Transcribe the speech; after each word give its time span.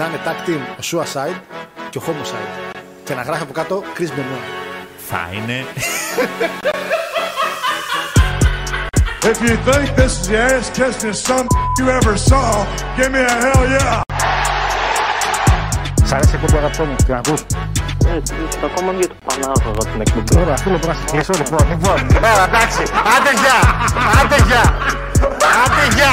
να 0.00 0.06
είναι 0.06 0.20
tag 0.24 0.48
team 0.48 0.62
ο 0.78 0.82
Suicide 0.90 1.40
και 1.90 1.98
ο 1.98 2.02
Homicide. 2.06 2.74
Και 3.04 3.14
να 3.14 3.22
γράφει 3.22 3.42
από 3.42 3.52
κάτω 3.52 3.82
Chris 3.96 4.10
Benoit. 4.16 4.46
Θα 5.08 5.28
είναι. 5.32 5.64
If 9.30 9.38
you 9.46 9.54
think 9.68 9.86
this 10.00 10.12
is 10.20 10.28
the 10.28 10.36
ass 10.48 10.66
kissing 10.76 11.16
some 11.26 11.46
you 11.78 11.86
ever 11.98 12.16
saw, 12.28 12.48
give 12.96 13.10
me 13.14 13.20
a 13.32 13.34
hell 13.42 13.62
yeah. 13.74 14.00
Σ' 16.04 16.12
αρέσει 16.12 16.30
η 16.32 16.34
εκπομπή 16.34 16.56
αγαπητό 16.56 16.84
μου, 16.84 16.96
την 16.96 17.14
ακούς; 17.14 17.40
Ε, 17.40 18.20
ακόμα 18.64 18.92
για 18.92 19.08
το 19.08 19.14
Πανάγωγα 19.26 19.90
την 19.92 20.00
εκπομπή. 20.00 20.40
Ωραία, 20.40 20.54
αυτό 20.54 20.70
λοιπόν 20.70 20.88
να 20.88 20.94
σε 20.94 21.04
κλείσω 21.10 21.32
λοιπόν. 21.36 21.68
Λοιπόν, 21.70 22.06
έλα 22.16 22.44
εντάξει, 22.48 22.82
άντε 23.14 23.32
γεια, 23.40 23.58
άντε 24.20 24.36
γεια, 24.48 24.64
άντε 25.62 25.84
γεια. 25.94 26.12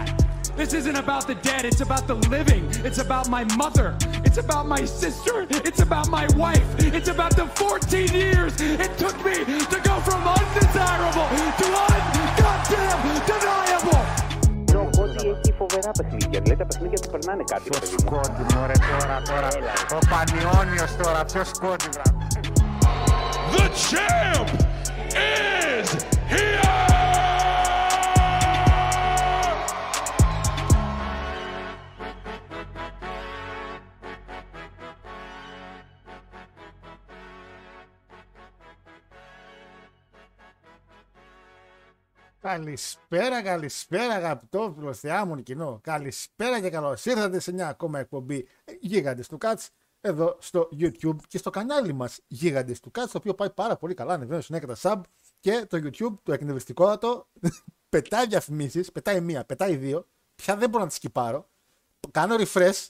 This 0.60 0.72
isn't 0.80 0.96
about 1.04 1.24
the 1.30 1.36
dead. 1.48 1.62
It's 1.70 1.82
about 1.88 2.04
the 2.10 2.16
living. 2.36 2.64
It's 2.88 3.00
about 3.06 3.26
my 3.36 3.44
mother. 3.62 3.88
It's 4.26 4.38
about 4.46 4.64
my 4.74 4.82
sister. 5.02 5.36
It's 5.68 5.80
about 5.88 6.06
my 6.18 6.26
wife. 6.42 6.66
It's 6.98 7.10
about 7.16 7.32
the 7.40 7.46
14 7.46 8.08
years 8.24 8.52
it 8.84 8.92
took 9.02 9.16
me 9.28 9.36
to 9.72 9.78
go 9.88 9.94
from 10.06 10.20
undesirable 10.36 11.26
to 11.60 11.66
ungoddamn 11.84 13.00
deniable. 13.28 14.02
Ξέρω 14.64 14.88
εγώ 14.94 15.02
ότι 15.02 15.26
έχει 15.28 15.52
φοβερά 15.58 15.90
παιχνίδια. 15.90 16.40
Δηλαδή 16.42 16.56
τα 16.56 16.66
παιχνίδια 16.66 16.98
του 17.02 17.10
περνάνε 17.10 17.42
κάτι, 17.52 17.62
Ποιος 17.70 17.80
παιδί 17.80 17.92
μου. 17.92 17.98
σκότη 18.08 18.54
μωρέ 18.54 18.72
τώρα, 18.90 19.22
τώρα. 19.28 19.48
Ο 19.94 19.98
Πανιόνιος 20.10 20.96
τώρα, 21.02 21.24
ποιος 21.24 21.48
σκότη 21.48 21.88
βρά. 21.92 22.02
The 23.56 23.66
champ 23.88 24.48
is 25.14 25.88
here! 26.32 26.89
Καλησπέρα, 42.41 43.41
καλησπέρα 43.41 44.13
αγαπητό 44.13 44.73
φιλοθεάμον 44.77 45.43
κοινό. 45.43 45.79
Καλησπέρα 45.83 46.59
και 46.59 46.69
καλώς 46.69 47.05
ήρθατε 47.05 47.39
σε 47.39 47.53
μια 47.53 47.67
ακόμα 47.67 47.99
εκπομπή 47.99 48.47
Γίγαντες 48.79 49.27
του 49.27 49.37
Κάτς 49.37 49.69
εδώ 50.01 50.37
στο 50.39 50.69
YouTube 50.79 51.15
και 51.27 51.37
στο 51.37 51.49
κανάλι 51.49 51.93
μας 51.93 52.19
Γίγαντες 52.27 52.79
του 52.79 52.91
Κάτς 52.91 53.11
το 53.11 53.17
οποίο 53.17 53.33
πάει 53.33 53.49
πάρα 53.49 53.77
πολύ 53.77 53.93
καλά, 53.93 54.13
ανεβαίνω 54.13 54.41
συνέχεια 54.41 54.67
τα 54.67 54.75
sub 54.81 55.01
και 55.39 55.65
το 55.69 55.77
YouTube 55.77 56.13
το 56.23 56.33
εκνευριστικότατο 56.33 57.27
πετάει 57.89 58.27
διαφημίσεις, 58.27 58.91
πετάει 58.91 59.21
μία, 59.21 59.45
πετάει 59.45 59.75
δύο, 59.75 60.07
πια 60.35 60.55
δεν 60.55 60.69
μπορώ 60.69 60.83
να 60.83 60.87
τις 60.87 60.97
σκυπάρω, 60.97 61.49
κάνω 62.11 62.35
refresh, 62.35 62.87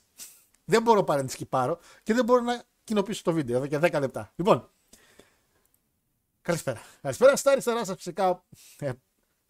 δεν 0.65 0.81
μπορώ 0.81 1.03
παρά 1.03 1.19
να 1.19 1.25
τις 1.25 1.33
σκυπάρω 1.33 1.79
και 2.03 2.13
δεν 2.13 2.25
μπορώ 2.25 2.41
να 2.41 2.63
κοινοποιήσω 2.83 3.21
το 3.23 3.33
βίντεο 3.33 3.57
εδώ 3.57 3.67
και 3.67 3.77
10 3.77 3.99
λεπτά. 3.99 4.31
Λοιπόν, 4.35 4.69
Καλησπέρα. 6.41 6.81
Καλησπέρα 7.01 7.35
στα 7.35 7.51
αριστερά 7.51 7.85
σας 7.85 7.95
φυσικά. 7.95 8.43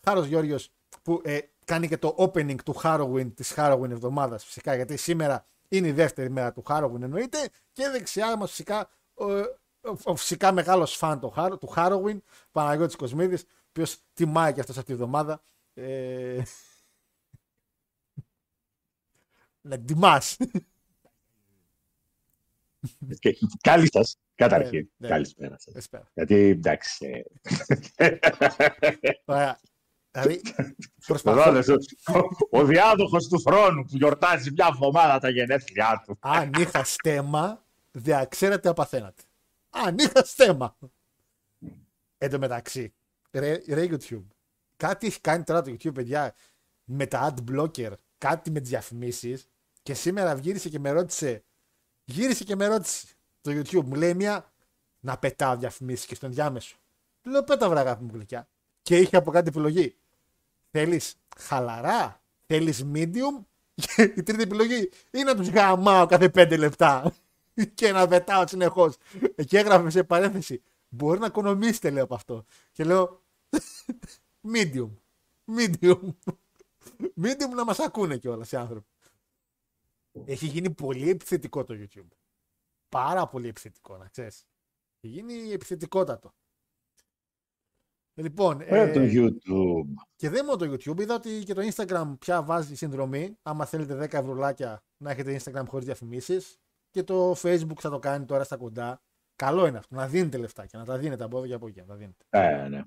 Ε, 0.03 0.09
Χάρος 0.09 0.25
Γιώργος 0.27 0.69
που 1.01 1.21
ε, 1.23 1.39
κάνει 1.65 1.87
και 1.87 1.97
το 1.97 2.15
opening 2.17 2.55
του 2.65 2.75
Halloween 2.83 3.31
της 3.35 3.53
Halloween 3.55 3.89
εβδομάδας 3.89 4.45
φυσικά 4.45 4.75
γιατί 4.75 4.97
σήμερα 4.97 5.45
είναι 5.67 5.87
η 5.87 5.91
δεύτερη 5.91 6.29
μέρα 6.29 6.51
του 6.51 6.63
Halloween 6.67 7.01
εννοείται 7.01 7.49
και 7.71 7.87
δεξιά 7.89 8.37
μας 8.37 8.49
φυσικά 8.49 8.89
ο, 9.13 9.25
ο, 9.25 9.97
ο 10.03 10.15
φυσικά 10.15 10.51
μεγάλος 10.51 10.95
φαν 10.95 11.19
του, 11.19 11.33
Har- 11.37 11.59
του 11.59 11.73
Halloween 11.75 12.17
Παναγιώτης 12.51 12.95
Κοσμίδης 12.95 13.41
ο 13.43 13.47
οποίος 13.69 13.97
τιμάει 14.13 14.53
και 14.53 14.59
αυτός 14.59 14.77
αυτή 14.77 14.91
τη 14.91 14.97
βδομάδα 14.97 15.41
ε, 15.73 16.41
να 19.61 19.79
τιμάς 19.79 20.37
Και 23.19 23.37
Καλή 23.61 23.89
σα, 23.91 24.01
καταρχήν. 24.35 24.79
Ναι, 24.79 25.07
ναι. 25.07 25.13
Καλησπέρα 25.13 25.55
σας. 25.59 25.73
Καλησπέρα. 25.73 26.11
Γιατί 26.13 26.35
εντάξει. 26.35 27.25
ε, 27.95 28.17
Ωραία. 29.25 29.59
Δηλαδή, 30.11 30.41
ο 30.57 30.63
προσπαθώ, 31.07 31.51
Ρόδος, 31.51 31.67
ο- 31.69 32.57
Ο 32.59 32.65
διάδοχος 32.65 33.27
του 33.27 33.41
θρόνου 33.41 33.83
που 33.83 33.95
γιορτάζει 33.97 34.51
μια 34.51 34.67
εβδομάδα 34.71 35.19
τα 35.19 35.29
γενέθλιά 35.29 36.03
του. 36.05 36.17
αν 36.19 36.51
είχα 36.59 36.83
στέμα, 36.83 37.63
δεν 37.91 38.27
ξέρετε 38.29 38.69
απαθαίνατε. 38.69 39.21
Αν 39.69 39.95
είχα 39.97 40.23
στέμα. 40.25 40.77
Εν 42.17 42.29
τω 42.29 42.39
μεταξύ, 42.39 42.93
ρε, 43.31 43.61
ρε 43.67 43.87
YouTube, 43.89 44.23
κάτι 44.77 45.07
έχει 45.07 45.19
κάνει 45.21 45.43
τώρα 45.43 45.61
το 45.61 45.71
YouTube, 45.71 45.93
παιδιά, 45.93 46.35
με 46.83 47.05
τα 47.05 47.33
ad 47.35 47.51
blocker, 47.51 47.91
κάτι 48.17 48.51
με 48.51 48.59
τις 48.59 48.69
διαφημίσεις. 48.69 49.47
Και 49.83 49.93
σήμερα 49.93 50.33
γύρισε 50.35 50.69
και 50.69 50.79
με 50.79 50.91
ρώτησε, 50.91 51.43
γύρισε 52.05 52.43
και 52.43 52.55
με 52.55 52.67
ρώτησε 52.67 53.07
το 53.41 53.51
YouTube. 53.51 53.83
Μου 53.85 53.95
λέει 53.95 54.13
μια 54.13 54.51
να 54.99 55.17
πετάω 55.17 55.57
διαφημίσεις 55.57 56.05
και 56.05 56.15
στον 56.15 56.31
διάμεσο. 56.33 56.75
Του 57.21 57.29
Λέω 57.29 57.43
πέτα 57.43 57.69
βραγά 57.69 57.97
μου 58.01 58.09
γλυκιά. 58.13 58.47
Και 58.81 58.97
είχε 58.97 59.17
από 59.17 59.31
κάτι 59.31 59.47
επιλογή. 59.47 59.95
Θέλεις 60.71 61.15
χαλαρά, 61.37 62.21
θέλεις 62.47 62.85
medium; 62.93 63.45
Και 63.75 64.01
η 64.01 64.23
τρίτη 64.23 64.41
επιλογή 64.41 64.89
είναι 65.11 65.23
να 65.23 65.35
τους 65.35 65.49
γαμάω 65.49 66.05
κάθε 66.05 66.29
πέντε 66.29 66.57
λεπτά. 66.57 67.13
και 67.73 67.91
να 67.91 68.07
πετάω 68.07 68.47
συνεχώς. 68.47 68.97
Και 69.47 69.57
έγραφε 69.57 69.89
σε 69.89 70.03
παρένθεση. 70.03 70.61
Μπορεί 70.89 71.19
να 71.19 71.25
οικονομήσετε, 71.25 71.89
λέω 71.89 72.03
από 72.03 72.15
αυτό. 72.15 72.45
Και 72.71 72.83
λέω 72.83 73.23
medium. 74.53 74.89
Medium. 75.57 76.09
medium 77.21 77.49
να 77.55 77.65
μας 77.65 77.79
ακούνε 77.79 78.17
κιόλας 78.17 78.51
οι 78.51 78.55
άνθρωποι. 78.55 78.87
Έχει 80.25 80.45
γίνει 80.45 80.69
πολύ 80.69 81.09
επιθετικό 81.09 81.63
το 81.63 81.75
YouTube. 81.77 82.07
Πάρα 82.89 83.27
πολύ 83.27 83.47
επιθετικό, 83.47 83.97
να 83.97 84.07
ξέρεις. 84.07 84.45
Έχει 85.01 85.13
γίνει 85.13 85.51
επιθετικότατο. 85.51 86.33
Λοιπόν, 88.21 88.61
Ωραία 88.61 88.91
το 88.91 88.99
ε, 88.99 89.11
YouTube. 89.13 89.85
και 90.15 90.29
δεν 90.29 90.45
μόνο 90.45 90.57
το 90.57 90.73
YouTube, 90.73 90.99
είδα 90.99 91.15
ότι 91.15 91.43
και 91.43 91.53
το 91.53 91.61
Instagram 91.73 92.15
πια 92.19 92.43
βάζει 92.43 92.75
συνδρομή. 92.75 93.37
Άμα 93.41 93.65
θέλετε 93.65 94.03
10 94.03 94.13
ευρουλάκια 94.13 94.83
να 94.97 95.11
έχετε 95.11 95.39
Instagram 95.43 95.63
χωρίς 95.67 95.85
διαφημίσεις. 95.85 96.57
Και 96.89 97.03
το 97.03 97.31
Facebook 97.31 97.79
θα 97.79 97.89
το 97.89 97.99
κάνει 97.99 98.25
τώρα 98.25 98.43
στα 98.43 98.57
κοντά. 98.57 99.01
Καλό 99.35 99.67
είναι 99.67 99.77
αυτό, 99.77 99.95
να 99.95 100.07
δίνετε 100.07 100.37
λεφτά 100.37 100.65
και 100.65 100.77
να 100.77 100.85
τα 100.85 100.97
δίνετε 100.97 101.23
από 101.23 101.37
εδώ 101.37 101.47
και 101.47 101.53
από 101.53 101.67
εκεί. 101.67 101.79
Να 101.79 101.85
τα 101.85 101.95
δίνετε. 101.95 102.25
Ε, 102.29 102.67
ναι. 102.67 102.81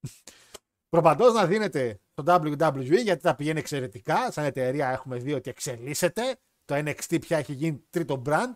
Προπαντός 0.88 1.34
να 1.34 1.46
δίνετε 1.46 2.00
στο 2.12 2.24
WWE 2.26 3.02
γιατί 3.02 3.22
τα 3.22 3.34
πηγαίνει 3.34 3.58
εξαιρετικά. 3.58 4.30
Σαν 4.30 4.44
εταιρεία 4.44 4.88
έχουμε 4.88 5.18
δει 5.18 5.32
ότι 5.32 5.50
εξελίσσεται. 5.50 6.36
Το 6.64 6.74
NXT 6.74 7.20
πια 7.20 7.38
έχει 7.38 7.52
γίνει 7.52 7.86
τρίτο 7.90 8.22
brand. 8.26 8.54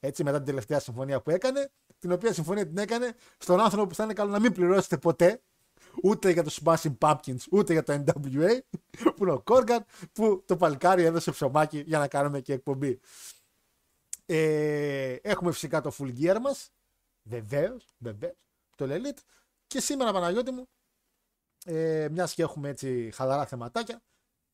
Έτσι 0.00 0.24
μετά 0.24 0.36
την 0.36 0.46
τελευταία 0.46 0.80
συμφωνία 0.80 1.20
που 1.20 1.30
έκανε. 1.30 1.70
Την 1.98 2.12
οποία 2.12 2.32
συμφωνία 2.32 2.66
την 2.66 2.78
έκανε 2.78 3.14
στον 3.38 3.60
άνθρωπο 3.60 3.86
που 3.86 3.94
θα 3.94 4.04
είναι 4.04 4.12
καλό 4.12 4.30
να 4.30 4.40
μην 4.40 4.52
πληρώσετε 4.52 4.98
ποτέ. 4.98 5.42
Ούτε 6.02 6.30
για 6.30 6.42
το 6.42 6.56
Smashing 6.64 6.98
Pumpkins, 6.98 7.44
ούτε 7.50 7.72
για 7.72 7.82
το 7.82 8.04
NWA. 8.06 8.58
Που 9.16 9.22
είναι 9.22 9.32
ο 9.32 9.40
Κόργαν, 9.40 9.84
που 10.12 10.42
το 10.46 10.56
παλικάρι 10.56 11.02
έδωσε 11.02 11.30
ψωμάκι 11.30 11.82
για 11.86 11.98
να 11.98 12.08
κάνουμε 12.08 12.40
και 12.40 12.52
εκπομπή. 12.52 13.00
Ε, 14.26 15.12
έχουμε 15.22 15.52
φυσικά 15.52 15.80
το 15.80 15.92
full 15.98 16.18
gear 16.18 16.38
μας. 16.40 16.70
Βεβαίως, 17.22 17.94
βεβαίως. 17.98 18.50
Το 18.76 18.86
Elite. 18.88 19.18
Και 19.66 19.80
σήμερα, 19.80 20.12
Παναγιώτη 20.12 20.50
μου, 20.50 20.68
ε, 21.64 22.08
μιας 22.10 22.34
και 22.34 22.42
έχουμε 22.42 22.68
έτσι 22.68 23.10
χαλαρά 23.14 23.46
θεματάκια, 23.46 24.02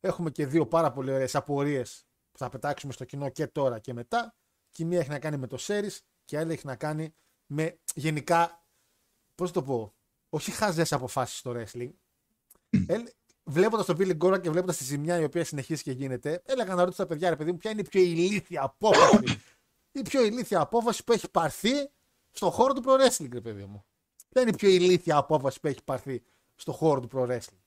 έχουμε 0.01 0.31
και 0.31 0.47
δύο 0.47 0.67
πάρα 0.67 0.93
πολύ 0.93 1.13
ωραίες 1.13 1.35
απορίες 1.35 2.07
που 2.33 2.39
θα 2.39 2.49
πετάξουμε 2.49 2.93
στο 2.93 3.05
κοινό 3.05 3.29
και 3.29 3.47
τώρα 3.47 3.79
και 3.79 3.93
μετά. 3.93 4.35
Και 4.71 4.83
η 4.83 4.87
μία 4.87 4.99
έχει 4.99 5.09
να 5.09 5.19
κάνει 5.19 5.37
με 5.37 5.47
το 5.47 5.57
series 5.61 5.99
και 6.25 6.37
η 6.37 6.39
άλλη 6.39 6.53
έχει 6.53 6.67
να 6.67 6.77
κάνει 6.77 7.15
με 7.47 7.79
γενικά, 7.95 8.65
πώς 9.35 9.53
το 9.53 9.63
πω, 9.63 9.95
όχι 10.29 10.51
χαζές 10.51 10.93
αποφάσεις 10.93 11.39
στο 11.39 11.55
wrestling. 11.57 11.91
Ε, 12.87 13.03
βλέποντας 13.45 13.87
τον 13.87 13.97
Billy 13.97 14.15
Γκόρα 14.15 14.41
και 14.41 14.51
βλέποντας 14.51 14.77
τη 14.77 14.85
ζημιά 14.85 15.19
η 15.19 15.25
οποία 15.25 15.45
συνεχίζει 15.45 15.83
και 15.83 15.93
γίνεται, 15.93 16.43
έλεγα 16.45 16.75
να 16.75 16.85
ρωτήσω 16.85 17.03
τα 17.03 17.09
παιδιά, 17.09 17.31
ρε 17.31 17.37
παιδί 17.37 17.53
μου, 17.53 17.57
ποια 17.57 17.71
είναι 17.71 17.81
η 17.81 17.89
πιο 17.89 18.01
ηλίθια 18.01 18.63
απόφαση. 18.63 19.41
η 19.93 20.03
πιο 20.03 20.25
ηλίθια 20.25 20.61
απόφαση 20.61 21.05
που 21.05 21.13
έχει 21.13 21.31
πάρθει 21.31 21.91
στον 22.31 22.51
χώρο 22.51 22.73
του 22.73 22.83
pro 22.87 22.93
wrestling, 22.93 23.33
ρε 23.33 23.41
παιδί 23.41 23.65
μου. 23.65 23.85
Ποια 24.29 24.41
είναι 24.43 24.51
η 24.51 24.57
πιο 24.57 24.69
ηλίθια 24.69 25.17
απόφαση 25.17 25.61
που 25.61 25.67
έχει 25.67 25.83
πάρθει 25.85 26.23
στον 26.55 26.75
χώρο 26.75 27.01
του 27.01 27.09
pro 27.13 27.29
wrestling. 27.29 27.61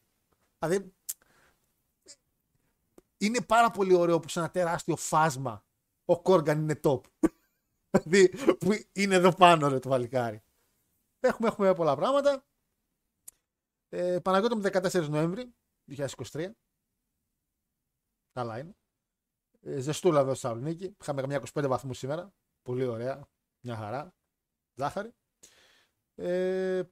Δηλαδή, 0.59 0.93
είναι 3.17 3.41
πάρα 3.41 3.71
πολύ 3.71 3.93
ωραίο 3.93 4.19
που 4.19 4.29
σε 4.29 4.39
ένα 4.39 4.49
τεράστιο 4.49 4.95
φάσμα 4.95 5.63
ο 6.05 6.21
Κόργαν 6.21 6.59
είναι 6.59 6.79
top. 6.83 6.99
δηλαδή, 8.03 8.29
που 8.55 8.69
είναι 8.91 9.15
εδώ 9.15 9.31
πάνω, 9.31 9.67
ρε 9.67 9.79
το 9.79 9.89
βαλικάρι. 9.89 10.41
Έχουμε, 11.19 11.47
έχουμε 11.47 11.73
πολλά 11.73 11.95
πράγματα. 11.95 12.43
Ε, 13.93 14.19
Παναγιώτη 14.19 14.55
μου 14.55 14.61
14 14.63 15.09
Νοέμβρη 15.09 15.53
2023. 15.97 16.51
Καλά 18.31 18.59
είναι. 18.59 18.75
Ε, 19.61 19.79
ζεστούλα 19.79 20.19
εδώ 20.19 20.33
στη 20.33 20.41
Θεσσαλονίκη. 20.41 20.95
Είχαμε 21.01 21.21
καμιά 21.21 21.43
25 21.53 21.67
βαθμούς 21.67 21.97
σήμερα. 21.97 22.33
Πολύ 22.61 22.85
ωραία. 22.85 23.27
Μια 23.65 23.75
χαρά. 23.75 24.15
Ζάχαρη. 24.73 25.11
Ε, 26.15 26.83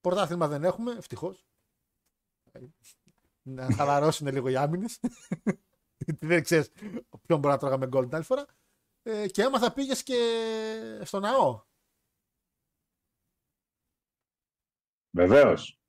πρωτάθλημα 0.00 0.48
δεν 0.48 0.64
έχουμε, 0.64 0.92
ευτυχώς. 0.92 1.46
Να 3.42 3.74
χαλαρώσουν 3.74 4.26
λίγο 4.26 4.48
οι 4.48 4.56
άμυνες. 4.56 5.00
δεν 6.20 6.42
ξέρεις 6.42 6.70
ποιον 7.26 7.38
μπορεί 7.38 7.54
να 7.54 7.58
τρώγαμε 7.58 7.86
γκολ 7.86 8.04
την 8.04 8.14
άλλη 8.14 8.24
φορά. 8.24 8.46
Ε, 9.02 9.28
και 9.28 9.42
έμαθα 9.42 9.72
πήγες 9.72 10.02
και 10.02 11.00
στο 11.04 11.20
ναό. 11.20 11.64
Βεβαίως. 15.10 15.81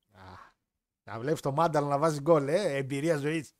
Να 1.03 1.19
βλέπει 1.19 1.39
το 1.39 1.51
Μάνταλ 1.51 1.85
να 1.85 1.97
βάζει 1.97 2.21
γκολ, 2.21 2.47
ε, 2.47 2.75
εμπειρία 2.75 3.17
ζωής. 3.17 3.53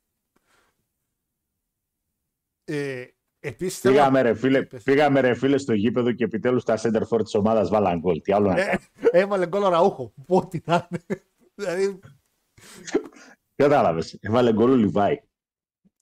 Ε, 2.64 3.06
Επίσης 3.46 3.80
θέλω. 3.80 3.94
Πήγαμε, 3.96 4.22
ρε, 4.22 4.34
φίλε, 4.34 4.64
πήγαμε 4.64 5.20
ρε 5.20 5.34
φίλε 5.34 5.58
στο 5.58 5.74
γήπεδο 5.74 6.12
και 6.12 6.24
επιτέλους 6.24 6.64
τα 6.64 6.78
center 6.82 7.02
for 7.10 7.24
της 7.24 7.34
ομάδας 7.36 7.70
βάλαν 7.70 8.00
γκολ. 8.00 8.22
Τι 8.22 8.34
άλλο 8.34 8.48
να 8.48 8.60
Ε, 8.62 8.66
κάνει. 8.66 8.80
έβαλε 9.12 9.48
γκολ 9.48 9.64
ο 9.64 9.70
Ραούχο. 9.70 10.14
Πότε 10.28 10.62
να 10.66 10.88
είναι. 10.92 11.22
δηλαδή. 11.56 12.00
Κατάλαβες. 13.56 14.18
Έβαλε 14.22 14.54
γκολ 14.54 14.72
ο 14.72 14.76
Λιβάη. 14.76 15.22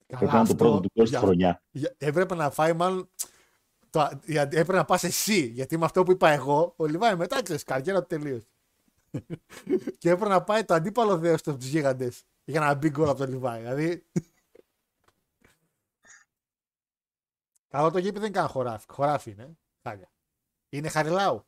Πρέπει 0.08 0.26
να 0.26 0.30
είναι 0.30 0.32
το 0.32 0.38
αυτό 0.38 0.56
πρώτο 0.56 0.80
του 0.80 0.90
γκολ 0.96 1.06
στη 1.06 1.16
για- 1.16 1.20
χρονιά. 1.26 1.64
για- 1.72 1.96
Έπρεπε 1.98 2.36
να 2.36 2.50
φάει 2.52 2.74
μάλλον. 2.74 3.10
Το, 3.90 4.10
για- 4.26 4.42
έπρεπε 4.42 4.74
να 4.74 4.86
πας 4.86 5.04
εσύ. 5.04 5.40
Γιατί 5.46 5.78
με 5.78 5.86
αυτό 5.86 6.04
που 6.04 6.12
είπα 6.12 6.30
εγώ, 6.30 6.74
ο 6.78 6.86
Λιβάη 6.86 7.16
μετά 7.16 7.42
ξέρεις, 7.44 7.64
καριέρα 7.64 8.00
του 8.02 8.08
τελείωσε. 8.08 8.48
Και 9.98 10.10
έπρεπε 10.10 10.28
να 10.28 10.44
πάει 10.44 10.66
το 10.66 10.74
αντίπαλο 10.74 11.18
δέο 11.18 11.36
του 11.36 11.58
γίγαντες 11.60 12.24
για 12.44 12.60
να 12.60 12.76
μπει 12.76 12.90
γκολ 12.90 13.10
από 13.10 13.18
τον 13.18 13.30
Λιβάη. 13.30 13.60
Δηλαδή. 13.60 14.06
Καλό 17.68 17.92
το 17.92 17.98
γήπεδο 17.98 18.20
δεν 18.20 18.30
είναι 18.30 18.40
καν 18.40 18.48
χωράφι. 18.48 18.86
Χωράφι 18.90 19.32
είναι. 19.32 19.58
Χάλια. 19.84 20.12
Είναι 20.70 20.90
χαριλάου. 20.90 21.46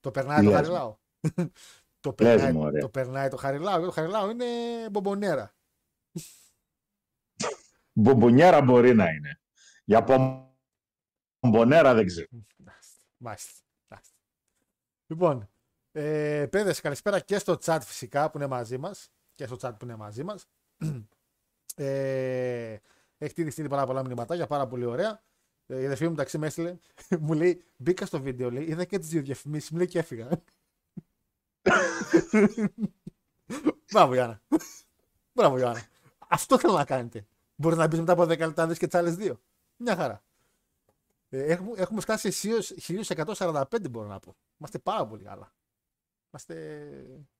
Το 0.00 0.10
περνάει 0.10 0.38
Τι 0.38 0.44
το 0.44 0.50
λες, 0.50 0.56
χαριλάου. 0.60 1.00
το, 2.00 2.08
Λες 2.08 2.14
περνάει, 2.16 2.52
μου, 2.52 2.60
ωραία. 2.60 2.80
το 2.80 2.88
περνάει 2.88 3.28
το 3.28 3.36
χαριλάου. 3.36 3.84
Το 3.84 3.90
χαριλάου 3.90 4.30
είναι 4.30 4.46
μπομπονέρα. 4.90 5.54
Μπομπονιέρα 8.00 8.62
μπορεί 8.62 8.94
να 8.94 9.10
είναι. 9.10 9.40
Για 9.84 10.04
μπομπονέρα 11.40 11.94
δεν 11.94 12.06
ξέρω. 12.06 12.28
Μάλιστα. 13.16 13.65
Μάλιστα. 15.08 15.26
Μάλιστα. 15.26 15.48
Λοιπόν, 15.48 15.48
ε, 15.92 16.46
παιδες, 16.46 16.80
καλησπέρα 16.80 17.20
και 17.20 17.38
στο 17.38 17.58
chat 17.64 17.78
φυσικά 17.82 18.30
που 18.30 18.38
είναι 18.38 18.46
μαζί 18.46 18.78
μας. 18.78 19.10
Και 19.34 19.46
στο 19.46 19.56
chat 19.60 19.72
που 19.78 19.84
είναι 19.84 19.96
μαζί 19.96 20.24
μας. 20.24 20.46
ε, 21.76 22.76
έχει 23.18 23.40
ήδη 23.40 23.50
στείλει 23.50 23.68
πάρα 23.68 23.86
πολλά 23.86 24.02
μηνυματάκια, 24.02 24.46
πάρα 24.46 24.66
πολύ 24.66 24.84
ωραία. 24.84 25.22
Ε, 25.66 25.80
η 25.80 25.84
αδερφή 25.84 26.04
μου 26.04 26.10
μεταξύ 26.10 26.38
με 26.38 26.46
έστειλε, 26.46 26.76
μου 27.20 27.32
λέει, 27.32 27.64
μπήκα 27.76 28.06
στο 28.06 28.20
βίντεο, 28.20 28.50
λέει, 28.50 28.64
είδα 28.64 28.84
και 28.84 28.98
τις 28.98 29.08
δύο 29.08 29.22
διαφημίσεις, 29.22 29.70
μου 29.70 29.76
λέει 29.76 29.86
και 29.86 29.98
έφυγα. 29.98 30.28
Μπράβο 33.92 34.14
Γιάννα. 34.14 34.42
Μπράβο 35.32 35.56
Γιάννα. 35.56 35.82
Αυτό 36.28 36.58
θέλω 36.58 36.72
να 36.72 36.84
κάνετε. 36.84 37.26
Μπορείς 37.54 37.78
να 37.78 37.86
μπεις 37.86 37.98
μετά 37.98 38.12
από 38.12 38.22
10 38.22 38.28
λεπτά 38.28 38.62
να 38.62 38.66
δεις 38.66 38.78
και 38.78 38.86
τις 38.86 38.98
άλλες 38.98 39.14
δύο. 39.16 39.40
Μια 39.76 39.96
χαρά. 39.96 40.24
Ε, 41.28 41.44
έχουμε, 41.44 41.72
έχουμε 41.76 42.00
φτάσει 42.00 42.30
σε 42.30 43.04
1145 43.16 43.90
μπορώ 43.90 44.06
να 44.06 44.18
πω. 44.18 44.36
Είμαστε 44.58 44.78
πάρα 44.78 45.06
πολύ 45.06 45.24
καλά. 45.24 45.54
Είμαστε 46.30 46.56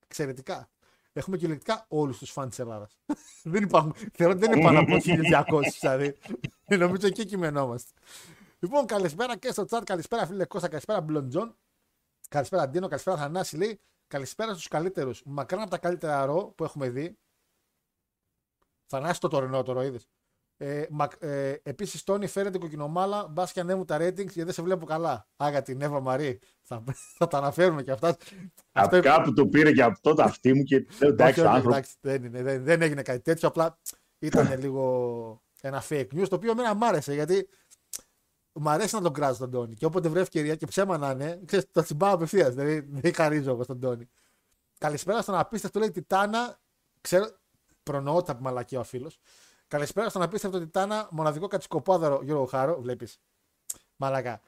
εξαιρετικά. 0.03 0.69
Έχουμε 1.13 1.37
κυριολεκτικά 1.37 1.85
όλους 1.87 2.17
τους 2.17 2.31
φαν 2.31 2.49
της 2.49 2.59
Ελλάδας. 2.59 2.97
δεν 3.43 3.63
υπάρχουν. 3.63 3.93
Θεωρώ 4.13 4.33
ότι 4.33 4.45
δεν 4.45 4.51
είναι 4.51 4.63
πάνω 4.63 4.79
από 4.79 4.95
1200 5.59 5.61
δηλαδή. 5.79 6.17
Νομίζω 6.67 7.07
εκεί 7.07 7.25
κειμενόμαστε. 7.25 7.91
Λοιπόν, 8.59 8.85
καλησπέρα 8.85 9.37
και 9.37 9.51
στο 9.51 9.65
chat. 9.69 9.81
Καλησπέρα, 9.85 10.25
φίλε 10.25 10.45
Κώστα. 10.45 10.67
Καλησπέρα, 10.67 11.01
Μπλοντζόν. 11.01 11.57
Καλησπέρα, 12.29 12.69
Ντίνο. 12.69 12.87
Καλησπέρα, 12.87 13.17
Θανάση. 13.17 13.57
Λέει 13.57 13.79
καλησπέρα 14.07 14.51
στους 14.51 14.67
καλύτερους. 14.67 15.21
Μακράν 15.25 15.61
από 15.61 15.69
τα 15.69 15.77
καλύτερα 15.77 16.25
ρο 16.25 16.53
που 16.57 16.63
έχουμε 16.63 16.89
δει. 16.89 17.17
Θανάση 18.85 19.19
το 19.19 19.27
τωρινό, 19.27 19.63
το 19.63 19.81
είδες. 19.81 20.07
Ε, 20.59 20.85
μα, 20.89 21.07
ε, 21.19 21.55
Επίσης, 21.63 22.03
Τόνι, 22.03 22.27
φέρετε 22.27 22.57
κοκκινομάλα. 22.57 23.27
Μπας 23.27 23.51
και 23.51 23.59
ανέβουν 23.59 23.85
τα 23.85 23.95
ratings 23.97 24.15
γιατί 24.15 24.43
δεν 24.43 24.53
σε 24.53 24.61
βλέπω 24.61 24.85
καλά. 24.85 25.27
Άγα 25.37 25.61
την 25.61 25.81
Εύα 25.81 25.99
Μαρή. 25.99 26.39
Θα, 26.61 26.83
θα 27.17 27.27
τα 27.27 27.37
αναφέρουμε 27.37 27.83
και 27.83 27.91
αυτά. 27.91 28.17
Από 28.71 28.95
είναι- 28.95 29.05
κάπου 29.05 29.33
το 29.33 29.47
πήρε 29.47 29.71
και 29.71 29.83
αυτό 29.83 30.13
το 30.13 30.23
αυτή 30.23 30.53
μου 30.53 30.63
και 30.63 30.85
λέω 31.01 31.09
εντάξει, 31.09 31.39
όχι, 31.39 31.39
ο 31.39 31.43
όχι, 31.43 31.55
άνθρωπο. 31.55 31.75
εντάξει, 31.75 31.95
δεν, 32.01 32.23
είναι, 32.23 32.41
δεν, 32.43 32.63
δεν 32.63 32.81
έγινε 32.81 33.01
κάτι 33.01 33.19
τέτοιο. 33.21 33.47
Απλά 33.47 33.77
ήταν 34.19 34.47
λίγο 34.61 35.41
ένα 35.61 35.83
fake 35.89 36.07
news 36.13 36.27
το 36.29 36.35
οποίο 36.35 36.51
εμένα 36.51 36.73
μ' 36.73 36.83
άρεσε 36.83 37.13
γιατί 37.13 37.49
μου 38.53 38.69
αρέσει 38.69 38.95
να 38.95 39.01
τον 39.01 39.13
κράζω 39.13 39.37
τον 39.39 39.51
Τόνι. 39.51 39.75
Και 39.75 39.85
όποτε 39.85 40.09
βρει 40.09 40.19
ευκαιρία 40.19 40.55
και 40.55 40.65
ψέμα 40.65 40.97
να 40.97 41.09
είναι, 41.09 41.39
ξέρεις, 41.45 41.65
το 41.71 41.83
τσιμπάω 41.83 42.13
απευθείας. 42.13 42.53
Δηλαδή 42.53 42.79
δεν 42.89 43.13
χαρίζω 43.13 43.51
εγώ 43.51 43.63
στον 43.63 43.79
Τόνι. 43.79 44.07
Καλησπέρα 44.77 45.21
στον 45.21 45.35
απίστευτο 45.35 45.79
λέει 45.79 45.91
Τιτάνα. 45.91 46.59
Ξέρω, 47.01 47.27
προνοώ 47.83 48.15
ότι 48.15 48.25
θα 48.25 48.35
πει 48.35 48.41
μαλακία 48.43 48.79
ο 48.79 48.83
φίλος. 48.83 49.19
Καλησπέρα 49.67 50.09
στον 50.09 50.21
απίστευτο 50.21 50.59
Τιτάνα, 50.59 51.07
μοναδικό 51.11 51.47
κατσικοπόδαρο 51.47 52.21
Γιώργο 52.23 52.45
Χάρο. 52.45 52.81
Βλέπεις. 52.81 53.19
Μαλακά. 53.95 54.41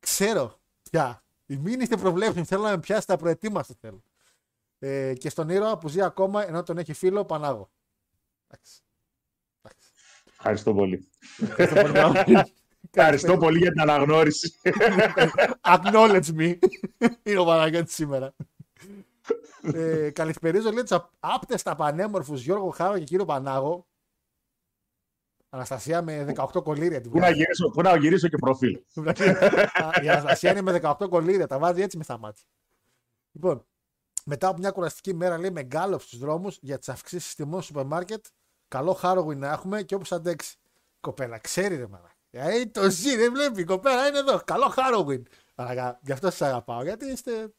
Ξέρω 0.00 0.60
πια. 0.90 1.24
Μην 1.46 1.80
είστε 1.80 1.96
προβλέψιμοι. 1.96 2.44
Θέλω 2.44 2.62
να 2.62 2.70
με 2.70 2.78
πιάσετε 2.78 3.12
απροετοίμαστο 3.12 3.74
θέλω. 3.80 4.02
Ε, 4.78 5.14
και 5.14 5.30
στον 5.30 5.48
ήρωα 5.48 5.78
που 5.78 5.88
ζει 5.88 6.02
ακόμα 6.02 6.46
ενώ 6.46 6.62
τον 6.62 6.78
έχει 6.78 6.92
φίλο 6.92 7.24
Πανάγο. 7.24 7.70
Εντάξει. 8.46 8.82
Εντάξει. 9.62 9.90
Ευχαριστώ 10.30 10.74
πολύ. 10.74 11.08
Ευχαριστώ 11.38 11.80
πολύ, 11.80 11.92
μπράβο. 11.92 12.22
Ευχαριστώ 12.90 13.36
πολύ 13.38 13.58
για 13.58 13.70
την 13.70 13.80
αναγνώριση. 13.80 14.54
Acknowledge 15.60 16.34
me. 16.36 16.58
Είναι 17.22 17.38
ο 17.38 17.44
Παναγιώτης 17.44 17.94
σήμερα. 17.94 18.34
ε, 19.62 20.10
καλησπερίζω 20.10 20.70
λέει 20.70 20.82
τους 20.82 20.98
άπτεστα 21.20 21.74
πανέμορφους 21.74 22.42
Γιώργο 22.42 22.70
Χάρο 22.70 22.98
και 22.98 23.04
κύριο 23.04 23.24
Πανάγο. 23.24 23.86
Αναστασία 25.54 26.02
με 26.02 26.34
18 26.36 26.62
κολλήρια 26.62 27.00
την 27.00 27.10
Πού 27.10 27.18
να 27.18 27.24
βγάζει. 27.24 27.38
γυρίσω, 27.38 27.68
πού 27.68 27.82
να 27.82 27.96
γυρίσω 27.96 28.28
και 28.28 28.36
προφίλ. 28.36 28.80
Η 30.02 30.08
Αναστασία 30.08 30.50
είναι 30.50 30.60
με 30.62 30.80
18 30.82 31.08
κολλήρια, 31.08 31.46
τα 31.46 31.58
βάζει 31.58 31.82
έτσι 31.82 31.96
με 31.96 32.02
στα 32.02 32.18
μάτια. 32.18 32.44
Λοιπόν, 33.32 33.66
μετά 34.24 34.48
από 34.48 34.58
μια 34.58 34.70
κουραστική 34.70 35.14
μέρα 35.14 35.38
λέει 35.38 35.50
με 35.50 35.62
γκάλωπς 35.62 36.04
στους 36.04 36.18
δρόμους 36.18 36.58
για 36.60 36.78
τις 36.78 36.88
αυξήσεις 36.88 37.34
τιμών 37.34 37.62
στο 37.62 37.62
σούπερ 37.62 37.84
μάρκετ. 37.84 38.24
Καλό 38.68 38.98
Halloween 39.02 39.36
να 39.36 39.50
έχουμε 39.52 39.82
και 39.82 39.94
όπως 39.94 40.12
αντέξει. 40.12 40.56
Κοπέλα, 41.00 41.38
ξέρει 41.38 41.76
ρε 41.76 41.86
μαλάκα. 41.86 42.14
Ε, 42.30 42.66
το 42.66 42.90
ζει, 42.90 43.16
δεν 43.16 43.32
βλέπει. 43.32 43.60
Η 43.60 43.64
κοπέλα 43.64 44.06
είναι 44.06 44.18
εδώ. 44.18 44.40
Καλό 44.44 44.74
Halloween. 44.76 45.22
Μαλάκα, 45.54 46.00
γι' 46.02 46.12
αυτό 46.12 46.30
σας 46.30 46.42
αγαπάω. 46.42 46.82
Γιατί 46.82 47.06
είστε. 47.06 47.52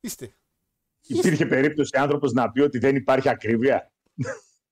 Είστε. 0.00 0.34
Υπήρχε 1.06 1.46
περίπτωση 1.46 1.98
άνθρωπος 1.98 2.32
να 2.32 2.50
πει 2.50 2.60
ότι 2.60 2.78
δεν 2.78 2.96
υπάρχει 2.96 3.28
ακρίβεια; 3.28 3.92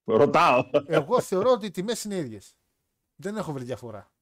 Ρωτάω. 0.04 0.70
Εγώ 0.86 1.20
θεωρώ 1.20 1.50
ότι 1.50 1.66
οι 1.66 1.70
τιμές 1.70 2.04
είναι 2.04 2.16
ίδιες. 2.16 2.56
Δεν 3.14 3.36
έχω 3.36 3.52
βρει 3.52 3.64
διαφορά. 3.64 4.12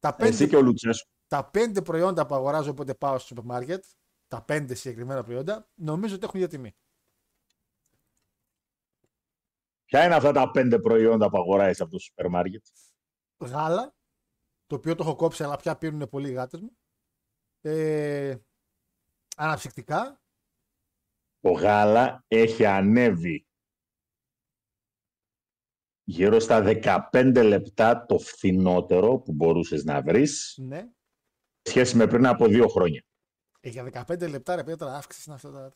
Τα 0.00 0.16
Εσύ 0.18 0.30
πέντε, 0.30 0.46
και 0.46 0.56
ο 0.56 0.60
Λουτσέσκου. 0.62 1.10
τα 1.26 1.50
πέντε 1.50 1.82
προϊόντα 1.82 2.26
που 2.26 2.34
αγοράζω 2.34 2.70
όποτε 2.70 2.94
πάω 2.94 3.18
στο 3.18 3.26
σούπερ 3.26 3.44
μάρκετ, 3.44 3.84
τα 4.28 4.42
πέντε 4.42 4.74
συγκεκριμένα 4.74 5.22
προϊόντα, 5.22 5.68
νομίζω 5.74 6.14
ότι 6.14 6.24
έχουν 6.24 6.40
ίδια 6.40 6.50
τιμή. 6.50 6.74
Ποια 9.84 10.04
είναι 10.04 10.14
αυτά 10.14 10.32
τα 10.32 10.50
πέντε 10.50 10.78
προϊόντα 10.78 11.30
που 11.30 11.36
αγοράζεις 11.38 11.80
από 11.80 11.90
το 11.90 11.98
σούπερ 11.98 12.28
μάρκετ. 12.28 12.64
γάλα, 13.38 13.94
το 14.66 14.74
οποίο 14.76 14.94
το 14.94 15.02
έχω 15.04 15.16
κόψει, 15.16 15.44
αλλά 15.44 15.56
πια 15.56 15.76
πίνουν 15.76 16.08
πολύ 16.08 16.28
οι 16.28 16.32
γάτες 16.32 16.60
μου. 16.60 16.76
Ε, 17.60 18.36
αναψυκτικά, 19.36 20.20
Το 21.40 21.50
γάλα 21.50 22.24
έχει 22.28 22.66
ανέβει 22.66 23.46
γύρω 26.04 26.38
στα 26.40 26.62
15 27.12 27.42
λεπτά 27.44 28.06
το 28.06 28.18
φθηνότερο 28.18 29.18
που 29.18 29.32
μπορούσες 29.32 29.84
να 29.84 30.02
βρεις 30.02 30.54
ναι. 30.62 30.78
σε 31.62 31.70
σχέση 31.70 31.96
με 31.96 32.06
πριν 32.06 32.26
από 32.26 32.46
δύο 32.46 32.68
χρόνια. 32.68 33.02
Ε, 33.60 33.68
για 33.68 34.04
15 34.08 34.28
λεπτά 34.28 34.56
ρε 34.56 34.64
Πέτρα, 34.64 34.94
αύξηση 34.96 35.24
είναι 35.26 35.34
αυτό. 35.34 35.50
τα- 35.50 35.72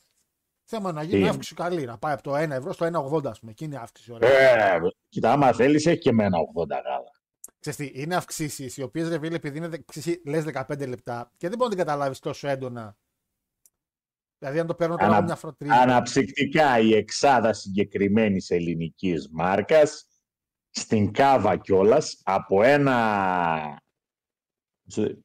Θέμα 0.68 0.92
να 0.92 1.02
γίνει 1.02 1.22
Τι; 1.22 1.28
αύξηση 1.28 1.54
καλή. 1.54 1.84
Να 1.84 1.98
πάει 1.98 2.12
από 2.12 2.22
το 2.22 2.34
1 2.34 2.50
ευρώ 2.50 2.72
στο 2.72 2.84
1,80 2.86 3.30
ας 3.30 3.38
πούμε. 3.38 3.50
Εκείνη 3.52 3.74
η 3.74 3.76
αύξηση. 3.76 4.12
Ωραία. 4.12 4.74
Ε, 4.74 4.80
κοίτα, 5.08 5.32
άμα 5.32 5.52
θέλεις, 5.52 5.86
έχει 5.86 5.98
και 5.98 6.08
εμένα 6.08 6.38
80 6.54 6.68
γάλα. 6.84 7.10
Ξέρεις 7.60 7.78
τι, 7.78 8.00
είναι 8.02 8.16
αυξήσεις 8.16 8.76
οι 8.76 8.82
οποίες 8.82 9.08
ρε 9.08 9.18
φίλε, 9.18 9.36
επειδή 9.36 9.58
είναι 9.58 9.84
λες 10.24 10.44
15 10.52 10.88
λεπτά 10.88 11.32
και 11.36 11.48
δεν 11.48 11.58
μπορεί 11.58 11.70
να 11.70 11.76
την 11.76 11.84
καταλάβεις 11.86 12.18
τόσο 12.18 12.48
έντονα. 12.48 12.96
Δηλαδή, 14.38 14.58
αν 14.58 14.66
το 14.66 14.74
παίρνω 14.74 14.94
τώρα 14.94 15.06
Ανα- 15.06 15.16
από 15.16 15.24
μια 15.26 15.36
φροντίδα. 15.36 15.74
Αναψυκτικά 15.74 16.78
η 16.78 16.94
εξάδα 16.94 17.52
συγκεκριμένης 17.52 18.50
ελληνικής 18.50 19.28
μάρκας 19.32 20.06
στην 20.76 21.12
Κάβα 21.12 21.56
κιόλας 21.56 22.20
από 22.24 22.62
ένα, 22.62 23.82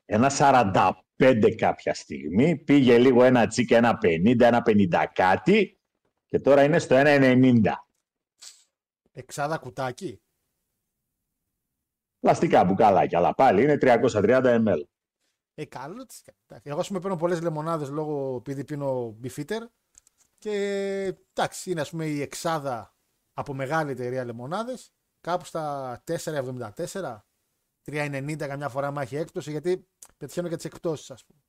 ένα 0.05 0.31
45 0.37 1.55
κάποια 1.57 1.93
στιγμή 1.93 2.57
πήγε 2.57 2.97
λίγο 2.97 3.23
ένα 3.23 3.47
τσίκα, 3.47 3.77
ένα 3.77 3.97
50, 4.01 4.39
ένα 4.39 4.63
50 4.65 5.05
κάτι 5.13 5.79
και 6.25 6.39
τώρα 6.39 6.63
είναι 6.63 6.79
στο 6.79 6.95
1,90. 6.99 7.61
Εξάδα 9.11 9.57
κουτάκι. 9.57 10.21
Πλαστικά 12.19 12.63
μπουκαλάκια, 12.63 13.17
αλλά 13.17 13.33
πάλι 13.33 13.63
είναι 13.63 13.77
330 13.81 14.63
ml. 14.65 14.81
Ε, 15.53 15.65
καλό 15.65 16.05
της. 16.05 16.23
Εντάξει, 16.45 16.69
Εγώ, 16.69 16.79
ας 16.79 16.87
πούμε, 16.87 16.99
παίρνω 16.99 17.15
πολλές 17.15 17.41
λεμονάδες 17.41 17.89
λόγω 17.89 18.35
επειδή 18.35 18.63
πίνω 18.63 19.17
beefeater. 19.23 19.61
Και 20.37 20.53
εντάξει, 21.33 21.71
είναι 21.71 21.81
ας 21.81 21.89
πούμε 21.89 22.05
η 22.05 22.21
εξάδα 22.21 22.95
από 23.33 23.53
μεγάλη 23.53 23.91
εταιρεία 23.91 24.25
λεμονάδες. 24.25 24.93
Κάπου 25.21 25.45
στα 25.45 26.03
4,74. 26.07 27.23
3,90 27.85 28.35
καμιά 28.37 28.69
φορά 28.69 28.87
άμα 28.87 29.01
έχει 29.01 29.15
έκπτωση. 29.15 29.51
Γιατί 29.51 29.87
πετυχαίνω 30.17 30.47
και 30.47 30.55
τις 30.55 30.65
εκπτώσεις, 30.65 31.11
ας 31.11 31.25
πούμε. 31.25 31.39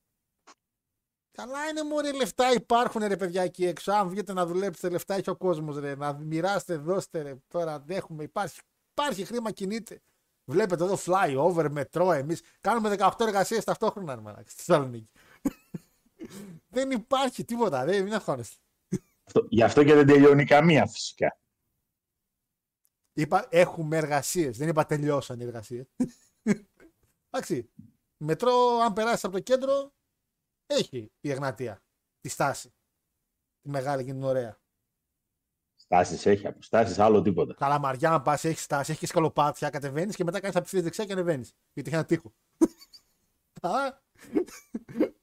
Καλά 1.31 1.67
είναι 1.67 1.83
μωρέ 1.83 2.11
λεφτά 2.13 2.53
υπάρχουν 2.53 3.03
ρε 3.07 3.17
παιδιά 3.17 3.41
εκεί 3.41 3.65
έξω. 3.65 3.91
Αν 3.91 4.09
βγείτε 4.09 4.33
να 4.33 4.45
δουλέψετε, 4.45 4.89
λεφτά 4.89 5.13
έχει 5.15 5.29
ο 5.29 5.35
κόσμος 5.35 5.77
ρε. 5.77 5.95
Να 5.95 6.13
μοιράστε, 6.13 6.75
δώστε 6.75 7.21
ρε. 7.21 7.35
Τώρα 7.47 7.83
έχουμε, 7.87 8.23
υπάρχει, 8.23 8.59
υπάρχει 8.91 9.25
χρήμα 9.25 9.51
κινείται. 9.51 10.01
Βλέπετε 10.45 10.83
εδώ 10.83 10.97
flyover, 11.05 11.67
μετρό, 11.71 12.11
εμείς 12.11 12.41
κάνουμε 12.61 12.95
18 12.99 13.09
εργασίες 13.19 13.63
ταυτόχρονα, 13.63 14.15
ρε 14.15 14.21
μαλάκα, 14.21 14.49
στη 14.49 14.63
Θεσσαλονίκη. 14.63 15.09
δεν 16.75 16.91
υπάρχει 16.91 17.45
τίποτα, 17.45 17.85
δεν 17.85 18.03
μην 18.03 18.13
αγχώνεστε. 18.13 18.55
Αυτό- 19.25 19.45
Γι' 19.49 19.63
αυτό 19.63 19.83
και 19.83 19.93
δεν 19.93 20.05
τελειώνει 20.07 20.45
καμία 20.45 20.87
φυσικά. 20.87 21.37
Είπα 23.13 23.47
έχουμε 23.49 23.97
εργασίες, 23.97 24.57
δεν 24.57 24.67
είπα 24.67 24.85
τελειώσαν 24.85 25.39
οι 25.39 25.43
εργασίες. 25.43 25.85
Εντάξει. 27.29 27.69
Μετρό, 28.17 28.79
αν 28.83 28.93
περάσεις 28.93 29.23
από 29.23 29.33
το 29.33 29.39
κέντρο, 29.39 29.93
έχει 30.65 31.11
η 31.19 31.31
Εγνατία 31.31 31.83
τη 32.19 32.29
στάση. 32.29 32.73
Τη 33.61 33.69
μεγάλη 33.69 34.05
και 34.05 34.11
την 34.11 34.23
ωραία. 34.23 34.57
Στάσεις 35.75 36.25
έχει, 36.25 36.47
αποστάσεις, 36.47 36.99
άλλο 36.99 37.21
τίποτα. 37.21 37.53
Καλαμαριά, 37.53 38.11
αν 38.11 38.21
πας, 38.21 38.43
έχεις 38.43 38.63
στάση, 38.63 38.89
έχεις 38.89 38.99
και 38.99 39.07
σκαλοπάτια, 39.07 39.69
κατεβαίνεις 39.69 40.15
και 40.15 40.23
μετά 40.23 40.39
κάνεις 40.39 40.55
απευθείας 40.55 40.81
δεξιά 40.81 41.05
και 41.05 41.13
ανεβαίνεις. 41.13 41.53
Γιατί 41.73 41.89
έχει 41.89 41.97
ένα 41.97 42.05
τείχο. 42.05 42.33
Α, 43.61 44.01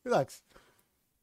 Εντάξει. 0.03 0.41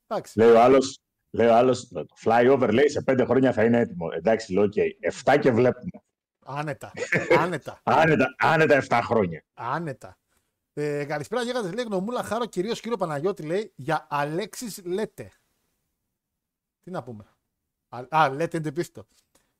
Εντάξει. 0.08 0.40
Λέει 0.40 0.50
ο 0.50 0.62
άλλος, 0.62 1.00
λέει 1.30 1.48
ο 1.48 1.56
άλλος, 1.56 1.88
το 1.88 2.06
flyover 2.24 2.70
λέει 2.72 2.90
σε 2.90 3.02
πέντε 3.02 3.26
χρόνια 3.26 3.54
θα 3.54 3.64
είναι 3.64 3.80
έτοιμο. 3.80 4.08
Εντάξει, 4.12 4.54
λέω, 4.54 4.64
οκ. 4.64 4.74
7 5.24 5.38
και 5.42 5.52
βλέπουμε. 5.52 6.02
Άνετα. 6.60 6.92
Άνετα. 7.38 7.82
Άνετα, 7.84 8.36
άνετα 8.38 8.84
7 8.90 9.00
χρόνια. 9.04 9.46
Άνετα. 9.54 10.18
Ε, 10.74 11.06
καλησπέρα, 11.06 11.42
Γέγατε. 11.42 11.72
Λέει 11.72 11.86
γνωμούλα, 11.86 12.24
χάρο 12.24 12.46
κυρίως 12.46 12.82
κύριο 12.82 12.98
Παναγιώτη 12.98 13.44
λέει 13.44 13.74
για 13.76 14.08
Αλέξης 14.10 14.84
Λέτε. 14.86 15.32
Τι 16.82 16.92
να 16.92 17.04
πούμε. 17.04 17.26
Α, 17.90 18.06
α 18.10 18.30
Λέτε 18.30 18.58
είναι 18.58 18.72
το 18.72 18.80
επίθετο. 18.80 19.08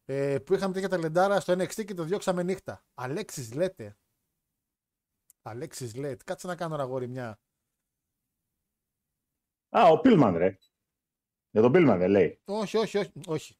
Ε, 0.06 0.40
που 0.40 0.54
είχαμε 0.54 0.74
τέτοια 0.74 0.90
ταλεντάρα 0.90 1.40
στο 1.40 1.54
NXT 1.54 1.86
και 1.86 1.94
το 1.94 2.04
διώξαμε 2.04 2.44
νύχτα. 2.44 2.84
Αλέξης 2.94 3.54
Λέτε. 3.54 3.98
Αλέξης 5.42 5.96
Λέτε. 5.96 6.24
Κάτσε 6.24 6.48
να 6.48 6.56
κάνω 6.56 6.74
ένα 6.74 6.84
αγόρι 6.84 7.08
μια. 7.08 7.40
Α, 9.70 9.88
ο 9.88 10.00
Πίλμαν, 10.00 10.38
ρε. 10.38 10.58
Για 11.52 11.62
τον 11.62 11.72
Πίλμαν 11.72 12.00
δεν 12.00 12.10
λέει. 12.10 12.42
Όχι, 12.46 12.78
όχι, 12.78 12.98
όχι. 12.98 13.12
όχι. 13.28 13.58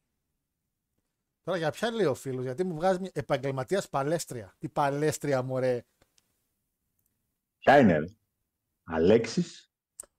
Τώρα 1.48 1.60
για 1.60 1.70
ποια 1.70 1.90
λέει 1.90 2.06
ο 2.06 2.14
φίλος, 2.14 2.44
γιατί 2.44 2.64
μου 2.64 2.74
βγάζει 2.74 3.00
μια 3.00 3.10
επαγγελματίας 3.14 3.88
παλέστρια. 3.88 4.54
Τι 4.58 4.68
παλέστρια, 4.68 5.42
μωρέ. 5.42 5.84
Ποια 7.58 7.78
είναι, 7.78 7.98
ρε. 7.98 8.06
Αλέξης, 8.82 9.72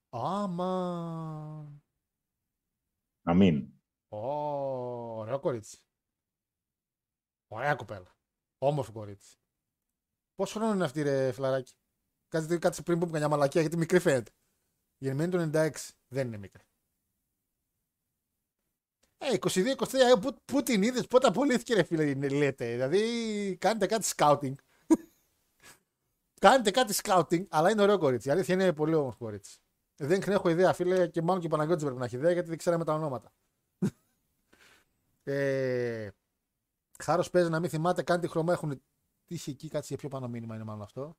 Άμα. 0.09 1.81
να 3.21 3.33
μην. 3.33 3.73
Ω, 4.07 4.17
ωραίο 5.17 5.39
κορίτσι. 5.39 5.83
Ωραία 7.47 7.75
κοπέλα. 7.75 8.17
Όμορφο 8.57 8.91
κορίτσι. 8.91 9.37
Πόσο 10.35 10.59
χρόνο 10.59 10.73
είναι 10.73 10.83
αυτή, 10.83 11.01
ρε 11.01 11.31
φιλαράκι. 11.31 11.73
Κάτσε, 12.27 12.57
κάτσε 12.57 12.81
πριν 12.81 12.99
πούμε 12.99 13.11
καμιά 13.11 13.29
μαλακία, 13.29 13.61
γιατί 13.61 13.77
μικρή 13.77 13.99
φαίνεται. 13.99 14.31
Γεννημένη 14.97 15.31
το 15.31 15.59
96. 15.59 15.71
Δεν 16.07 16.27
είναι 16.27 16.37
μικρή. 16.37 16.63
Ε, 19.21 19.37
22-23, 19.39 19.93
ε, 19.93 20.15
πού, 20.21 20.35
πού 20.45 20.63
την 20.63 20.81
είδες, 20.83 21.07
πότε 21.07 21.27
απολύθηκε, 21.27 21.73
ρε 21.73 21.83
φίλε, 21.83 22.09
είναι, 22.09 22.27
λέτε. 22.27 22.71
Δηλαδή, 22.71 23.57
κάνετε 23.59 23.85
κάτι 23.85 24.05
σκάουτινγκ. 24.05 24.55
κάνετε 26.41 26.71
κάτι 26.71 26.93
σκάουτινγκ, 26.93 27.45
αλλά 27.49 27.71
είναι 27.71 27.81
ωραίο 27.81 27.97
κορίτσι. 27.97 28.27
Η 28.27 28.31
αλήθεια 28.31 28.53
είναι 28.53 28.73
πολύ 28.73 28.93
όμορφο 28.93 29.17
κορίτσι. 29.17 29.59
Δεν 29.95 30.21
έχω 30.27 30.49
ιδέα, 30.49 30.73
φίλε, 30.73 31.07
και 31.07 31.21
μάλλον 31.21 31.41
και 31.41 31.47
ο 31.47 31.49
Παναγιώτης 31.49 31.83
πρέπει 31.83 31.99
να 31.99 32.05
έχει 32.05 32.15
ιδέα, 32.15 32.31
γιατί 32.31 32.49
δεν 32.49 32.57
ξέραμε 32.57 32.83
τα 32.83 32.93
ονόματα. 32.93 33.31
Ε, 35.23 36.09
Χάρος 37.03 37.29
παίζει 37.29 37.49
να 37.49 37.59
μην 37.59 37.69
θυμάται 37.69 38.03
καν 38.03 38.19
τι 38.19 38.27
χρώμα 38.27 38.53
έχουν. 38.53 38.69
Τι 39.25 39.35
είχε 39.35 39.51
εκεί, 39.51 39.67
κάτσε 39.67 39.87
για 39.87 39.97
πιο 39.97 40.09
πάνω 40.09 40.27
μήνυμα 40.27 40.55
είναι 40.55 40.63
μάλλον 40.63 40.81
αυτό. 40.81 41.17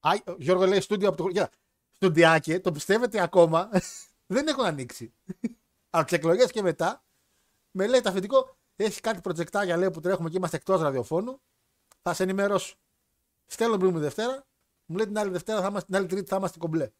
Α, 0.00 0.10
ο 0.26 0.34
Γιώργο 0.38 0.66
λέει 0.66 0.80
στούντιο 0.80 1.08
από 1.08 1.16
το. 1.16 1.28
Για, 1.28 1.50
στουντιάκι, 1.92 2.60
το 2.60 2.72
πιστεύετε 2.72 3.22
ακόμα; 3.22 3.70
δεν 4.34 4.46
έχουν 4.46 4.64
ανοίξει. 4.64 5.14
από 5.90 6.04
τις 6.04 6.18
εκλογές 6.18 6.50
και 6.50 6.62
μετά, 6.62 7.04
με 7.76 7.86
λέει 7.86 8.00
το 8.00 8.08
αφεντικό, 8.08 8.56
έχεις 8.76 9.00
κάτι 9.00 9.20
προτζεκτάρια 9.20 9.76
λέει 9.76 9.90
που 9.90 10.00
τρέχουμε 10.00 10.30
και 10.30 10.36
είμαστε 10.36 10.56
εκτός 10.56 10.80
ραδιοφώνου. 10.80 11.40
Θα 12.02 12.14
σε 12.14 12.22
ενημερώσω. 12.22 12.76
Στέλνω 13.46 13.76
πριν 13.76 13.90
μου 13.90 13.98
Δευτέρα, 13.98 14.46
μου 14.86 14.96
λέει 14.96 15.06
την 15.06 15.18
άλλη 15.18 15.30
Δευτέρα, 15.30 15.60
θα 15.60 15.66
είμαστε, 15.66 15.86
την 15.86 15.96
άλλη 15.96 16.06
Τρίτη 16.06 16.28
θα 16.28 16.36
είμαστε 16.36 16.58
κομπλέ. 16.58 16.90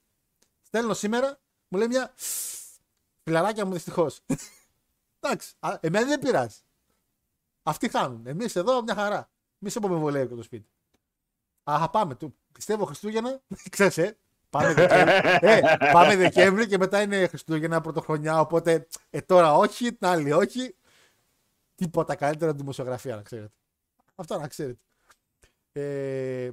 Στέλνω 0.63 0.95
σήμερα, 0.95 1.39
μου 1.69 1.79
λέει 1.79 1.89
μια. 1.89 2.15
Φιλαράκια 3.23 3.65
μου 3.65 3.73
δυστυχώς. 3.73 4.21
Εντάξει, 5.21 5.55
α, 5.59 5.79
εμένα 5.81 6.07
δεν 6.07 6.19
πειράζει. 6.19 6.59
Αυτοί 7.63 7.89
χάνουν. 7.89 8.27
Εμείς 8.27 8.57
εδώ 8.57 8.83
μια 8.83 8.95
χαρά. 8.95 9.31
Μη 9.59 9.71
σε 9.71 9.81
πούμε 9.81 9.97
βολεύει 9.97 10.29
και 10.29 10.35
το 10.35 10.43
σπίτι. 10.43 10.69
Α, 11.65 11.91
πάμε. 11.91 12.15
Του, 12.15 12.37
πιστεύω 12.53 12.85
Χριστούγεννα. 12.85 13.41
Ξέρεις, 13.71 13.99
ε. 13.99 14.17
Πάμε 14.59 14.75
Δεκέμβρη. 14.75 15.13
ε, 15.41 15.61
πάμε 15.93 16.17
Δεκέμβρη 16.17 16.67
και 16.67 16.79
μετά 16.79 17.03
είναι 17.03 17.27
Χριστούγεννα, 17.27 17.81
Πρωτοχρονιά. 17.81 18.41
Οπότε 18.41 18.87
ε, 19.11 19.21
τώρα 19.21 19.55
όχι, 19.55 19.93
την 19.93 20.07
άλλη 20.07 20.33
όχι. 20.33 20.77
Τίποτα 21.75 22.15
καλύτερο 22.15 22.47
από 22.47 22.57
τη 22.57 22.61
δημοσιογραφία, 22.63 23.17
να 23.17 23.23
ξέρετε. 23.23 23.53
Αυτό 24.15 24.39
να 24.39 24.49
ξέρετε. 24.49 24.79
Ε, 25.73 26.51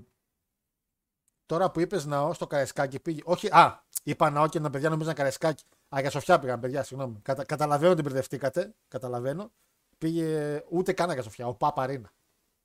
τώρα 1.46 1.72
που 1.72 1.79
είπες 1.79 2.05
ναό 2.05 2.34
στο 2.34 2.48
Καρεσκάκι 2.48 3.00
πήγε. 3.00 3.22
Όχι, 3.24 3.48
α, 3.48 3.84
είπα 4.03 4.29
ναό 4.29 4.48
και 4.48 4.58
ένα 4.58 4.70
παιδιά 4.70 4.89
νομίζαν 4.89 5.13
Καρεσκάκι. 5.13 5.63
Α, 5.96 6.00
για 6.00 6.10
Σοφιά 6.10 6.39
πήγαν, 6.39 6.60
παιδιά, 6.60 6.84
συγγνώμη. 6.84 7.20
Κατα, 7.22 7.46
καταλαβαίνω 7.46 7.91
ότι 7.91 8.01
μπερδευτήκατε. 8.01 8.75
Καταλαβαίνω. 8.88 9.51
Πήγε 9.98 10.63
ούτε 10.70 10.93
καν 10.93 11.12
για 11.12 11.22
Σοφιά, 11.22 11.48
ο 11.48 11.55
Παπαρίνα. 11.55 12.12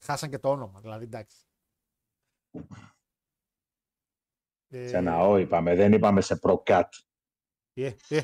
Χάσαν 0.05 0.31
και 0.31 0.39
το 0.39 0.51
όνομα, 0.51 0.81
δηλαδή 0.81 1.05
εντάξει. 1.05 1.37
Ε, 4.69 4.89
Σε 4.89 5.01
ναό 5.01 5.37
είπαμε, 5.39 5.75
δεν 5.75 5.93
είπαμε 5.93 6.21
σε 6.21 6.37
προκάτ. 6.37 6.95
ε, 7.75 7.93
ε, 8.09 8.23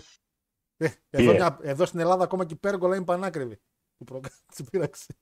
ε, 0.76 0.90
εδώ, 1.10 1.30
ε; 1.30 1.34
μια- 1.34 1.58
εδώ 1.62 1.84
στην 1.86 2.00
Ελλάδα 2.00 2.24
ακόμα 2.24 2.44
και 2.44 2.54
η 2.54 2.56
πέργολα 2.56 2.96
είναι 2.96 3.04
πανάκριβη. 3.04 3.60
Του 3.96 4.04
προκάτσε 4.04 4.62
πείραξε. 4.70 5.16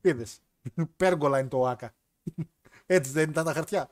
Είδες. 0.00 0.40
Πέργολα 0.96 1.38
είναι 1.38 1.48
το 1.48 1.66
άκα. 1.66 1.94
Έτσι 2.86 3.10
δεν 3.10 3.30
ήταν 3.30 3.44
τα 3.44 3.52
χαρτιά. 3.52 3.90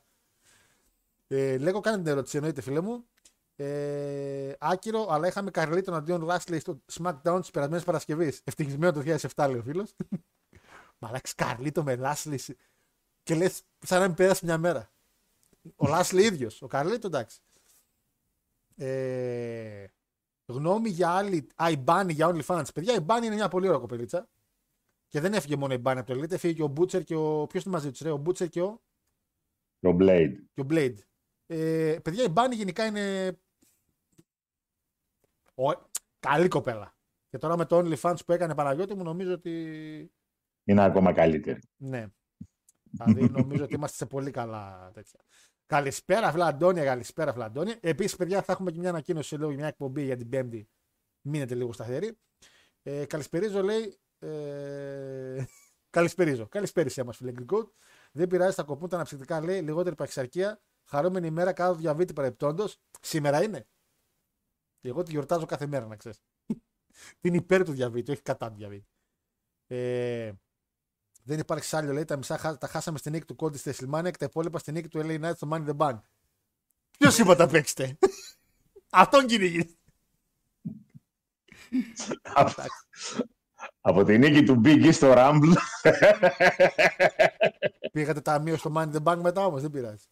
Ε, 1.27 1.59
λέγω, 1.59 1.81
κάνε 1.81 1.97
την 1.97 2.07
ερώτηση, 2.07 2.37
εννοείται 2.37 2.61
φίλε 2.61 2.81
μου. 2.81 3.09
Ε, 3.57 4.53
άκυρο, 4.59 5.07
αλλά 5.11 5.27
είχαμε 5.27 5.51
Καρλίτον 5.51 5.95
αντίον 5.95 6.23
Λάσλι 6.23 6.59
στο 6.59 6.83
SmackDown 6.93 7.39
της 7.41 7.51
περασμένης 7.51 7.85
Παρασκευής. 7.85 8.41
Ευτυχισμένο 8.45 8.93
το 8.93 9.01
2007, 9.35 9.47
λέει 9.49 9.59
ο 9.59 9.63
φίλος. 9.63 9.95
Μαλάξει 10.99 11.35
Καρλίτο 11.35 11.83
με 11.83 11.97
Λάσλι. 11.97 12.41
Και 13.23 13.35
λες, 13.35 13.63
σαν 13.79 14.01
να 14.01 14.07
μην 14.07 14.17
πέρασε 14.17 14.45
μια 14.45 14.59
μέρα. 14.59 14.93
Ο 15.77 15.89
Λάσλι 15.89 16.25
ίδιος. 16.25 16.63
Ο 16.63 16.67
Καρλίτο 16.67 17.07
εντάξει. 17.07 17.41
Ε, 18.77 19.87
γνώμη 20.47 20.89
για 20.89 21.11
άλλη. 21.11 21.47
Α, 21.63 21.71
η 21.71 21.77
Μπάνι 21.77 22.13
για 22.13 22.29
OnlyFans. 22.29 22.75
Παιδιά, 22.75 22.95
η 22.95 23.01
Μπάνι 23.01 23.27
είναι 23.27 23.35
μια 23.35 23.49
πολύ 23.49 23.67
ωραία 23.67 23.79
κοπελίτσα. 23.79 24.29
Και 25.09 25.21
δεν 25.21 25.33
έφυγε 25.33 25.57
μόνο 25.57 25.75
η 25.75 25.79
Μπάνι 25.79 26.01
από 26.01 26.13
το 26.13 26.21
Elite, 26.21 26.31
έφυγε 26.31 26.53
και 26.53 26.63
ο 26.63 26.67
Μπούτσερ 26.67 27.05
και 27.05 27.15
ο. 27.15 27.47
Ποιος 27.47 27.65
είναι 27.65 27.75
μαζί 27.75 27.91
τους, 27.91 28.01
ρε, 28.01 28.11
ο 28.11 28.17
Μπούτσερ 28.17 28.49
και 28.49 28.63
ο. 28.63 28.83
Το 29.81 29.97
Blade. 30.01 30.35
και 30.53 30.61
ο 30.61 30.67
Blade. 30.71 30.95
Ε, 31.47 31.99
παιδιά, 32.03 32.25
η 32.25 32.29
Μπάνι 32.29 32.55
γενικά 32.55 32.87
είναι. 32.87 33.37
Ο... 35.55 35.63
Καλή 36.19 36.49
κοπέλα. 36.49 36.97
Και 37.31 37.39
τώρα 37.39 37.57
με 37.57 37.65
το 37.65 37.79
OnlyFans 37.79 38.17
που 38.27 38.33
έκανε 38.33 38.55
Παναγιώτη 38.55 38.95
μου 38.95 39.03
νομίζω 39.03 39.33
ότι. 39.33 40.13
Είναι 40.65 40.85
ακόμα 40.85 41.13
καλύτερη. 41.13 41.61
Ναι. 41.77 42.07
δηλαδή 42.91 43.31
νομίζω 43.31 43.65
ότι 43.65 43.75
είμαστε 43.75 43.97
σε 43.97 44.07
πολύ 44.07 44.31
καλά 44.31 44.91
τέτοια. 44.95 45.21
Καλησπέρα, 45.67 46.33
Φλαντώνια, 46.33 46.85
καλησπέρα, 46.85 47.33
Φλαντώνια. 47.33 47.79
Επίσης, 47.81 48.17
παιδιά, 48.17 48.43
θα 48.43 48.53
έχουμε 48.53 48.71
και 48.71 48.79
μια 48.79 48.89
ανακοίνωση 48.89 49.37
λίγο, 49.37 49.51
μια 49.51 49.67
εκπομπή 49.67 50.05
για 50.05 50.17
την 50.17 50.29
Πέμπτη. 50.29 50.69
Μείνετε 51.21 51.55
λίγο 51.55 51.73
σταθεροί. 51.73 52.19
Ε, 52.83 53.05
καλησπερίζω, 53.07 53.63
λέει. 53.63 53.99
Ε, 54.19 55.45
καλησπερίζω. 55.91 56.49
Καλησπέρισέ 56.49 57.05
μας, 57.05 57.17
φίλε 57.17 57.33
Γκριγκότ. 57.33 57.73
Δεν 58.13 58.27
πειράζει, 58.27 58.55
θα 58.55 58.63
κοπούν 58.63 58.89
τα 58.89 58.95
αναψυκτικά, 58.97 59.41
λέει. 59.41 59.61
Λιγότερη 59.61 59.95
παξαρκία. 59.95 60.61
Χαρούμενη 60.85 61.27
ημέρα 61.27 61.53
κάτω 61.53 61.75
διαβήτη 61.75 62.13
παρεπτόντο. 62.13 62.65
Σήμερα 63.01 63.43
είναι. 63.43 63.67
Εγώ 64.81 65.03
τη 65.03 65.11
γιορτάζω 65.11 65.47
κάθε 65.47 65.67
μέρα, 65.67 65.87
να 65.87 65.97
ξέρεις. 65.97 66.23
Την 67.21 67.35
υπέρ 67.35 67.65
του 67.65 67.73
διαβήτη, 67.73 68.11
όχι 68.11 68.23
κατά 68.23 68.49
του 68.51 68.57
διαβήτη. 68.57 68.87
Ε, 69.67 70.33
δεν 71.27 71.39
υπάρχει 71.39 71.65
σάλιο, 71.65 71.93
λέει. 71.93 72.05
Τα 72.05 72.17
μισά 72.17 72.39
χα- 72.39 72.59
τα 72.59 72.67
χάσαμε 72.67 72.99
στη 72.99 73.11
νίκη 73.11 73.25
του 73.25 73.37
Κόντι 73.37 73.59
στη 73.59 73.71
Θεσσαλμάνια 73.71 74.11
και 74.11 74.17
τα 74.17 74.25
υπόλοιπα 74.25 74.59
στη 74.59 74.73
νίκη 74.73 74.89
του 74.89 75.01
LA 75.05 75.21
Knight 75.25 75.33
στο 75.37 75.49
Money 75.53 75.67
in 75.67 75.69
the 75.69 75.77
Bank. 75.77 75.99
Ποιος 76.99 77.19
είπα 77.19 77.37
τα 77.37 77.47
παίξετε; 77.47 77.99
Αυτόν 78.91 79.27
κυνηγεί. 79.27 79.71
Από 83.81 84.05
τη 84.05 84.19
νίκη 84.19 84.43
του 84.43 84.61
Biggie 84.65 84.93
στο 84.93 85.13
Rumble. 85.17 85.53
Πήγατε 87.93 88.21
ταμείο 88.21 88.57
στο 88.57 88.73
Money 88.77 88.93
in 88.93 88.93
the 88.93 89.03
Bank 89.03 89.19
μετά 89.23 89.47
όμως, 89.47 89.61
δεν 89.63 89.71
πειράζει. 89.71 90.05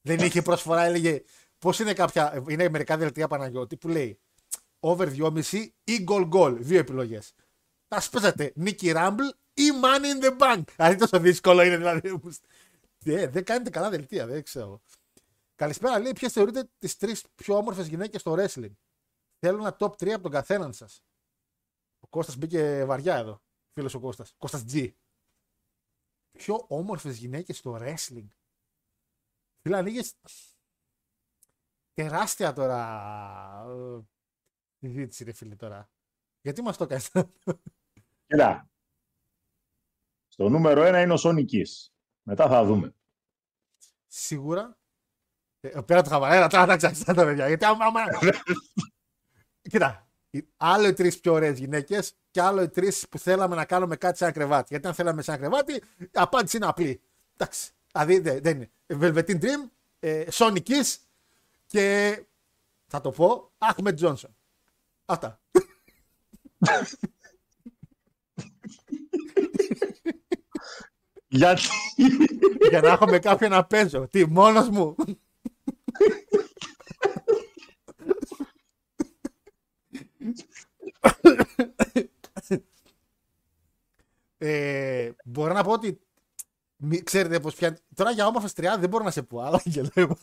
Δεν 0.00 0.18
είχε 0.18 0.42
προσφορά, 0.42 0.82
έλεγε. 0.82 1.22
Πώς 1.58 1.78
είναι 1.78 1.92
κάποια. 1.92 2.42
Είναι 2.48 2.68
μερικά 2.68 2.96
δελτία 2.96 3.28
Παναγιώτη 3.28 3.76
που 3.76 3.88
λέει 3.88 4.20
over 4.80 5.08
2,5 5.16 5.42
ή 5.84 6.04
goal 6.08 6.28
goal. 6.30 6.56
Δύο 6.58 6.78
επιλογές. 6.78 7.34
Θα 7.88 8.00
σπέζατε 8.00 8.52
νίκη 8.54 8.92
Rumble 8.94 9.30
ή 9.54 9.62
Money 9.82 10.22
in 10.22 10.24
the 10.24 10.38
Bank. 10.38 10.64
Δηλαδή 10.76 10.96
τόσο 10.96 11.18
δύσκολο 11.18 11.62
είναι 11.62 11.76
δηλαδή. 11.76 12.20
Ε, 13.06 13.26
δεν 13.26 13.44
κάνετε 13.44 13.70
καλά 13.70 13.90
δελτία, 13.90 14.26
δεν 14.26 14.42
ξέρω. 14.42 14.82
Καλησπέρα, 15.54 15.98
λέει. 15.98 16.12
Ποιες 16.12 16.32
θεωρείτε 16.32 16.70
τις 16.78 16.96
τρεις 16.96 17.24
πιο 17.34 17.56
όμορφες 17.56 17.86
γυναίκες 17.86 18.20
στο 18.20 18.34
wrestling; 18.38 18.72
Θέλω 19.38 19.58
ένα 19.58 19.76
top 19.78 19.90
3 19.90 20.10
από 20.10 20.22
τον 20.22 20.30
καθέναν 20.30 20.72
σας. 20.72 21.04
Ο 22.00 22.06
Κώστας 22.06 22.36
μπήκε 22.36 22.84
βαριά 22.84 23.16
εδώ. 23.16 23.42
Φίλος 23.72 23.94
ο 23.94 24.00
Κώστας. 24.00 24.34
Κώστας 24.38 24.64
G. 24.68 24.92
Πιο 26.38 26.64
όμορφες 26.68 27.16
γυναίκες 27.16 27.56
στο 27.58 27.78
wrestling. 27.80 28.26
Φίλε, 29.60 29.76
ανοίγεις 29.76 30.14
τεράστια 31.94 32.52
τώρα 32.52 32.80
ε, 33.68 34.00
συζήτηση, 34.78 35.24
ρε 35.24 35.32
φίλε 35.32 35.56
τώρα. 35.56 35.90
Γιατί 36.40 36.62
μας 36.62 36.76
το 36.76 36.86
κάνεις. 36.86 37.10
Κοίτα. 38.26 38.68
Στο 40.34 40.48
νούμερο 40.48 40.82
ένα 40.82 41.00
είναι 41.00 41.12
ο 41.12 41.16
Σόνικης. 41.16 41.92
Μετά 42.22 42.48
θα 42.48 42.64
δούμε. 42.64 42.94
Σίγουρα. 44.06 44.78
Ε, 45.60 45.80
πέρα 45.86 46.02
το 46.02 46.08
χαβαρέρα, 46.10 46.46
τώρα 46.48 46.66
τα 46.66 46.76
ξαχιστά 46.76 47.14
τα 47.14 47.24
παιδιά. 47.24 47.48
Γιατί 47.48 47.64
άμα... 47.64 47.84
άμα... 47.84 48.00
Κοίτα, 49.70 50.08
οι- 50.30 50.48
άλλο 50.56 50.86
οι 50.86 50.92
τρεις 50.92 51.20
πιο 51.20 51.32
ωραίες 51.32 51.58
γυναίκες 51.58 52.14
και 52.30 52.40
άλλο 52.40 52.62
οι 52.62 52.68
τρεις 52.68 53.08
που 53.08 53.18
θέλαμε 53.18 53.54
να 53.54 53.64
κάνουμε 53.64 53.96
κάτι 53.96 54.16
σε 54.16 54.24
ένα 54.24 54.32
κρεβάτι. 54.32 54.66
Γιατί 54.70 54.86
αν 54.86 54.94
θέλαμε 54.94 55.22
σε 55.22 55.30
ένα 55.30 55.40
κρεβάτι, 55.40 55.72
η 55.98 56.08
απάντηση 56.12 56.56
είναι 56.56 56.66
απλή. 56.66 57.00
Εντάξει. 57.36 57.70
Δηλαδή 57.92 58.18
δεν, 58.18 58.42
δεν 58.42 58.56
είναι. 58.56 58.70
Velveteen 58.86 59.40
Dream, 59.40 59.70
ε, 59.98 60.24
Sonic 60.32 60.62
Kiss 60.62 60.96
και 61.66 62.18
θα 62.86 63.00
το 63.00 63.10
πω, 63.10 63.52
Ahmed 63.58 63.98
Johnson. 63.98 64.30
Αυτά. 65.04 65.40
Γιατί; 71.34 71.68
Για 72.68 72.80
να 72.80 72.88
έχω 72.88 73.06
με 73.06 73.18
κάποιον 73.18 73.50
να 73.50 73.64
παίζω. 73.64 74.08
Τι, 74.08 74.26
μόνος 74.26 74.68
μου; 74.68 74.94
ε, 84.38 85.10
μπορώ 85.24 85.52
να 85.52 85.64
πω 85.64 85.72
ότι 85.72 86.00
μη, 86.76 87.02
ξέρετε 87.02 87.40
πως 87.40 87.54
πια... 87.54 87.78
Τώρα 87.94 88.10
για 88.10 88.26
όμορφες 88.26 88.52
τριάδες 88.52 88.80
δεν 88.80 88.88
μπορώ 88.88 89.04
να 89.04 89.10
σε 89.10 89.22
πω 89.22 89.40
άλλα 89.40 89.60
γελάω. 89.74 90.16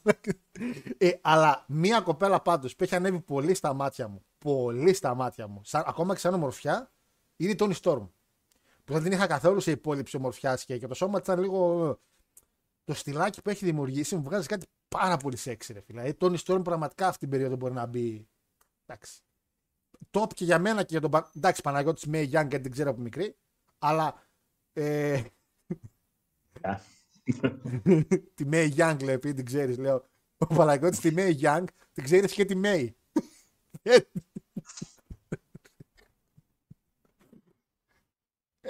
ε, 0.97 1.11
αλλά 1.21 1.65
μία 1.67 2.01
κοπέλα 2.01 2.41
πάντως 2.41 2.75
που 2.75 2.83
έχει 2.83 2.95
ανέβει 2.95 3.19
πολύ 3.19 3.53
στα 3.53 3.73
μάτια 3.73 4.07
μου 4.07 4.25
πολύ 4.37 4.93
στα 4.93 5.15
μάτια 5.15 5.47
μου 5.47 5.61
σαν, 5.63 5.83
ακόμα 5.85 6.13
και 6.13 6.19
σαν 6.19 6.33
ομορφιά 6.33 6.91
είναι 7.35 7.51
η 7.51 7.55
Tony 7.59 7.73
Storm 7.81 8.07
που 8.83 8.93
δεν 8.93 9.03
την 9.03 9.11
είχα 9.11 9.27
καθόλου 9.27 9.59
σε 9.59 9.71
υπόλοιψη 9.71 10.17
ομορφιά 10.17 10.55
και, 10.65 10.77
και 10.77 10.87
το 10.87 10.93
σώμα 10.93 11.19
της 11.19 11.27
ήταν 11.27 11.39
λίγο. 11.43 11.99
Το 12.83 12.93
στυλάκι 12.93 13.41
που 13.41 13.49
έχει 13.49 13.65
δημιουργήσει 13.65 14.15
μου 14.15 14.23
βγάζει 14.23 14.47
κάτι 14.47 14.65
πάρα 14.87 15.17
πολύ 15.17 15.37
σεξι, 15.37 15.73
ρε 15.73 15.81
φίλε. 15.81 16.01
Δηλαδή, 16.01 16.17
Tony 16.21 16.37
Storm 16.45 16.63
πραγματικά 16.63 17.07
αυτή 17.07 17.19
την 17.19 17.29
περίοδο 17.29 17.55
μπορεί 17.55 17.73
να 17.73 17.85
μπει. 17.85 18.27
Εντάξει. 18.85 19.21
Top 20.11 20.33
και 20.33 20.43
για 20.43 20.59
μένα 20.59 20.79
και 20.81 20.87
για 20.89 21.01
τον. 21.01 21.11
Πα- 21.11 21.31
Εντάξει, 21.35 21.61
Παναγιώτης 21.61 22.05
May 22.11 22.23
Young 22.23 22.29
γιατί 22.29 22.59
την 22.59 22.71
ξέρω 22.71 22.89
από 22.89 23.01
μικρή. 23.01 23.35
Αλλά. 23.79 24.23
Ε, 24.73 25.21
τη 28.35 28.45
May 28.51 28.69
Young 28.75 28.97
λέω, 29.03 29.13
επειδή 29.13 29.33
την 29.33 29.45
ξέρεις, 29.45 29.77
λέω. 29.77 30.05
Ο 30.37 30.45
Παναγιώτης 30.45 30.99
τη 30.99 31.09
May 31.15 31.39
Young 31.41 31.63
την 31.93 32.03
ξέρεις 32.03 32.33
και 32.33 32.45
τη 32.45 32.61
May. 32.63 32.87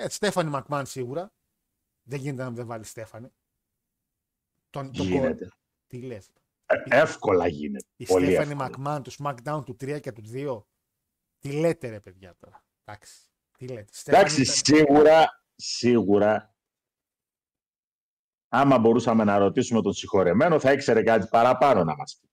Ε, 0.01 0.09
Στέφανη 0.09 0.49
Μακμάν 0.49 0.85
σίγουρα. 0.85 1.33
Δεν 2.03 2.19
γίνεται 2.19 2.43
να 2.43 2.51
δεν 2.51 2.65
βάλει 2.65 2.83
Στέφανη. 2.83 3.31
Τον, 4.69 4.91
τον 4.91 5.05
Γίνεται. 5.05 5.45
κο- 5.45 5.55
Τι 5.87 6.01
λες. 6.01 6.29
Ε, 6.65 6.75
Εύκολα 7.01 7.47
γίνεται. 7.47 7.85
Η 7.95 8.05
Πολύ 8.05 8.25
Στέφανη 8.25 8.51
εύκολα. 8.51 8.69
Μακμάν 8.69 9.03
του 9.03 9.11
SmackDown 9.11 9.63
του 9.65 9.75
3 9.79 9.99
και 10.01 10.11
του 10.11 10.21
2. 10.25 10.65
Τι 11.39 11.51
λέτε 11.51 11.89
ρε 11.89 11.99
παιδιά 11.99 12.35
τώρα; 12.39 12.63
Εντάξει. 12.85 13.21
Τι 13.57 13.67
λέτε; 13.67 13.93
Στέφανη 13.93 14.23
Εντάξει, 14.23 14.41
ήταν- 14.41 14.55
σίγουρα, 14.55 15.43
σίγουρα, 15.55 16.55
άμα 18.47 18.79
μπορούσαμε 18.79 19.23
να 19.23 19.37
ρωτήσουμε 19.37 19.81
τον 19.81 19.93
συγχωρεμένο, 19.93 20.59
θα 20.59 20.71
ήξερε 20.71 21.03
κάτι 21.03 21.27
παραπάνω 21.27 21.83
να 21.83 21.95
μας 21.95 22.19
πει. 22.21 22.29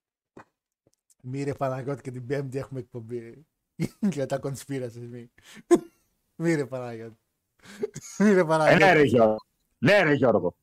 Μη 1.23 1.43
ρε 1.43 1.55
Παναγιώτη 1.55 2.03
και 2.03 2.11
την 2.11 2.27
Πέμπτη 2.27 2.59
έχουμε 2.59 2.81
εκπομπή. 2.81 3.47
Για 4.13 4.27
τα 4.27 4.41
conspiracies 4.43 5.07
μη. 5.09 5.31
Μη 6.37 6.55
ρε 6.55 6.67
Παναγιώτη. 6.67 7.19
Μη 8.19 8.33
ρε 8.35 8.41
Ε, 8.41 8.45
Παναγιώτη. 8.45 8.85
ναι, 8.85 8.93
ρε 8.93 9.03
Γιώργο. 9.03 9.37
Ναι, 9.79 10.03
ρε 10.03 10.13
Γιώργο. 10.13 10.55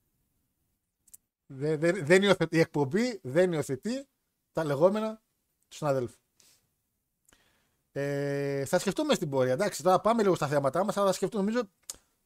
Δεν, 1.48 1.80
δεν, 1.80 2.06
δεν 2.06 2.22
υιοθετεί, 2.24 2.58
η 2.58 2.60
εκπομπή 2.60 3.20
δεν 3.24 3.52
υιοθετεί 3.54 4.08
τα 4.52 4.64
λεγόμενα 4.64 5.22
τους 5.68 5.78
συναδέλφους. 5.78 6.20
Ε, 7.92 8.66
θα 8.66 8.80
σκεφτούμε 8.80 9.14
στην 9.14 9.30
πορεία. 9.30 9.54
Εντάξει, 9.54 9.84
τώρα 9.84 10.00
πάμε 10.02 10.22
λίγο 10.24 10.36
στα 10.36 10.48
θέματα 10.48 10.84
μας, 10.84 10.98
αλλά 10.98 11.06
θα 11.06 11.14
σκεφτούμε. 11.14 11.44
Νομίζω. 11.44 11.70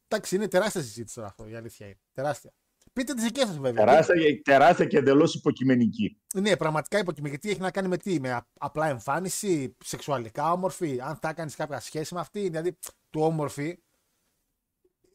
Εντάξει, 0.08 0.36
είναι 0.36 0.48
τεράστια 0.48 0.82
συζήτηση 0.82 1.16
τώρα 1.16 1.28
αυτό. 1.28 1.48
Η 1.48 1.56
αλήθεια 1.56 1.86
είναι. 1.86 2.00
Τεράστια. 2.14 2.52
Πείτε 2.94 3.14
τις 3.14 3.24
δικές 3.24 3.48
σας 3.48 3.58
βέβαια. 3.58 3.86
Τεράστια, 3.86 4.42
τεράστια 4.44 4.86
και 4.86 4.98
εντελώς 4.98 5.36
υποκειμενική. 5.36 6.20
Ναι, 6.34 6.58
πραγματικά 6.58 7.00
υποκειμενική 7.00 7.50
έχει 7.50 7.60
να 7.60 7.72
κάνει 7.72 7.88
με 7.88 7.98
τι, 7.98 8.20
με 8.20 8.32
α- 8.32 8.48
απλά 8.60 8.88
εμφάνιση, 8.88 9.76
σεξουαλικά 9.84 10.52
όμορφη, 10.52 11.02
αν 11.02 11.16
θα 11.16 11.34
κάνει 11.34 11.52
κάποια 11.52 11.80
σχέση 11.80 12.14
με 12.14 12.20
αυτή, 12.20 12.40
δηλαδή 12.42 12.78
του 13.10 13.22
όμορφη. 13.22 13.80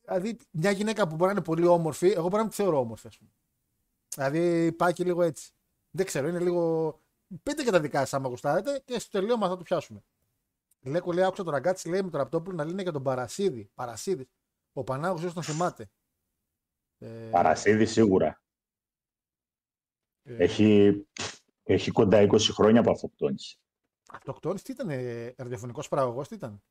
Δηλαδή, 0.04 0.36
μια 0.50 0.70
γυναίκα 0.70 1.02
που 1.08 1.14
μπορεί 1.14 1.24
να 1.24 1.30
είναι 1.30 1.42
πολύ 1.46 1.66
όμορφη, 1.66 2.06
εγώ 2.10 2.22
μπορεί 2.22 2.34
να 2.34 2.40
μην 2.40 2.48
τη 2.48 2.54
θεωρώ 2.54 2.78
όμορφη, 2.78 3.06
ας 3.06 3.18
πούμε. 3.18 3.30
Δηλαδή, 4.14 4.72
πάει 4.72 4.92
και 4.92 5.04
λίγο 5.04 5.22
έτσι. 5.22 5.52
Δεν 5.90 6.06
ξέρω, 6.06 6.28
είναι 6.28 6.38
λίγο. 6.40 6.92
Πείτε 7.42 7.62
και 7.62 7.70
τα 7.70 7.80
δικά 7.80 7.98
σας, 7.98 8.14
άμα 8.14 8.28
γουστάρετε, 8.28 8.82
και 8.84 8.98
στο 8.98 9.10
τελείωμα 9.18 9.48
θα 9.48 9.56
το 9.56 9.62
πιάσουμε. 9.62 10.04
Λέκο 10.80 11.12
λέει, 11.12 11.24
άκουσα 11.24 11.42
τον 11.44 11.52
ραγκάτσι, 11.52 11.88
λέει 11.88 12.02
με 12.02 12.10
τον 12.10 12.20
Ραπτόπουλο 12.20 12.56
να 12.56 12.64
λύνει 12.64 12.82
για 12.82 12.92
τον 12.92 13.02
Παρασίδη. 13.02 13.70
Παρασίδης. 13.74 14.26
Ο 14.72 14.84
Πανάγος 14.84 15.20
ίσως 15.20 15.34
τον 15.34 15.42
θυμάται. 15.42 15.90
Ε, 16.98 17.28
Παρασίδη 17.30 17.86
σίγουρα. 17.86 18.42
ε, 20.22 20.36
Έχει, 20.36 20.92
έχει 21.62 21.90
κοντά 21.90 22.20
20 22.20 22.38
χρόνια 22.52 22.80
από 22.80 22.90
αυτοκτόνηση. 22.90 23.58
Αυτοκτόνης 24.12 24.62
τι 24.62 24.72
ήταν, 24.72 24.90
ε, 24.90 25.34
ραδιοφωνικός 25.36 25.88
παραγωγός 25.88 26.28
τι 26.28 26.34
ήταν; 26.34 26.62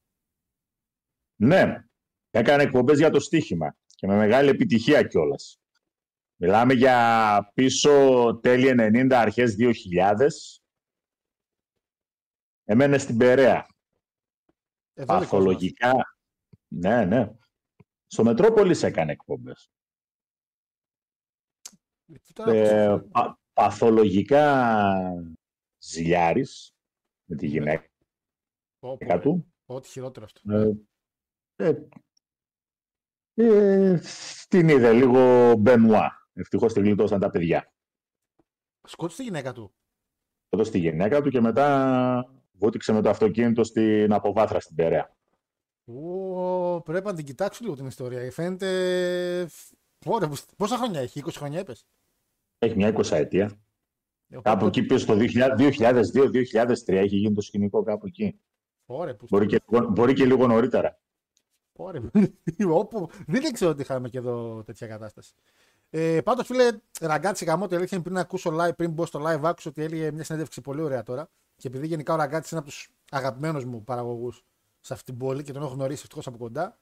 Ναι, 1.36 1.88
έκανε 2.36 2.64
εκπομπές 2.64 2.98
για 2.98 3.10
το 3.10 3.20
στοίχημα 3.20 3.76
και 3.96 4.08
με 4.08 4.16
μεγάλη 4.16 4.50
επιτυχία 4.50 5.04
κιόλας. 5.04 5.58
Μιλάμε 6.36 6.74
για 6.74 7.52
πίσω 7.54 7.92
τέλη 8.42 8.70
90, 8.78 9.12
αρχές 9.14 9.56
2000. 9.56 10.62
Εμένε 12.64 12.98
στην 12.98 13.18
Περαία. 13.18 13.68
Εδώ 14.94 15.14
δικός 15.20 15.30
Παθολογικά. 15.30 16.16
Ναι, 16.68 17.06
ναι. 17.06 17.32
Στο 18.06 18.24
Μετρόπολης 18.24 18.84
έκανε 18.84 19.12
εκπομπές. 19.12 19.70
μας. 22.06 22.22
Τώρα 22.34 22.52
Ε, 22.54 22.86
άκουσα- 22.88 23.08
πα- 23.12 23.40
παθολογικά 23.54 24.74
ζηλιάρης 25.78 26.76
με 27.30 27.36
τη 27.36 27.48
γυναίκα 27.48 27.88
Πω, 28.80 28.98
πω, 28.98 29.20
του. 29.20 29.54
Ό,τι 29.66 29.88
χειρότερο 29.88 30.26
αυτό. 30.26 30.52
Ε, 31.56 31.74
ε, 33.34 33.46
ε, 33.92 34.02
την 34.48 34.70
είδε 34.70 34.94
λίγο 34.94 35.54
Μπενουά. 35.58 36.28
Ευτυχώς 36.34 36.74
τη 36.74 36.80
γλιτώσαν 36.80 37.20
τα 37.20 37.30
παιδιά. 37.30 37.74
Σκότωσε 38.88 39.18
τη 39.18 39.24
γυναίκα 39.24 39.54
του. 39.54 39.74
Εδώ 40.50 40.64
στη 40.64 40.78
γυναίκα 40.80 41.22
του 41.22 41.30
και 41.30 41.42
μετά 41.42 42.34
βούτυξε 42.52 42.94
με 42.94 43.02
το 43.02 43.10
αυτοκίνητο 43.10 43.64
στην 43.64 44.14
αποβάθρα 44.14 44.60
στην 44.60 44.76
Περαία. 44.76 45.16
Ω, 45.86 46.82
πρέπει 46.82 47.06
να 47.06 47.14
την 47.14 47.26
κοιτάξω 47.26 47.60
λίγο 47.64 47.76
την 47.76 47.86
ιστορία. 47.86 48.32
Φαίνεται. 48.32 49.50
Ωραία, 50.06 50.32
πόσα 50.58 50.78
χρόνια 50.78 51.00
έχει, 51.02 51.22
20 51.26 51.30
χρόνια 51.38 51.60
έπεσε. 51.60 51.84
Έχει 52.60 52.76
μια 52.76 52.94
20 52.96 53.12
ετία. 53.12 53.52
Ε, 54.28 54.40
Κάπου 54.42 54.66
εκεί 54.66 54.84
πίσω 54.84 55.06
το 55.06 55.14
2002-2003 55.20 56.76
έχει 56.88 57.16
γίνει 57.18 57.34
το 57.34 57.42
σκηνικό 57.42 57.84
κάπου 57.84 58.06
εκεί. 58.08 58.40
Ωραία, 58.86 59.16
που 59.16 59.26
Μπορεί 59.30 59.46
και, 59.46 59.62
λίγο- 59.70 59.88
μπορεί 59.90 60.14
και 60.14 60.26
λίγο 60.26 60.48
νωρίτερα. 60.48 61.00
Ωραία. 61.76 62.02
Όπου... 62.70 63.10
Δεν 63.28 63.44
ήξερα 63.44 63.72
ότι 63.72 63.82
είχαμε 63.82 64.10
και 64.10 64.18
εδώ 64.18 64.64
τέτοια 64.66 64.88
κατάσταση. 64.88 65.34
Ε, 65.90 66.22
Πάντως, 66.22 66.46
φίλε, 66.48 66.72
ραγκάτσι 67.02 67.46
γαμό 67.46 67.68
το 67.68 67.76
αλήθεια 67.76 67.98
είναι 67.98 68.06
πριν 68.06 68.18
ακούσω 68.18 68.52
live, 68.60 68.76
πριν 68.76 68.92
μπω 68.92 69.06
στο 69.06 69.20
live, 69.20 69.42
άκουσα 69.44 69.70
ότι 69.70 69.82
έλεγε 69.82 70.12
μια 70.12 70.24
συνέντευξη 70.24 70.62
πολύ 70.62 70.82
ωραία 70.82 71.04
τώρα. 71.04 71.30
Και 71.56 71.68
επειδή 71.68 71.88
γενικά 71.88 72.14
ο 72.14 72.16
ραγκάτσι 72.16 72.50
είναι 72.52 72.60
από 72.60 72.70
τους 72.70 72.90
αγαπημένους 73.12 73.66
μου 73.66 73.84
παραγωγούς 73.84 74.46
σε 74.80 74.94
αυτή 74.94 75.06
την 75.06 75.18
πόλη 75.18 75.44
και 75.44 75.52
τον 75.52 75.62
έχω 75.62 75.74
γνωρίσει 75.74 76.02
ευτυχώς 76.02 76.28
από 76.28 76.38
κοντά, 76.38 76.80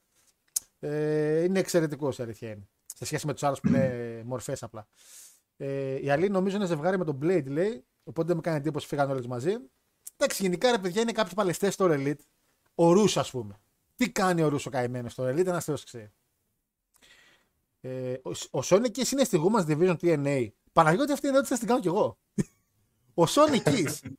ε, 0.80 1.44
είναι 1.44 1.60
εξαιρετικός 1.60 2.18
η 2.18 2.24
αλήθεια 2.24 2.50
είναι. 2.50 2.68
Σε 2.96 3.06
σχέση 3.06 3.26
με 3.26 3.34
τους 3.34 3.44
άλλους 3.44 3.60
που 3.60 3.68
είναι 3.68 4.22
μορφές 4.26 4.64
απλά. 4.64 4.88
Ε, 5.58 6.04
η 6.04 6.10
Αλή 6.10 6.30
νομίζω 6.30 6.56
είναι 6.56 6.66
ζευγάρι 6.66 6.98
με 6.98 7.06
τον 7.06 7.20
Blade, 7.22 7.48
λέει. 7.48 7.86
Οπότε 8.04 8.28
δεν 8.28 8.36
μου 8.36 8.42
κάνει 8.42 8.58
εντύπωση 8.58 8.88
φύγαν 8.88 9.10
όλες 9.10 9.28
μαζί. 9.28 9.58
Εντάξει, 10.18 10.44
γενικά 10.44 10.72
ρε 10.72 10.78
παιδιά 10.78 11.02
είναι 11.02 11.12
κάποιοι 11.12 11.34
παλαιστές 11.34 11.74
στο 11.74 11.88
Elite. 11.90 12.20
Ο 12.76 12.92
Ρούσο, 12.92 13.20
ας 13.20 13.32
πούμε. 13.32 13.60
Τι 13.96 14.12
κάνει 14.12 14.42
ο 14.42 14.48
Ρούσο 14.48 14.70
καημένος 14.70 15.12
στο 15.12 15.28
Elite, 15.28 15.46
ένα 15.46 15.60
θεό 15.60 15.76
ξέρει. 15.76 16.12
Ε, 17.82 18.14
ο, 18.24 18.30
ο 18.30 18.60
Sonic 18.64 18.92
Keys 18.98 19.12
είναι 19.12 19.24
στη 19.24 19.42
Women's 19.44 19.66
Division 19.66 19.96
TNA. 20.02 20.48
Παναγιώτη 20.74 21.12
αυτή 21.12 21.28
είναι 21.28 21.36
ερώτηση 21.36 21.54
θα 21.54 21.60
την 21.60 21.68
κάνω 21.68 21.80
κι 21.80 21.88
εγώ. 21.88 22.18
ο 23.14 23.24
Sonic 23.28 23.64
Keys. 23.64 24.12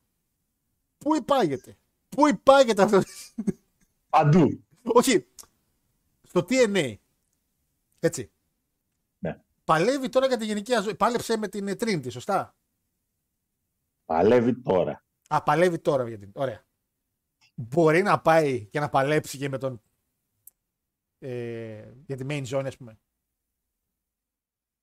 Πού 0.99 1.17
υπάγεται. 1.17 1.77
Πού 2.09 2.29
υπάγεται 2.29 2.83
αυτό; 2.83 3.03
Παντού. 4.09 4.65
Όχι. 4.83 5.27
Στο 6.23 6.47
TNA. 6.49 6.95
Έτσι. 7.99 8.33
Ναι. 9.19 9.41
Παλεύει 9.65 10.09
τώρα 10.09 10.27
για 10.27 10.37
τη 10.37 10.45
γενική 10.45 10.73
ζωή. 10.83 10.95
Πάλεψε 10.95 11.37
με 11.37 11.49
την 11.49 11.69
ε, 11.69 11.73
Trinity, 11.73 12.11
σωστά; 12.11 12.57
Παλεύει 14.05 14.55
τώρα. 14.63 15.05
Α, 15.29 15.43
παλεύει 15.43 15.79
τώρα 15.79 16.09
για 16.09 16.19
την. 16.19 16.31
Ωραία. 16.35 16.65
Μπορεί 17.69 18.03
να 18.03 18.21
πάει 18.21 18.67
και 18.67 18.81
να 18.81 18.89
παλέψει 18.89 19.39
και 19.39 19.49
με 19.49 19.59
τον. 19.59 19.83
Ε, 21.19 21.93
για 22.07 22.17
τη 22.17 22.25
main 22.29 22.47
zone, 22.47 22.65
ας 22.67 22.77
πούμε. 22.77 22.99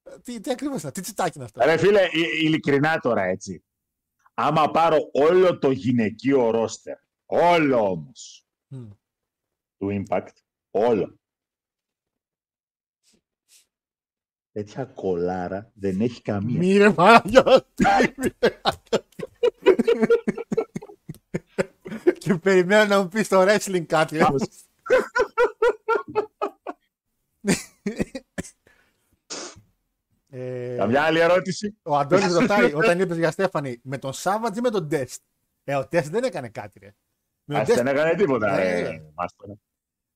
Ε, 0.04 0.20
Τι, 0.20 0.40
τι 0.40 0.52
ακριβώς 0.52 0.82
είναι, 0.82 0.92
τι 0.92 1.02
τσιτάκι 1.02 1.32
είναι 1.38 1.46
αυτό; 1.46 1.62
Ρε 1.64 1.78
φίλε, 1.78 2.02
ε- 2.02 2.10
ειλικρινά 2.44 2.98
τώρα 3.00 3.24
έτσι. 3.24 3.64
Άμα 4.34 4.72
πάρω 4.72 4.98
όλο 5.14 5.60
το 5.60 5.72
γυναικείο 5.72 6.50
ρόστερ, 6.50 6.98
όλο 7.26 7.90
όμως, 7.90 8.48
Μμ. 8.68 8.90
του 9.78 10.04
Impact, 10.08 10.34
όλο. 10.72 11.20
Τέτοια 14.52 14.86
κολάρα 14.86 15.72
δεν 15.74 16.02
έχει 16.02 16.22
καμία. 16.22 16.58
Μη 16.58 16.78
ρε 16.78 16.94
Παναγιώτη. 16.94 17.84
Και 22.30 22.36
περιμένω 22.38 22.86
να 22.86 23.02
μου 23.02 23.08
πεις 23.08 23.26
στο 23.26 23.42
wrestling 23.48 23.86
κάτι. 23.86 24.24
όμως. 24.24 24.48
ε, 30.30 30.76
Καμιά 30.78 31.02
άλλη 31.02 31.20
ερώτηση. 31.20 31.78
ο 31.84 31.98
Αντώνης 31.98 32.34
ρωτάει 32.34 32.74
όταν 32.74 33.00
είπες 33.00 33.18
για 33.18 33.32
Στέφανη 33.32 33.80
με 33.84 33.98
τον 33.98 34.14
Σάββατ 34.14 34.58
ή 34.58 34.62
με 34.62 34.70
τον 34.70 34.90
Τεστ; 34.90 35.22
Ε, 35.64 35.76
ο 35.76 35.88
Τεστ 35.88 36.12
δεν 36.12 36.24
έκανε 36.24 36.50
κάτι, 36.50 36.80
ρε. 36.80 36.96
Με 37.44 37.54
τον 37.54 37.64
Ας 37.64 37.70
Test- 37.70 37.76
δεν 37.76 37.88
έκανε 37.88 38.16
τίποτα. 38.16 38.52
Ναι. 38.56 38.82
ρε, 38.82 39.04
μάστορα. 39.14 39.54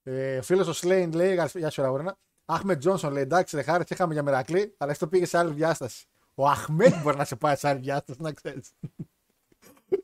Ε, 0.04 0.38
ο 0.38 0.42
φίλος 0.42 0.68
ο 0.68 0.74
Σλέιν 0.74 1.14
λέει: 1.14 1.40
Γεια 1.54 1.70
σου, 1.70 1.82
Ραγόρανα. 1.82 2.18
Αχμετ 2.46 2.80
Τζόνσον 2.80 3.12
λέει: 3.14 3.24
Εντάξει, 3.24 3.56
ρε 3.56 3.62
χάρη, 3.62 3.84
είχαμε 3.90 4.14
για 4.14 4.24
μερακλή, 4.24 4.76
αλλά 4.78 4.92
αυτό 4.92 5.08
πήγε 5.08 5.26
σε 5.26 5.38
άλλη 5.38 5.54
διάσταση. 5.54 6.06
Ο 6.36 6.48
Αχμέτ 6.48 7.02
μπορεί 7.02 7.18
να 7.18 7.26
σε 7.26 7.36
πάει 7.36 7.56
σε 7.56 7.68
άλλη 7.68 7.80
διάσταση, 7.80 8.22
να 8.22 8.32
ξέρεις. 8.32 8.72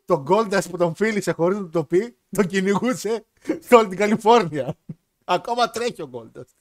Τον 0.09 0.25
Goldust 0.27 0.69
που 0.69 0.77
τον 0.77 0.95
φίλησε 0.95 1.31
χωρίς 1.31 1.57
να 1.57 1.63
του 1.63 1.69
το 1.69 1.85
πει, 1.85 2.17
τον 2.29 2.47
κυνηγούσε 2.47 3.25
σε 3.59 3.75
όλη 3.75 3.87
την 3.87 3.97
Καλιφόρνια. 3.97 4.77
Ακόμα 5.23 5.69
τρέχει 5.69 6.01
ο 6.01 6.09
Goldust. 6.13 6.55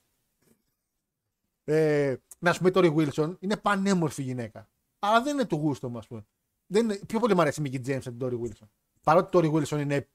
Ε, 1.64 2.16
να 2.38 2.52
σου 2.52 2.62
πει 2.62 2.70
το 2.70 2.94
Wilson 2.96 3.34
είναι 3.40 3.56
πανέμορφη 3.56 4.22
γυναίκα. 4.22 4.68
Αλλά 4.98 5.22
δεν 5.22 5.34
είναι 5.34 5.46
του 5.46 5.56
γούστο 5.56 5.88
μου, 5.88 5.98
ας 5.98 6.06
πούμε. 6.06 6.26
Δεν 6.66 6.84
είναι, 6.84 7.00
πιο 7.06 7.18
πολύ 7.18 7.34
μου 7.34 7.40
αρέσει 7.40 7.62
η 7.62 7.70
Mickey 7.72 7.88
James 7.88 8.06
από 8.06 8.18
την 8.18 8.20
Tori 8.20 8.46
Wilson. 8.46 8.68
Παρότι 9.02 9.36
η 9.36 9.40
Tori 9.40 9.54
Wilson 9.54 9.78
είναι. 9.78 10.08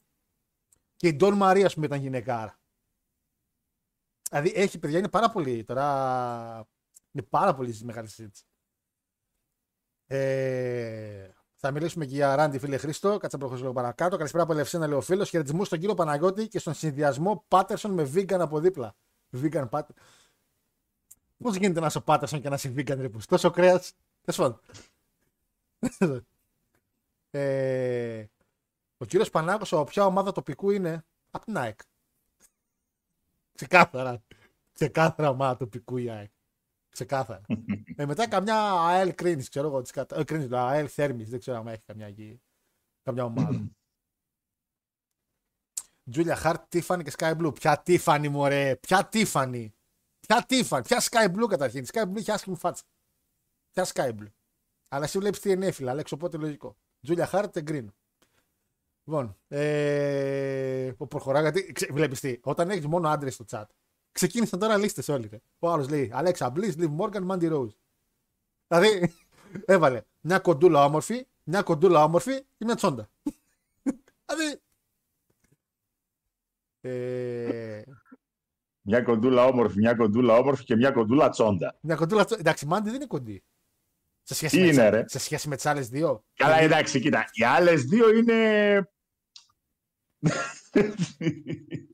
Και 0.95 1.07
η 1.07 1.17
Don 1.19 1.41
Maria, 1.41 1.63
ας 1.65 1.73
πούμε, 1.73 1.85
ήταν 1.85 1.99
γυναικάρα. 1.99 2.59
Δηλαδή 4.29 4.51
έχει 4.55 4.79
παιδιά, 4.79 4.97
είναι 4.97 5.09
πάρα 5.09 5.29
πολύ 5.29 5.63
τώρα. 5.63 6.67
Είναι 7.11 7.25
πάρα 7.29 7.55
πολύ 7.55 7.79
μεγάλη 7.83 8.07
συζήτηση. 8.07 8.43
Ε, 10.07 11.29
θα 11.65 11.71
μιλήσουμε 11.71 12.05
και 12.05 12.13
για 12.15 12.35
Ράντι, 12.35 12.59
φίλε 12.59 12.77
Χρήστο. 12.77 13.09
Κάτσε 13.09 13.27
να 13.31 13.37
προχωρήσω 13.37 13.61
λίγο 13.67 13.73
παρακάτω. 13.73 14.17
Καλησπέρα 14.17 14.43
από 14.43 14.53
Ελευσίνα, 14.53 14.87
λέει 14.87 14.97
ο 14.97 15.01
φίλος. 15.01 15.29
Χαιρετισμού 15.29 15.65
στον 15.65 15.79
κύριο 15.79 15.93
Παναγιώτη 15.93 16.47
και 16.47 16.59
στον 16.59 16.73
συνδυασμό 16.73 17.43
Πάτερσον 17.47 17.91
με 17.91 18.11
vegan 18.13 18.39
από 18.39 18.59
δίπλα. 18.59 18.95
Vegan 19.31 19.69
Πάτερ. 19.69 19.95
Πώς 21.37 21.55
γίνεται 21.55 21.79
να 21.79 21.85
είσαι 21.85 21.97
ο 21.97 22.01
Πάτερσον 22.01 22.41
και 22.41 22.49
να 22.49 22.55
είσαι 22.55 22.73
vegan, 22.77 22.97
ρε 22.97 23.09
πούς. 23.09 23.25
Τόσο 23.25 23.49
κρέας; 23.51 23.93
Τέλος 24.21 24.39
πάντων. 24.39 24.59
ε, 27.31 28.25
ο 28.97 29.05
κύριος 29.05 29.29
Πανάκος, 29.29 29.73
από 29.73 29.83
ποια 29.83 30.05
ομάδα 30.05 30.31
τοπικού 30.31 30.69
είναι, 30.69 31.05
από 31.31 31.45
την 31.45 31.57
ΑΕΚ. 31.57 31.79
Ξεκάθαρα. 33.55 34.23
Ξεκάθαρα 34.73 35.29
ομάδα 35.29 35.57
τοπικού 35.57 35.97
η 35.97 36.09
ΑΕΚ. 36.09 36.31
Ξεκάθαρα. 36.93 37.41
ε, 37.95 38.05
μετά 38.05 38.27
καμιά 38.27 38.71
ΑΕΛ 38.87 39.15
Κρίνης, 39.15 39.49
ξέρω 39.49 39.67
εγώ. 39.67 39.81
της 39.81 39.91
κατα- 39.91 40.19
Ε, 40.19 40.23
Κρίνης, 40.23 40.49
λέω, 40.49 40.59
ΑΕΛ 40.59 40.87
Θέρμης, 40.91 41.29
δεν 41.29 41.39
ξέρω 41.39 41.57
αν 41.57 41.67
έχει 41.67 41.81
καμιά 41.85 42.07
εκεί. 42.07 42.41
Καμιά 43.03 43.23
ομάδα. 43.23 43.69
Τζούλια 46.11 46.35
Χαρτ, 46.35 46.63
Τίφανη 46.69 47.03
και 47.03 47.11
Sky 47.17 47.37
Blue. 47.37 47.53
Ποια 47.55 47.81
Τίφανη, 47.81 48.29
μωρέ. 48.29 48.75
Ποια 48.75 49.05
Τίφανη. 49.07 49.73
Ποια 50.19 50.43
Τίφανη. 50.47 50.83
Ποια 50.83 51.01
Sky 51.01 51.35
Blue 51.35 51.47
καταρχήν. 51.49 51.83
Η 51.83 51.87
Sky 51.93 52.03
Blue 52.03 52.15
έχει 52.17 52.31
άσχημη 52.31 52.55
φάτσα. 52.55 52.83
Ποια 53.71 53.85
Sky 53.93 54.09
Blue. 54.19 54.31
Αλλά 54.89 55.03
εσύ 55.03 55.19
βλέπεις 55.19 55.39
τι 55.39 55.51
ενέφυλα, 55.51 55.91
Αλέξ, 55.91 56.11
οπότε 56.11 56.37
λογικό. 56.37 56.77
Τζούλια 57.01 57.25
Χάρτ, 57.25 57.55
εγκρίνω. 57.57 57.91
Λοιπόν, 59.03 59.37
ε, 59.47 60.91
που 60.97 61.07
προχωρά, 61.07 61.41
γιατί 61.41 61.73
βλέπεις 61.91 62.19
τι, 62.19 62.39
όταν 62.43 62.69
έχεις 62.69 62.87
μόνο 62.87 63.09
άντρες 63.09 63.33
στο 63.33 63.45
chat, 63.49 63.65
ξεκίνησαν 64.13 64.59
τώρα 64.59 64.77
λίστες 64.77 65.07
όλοι. 65.09 65.27
Ρε. 65.27 65.39
Ο 65.59 65.69
άλλος 65.69 65.89
λέει 65.89 66.11
Αλέξα 66.13 66.49
Μπλίζ, 66.49 66.75
Λιβ 66.75 66.89
Μόργαν, 66.91 67.23
Μάντι 67.23 67.47
Ρόουζ. 67.47 67.73
Δηλαδή, 68.67 69.13
έβαλε 69.65 70.01
μια 70.21 70.39
κοντούλα 70.39 70.85
όμορφη, 70.85 71.27
μια 71.43 71.61
κοντούλα 71.61 72.03
όμορφη 72.03 72.41
και 72.41 72.65
μια 72.65 72.75
τσόντα. 72.75 73.09
δηλαδή. 74.25 74.61
Ε, 76.81 77.81
Μια 78.81 79.01
κοντούλα 79.01 79.45
όμορφη, 79.45 79.77
μια 79.77 79.95
κοντούλα 79.95 80.37
όμορφη 80.37 80.63
και 80.63 80.75
μια 80.75 80.91
κοντούλα 80.91 81.29
τσόντα. 81.29 81.77
μια 81.81 81.95
κοντούλα 81.95 82.25
τσόντα. 82.25 82.39
Εντάξει, 82.41 82.65
Μάντι 82.65 82.85
δεν 82.89 82.95
είναι 82.95 83.05
κοντή. 83.07 83.43
Σε 84.25 84.33
σχέση, 84.33 84.55
Τι 84.55 84.61
με, 84.61 84.67
είναι, 84.67 84.81
τις- 84.89 84.89
ρε; 84.99 85.03
σε 85.07 85.19
σχέση 85.19 85.47
με 85.47 85.55
τις 85.55 85.65
άλλες 85.65 85.87
δύο. 85.89 86.23
Καλά, 86.33 86.55
Δηλαδή, 86.55 86.73
εντάξει, 86.73 86.99
κοίτα. 86.99 87.25
Οι 87.31 87.43
άλλες 87.43 87.83
δύο 87.83 88.09
είναι. 88.15 88.33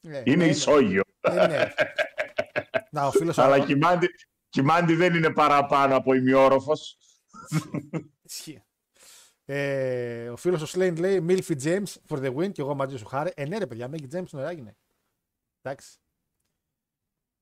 ναι, 0.02 0.22
είναι 0.26 0.36
ναι, 0.36 0.46
ισόγειο. 0.48 1.04
ναι, 1.34 1.48
ναι. 1.48 1.74
Να, 2.92 3.08
ο 3.08 3.12
φίλος 3.12 3.38
Αλλά 3.38 3.56
ο- 3.56 3.66
και 3.66 3.72
η 3.72 3.76
Μάντι, 3.76 4.08
και 4.50 4.60
η 4.60 4.64
Μάντι 4.64 4.96
δεν 4.96 5.14
είναι 5.16 5.30
παραπάνω 5.34 5.96
από 5.96 6.14
ημιόροφος. 6.14 6.98
Ισχύει. 8.22 8.64
Ε, 9.46 10.30
ο 10.30 10.36
φίλος 10.36 10.62
ο 10.62 10.66
Σλέιν 10.66 10.98
λέει 10.98 11.26
Milfy 11.30 11.62
James 11.64 11.94
for 12.08 12.18
the 12.18 12.36
win 12.36 12.52
και 12.52 12.62
εγώ 12.62 12.76
μαζί 12.76 12.98
σου 12.98 13.06
χάρη. 13.06 13.32
Ε, 13.36 13.46
ναι, 13.46 13.58
ρε 13.58 13.68
παιδιά, 13.68 13.90
Milfy 13.92 14.04
James 14.04 14.12
είναι 14.14 14.28
ωραία 14.34 14.52
γυναίκα. 14.52 14.78
Εντάξει. 15.62 15.98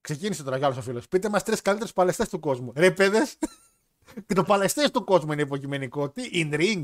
Ξεκίνησε 0.01 0.43
τώρα 0.43 0.57
κι 0.57 0.63
άλλος 0.63 0.77
ο 0.77 0.81
φίλος. 0.81 1.07
Πείτε 1.07 1.29
μας 1.29 1.43
τρεις 1.43 1.61
καλύτερους 1.61 1.93
παλαιστές 1.93 2.29
του 2.29 2.39
κόσμου. 2.39 2.71
Ρε 2.75 2.91
παιδες. 2.91 3.37
και 4.25 4.33
το 4.33 4.43
παλαιστές 4.43 4.91
του 4.91 5.03
κόσμου 5.03 5.31
είναι 5.31 5.41
υποκειμενικό. 5.41 6.09
Τι, 6.09 6.29
in 6.33 6.53
ring. 6.53 6.83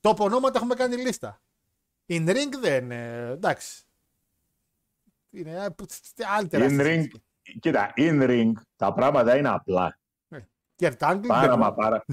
Το 0.00 0.14
ονόματα 0.18 0.58
έχουμε 0.58 0.74
κάνει 0.74 0.96
λίστα. 0.96 1.40
In 2.08 2.28
ring 2.28 2.48
δεν. 2.60 2.90
Ε, 2.90 3.30
εντάξει. 3.30 3.82
Είναι 5.30 5.64
ε, 5.64 5.68
που- 5.68 5.86
τι- 5.86 6.24
άλλη 6.24 6.46
In 6.46 6.50
τεράστια 6.50 6.84
ring, 6.84 6.86
συζήτηση. 6.94 7.22
Κοίτα, 7.60 7.92
in 7.96 8.22
ring 8.28 8.52
τα 8.76 8.92
πράγματα 8.92 9.36
είναι 9.36 9.48
απλά. 9.48 9.98
Kurt 10.78 10.98
Angle, 10.98 11.24
Πάρα 11.26 11.48
δεν- 11.48 11.58
μα 11.58 11.74
πάρα. 11.74 12.04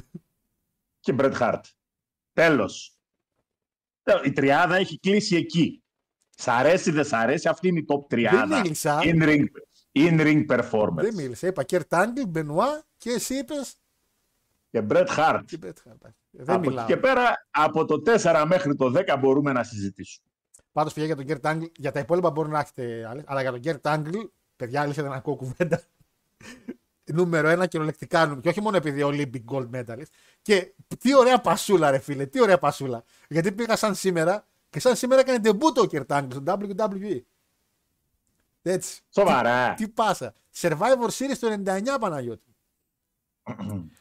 και 0.99 1.15
Bret 1.17 1.33
Hart. 1.39 1.61
Τέλος. 2.33 2.97
Η 4.23 4.31
τριάδα 4.31 4.75
έχει 4.75 4.99
κλείσει 4.99 5.35
εκεί. 5.35 5.83
Σ' 6.35 6.47
αρέσει, 6.47 6.91
δεν 6.91 7.05
σ' 7.05 7.13
αρέσει, 7.13 7.47
αυτή 7.47 7.67
είναι 7.67 7.79
η 7.79 7.85
top 7.87 8.07
30. 8.07 8.45
Δεν 8.47 8.61
μίλησα. 8.61 8.99
In 9.03 9.23
ring, 9.23 9.45
in 9.93 10.19
ring 10.21 10.45
performance. 10.49 10.93
Δεν 10.95 11.13
μίλησε. 11.13 11.47
Είπα 11.47 11.63
Κέρτ 11.63 11.93
Άγγλ, 11.93 12.21
Μπενουά 12.27 12.83
και 12.97 13.09
εσύ 13.09 13.35
είπες; 13.35 13.75
Και 14.69 14.83
Bret 14.89 15.07
Hart. 15.17 15.41
Δεν 16.29 16.59
μιλάω. 16.69 16.79
Από 16.79 16.83
εκεί 16.83 16.93
και 16.93 16.99
πέρα, 16.99 17.47
από 17.49 17.85
το 17.85 18.01
4 18.01 18.45
μέχρι 18.47 18.75
το 18.75 18.91
10 18.91 19.17
μπορούμε 19.19 19.51
να 19.51 19.63
συζητήσουμε. 19.63 20.27
Πάντως, 20.71 20.93
παιδιά, 20.93 21.07
για 21.07 21.15
τον 21.15 21.25
Κέρτ 21.25 21.45
Άγγλ, 21.45 21.63
για 21.75 21.91
τα 21.91 21.99
υπόλοιπα 21.99 22.31
μπορεί 22.31 22.49
να 22.49 22.59
έχετε 22.59 23.05
άλλες. 23.09 23.23
Αλλά 23.27 23.41
για 23.41 23.51
τον 23.51 23.59
Κέρτ 23.59 23.87
Άγγλ, 23.87 24.17
παιδιά, 24.63 24.82
αλήθεια 24.82 25.04
δεν 25.04 25.12
ακούω 25.12 25.36
κουβέντα. 25.36 25.82
Νούμερο 27.13 27.47
ένα 27.47 27.65
κυριολεκτικά 27.65 28.21
νούμερο. 28.21 28.41
Και 28.41 28.49
όχι 28.49 28.62
μόνο 28.62 28.78
επειδή 28.78 29.02
Olympic 29.04 29.43
Gold 29.52 29.69
Medalist. 29.69 30.12
Και 30.41 30.73
τι 30.97 31.15
ωραία 31.15 31.41
πασούλα, 31.41 31.91
ρε 31.91 31.97
φίλε. 31.97 32.26
Τι 32.26 32.41
ωραία 32.41 32.58
πασούλα. 32.58 33.04
Γιατί 33.30 33.52
πήγα 33.52 33.76
σαν 33.76 33.95
σήμερα 33.95 34.47
και 34.69 34.80
σαν 34.80 34.95
σήμερα 34.95 35.21
έκανε 35.21 35.39
ντεμπούτο 35.39 35.82
ο 35.82 35.86
Κέρτ 35.86 36.12
Άγγλ 36.12 36.30
στο 36.30 36.43
WWE. 36.45 37.21
Έτσι. 38.62 39.02
Σοβαρά. 39.10 39.73
Τι 39.73 39.88
πάσα. 39.88 40.34
Survivor 40.56 41.10
Series 41.10 41.38
το 41.39 41.62
99 41.65 41.82
Παναγιώτη. 41.99 42.56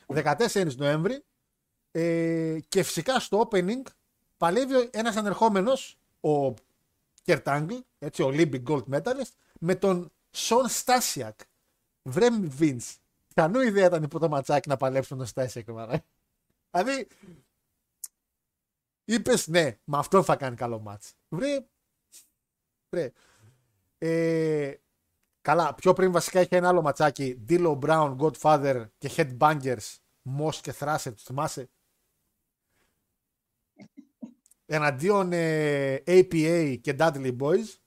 14 0.14 0.77
Νοέμβρη. 0.77 1.25
Ε, 1.90 2.59
και 2.68 2.83
φυσικά 2.83 3.20
στο 3.20 3.48
opening 3.51 3.83
παλεύει 4.37 4.88
ένας 4.92 5.16
ανερχόμενος, 5.16 5.98
ο 6.20 6.55
Κερτ 7.22 7.48
Άγγλ, 7.48 7.75
έτσι, 7.98 8.22
ο 8.22 8.29
Olympic 8.35 8.62
Gold 8.62 8.85
Medalist, 8.92 9.33
με 9.61 9.75
τον 9.75 10.12
Σον 10.34 10.68
Στάσιακ. 10.68 11.40
Βρε 12.02 12.28
Vince. 12.58 12.96
Κανού 13.34 13.60
ιδέα 13.60 13.86
ήταν 13.86 14.02
υπό 14.02 14.18
το 14.18 14.28
ματσάκι 14.28 14.68
να 14.68 14.76
παλέψουν 14.76 15.16
τον 15.16 15.26
Στάσιακ. 15.26 15.68
μάνα. 15.68 16.04
Δηλαδή, 16.70 17.08
είπες 19.04 19.46
ναι, 19.46 19.78
με 19.84 19.98
αυτό 19.98 20.22
θα 20.22 20.36
κάνει 20.36 20.56
καλό 20.56 20.80
μάτς. 20.80 21.14
Βρε, 21.28 21.66
βρε. 22.88 23.12
Ε, 23.98 24.74
καλά, 25.40 25.74
πιο 25.74 25.92
πριν 25.92 26.12
βασικά 26.12 26.40
είχε 26.40 26.56
ένα 26.56 26.68
άλλο 26.68 26.82
ματσάκι. 26.82 27.44
Dilo 27.48 27.78
Brown, 27.78 28.16
Godfather 28.16 28.86
και 28.98 29.10
Headbangers, 29.16 29.96
Moss 30.38 30.54
και 30.54 30.74
Thrasher, 30.78 31.12
τους 31.14 31.22
θυμάσαι; 31.22 31.70
Εναντίον 34.66 35.32
ε, 35.32 36.02
APA 36.06 36.78
και 36.80 36.96
Dudley 36.98 37.38
Boys. 37.38 37.81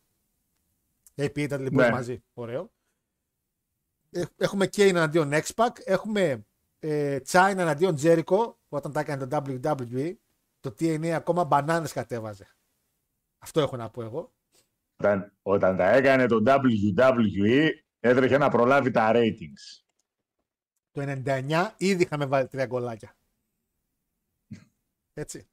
APA 1.17 1.49
Dudley 1.49 1.67
Boys 1.67 1.71
Ναι. 1.71 1.89
μαζί. 1.89 2.23
Ωραίο. 2.33 2.73
Ε, 4.09 4.23
Έχουμε 4.37 4.65
Kane 4.65 4.87
εναντίον 4.89 5.29
X-Pac. 5.33 5.69
Έχουμε 5.83 6.45
ε, 6.79 7.19
China 7.27 7.53
εναντίον 7.57 7.95
Jericho 7.99 8.55
όταν 8.69 8.91
τα 8.91 8.99
έκανε 8.99 9.27
το 9.27 9.43
WWE. 9.47 10.15
Το 10.59 10.69
TNA 10.79 11.07
ακόμα 11.09 11.43
μπανάνες 11.43 11.93
κατέβαζε. 11.93 12.55
Αυτό 13.37 13.61
έχω 13.61 13.75
να 13.77 13.89
πω 13.89 14.01
εγώ. 14.03 14.33
Όταν, 14.99 15.37
όταν 15.41 15.77
τα 15.77 15.89
έκανε 15.89 16.25
το 16.25 16.43
WWE, 16.45 17.69
έτρεχε 17.99 18.37
να 18.37 18.49
προλάβει 18.49 18.91
τα 18.91 19.11
ratings. 19.13 19.83
Το 20.91 21.21
99 21.25 21.71
ήδη 21.77 22.03
είχαμε 22.03 22.25
βάλει 22.25 22.47
τρία 22.47 22.65
γκολάκια. 22.65 23.17
Έτσι. 25.13 25.47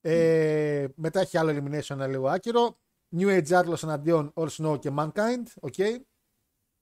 Ε, 0.00 0.86
μετά 0.94 1.20
έχει 1.20 1.38
άλλο 1.38 1.50
elimination 1.50 1.90
ένα 1.90 2.06
λίγο 2.06 2.28
άκυρο. 2.28 2.78
New 3.16 3.42
Age 3.42 3.62
Atlas 3.62 3.82
εναντίον 3.82 4.32
All 4.34 4.48
Snow 4.48 4.78
και 4.80 4.90
Mankind. 4.96 5.42
Okay. 5.60 5.96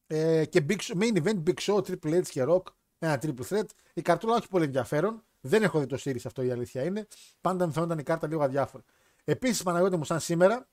Ε, 0.07 0.45
και 0.45 0.65
Big 0.69 0.79
Show, 0.79 1.03
main 1.03 1.23
event 1.23 1.43
Big 1.43 1.59
Show, 1.61 1.77
Triple 1.77 2.21
H 2.21 2.27
και 2.27 2.45
Rock. 2.49 2.63
Ένα 2.99 3.21
triple 3.23 3.45
threat. 3.49 3.67
Η 3.95 4.03
καρτούλα 4.03 4.37
όχι 4.37 4.49
πολύ 4.49 4.65
ενδιαφέρον. 4.65 5.25
Δεν 5.41 5.63
έχω 5.63 5.79
δει 5.79 5.87
το 5.87 5.99
series 6.05 6.25
αυτό 6.25 6.43
η 6.43 6.51
αλήθεια 6.51 6.83
είναι. 6.85 7.07
Πάντα 7.41 7.67
μου 7.67 7.73
φαίνονταν 7.73 7.99
η 7.99 8.03
κάρτα 8.03 8.27
λίγο 8.27 8.43
αδιάφορη. 8.43 8.85
Επίσης, 9.25 9.63
Παναγιώτη 9.63 9.97
μου, 9.97 10.05
σαν 10.05 10.21
σήμερα, 10.21 10.69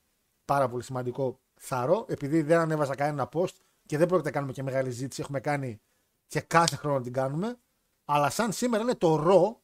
πάρα 0.45 0.69
πολύ 0.69 0.83
σημαντικό 0.83 1.39
θάρρο, 1.59 2.05
επειδή 2.09 2.41
δεν 2.41 2.59
ανέβαζα 2.59 2.95
κανένα 2.95 3.29
post 3.33 3.53
και 3.85 3.97
δεν 3.97 4.07
πρόκειται 4.07 4.29
να 4.29 4.35
κάνουμε 4.35 4.53
και 4.53 4.63
μεγάλη 4.63 4.89
ζήτηση. 4.89 5.21
Έχουμε 5.21 5.39
κάνει 5.39 5.81
και 6.27 6.41
κάθε 6.41 6.75
χρόνο 6.75 7.01
την 7.01 7.13
κάνουμε. 7.13 7.59
Αλλά 8.05 8.29
σαν 8.29 8.51
σήμερα 8.51 8.83
είναι 8.83 8.95
το 8.95 9.15
ρο, 9.15 9.61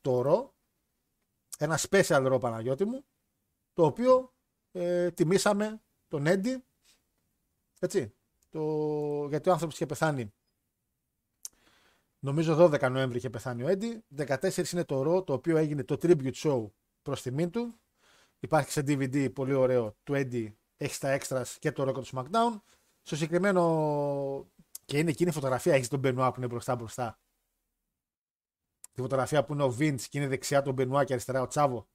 το 0.00 0.20
ρο, 0.20 0.54
ένα 1.58 1.78
special 1.88 2.22
ρο 2.24 2.38
Παναγιώτη 2.38 2.84
μου, 2.84 3.04
το 3.72 3.84
οποίο 3.84 4.32
ε, 4.72 5.10
τιμήσαμε 5.10 5.82
τον 6.08 6.26
Έντι, 6.26 6.64
έτσι, 7.78 8.14
το, 8.50 9.26
γιατί 9.28 9.48
ο 9.48 9.52
άνθρωπος 9.52 9.74
είχε 9.74 9.86
πεθάνει, 9.86 10.32
νομίζω 12.18 12.64
12 12.64 12.90
Νοέμβρη 12.90 13.18
είχε 13.18 13.30
πεθάνει 13.30 13.62
ο 13.62 13.68
Έντι, 13.68 14.04
14 14.16 14.72
είναι 14.72 14.84
το 14.84 15.02
ρο, 15.02 15.22
το 15.22 15.32
οποίο 15.32 15.56
έγινε 15.56 15.84
το 15.84 15.98
tribute 16.02 16.34
show 16.34 16.66
προς 17.02 17.22
τιμήν 17.22 17.50
του, 17.50 17.80
υπάρχει 18.40 18.70
σε 18.70 18.80
DVD 18.80 19.32
πολύ 19.32 19.54
ωραίο 19.54 19.96
του 20.02 20.14
Έντι, 20.14 20.58
έχεις 20.76 20.96
στα 20.96 21.18
extras 21.20 21.56
και 21.58 21.72
το 21.72 21.82
ρο 21.84 21.92
και 21.92 22.00
το 22.00 22.08
SmackDown, 22.12 22.60
στο 23.02 23.16
συγκεκριμένο 23.16 24.50
και 24.84 24.98
είναι 24.98 25.10
εκείνη 25.10 25.30
η 25.30 25.32
φωτογραφία, 25.32 25.74
έχεις 25.74 25.88
τον 25.88 25.98
Μπενουά 25.98 26.32
που 26.32 26.38
είναι 26.38 26.48
μπροστά 26.48 26.76
μπροστά. 26.76 27.18
Τη 28.92 29.00
φωτογραφία 29.00 29.44
που 29.44 29.52
είναι 29.52 29.62
ο 29.62 29.70
Βίντ 29.70 30.00
και 30.08 30.18
είναι 30.18 30.26
δεξιά 30.26 30.62
τον 30.62 30.74
Μπενουά 30.74 31.04
και 31.04 31.12
αριστερά 31.12 31.42
ο 31.42 31.46
Τσάβο. 31.46 31.88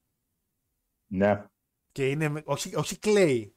Ναι. 1.07 1.45
Και 1.97 2.09
είναι, 2.09 2.29
με- 2.29 2.41
όχι, 2.45 2.75
όχι 2.75 2.97
κλαίει. 2.99 3.55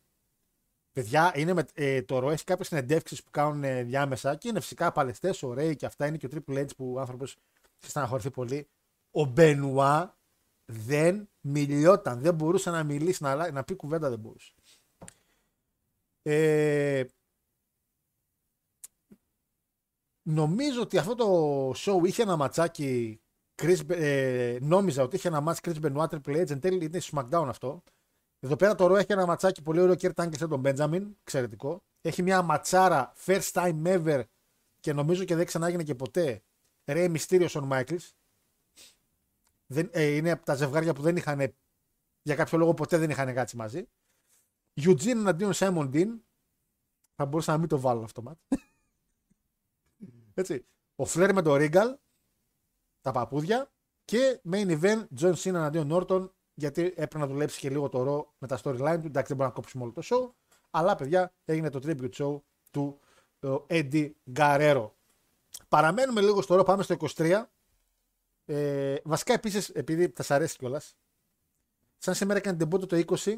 Παιδιά, 0.93 1.33
είναι 1.37 1.53
με, 1.53 1.67
ε, 1.75 2.03
το 2.03 2.19
ρο 2.19 2.31
έχει 2.31 2.45
κάποιες 2.45 2.67
συνεντεύξεις 2.67 3.23
που 3.25 3.31
κάνουν 3.31 3.65
ε, 3.65 3.83
διάμεσα 3.83 4.37
και 4.37 4.49
είναι 4.49 4.61
φυσικά 4.61 4.93
παλαιστέ, 4.93 5.35
ωραίοι 5.43 5.77
και 5.77 5.87
αυτά. 5.87 6.07
Είναι 6.07 6.17
και 6.17 6.27
ο 6.27 6.29
Triple 6.33 6.59
H 6.59 6.77
που 6.77 6.93
ο 6.93 7.01
άνθρωπος 7.01 7.37
έχει 7.81 7.91
στεναχωρηθεί 7.91 8.31
πολύ. 8.31 8.69
Ο 9.11 9.25
Μπενουά 9.25 10.19
δεν 10.65 11.29
μιλιόταν, 11.41 12.21
δεν 12.21 12.35
μπορούσε 12.35 12.71
να 12.71 12.85
μιλήσει, 12.85 13.23
να, 13.23 13.31
αλλα- 13.31 13.51
να 13.51 13.65
πει 13.65 13.75
κουβέντα 13.75 14.09
δεν 14.11 14.19
μπορούσε. 14.19 14.53
Ε, 16.23 17.05
νομίζω 20.23 20.81
ότι 20.81 20.99
αυτό 20.99 21.15
το 21.15 21.71
show 21.71 22.07
είχε 22.07 22.23
ένα 22.23 22.37
ματσάκι. 22.37 23.21
Chris, 23.63 23.89
ε, 23.89 24.59
νόμιζα 24.63 25.03
ότι 25.03 25.17
είχε 25.17 25.29
ένα 25.29 25.41
μάτς 25.41 25.61
Chris 25.63 25.81
Benoit 25.83 26.09
Triple 26.09 26.43
H. 26.43 26.51
Εν 26.51 26.61
τέλει 26.61 26.85
είναι 26.85 27.01
στο 27.01 27.19
SmackDown 27.19 27.47
αυτό. 27.49 27.83
Εδώ 28.41 28.57
πέρα 28.57 28.75
το 28.75 28.85
Raw 28.85 28.99
έχει 28.99 29.13
ένα 29.13 29.27
ματσάκι 29.27 29.63
πολύ 29.63 29.81
ωραίο. 29.81 29.95
Kurt 29.99 30.15
Angle 30.15 30.49
τον 30.49 30.63
Benjamin. 30.65 31.11
Εξαιρετικό. 31.21 31.83
Έχει 32.01 32.23
μια 32.23 32.43
ματσάρα 32.43 33.13
first 33.25 33.51
time 33.53 33.83
ever 33.85 34.23
και 34.81 34.93
νομίζω 34.93 35.25
και 35.25 35.35
δεν 35.35 35.47
ξανάγινε 35.47 35.83
και 35.83 35.95
ποτέ. 35.95 36.43
Ray 36.85 37.17
Mysterio 37.17 37.49
on 37.49 37.69
Michaels. 37.69 38.11
Δεν, 39.67 39.89
ε, 39.93 40.05
είναι 40.05 40.31
από 40.31 40.45
τα 40.45 40.55
ζευγάρια 40.55 40.95
που 40.95 41.03
δεν 41.03 41.17
είχαν 41.17 41.55
για 42.23 42.35
κάποιο 42.35 42.59
λόγο 42.59 42.75
ποτέ 42.75 42.99
δεν 42.99 43.11
είχαν 43.11 43.35
κάτσει 43.35 43.57
μαζί. 43.57 43.89
Eugene 44.75 45.07
εναντίον 45.07 45.53
Simon 45.55 45.91
Dean. 45.95 46.09
Θα 47.15 47.27
μπορούσα 47.27 47.53
να 47.53 47.59
μην 47.59 47.69
το 47.69 47.81
βάλω 47.81 48.03
αυτό 48.03 48.23
μάτ. 48.23 48.39
Έτσι. 50.35 50.67
Ο 50.97 51.05
Φλερ 51.05 51.33
με 51.33 51.43
το 51.43 51.55
Regal. 51.55 51.95
Τα 53.01 53.13
παπούδια. 53.13 53.71
Και 54.05 54.41
main 54.51 54.81
event 54.81 55.07
John 55.21 55.35
Cena 55.35 55.47
εναντίον 55.47 55.89
Norton. 55.93 56.31
Γιατί 56.61 56.83
έπρεπε 56.83 57.19
να 57.19 57.27
δουλέψει 57.27 57.61
και 57.61 57.71
λίγο 57.71 57.89
το 57.89 58.03
ρο 58.03 58.35
με 58.39 58.47
τα 58.47 58.59
storyline 58.63 58.99
του. 59.01 59.07
Εντάξει, 59.07 59.11
δεν 59.13 59.37
μπορούμε 59.37 59.45
να 59.45 59.51
κόψουμε 59.51 59.83
όλο 59.85 59.93
το 59.93 60.03
show. 60.05 60.31
Αλλά 60.71 60.95
παιδιά 60.95 61.33
έγινε 61.45 61.71
το 61.71 61.81
tribute 61.83 62.11
show 62.15 62.41
του 62.71 63.01
ε, 63.41 63.57
Eddie 63.69 64.11
Guerrero. 64.35 64.91
Παραμένουμε 65.69 66.21
λίγο 66.21 66.43
στο 66.43 66.55
ρο, 66.55 66.63
πάμε 66.63 66.83
στο 66.83 66.97
23. 67.17 67.43
Ε, 68.47 68.97
βασικά 69.05 69.33
επίσης, 69.33 69.69
επειδή 69.69 70.13
θα 70.15 70.23
σα 70.23 70.35
αρέσει 70.35 70.57
κιόλας, 70.57 70.97
σαν 71.99 72.15
σήμερα 72.15 72.39
έκανε 72.39 72.57
την 72.57 72.87
το 72.87 73.03
20 73.25 73.37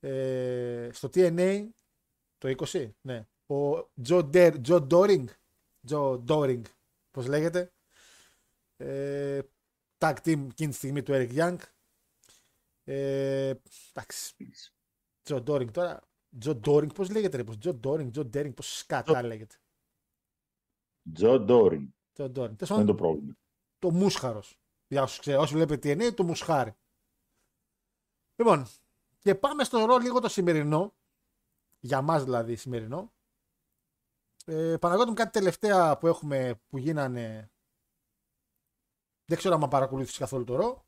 ε, 0.00 0.88
στο 0.92 1.08
TNA 1.14 1.66
το 2.38 2.54
20, 2.72 2.90
ναι. 3.00 3.26
Ο 3.46 3.88
Joe, 4.08 4.30
Der, 4.32 4.52
Joe 4.68 4.86
Doring, 4.90 5.24
Joe 5.88 6.24
Doring, 6.24 6.62
πώς 7.10 7.26
λέγεται, 7.26 7.72
ε, 8.76 9.40
tag 9.98 10.14
team 10.24 10.46
εκείνη 10.50 10.70
τη 10.70 10.72
στιγμή 10.72 11.02
του 11.02 11.12
Eric 11.14 11.36
Young. 11.36 11.56
Ε, 12.88 13.54
εντάξει, 13.92 14.34
Joe 15.28 15.44
Doring 15.44 15.70
τώρα, 15.70 16.00
Joe 16.44 16.60
Doring, 16.64 16.94
πώς 16.94 17.10
λέγεται 17.10 17.36
ρε, 17.36 17.44
πώς, 17.44 17.56
Joe 17.62 17.80
Doring, 17.80 18.10
Joe 18.12 18.30
Doring, 18.36 18.54
πώς 18.54 18.78
σκατά 18.78 19.22
λέγεται. 19.22 19.56
Τζο 21.12 21.40
Ντόριν. 21.40 21.94
Joe 22.16 22.24
Doring. 22.24 22.32
Τέλος 22.32 22.56
Δεν 22.56 22.56
πάντων, 22.58 22.76
είναι 22.76 22.84
το 22.84 22.94
πρόβλημα. 22.94 23.36
το 23.78 23.90
μούσχαρος. 23.90 24.58
Για 24.88 25.02
όσους 25.02 25.18
ξέρουν, 25.18 25.42
όσοι 25.42 25.54
βλέπετε 25.54 25.92
TNA, 25.92 26.14
το 26.14 26.24
μουσχάρι. 26.24 26.76
Λοιπόν, 28.36 28.66
και 29.18 29.34
πάμε 29.34 29.64
στο 29.64 29.84
ρο 29.84 29.98
λίγο 29.98 30.20
το 30.20 30.28
σημερινό. 30.28 30.94
Για 31.80 32.02
μας 32.02 32.24
δηλαδή 32.24 32.56
σημερινό. 32.56 33.12
Ε, 34.46 34.76
Παναγιώτη 34.80 35.08
μου 35.08 35.14
κάτι 35.16 35.30
τελευταία 35.30 35.98
που 35.98 36.06
έχουμε 36.06 36.60
που 36.68 36.78
γίνανε. 36.78 37.50
Δεν 39.24 39.38
ξέρω 39.38 39.54
αν 39.54 39.68
παρακολούθησες 39.68 40.18
καθόλου 40.18 40.44
το 40.44 40.54
ρο. 40.54 40.85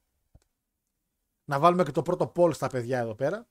Να 1.48 1.58
βάλουμε 1.58 1.82
και 1.82 1.90
το 1.90 2.02
πρώτο 2.02 2.32
poll 2.36 2.54
στα 2.54 2.66
παιδιά 2.66 2.98
εδώ 2.98 3.14
πέρα. 3.14 3.48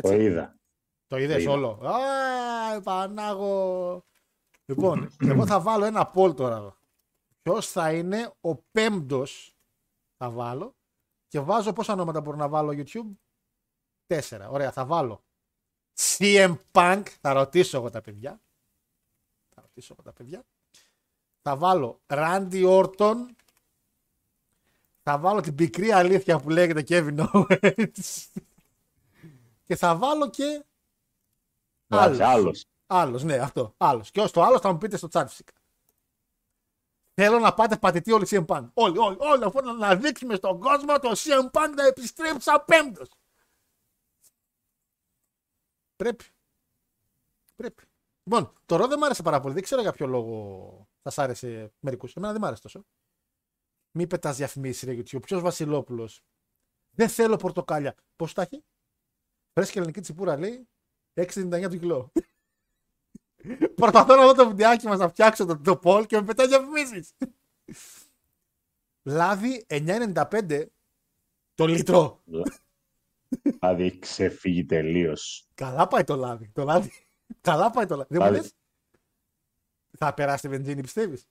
Το 0.00 0.12
είδα. 0.12 0.58
Το 1.06 1.16
είδες 1.16 1.42
είδα. 1.42 1.52
όλο. 1.52 1.68
Α, 1.68 2.80
Πανάγο. 2.80 4.04
Λοιπόν, 4.64 5.10
εγώ 5.18 5.46
θα 5.46 5.60
βάλω 5.60 5.84
ένα 5.84 6.12
poll 6.14 6.36
τώρα 6.36 6.56
εδώ. 6.56 6.76
Ποιος 7.42 7.70
θα 7.70 7.92
είναι 7.92 8.32
ο 8.40 8.56
πέμπτος, 8.56 9.56
θα 10.16 10.30
βάλω. 10.30 10.76
Και 11.28 11.40
βάζω 11.40 11.72
πόσα 11.72 11.92
ονόματα 11.92 12.20
μπορώ 12.20 12.36
να 12.36 12.48
βάλω 12.48 12.70
YouTube; 12.70 13.16
4. 14.06 14.48
Ωραία, 14.50 14.72
θα 14.72 14.84
βάλω 14.84 15.24
CM 15.98 16.56
Punk. 16.72 17.02
Θα 17.20 17.32
ρωτήσω 17.32 17.76
εγώ 17.76 17.90
τα 17.90 18.00
παιδιά. 18.00 18.40
Θα 19.54 19.60
ρωτήσω 19.60 19.92
εγώ 19.92 20.02
τα 20.02 20.12
παιδιά. 20.12 20.44
Θα 21.42 21.56
βάλω 21.56 22.00
Randy 22.06 22.82
Orton. 22.82 23.16
Θα 25.06 25.18
βάλω 25.18 25.40
την 25.40 25.54
πικρή 25.54 25.92
αλήθεια 25.92 26.38
που 26.38 26.50
λέγεται 26.50 26.84
Kevin 26.88 27.28
Owens. 27.32 28.26
και 29.64 29.76
θα 29.76 29.96
βάλω 29.96 30.30
και 30.30 30.64
Εντάξει, 31.86 32.22
άλλος. 32.22 32.64
Άλλος, 32.86 33.22
ναι, 33.22 33.36
αυτό. 33.36 33.74
Άλλος. 33.76 34.10
Και 34.10 34.20
ω 34.20 34.30
το 34.30 34.42
άλλος 34.42 34.60
θα 34.60 34.72
μου 34.72 34.78
πείτε 34.78 34.96
στο 34.96 35.08
chat 35.12 35.24
φυσικά. 35.28 35.52
Θέλω 37.14 37.38
να 37.38 37.54
πάτε 37.54 37.76
πατητή 37.76 38.12
όλοι 38.12 38.26
CM 38.30 38.44
Punk. 38.46 38.68
Όλοι, 38.74 38.98
όλοι, 38.98 39.16
όλοι. 39.20 39.44
Αφού 39.44 39.60
να, 39.60 39.72
να 39.72 39.96
δείξουμε 39.96 40.34
στον 40.34 40.60
κόσμο 40.60 40.98
το 40.98 41.12
CM 41.14 41.50
Punk 41.50 41.72
να 41.76 41.86
επιστρέψει 41.86 42.40
σαν 42.40 42.64
πέμπτος. 42.64 43.10
Πρέπει. 45.96 46.24
Πρέπει. 47.56 47.82
Λοιπόν, 48.24 48.52
το 48.66 48.76
ρο 48.76 48.86
δεν 48.86 48.98
μ' 48.98 49.04
άρεσε 49.04 49.22
πάρα 49.22 49.40
πολύ. 49.40 49.54
Δεν 49.54 49.62
ξέρω 49.62 49.80
για 49.80 49.92
ποιο 49.92 50.06
λόγο 50.06 50.88
θα 51.02 51.10
σ' 51.10 51.18
άρεσε 51.18 51.72
μερικούς. 51.80 52.14
Εμένα 52.14 52.32
δεν 52.32 52.40
μ' 52.40 52.44
άρεσε 52.44 52.62
τόσο. 52.62 52.84
Μη 53.96 54.06
πετάς 54.06 54.36
διαφημίσεις, 54.36 54.82
ρε 54.82 54.94
YouTube. 54.96 55.22
Ποιος 55.22 55.40
Βασιλόπουλος; 55.40 56.22
Δεν 56.90 57.08
θέλω 57.08 57.36
πορτοκάλια. 57.36 57.94
Πώς 58.16 58.32
τα 58.32 58.42
έχει; 58.42 58.64
Φρέσκια 59.52 59.80
ελληνική 59.80 60.00
τσιπούρα 60.00 60.38
λέει 60.38 60.68
6,99 61.14 61.68
το 61.70 61.76
κιλό. 61.76 62.12
Προσπαθώ 63.74 64.16
να 64.16 64.26
δω 64.26 64.32
το 64.32 64.48
βιντεάκι 64.48 64.86
μας 64.86 64.98
να 64.98 65.08
φτιάξω 65.08 65.44
το, 65.44 65.60
το 65.60 65.80
poll 65.82 66.04
και 66.06 66.16
με 66.16 66.24
πετάει 66.24 66.46
διαφημίσεις. 66.46 67.12
Λάδι 69.02 69.66
9,95 69.68 70.66
το 71.54 71.66
λίτρο. 71.66 72.22
Δηλαδή 73.42 73.98
ξεφύγει 73.98 74.64
τελείως. 74.64 75.48
Καλά 75.54 75.88
πάει 75.88 76.04
το 76.04 76.16
λάδι. 76.16 76.50
Το 76.52 76.64
λάδι. 76.64 76.92
Καλά 77.40 77.70
πάει 77.70 77.86
το 77.86 77.96
λάδι. 77.96 78.08
Δεν 78.10 78.22
μου 78.22 78.30
Λάδι. 78.30 78.42
λες, 78.42 78.54
Θα 79.98 80.14
περάσει 80.14 80.42
τη 80.42 80.48
βενζίνη, 80.48 80.80
πιστεύεις; 80.82 81.28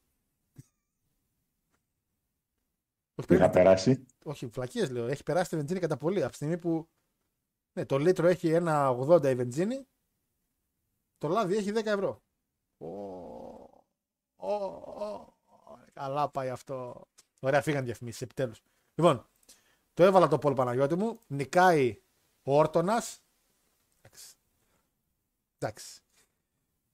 Όχι, 3.15 3.27
Τι 3.27 3.37
θα 3.37 3.49
περίμενες; 3.49 3.83
περάσει. 3.83 4.05
Όχι, 4.23 4.47
φλακίες 4.47 4.89
λέω. 4.89 5.07
Έχει 5.07 5.23
περάσει 5.23 5.49
τη 5.49 5.55
βενζίνη 5.55 5.79
κατά 5.79 5.97
πολύ. 5.97 6.21
Από 6.21 6.29
τη 6.29 6.35
στιγμή 6.35 6.57
που 6.57 6.89
ναι, 7.73 7.85
το 7.85 7.97
λίτρο 7.97 8.27
έχει 8.27 8.57
1,80 8.65 9.23
η 9.23 9.35
βενζίνη, 9.35 9.87
το 11.17 11.27
λάδι 11.27 11.55
έχει 11.55 11.71
10 11.75 11.85
ευρώ. 11.85 12.23
Ω, 12.77 12.87
ω, 14.35 14.53
ω, 14.55 15.33
καλά 15.93 16.29
πάει 16.29 16.49
αυτό. 16.49 17.07
Ωραία, 17.39 17.61
φύγαν 17.61 17.85
διαφημίσεις 17.85 18.21
επιτέλους. 18.21 18.61
Λοιπόν, 18.95 19.27
το 19.93 20.03
έβαλα 20.03 20.27
το 20.27 20.37
πόλ 20.37 20.53
Παναγιώτη 20.53 20.95
μου. 20.95 21.19
Νικάει 21.27 22.01
ο 22.43 22.57
Όρτονας. 22.57 23.23
Εντάξει. 24.01 24.35
Εντάξει. 25.57 26.01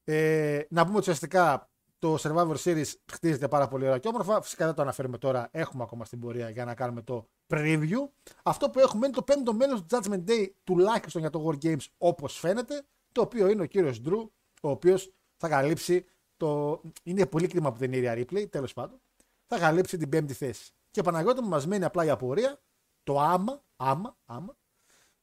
Ε, 0.03 0.65
να 0.69 0.81
πούμε 0.81 0.91
ότι 0.91 1.01
ουσιαστικά 1.01 1.68
το 1.99 2.17
Survivor 2.19 2.55
Series 2.63 2.93
χτίζεται 3.11 3.47
πάρα 3.47 3.67
πολύ 3.67 3.85
ωραία 3.85 3.97
και 3.97 4.07
όμορφα. 4.07 4.41
Φυσικά 4.41 4.65
δεν 4.65 4.75
το 4.75 4.81
αναφέρουμε 4.81 5.17
τώρα. 5.17 5.49
Έχουμε 5.51 5.83
ακόμα 5.83 6.05
στην 6.05 6.19
πορεία 6.19 6.49
για 6.49 6.65
να 6.65 6.73
κάνουμε 6.75 7.01
το 7.01 7.25
preview. 7.47 8.09
Αυτό 8.43 8.69
που 8.69 8.79
έχουμε 8.79 9.05
είναι 9.05 9.15
το 9.15 9.23
πέμπτο 9.23 9.53
μέλο 9.53 9.81
του 9.81 9.85
Judgment 9.89 10.23
Day, 10.27 10.47
τουλάχιστον 10.63 11.21
για 11.21 11.29
το 11.29 11.47
War 11.47 11.65
Games 11.65 11.85
όπως 11.97 12.39
φαίνεται. 12.39 12.85
Το 13.11 13.21
οποίο 13.21 13.47
είναι 13.47 13.61
ο 13.61 13.65
κύριος 13.65 14.01
Drew, 14.05 14.27
ο 14.61 14.69
οποίος 14.69 15.13
θα 15.37 15.47
καλύψει 15.47 16.05
το. 16.37 16.81
Είναι 17.03 17.25
πολύ 17.25 17.47
κρίμα 17.47 17.71
που 17.71 17.77
δεν 17.77 17.93
είναι 17.93 18.07
η 18.07 18.09
Rhea 18.13 18.33
Ripley, 18.33 18.49
τέλος 18.49 18.73
πάντων. 18.73 19.01
Θα 19.45 19.59
καλύψει 19.59 19.97
την 19.97 20.09
πέμπτη 20.09 20.33
θέση. 20.33 20.71
Και 20.91 21.01
Παναγιώτη 21.01 21.41
μου 21.41 21.47
μας 21.47 21.67
μένει 21.67 21.83
απλά 21.83 22.05
η 22.05 22.09
απορία, 22.09 22.61
το 23.03 23.19
άμα, 23.19 23.63
άμα, 23.75 24.17
άμα, 24.25 24.57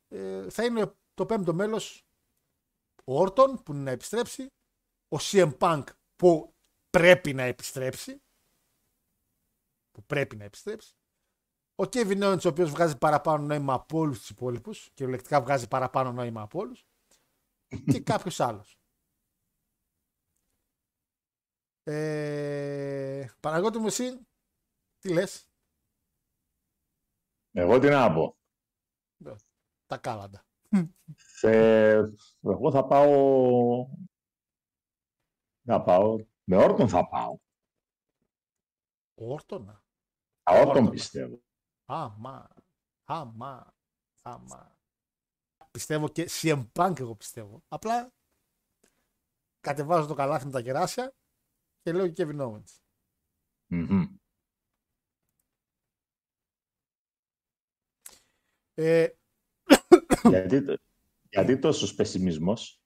ε, 0.09 0.51
θα 0.51 0.65
είναι 0.65 0.93
το 1.15 1.27
πέμπτο 1.27 1.55
μέλο 1.55 1.81
ο 3.05 3.21
Όρτον 3.21 3.63
που 3.63 3.73
είναι 3.73 3.83
να 3.83 3.91
επιστρέψει, 3.91 4.47
ο 5.09 5.17
CM 5.21 5.53
Punk 5.59 5.85
που 6.17 6.55
πρέπει 6.99 7.35
να 7.35 7.43
επιστρέψει, 7.43 8.23
που 9.91 10.05
πρέπει 10.05 10.37
να 10.37 10.45
επιστρέψει, 10.45 10.97
ο 11.75 11.83
Kevin 11.83 12.23
Owens 12.23 12.45
ο 12.45 12.49
οποίος 12.49 12.71
βγάζει 12.71 12.99
παραπάνω 12.99 13.45
νόημα 13.45 13.75
από 13.75 13.99
όλους 13.99 14.19
τους 14.19 14.31
υπόλοιπους, 14.31 14.91
κυριολεκτικά 14.95 15.41
βγάζει 15.43 15.69
παραπάνω 15.69 16.13
νόημα 16.13 16.43
από 16.43 16.59
όλους, 16.59 16.87
και 17.93 18.01
κάποιος 18.01 18.41
άλλος. 18.41 18.81
Ε, 21.83 23.27
Παναγώτη 23.41 23.79
μου 23.79 23.87
εσύ, 23.87 24.27
τι 24.99 25.13
λες, 25.13 25.51
Εγώ 27.53 27.79
τι 27.79 27.89
να 27.89 28.13
πω. 28.13 28.37
τα 29.87 29.99
κάλαντα. 29.99 30.47
Ε, 31.41 32.03
εγώ 32.43 32.71
θα 32.71 32.87
πάω. 32.87 33.89
Θα 35.65 35.83
πάω. 35.83 36.17
Με 36.49 36.57
όρτον 36.57 36.89
θα 36.89 37.09
πάω. 37.09 37.39
Όρτονα. 39.15 39.85
Α, 40.43 40.55
όρτον 40.59 40.69
Όρτον. 40.69 40.91
πιστεύω. 40.91 41.43
Άμα, 41.85 42.49
άμα, 43.05 43.75
άμα. 44.23 44.79
Πιστεύω 45.71 46.09
και 46.09 46.29
CM 46.31 46.67
Punk 46.73 47.01
εγώ 47.01 47.15
πιστεύω. 47.17 47.65
Απλά 47.69 48.13
κατεβάζω 49.61 50.07
το 50.07 50.15
καλάθι 50.15 50.45
με 50.47 50.51
τα 50.53 50.63
κεράσια 50.63 51.15
και 51.83 51.93
λέω 51.93 52.09
και 52.09 52.25
Kevin 52.27 52.41
Owens. 52.41 52.81
Μμμ. 53.67 54.17
Ε, 58.75 59.09
γιατί, 60.23 60.79
γιατί 61.29 61.59
τόσος 61.59 61.95
πεσημισμός; 61.95 62.81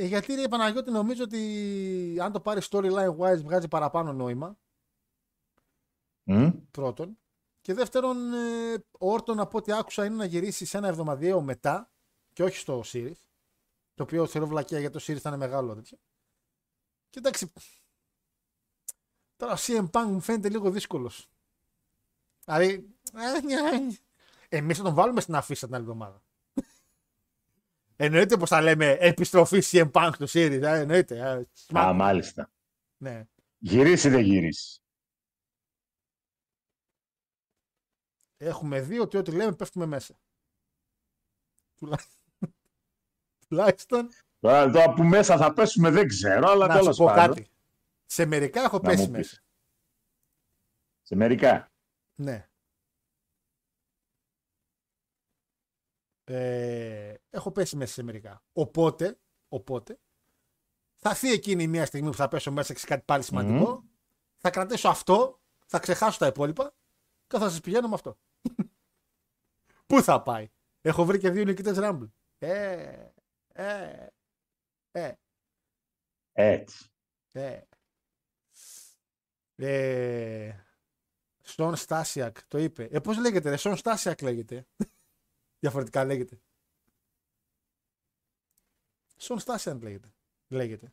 Ε, 0.00 0.06
γιατί 0.06 0.34
ρε 0.34 0.48
Παναγιώτη 0.48 0.90
νομίζω 0.90 1.22
ότι 1.24 2.16
αν 2.20 2.32
το 2.32 2.40
πάρεις 2.40 2.68
storyline 2.70 3.16
wise 3.16 3.42
βγάζει 3.42 3.68
παραπάνω 3.68 4.12
νόημα 4.12 4.58
Μμ. 6.22 6.48
πρώτον. 6.70 7.18
Και 7.60 7.74
δεύτερον, 7.74 8.32
ε, 8.32 8.74
ο 8.74 9.12
Όρτον 9.12 9.40
από 9.40 9.58
ό,τι 9.58 9.72
άκουσα 9.72 10.04
είναι 10.04 10.14
να 10.14 10.24
γυρίσει 10.24 10.64
σε 10.64 10.78
ένα 10.78 10.88
εβδομαδιαίο 10.88 11.40
μετά 11.40 11.90
και 12.32 12.42
όχι 12.42 12.56
στο 12.56 12.82
Series. 12.84 13.20
Το 13.94 14.02
οποίο 14.02 14.26
θεωρώ 14.26 14.46
βλακία 14.46 14.80
γιατί 14.80 14.98
το 14.98 15.04
Series 15.06 15.18
θα 15.18 15.28
είναι 15.28 15.38
μεγάλο 15.38 15.74
τέτοιο. 15.74 15.98
Και 17.10 17.18
εντάξει. 17.18 17.52
Τώρα 19.36 19.52
ο 19.52 19.56
CM 19.58 19.90
Punk 19.90 20.06
μου 20.06 20.20
φαίνεται 20.20 20.48
λίγο 20.48 20.70
δύσκολος. 20.70 21.28
Δηλαδή. 22.44 22.96
Εμείς 24.48 24.76
θα 24.76 24.82
τον 24.82 24.94
βάλουμε 24.94 25.20
στην 25.20 25.34
αφίσα 25.34 25.66
την 25.66 25.74
άλλη 25.74 25.84
εβδομάδα. 25.84 26.22
Εννοείται 28.02 28.36
πως 28.36 28.48
θα 28.48 28.60
λέμε 28.60 28.96
επιστροφή 29.00 29.58
CM 29.62 29.90
Punk 29.90 30.10
στο 30.14 30.24
Series. 30.28 30.62
ε, 30.62 30.78
εννοείται. 30.80 31.18
ε, 31.18 31.44
σμα- 31.52 31.80
Α, 31.80 31.92
μάλιστα. 31.92 32.50
ναι. 32.96 33.24
Γυρίσει 33.58 34.06
ή 34.08 34.10
δεν 34.10 34.20
γυρίσει. 34.24 34.80
Έχουμε 38.36 38.80
δει 38.80 38.98
ότι 38.98 39.16
ό,τι 39.16 39.30
λέμε 39.32 39.54
πέφτουμε 39.54 39.86
μέσα. 39.86 40.14
Τουλά- 41.76 42.06
Τουλάχιστον 43.48 44.08
Τώρα, 44.40 44.70
τώρα 44.70 44.92
που 44.94 45.02
μέσα 45.04 45.36
θα 45.36 45.52
πέσουμε 45.52 45.90
δεν 45.90 46.08
ξέρω, 46.08 46.48
αλλά 46.48 46.66
να 46.66 46.72
σου 46.74 46.80
τέλος 46.80 46.96
πω 46.96 47.06
πάντων. 47.06 47.34
κάτι. 47.36 47.50
Σε 48.06 48.24
μερικά 48.24 48.62
έχω 48.62 48.76
Να 48.76 48.82
πέσει 48.88 49.02
μου 49.06 49.10
πεις. 49.10 49.16
μέσα. 49.16 49.42
Σε 51.02 51.14
μερικά. 51.14 51.72
Ναι. 52.14 52.48
Ε, 56.24 57.14
έχω 57.30 57.50
πέσει 57.50 57.76
μέσα 57.76 57.92
σε 57.92 58.02
μερικά. 58.02 58.42
Οπότε, 58.52 59.18
οπότε 59.48 59.98
θα 60.96 61.10
έρθει 61.10 61.32
εκείνη 61.32 61.66
μια 61.66 61.86
στιγμή 61.86 62.10
που 62.10 62.16
θα 62.16 62.28
πέσω 62.28 62.52
μέσα 62.52 62.78
σε 62.78 62.86
κάτι 62.86 63.02
πάλι 63.04 63.22
σημαντικό. 63.22 63.84
Θα 64.36 64.50
κρατήσω 64.50 64.88
αυτό, 64.88 65.40
θα 65.66 65.78
ξεχάσω 65.78 66.18
τα 66.18 66.26
υπόλοιπα 66.26 66.74
και 67.26 67.38
θα 67.38 67.50
σας 67.50 67.60
πηγαίνω 67.60 67.88
με 67.88 67.94
αυτό. 67.94 68.18
Πού 69.86 70.02
θα 70.02 70.22
πάει; 70.22 70.50
Έχω 70.80 71.04
βρει 71.04 71.18
και 71.18 71.30
δύο 71.30 71.44
νικητές 71.44 71.76
Rumble. 71.80 72.08
Ε, 72.38 73.08
ε, 73.52 74.06
ε, 74.92 75.12
Έτσι. 76.32 76.90
ε. 77.32 77.60
Ε, 79.62 80.64
Σον 81.40 81.76
Στάσιακ 81.76 82.46
το 82.48 82.58
είπε. 82.58 82.88
Ε, 82.90 82.98
πώς 83.00 83.18
λέγεται 83.18 83.50
ρε, 83.50 83.56
Σον 83.56 83.76
Στάσιακ 83.76 84.22
λέγεται. 84.22 84.66
Διαφορετικά 85.60 86.04
λέγεται. 86.04 86.40
Σον 89.22 89.38
Στάσιακ 89.38 89.82
λέγεται. 89.82 90.12
Λέγεται. 90.48 90.92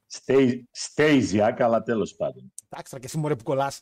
Στέιζιακ, 0.71 1.61
αλλά 1.61 1.83
τέλος 1.83 2.15
πάντων. 2.15 2.53
Εντάξει 2.69 2.91
τώρα 2.91 2.99
και 3.03 3.05
εσύ 3.05 3.17
μωρέ 3.17 3.35
που 3.35 3.43
κολλάς. 3.43 3.81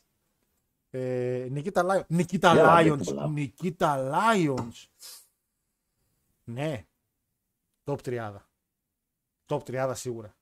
Ε, 0.90 1.48
Νικήτα 1.52 1.84
Λάιον. 1.84 2.06
Νικήτα 2.10 2.50
Έλα, 2.52 2.56
δεν 2.62 2.66
Λάιονς. 2.74 3.08
κολλάω. 3.08 3.28
Νικήτα 3.30 3.96
Λάιονς. 3.98 4.88
Ναι. 6.44 6.86
Top 7.84 7.98
30. 8.04 8.36
Top 9.46 9.60
30 9.64 9.92
σίγουρα. 9.96 10.36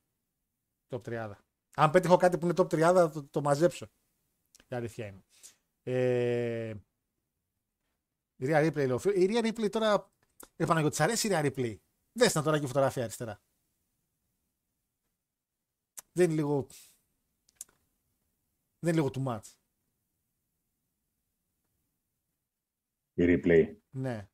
Top 0.90 1.02
30. 1.02 1.32
Αν 1.76 1.92
πέτυχω 1.92 2.16
κάτι 2.18 2.38
που 2.38 2.46
είναι 2.46 2.54
top 2.58 2.68
30 2.74 2.78
θα 2.80 3.10
το, 3.10 3.24
το 3.24 3.42
μαζέψω. 3.42 3.88
Η 4.68 4.76
αλήθεια 4.76 5.06
είναι. 5.08 5.24
Ε, 5.84 6.74
η 8.36 8.46
Ρία 8.46 8.62
Ripley 8.68 8.74
λέει, 8.76 8.92
ο 8.92 9.00
Phil- 9.04 9.16
η 9.16 9.26
Ρία 9.26 9.42
Ripley 9.44 9.70
τώρα 9.72 10.12
Ε, 10.56 10.66
Παναγιώτη, 10.66 10.96
σ' 10.96 11.00
αρέσει 11.00 11.28
η 11.28 11.32
Real 11.34 11.46
Replay. 11.46 11.78
Δες 12.14 12.34
να 12.36 12.44
τώρα 12.44 12.58
και 12.58 12.64
η 12.64 12.68
φωτογραφία 12.68 13.04
αριστερά. 13.04 13.42
Δεν 16.14 16.26
είναι 16.26 16.36
λίγο... 16.36 16.68
Δεν 18.80 18.94
είναι 18.94 19.02
λίγο 19.02 19.10
too 19.14 19.24
much. 19.24 19.54
Η 23.14 23.24
replay. 23.28 23.76
Ναι. 23.90 24.30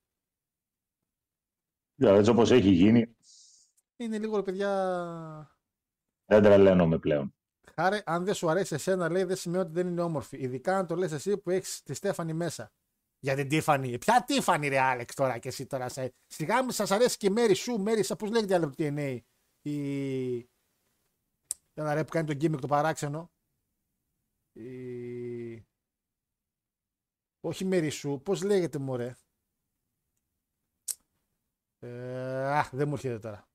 Δηλαδή, 1.95 2.17
έτσι 2.17 2.31
όπως 2.31 2.51
έχει 2.51 2.69
γίνει, 2.69 3.15
Είναι 3.95 4.19
λίγο, 4.19 4.35
ρε 4.35 4.43
παιδιά... 4.43 5.57
δεν 6.25 6.43
τρελαίνομαι 6.43 6.99
πλέον. 6.99 7.33
Χάρε, 7.73 8.01
αν 8.05 8.25
δεν 8.25 8.33
σου 8.33 8.49
αρέσει 8.49 8.75
εσένα, 8.75 9.09
λέει, 9.09 9.23
δεν 9.23 9.35
σημαίνει 9.35 9.63
ότι 9.63 9.71
δεν 9.73 9.87
είναι 9.87 10.01
όμορφη. 10.01 10.37
Ειδικά 10.37 10.77
αν 10.77 10.87
το 10.87 10.95
λες 10.95 11.11
εσύ 11.11 11.37
που 11.37 11.49
έχεις 11.49 11.83
τη 11.83 11.93
Στέφανη 11.93 12.33
μέσα. 12.33 12.71
Για 13.19 13.35
την 13.35 13.47
Τίφανη. 13.47 13.97
Ποια 13.97 14.23
Τίφανη, 14.27 14.67
ρε 14.67 14.79
Άλεξ, 14.79 15.13
τώρα 15.15 15.37
και 15.37 15.47
εσύ 15.47 15.65
τώρα. 15.65 15.89
Σε... 15.89 16.13
Σιγά 16.27 16.61
μην 16.61 16.71
σας 16.71 16.91
αρέσει 16.91 17.17
και 17.17 17.27
η 17.27 17.29
Μέρη 17.29 17.53
σου, 17.53 17.79
Μέρη, 17.79 18.15
πώς 18.17 18.29
λέγεται 18.29 18.53
η 18.53 18.55
άλλη 18.55 18.65
από 18.65 18.75
το 18.75 18.83
TNA. 18.83 19.19
Η. 19.61 20.49
Ένα 21.79 21.93
ρε 21.93 22.03
που 22.03 22.09
κάνει 22.09 22.27
τον 22.27 22.37
gimmick 22.41 22.59
το 22.61 22.67
παράξενο. 22.67 23.31
Η... 24.51 25.67
Όχι 27.39 27.65
Μέρη 27.65 27.89
σου, 27.89 28.21
πώς 28.25 28.43
λέγεται 28.43 28.77
μωρέ; 28.77 29.15
Ε, 31.79 32.45
α, 32.45 32.69
δεν 32.71 32.87
μου 32.87 32.93
έρχεται 32.93 33.19
τώρα. 33.19 33.49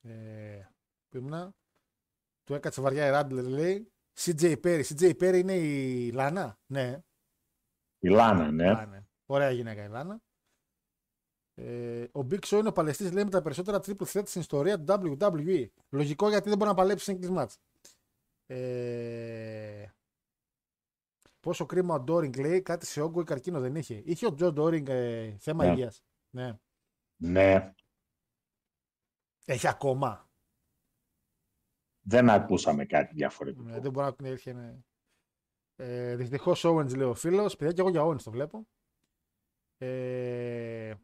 Ε, 0.00 0.68
που 1.08 1.16
ήμουνα; 1.16 1.54
Του 2.44 2.54
έκατσε 2.54 2.80
βαριά 2.80 3.06
η 3.06 3.10
Ράντλερ, 3.10 3.44
λέει. 3.44 3.92
CJ 4.18 4.60
Perry. 4.64 4.82
CJ 4.84 5.10
Perry 5.20 5.38
είναι 5.38 5.56
η 5.56 6.12
Λάνα. 6.12 6.58
Ναι. 6.66 7.02
Η 7.98 8.08
Λάνα, 8.08 8.50
ναι. 8.50 8.70
Α, 8.70 8.86
ναι. 8.86 9.06
Ωραία 9.26 9.50
γυναίκα 9.50 9.84
η 9.84 9.88
Λάνα. 9.88 10.22
Ε, 11.62 12.02
ο 12.12 12.20
Big 12.30 12.38
Show 12.40 12.58
είναι 12.58 12.68
ο 12.68 12.72
παλαιστή, 12.72 13.10
λέει, 13.10 13.24
με 13.24 13.30
τα 13.30 13.42
περισσότερα 13.42 13.78
triple 13.78 14.06
threat 14.12 14.22
στην 14.26 14.40
ιστορία 14.40 14.78
του 14.80 15.16
WWE. 15.20 15.66
Λογικό 15.90 16.28
γιατί 16.28 16.48
δεν 16.48 16.58
μπορεί 16.58 16.70
να 16.70 16.76
παλέψει 16.76 17.04
σε 17.04 17.18
match. 17.32 17.54
Ε, 18.46 19.88
πόσο 21.40 21.66
κρίμα 21.66 21.94
ο 21.94 22.00
Ντόρινγκ 22.00 22.34
λέει, 22.36 22.62
κάτι 22.62 22.86
σε 22.86 23.00
όγκο 23.00 23.20
ή 23.20 23.24
καρκίνο 23.24 23.60
δεν 23.60 23.74
είχε. 23.74 24.02
Είχε 24.04 24.26
ο 24.26 24.34
Τζο 24.34 24.52
Ντόρινγκ 24.52 24.88
ε, 24.88 25.36
θέμα 25.38 25.64
Ναι. 25.64 25.72
υγείας. 25.72 26.02
Ναι. 26.30 26.58
Ναι, 27.22 27.74
Έχει 29.44 29.68
ακόμα. 29.68 30.30
δεν 32.00 32.30
ακούσαμε 32.30 32.84
κάτι 32.86 33.14
διαφορετικό. 33.14 33.62
Ναι, 33.62 33.80
δεν 33.80 33.92
μπορεί 33.92 34.06
να 34.06 34.14
την 34.14 34.26
έρχεται. 34.26 34.60
Ναι. 34.60 34.78
Ε, 35.76 36.16
Δυστυχώς 36.16 36.64
Owens 36.66 36.96
λέει 36.96 37.08
ο 37.08 37.14
φίλος. 37.14 37.56
Παιδιά 37.56 37.72
και 37.72 37.80
εγώ 37.80 37.90
για 37.90 38.04
Owens 38.04 38.22
το 38.22 38.30
βλέπω. 38.30 38.66
Ε, 39.78 40.94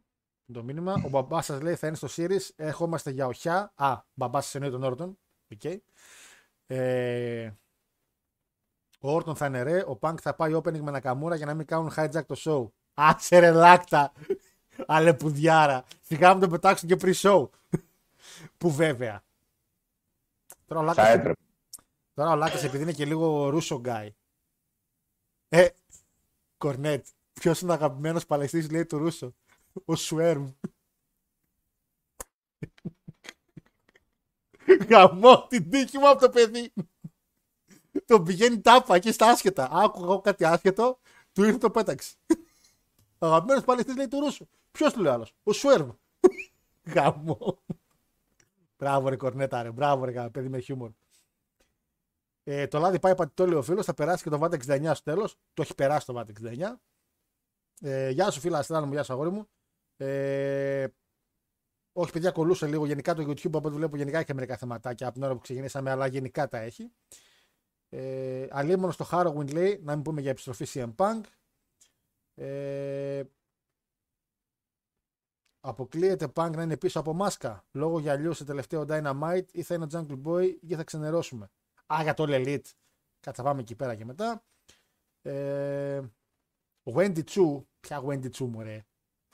το 0.53 0.63
μήνυμα. 0.63 1.03
Ο 1.05 1.09
μπαμπάς 1.09 1.45
σας 1.45 1.61
λέει 1.61 1.75
θα 1.75 1.87
είναι 1.87 1.97
στο 1.97 2.09
Series. 2.11 2.49
Ερχόμαστε 2.57 3.11
για 3.11 3.27
οχιά. 3.27 3.73
Α, 3.75 3.99
μπαμπάς 4.15 4.45
σας 4.45 4.55
εννοεί 4.55 4.71
τον 4.71 4.83
Όρτον. 4.83 5.19
Οκ. 5.53 5.65
Ε, 6.67 7.53
ο 9.01 9.11
Όρτον 9.13 9.37
θα 9.37 9.47
είναι 9.47 9.63
ρε. 9.63 9.85
Ο 9.87 9.97
Πανκ 9.97 10.19
θα 10.23 10.35
πάει 10.35 10.53
opening 10.55 10.81
με 10.81 10.91
Νακαμούρα 10.91 11.37
για 11.37 11.47
να 11.47 11.55
μην 11.55 11.67
κάνουν 11.67 11.93
hijack 11.97 12.25
το 12.27 12.35
show. 12.39 12.71
Άσε 12.95 13.39
ρε 13.39 13.51
λάκτα. 13.51 14.13
Αλεπουδιάρα. 14.87 15.85
Σιγά 16.01 16.35
μου 16.35 16.41
το 16.41 16.49
πετάξουν 16.49 16.89
και 16.89 16.97
pre-show. 17.01 17.49
Που 18.59 18.71
βέβαια. 18.71 19.25
Τώρα 20.67 20.81
ο 20.81 20.85
Θα 20.85 20.95
Λάκας, 20.95 21.15
έπρεπε. 21.15 21.41
τώρα 22.15 22.31
ο 22.31 22.37
Λάκας 22.37 22.65
επειδή 22.65 22.83
είναι 22.83 22.93
και 22.93 23.05
λίγο 23.05 23.49
Ρούσο 23.49 23.81
guy. 23.85 24.09
Ε, 25.49 25.69
Κορνέτ, 26.57 27.07
ποιος 27.33 27.61
είναι 27.61 27.71
ο 27.71 27.75
αγαπημένος 27.75 28.27
παλαιστής, 28.27 28.71
λέει 28.71 28.87
του 28.87 28.99
Ρούσο; 28.99 29.35
Ο 29.85 29.97
Σουέρμ. 29.97 30.49
Γαμώ 34.89 35.47
την 35.47 35.71
τύχη 35.71 35.99
μου 35.99 36.09
από 36.09 36.21
το 36.21 36.31
παιδί. 36.31 36.73
Τον 38.07 38.25
πηγαίνει 38.25 38.61
τάπα 38.61 38.99
και 38.99 39.13
στα 39.13 39.31
άσχετα. 39.31 39.69
Άκουγα 39.73 40.05
εγώ 40.05 40.21
κάτι 40.21 40.45
άσχετο, 40.45 40.99
του 41.33 41.45
ήρθε 41.45 41.59
το 41.59 41.71
πέταξε. 41.71 42.15
Ο 43.19 43.27
αγαπημένο 43.27 43.61
παλαιστή 43.61 43.97
λέει 43.97 44.09
του 44.09 44.21
Ρούσο. 44.21 44.49
Ποιος 44.71 44.93
του 44.93 45.01
λέει 45.01 45.13
άλλος, 45.13 45.35
Ο 45.43 45.53
Σουέρμ. 45.53 45.91
Γαμώ. 46.95 47.59
Μπράβο 48.79 49.09
ρε 49.09 49.17
Κορνέτα 49.17 49.63
ρε, 49.63 49.71
μπράβο 49.71 50.05
ρε 50.05 50.29
παιδί 50.31 50.49
με 50.49 50.59
χιούμορ. 50.59 50.91
Ε, 52.45 52.67
το 52.67 52.79
λάδι 52.79 52.99
πάει 52.99 53.15
πατητό, 53.15 53.47
λέει 53.47 53.59
ο 53.59 53.63
φίλος. 53.63 53.85
Θα 53.85 53.95
περάσει 53.95 54.23
και 54.23 54.31
το 54.31 54.39
ΒΑΤ 54.39 54.55
69 54.55 54.91
στο 54.95 55.03
τέλος. 55.03 55.37
Το 55.55 55.63
έχει 55.63 55.75
περάσει 55.75 56.07
το 56.07 56.13
ΒΑΤ 56.13 56.29
69. 56.29 56.81
Ε, 57.81 58.11
γεια 58.11 58.31
σου, 58.31 58.41
φίλα 58.41 58.59
Αστράνο 58.59 58.87
μου, 58.87 58.93
γεια 58.93 59.03
σου, 59.03 59.13
αγόρι 59.13 59.31
μου. 59.31 59.49
Ε, 59.97 60.87
όχι, 61.93 62.13
παιδιά, 62.13 62.31
κολούσε 62.31 62.67
λίγο. 62.67 62.87
Γενικά 62.87 63.15
το 63.15 63.23
YouTube 63.23 63.55
από 63.55 63.69
ό,τι 63.69 63.77
βλέπω, 63.77 63.97
γενικά 63.97 64.19
έχει 64.19 64.35
μερικά 64.35 64.57
θεματάκια 64.57 65.07
από 65.07 65.15
την 65.15 65.25
ώρα 65.25 65.35
που 65.35 65.41
ξεκινήσαμε, 65.41 65.91
αλλά 65.91 66.07
γενικά 66.07 66.49
τα 66.49 66.59
έχει. 66.59 66.93
Ε, 67.89 68.47
αλίμονο 68.51 68.93
στο 68.93 69.07
Halloween 69.11 69.53
λέει, 69.53 69.81
να 69.83 69.95
μην 69.95 70.05
πούμε 70.05 70.21
για 70.21 70.31
επιστροφή 70.31 70.67
CM 70.69 70.95
Punk. 70.97 71.21
Ε, 72.35 73.23
αποκλείεται 75.61 76.33
Punk 76.35 76.51
να 76.55 76.63
είναι 76.63 76.77
πίσω 76.77 77.01
από 77.01 77.13
μάσκα 77.13 77.65
λόγω 77.73 77.99
γυαλιού 77.99 78.33
σε 78.33 78.45
τελευταίο 78.45 78.85
Dynamite 78.89 79.47
ή 79.53 79.63
θα 79.63 79.75
είναι 79.75 79.85
ο 79.85 79.89
Jungle 79.93 80.23
Boy 80.25 80.57
ή 80.61 80.75
θα 80.75 80.85
ξενερώσουμε. 80.85 81.51
Α, 81.95 81.99
για 82.03 82.15
το 82.15 82.25
All 82.27 82.45
Elite. 82.45 82.71
Κάτσε, 83.21 83.43
θα 83.43 83.43
πάμε 83.43 83.61
εκεί 83.61 83.75
πέρα 83.75 83.95
και 83.95 84.05
μετά. 84.05 84.45
Ε, 85.23 86.03
Wendy 86.85 87.23
Chu. 87.25 87.63
Ποια 87.81 88.03
Wendy 88.07 88.31
Chu, 88.31 88.47
μωρέ. 88.47 88.87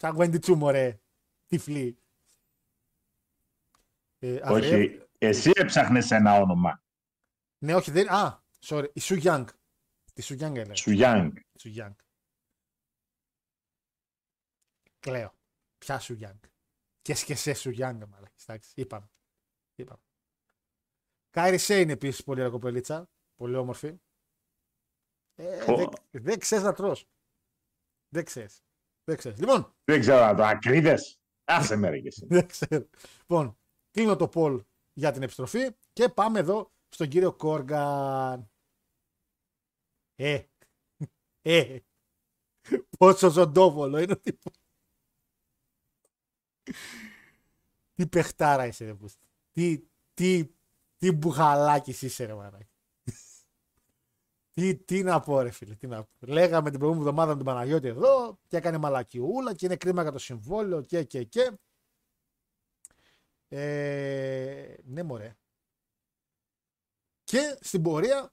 Ποια 0.03 0.15
Wendy 0.17 0.39
Chu, 0.47 0.55
μωρέ. 0.55 1.01
Τυφλή. 1.47 1.99
Ε, 4.19 4.41
Αβραεύ- 4.43 5.01
Όχι, 5.01 5.09
εσύ 5.19 5.51
έψαχνες 5.55 6.11
ένα 6.11 6.35
όνομα. 6.35 6.85
Ναι, 7.59 7.75
όχι, 7.75 7.91
δεν. 7.91 8.09
Α, 8.11 8.45
sorry. 8.67 8.89
Η 8.95 9.01
Su 9.03 9.23
Young. 9.23 9.45
Τη 10.13 10.23
Su 10.25 10.33
Young 10.33 10.55
έλεγα. 10.55 10.75
Σου 10.75 10.91
Γιάνγκ. 10.91 11.37
Su 11.59 11.75
Young. 11.77 11.95
Κλαίω. 14.99 15.35
Ποια 15.79 16.01
Su 16.01 16.19
Young. 16.21 16.41
Και 17.03 17.15
και 17.15 17.35
σε 17.35 17.53
Su 17.57 17.79
Young, 17.79 18.07
μαλάκι. 18.09 18.43
Εντάξει, 18.47 18.73
είπαμε. 18.75 19.11
είπαμε. 19.75 20.03
Κάιρι 21.31 21.59
Σέιν 21.59 21.91
επίσης 21.91 22.25
πολύ 22.25 22.41
ωραία 22.41 22.53
κοπελίτσα. 22.53 23.11
Πολύ 23.37 23.57
όμορφη. 23.57 23.99
Ε, 25.35 25.71
Ω. 25.73 25.77
δεν, 25.77 25.89
δεν 26.11 26.39
ξέρεις 26.39 26.65
να 26.65 26.73
τρως. 26.73 27.09
Δεν 28.09 28.25
ξέρεις. 28.25 28.63
Δεν 29.05 29.17
ξέρει. 29.17 29.37
Λοιπόν, 29.37 29.75
Δεν 29.85 30.01
ξέρω 30.01 30.25
να 30.25 30.35
το 30.35 30.45
ακρίδες. 30.45 31.21
Άσε 31.45 31.77
με 31.77 31.89
ρε 31.89 32.01
και 32.01 32.09
εσύ. 32.09 32.27
δεν 32.31 32.47
ξέρω. 32.47 32.89
Λοιπόν, 33.21 33.59
κλείνω 33.91 34.17
το 34.17 34.31
poll 34.35 34.61
για 34.93 35.13
την 35.13 35.23
επιστροφή 35.23 35.77
και 35.93 36.09
πάμε 36.09 36.39
εδώ 36.39 36.73
στον 36.89 37.09
κύριο 37.09 37.33
Κόργαν. 37.33 38.51
Ε, 40.15 40.43
ε, 41.43 41.79
πόσο 42.99 43.31
ζωντόβολο 43.31 43.99
είναι 43.99 44.13
ο 44.13 44.19
τύπος. 44.19 44.53
Τι 47.95 48.07
παιχτάρα 48.07 48.67
είσαι 48.67 48.85
ρε 48.85 48.95
πούστη. 48.95 49.27
Τι, 49.53 49.83
τι, 50.15 50.55
τι 50.97 51.13
μπουχαλάκης 51.13 52.03
είσαι 52.03 52.25
ρε 52.25 52.35
μαράκι. 52.35 52.72
Τι, 54.53 54.77
τι 54.77 55.03
να 55.03 55.21
πω 55.21 55.41
ρε 55.41 55.51
φίλε, 55.51 55.75
τι 55.75 55.87
να 55.87 56.03
πω. 56.03 56.11
Λέγαμε 56.19 56.71
την 56.71 56.79
προηγούμενη 56.79 57.09
εβδομάδα 57.09 57.31
με 57.31 57.37
τον 57.37 57.47
Παναγιώτη 57.47 57.89
εδώ 57.89 58.39
και 58.49 58.57
έκανε 58.57 58.79
μαλακιούλα 58.79 59.55
και 59.55 59.67
είναι 59.67 59.77
κρίμα 59.77 60.03
για 60.03 60.13
το 60.13 60.19
συμβόλαιο 60.19 60.83
και 60.83 61.05
και 61.05 61.25
και. 61.25 61.59
Ε, 63.49 64.75
ναι 64.85 65.03
μωρέ. 65.03 65.37
Και 67.25 67.59
στην 67.61 67.83
πορεία, 67.83 68.33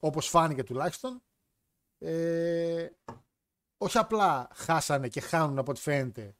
όπως 0.00 0.28
φάνηκε 0.28 0.64
τουλάχιστον, 0.64 1.22
ε, 1.98 2.88
όχι 3.78 3.98
απλά 3.98 4.48
χάσανε 4.54 5.08
και 5.08 5.20
χάνουν 5.20 5.58
από 5.58 5.70
ό,τι 5.70 5.80
φαίνεται 5.80 6.36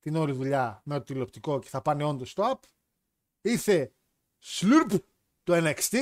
την 0.00 0.16
όλη 0.16 0.32
δουλειά 0.32 0.82
με 0.84 0.98
το 0.98 1.04
τηλεοπτικό 1.04 1.58
και 1.58 1.68
θα 1.68 1.82
πάνε 1.82 2.04
όντως 2.04 2.30
στο 2.30 2.50
app, 2.52 2.68
ήρθε 3.40 3.94
σλουρπ 4.38 4.90
το 5.42 5.52
NXT 5.54 5.96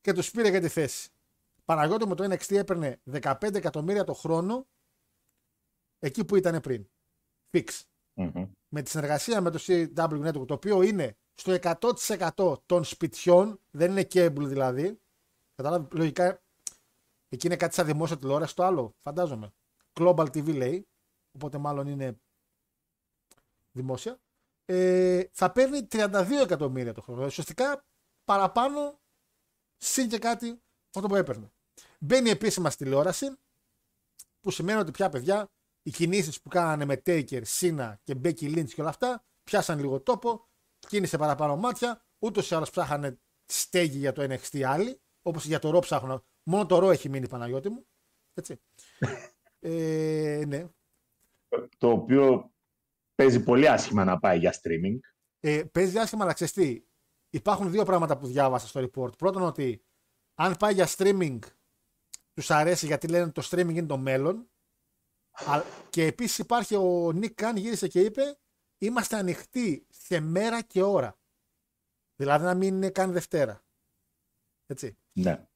και 0.00 0.12
τους 0.12 0.30
πήρε 0.30 0.48
για 0.48 0.60
τη 0.60 0.68
θέση. 0.68 1.10
Παναγιώτη 1.64 2.06
με 2.06 2.14
το 2.14 2.24
NXT 2.24 2.56
έπαιρνε 2.56 3.00
15 3.10 3.54
εκατομμύρια 3.54 4.04
το 4.04 4.14
χρόνο 4.14 4.66
εκεί 5.98 6.24
που 6.24 6.36
ήταν 6.36 6.60
πριν. 6.60 6.86
Fix. 7.50 7.80
Μμμ. 8.14 8.50
Με 8.68 8.82
τη 8.82 8.90
συνεργασία 8.90 9.40
με 9.40 9.50
το 9.50 9.58
CW 9.66 10.28
Network, 10.28 10.46
το 10.46 10.54
οποίο 10.54 10.82
είναι 10.82 11.16
στο 11.34 11.56
100% 12.36 12.56
των 12.66 12.84
σπιτιών, 12.84 13.60
δεν 13.70 13.90
είναι 13.90 14.08
cable 14.12 14.44
δηλαδή. 14.46 15.00
Κατάλαβε, 15.54 15.88
λογικά 15.92 16.42
εκεί 17.28 17.46
είναι 17.46 17.56
κάτι 17.56 17.74
σαν 17.74 17.86
δημόσια 17.86 18.16
τηλεόραση, 18.16 18.54
το 18.54 18.64
άλλο 18.64 18.94
φαντάζομαι. 19.02 19.52
Global 19.92 20.26
TV 20.26 20.54
λέει, 20.54 20.88
οπότε 21.32 21.58
μάλλον 21.58 21.86
είναι 21.86 22.20
δημόσια. 23.72 24.18
Ε, 24.64 25.24
θα 25.32 25.52
παίρνει 25.52 25.86
32 25.90 26.26
εκατομμύρια 26.42 26.92
το 26.92 27.00
χρόνο. 27.00 27.24
Ουσιαστικά 27.24 27.84
παραπάνω 28.24 28.98
συν 29.76 30.08
και 30.08 30.18
κάτι 30.18 30.60
αυτό 30.94 31.08
που 31.08 31.16
έπαιρνε. 31.16 31.52
Μπαίνει 31.98 32.30
επίσημα 32.30 32.70
στη 32.70 32.84
τηλεόραση, 32.84 33.26
που 34.40 34.50
σημαίνει 34.50 34.80
ότι 34.80 34.90
πια 34.90 35.08
παιδιά 35.08 35.50
οι 35.82 35.90
κινήσεις 35.90 36.42
που 36.42 36.48
κάνανε 36.48 36.84
με 36.84 37.02
Taker, 37.06 37.40
Σίνα 37.44 38.00
και 38.02 38.14
Becky 38.24 38.56
Lynch 38.56 38.68
και 38.68 38.80
όλα 38.80 38.90
αυτά 38.90 39.24
πιάσαν 39.44 39.78
λίγο 39.78 40.00
τόπο, 40.00 40.48
κίνησε 40.78 41.18
παραπάνω 41.18 41.56
μάτια. 41.56 42.04
Ούτως 42.18 42.50
ή 42.50 42.54
άλλως 42.54 42.70
ψάχανε 42.70 43.20
στέγη 43.46 43.98
για 43.98 44.12
το 44.12 44.22
NXT 44.22 44.62
άλλοι, 44.62 45.00
όπως 45.22 45.44
για 45.44 45.58
το 45.58 45.70
ρο 45.70 45.78
ψάχνουν. 45.78 46.24
Μόνο 46.42 46.66
το 46.66 46.78
ρο 46.78 46.90
έχει 46.90 47.08
μείνει 47.08 47.28
Παναγιώτη 47.28 47.68
μου. 47.68 47.86
Έτσι. 48.34 48.60
ε, 49.60 50.42
ναι. 50.46 50.68
Το 51.78 51.90
οποίο 51.90 52.52
παίζει 53.14 53.42
πολύ 53.42 53.68
άσχημα 53.68 54.04
να 54.04 54.18
πάει 54.18 54.38
για 54.38 54.54
streaming. 54.62 54.98
Ε, 55.40 55.62
παίζει 55.72 55.98
άσχημα, 55.98 56.24
αλλά 56.24 56.32
ξέρεις 56.32 56.52
τι, 56.52 56.84
υπάρχουν 57.30 57.70
δύο 57.70 57.84
πράγματα 57.84 58.18
που 58.18 58.26
διάβασα 58.26 58.66
στο 58.66 58.80
report. 58.80 59.18
Πρώτον, 59.18 59.42
ότι 59.42 59.84
αν 60.40 60.56
πάει 60.56 60.74
για 60.74 60.88
streaming, 60.96 61.38
τους 62.32 62.50
αρέσει 62.50 62.86
γιατί 62.86 63.08
λένε 63.08 63.24
ότι 63.24 63.32
το 63.32 63.48
streaming 63.50 63.68
είναι 63.74 63.86
το 63.86 63.96
μέλλον. 63.98 64.50
Α- 65.30 65.62
Και 65.90 66.04
επίσης 66.06 66.38
υπάρχει 66.38 66.74
ο 66.76 67.08
Nick 67.08 67.34
Khan 67.34 67.52
γύρισε 67.56 67.88
και 67.88 68.00
είπε: 68.00 68.38
Είμαστε 68.78 69.16
ανοιχτοί 69.16 69.86
σε 69.90 70.20
μέρα 70.20 70.62
και 70.62 70.82
ώρα. 70.82 71.18
Δηλαδή 72.16 72.44
να 72.44 72.54
μην 72.54 72.74
είναι 72.74 72.90
καν 72.90 73.12
Δευτέρα. 73.12 73.64
Έτσι. 74.66 74.96
Ναι. 75.12 75.48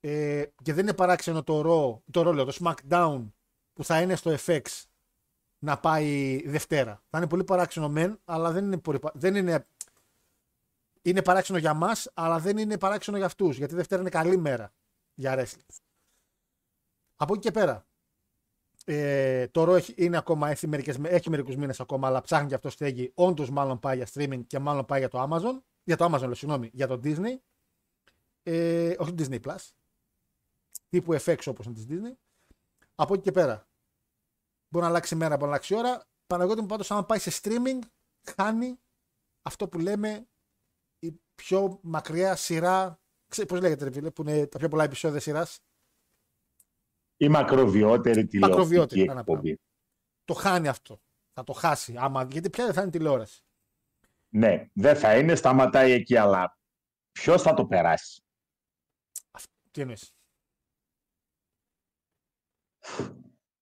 Ε, 0.00 0.46
και 0.62 0.72
δεν 0.72 0.84
είναι 0.84 0.94
παράξενο 0.94 1.42
το 1.42 1.58
Raw, 1.60 2.00
το 2.10 2.28
Raw, 2.30 2.34
λέω, 2.34 2.44
το 2.44 2.56
SmackDown 2.60 3.32
που 3.72 3.84
θα 3.84 4.00
είναι 4.02 4.16
στο 4.16 4.36
FX 4.46 4.62
να 5.64 5.80
πάει 5.80 6.42
Δευτέρα. 6.46 7.04
Θα 7.10 7.18
είναι 7.18 7.28
πολύ 7.28 7.44
παράξενο 7.44 7.88
μεν, 7.88 8.20
αλλά 8.24 8.52
δεν 8.52 8.64
είναι, 8.64 8.78
πολύ, 8.78 8.98
πα- 8.98 9.12
δεν 9.14 9.34
είναι, 9.34 9.68
είναι 11.10 11.22
παράξενο 11.22 11.58
για 11.58 11.74
μας, 11.74 12.10
αλλά 12.14 12.38
δεν 12.38 12.58
είναι 12.58 12.78
παράξενο 12.78 13.16
για 13.16 13.26
αυτούς, 13.26 13.56
γιατί 13.56 13.74
Δευτέρα 13.74 14.00
είναι 14.00 14.10
καλή 14.10 14.36
μέρα 14.36 14.72
για 15.14 15.34
wrestling. 15.38 15.76
Από 17.16 17.32
εκεί 17.32 17.42
και 17.42 17.50
πέρα, 17.50 17.86
ε, 18.84 19.48
το 19.48 19.62
Raw 19.62 19.76
έχει, 19.76 19.94
είναι 19.96 20.16
ακόμα, 20.16 20.50
έχει, 20.50 20.66
μερικές, 20.66 20.98
έχει 21.02 21.30
μερικούς 21.30 21.56
μήνες 21.56 21.80
ακόμα, 21.80 22.08
αλλά 22.08 22.20
ψάχνει 22.20 22.48
και 22.48 22.54
αυτό 22.54 22.70
στέγη, 22.70 23.12
όντως 23.14 23.50
μάλλον 23.50 23.78
πάει 23.78 23.96
για 23.96 24.08
streaming 24.12 24.46
και 24.46 24.58
μάλλον 24.58 24.84
πάει 24.84 24.98
για 24.98 25.08
το 25.08 25.22
Amazon, 25.22 25.62
για 25.84 25.96
το 25.96 26.04
Amazon, 26.04 26.20
λέω, 26.20 26.34
συγγνώμη, 26.34 26.70
για 26.72 26.86
το 26.86 27.00
Disney, 27.04 27.36
ε, 28.42 28.94
όχι 28.98 29.14
το 29.14 29.24
Disney 29.24 29.40
Plus, 29.40 29.70
τύπου 30.88 31.14
FX 31.14 31.38
όπως 31.46 31.66
είναι 31.66 31.74
της 31.74 31.86
Disney. 31.88 32.14
Από 32.94 33.14
εκεί 33.14 33.22
και 33.22 33.32
πέρα, 33.32 33.68
μπορεί 34.68 34.84
να 34.84 34.90
αλλάξει 34.90 35.14
μέρα, 35.14 35.36
μπορεί 35.36 35.42
να 35.42 35.48
αλλάξει 35.48 35.74
ώρα. 35.74 36.04
Παναγιώτη 36.26 36.60
μου 36.60 36.66
πάντως, 36.66 36.90
αν 36.90 37.06
πάει 37.06 37.18
σε 37.18 37.40
streaming, 37.42 37.78
χάνει 38.22 38.78
αυτό 39.42 39.68
που 39.68 39.78
λέμε 39.78 40.08
η 40.08 40.26
πιο 41.36 41.78
μακριά 41.82 42.36
σειρά, 42.36 43.00
ξέρεις 43.28 43.50
πώς 43.50 43.60
λέγεται 43.60 43.84
ρε 43.84 43.92
φίλε, 43.92 44.10
που 44.10 44.22
είναι 44.22 44.46
τα 44.46 44.58
πιο 44.58 44.68
πολλά 44.68 44.84
επεισόδια 44.84 45.20
σειράς; 45.20 45.60
Η 47.16 47.28
μακροβιότερη 47.28 48.26
τηλεοπτική 48.26 48.38
Μακροβιότερη, 48.38 49.04
να 49.04 49.20
εκπομπή. 49.20 49.60
Το 50.24 50.34
χάνει 50.34 50.68
αυτό. 50.68 51.00
Θα 51.32 51.44
το 51.44 51.52
χάσει. 51.52 51.94
Άμα, 51.96 52.28
γιατί 52.30 52.50
πια 52.50 52.64
δεν 52.64 52.74
θα 52.74 52.82
είναι 52.82 52.90
τηλεόραση. 52.90 53.40
Ναι, 54.28 54.68
δεν 54.72 54.96
θα 54.96 55.18
είναι, 55.18 55.34
σταματάει 55.34 55.92
εκεί, 55.92 56.16
αλλά 56.16 56.58
ποιος 57.12 57.42
θα 57.42 57.54
το 57.54 57.66
περάσει; 57.66 58.22
Τι 59.70 59.80
εννοείς; 59.80 60.14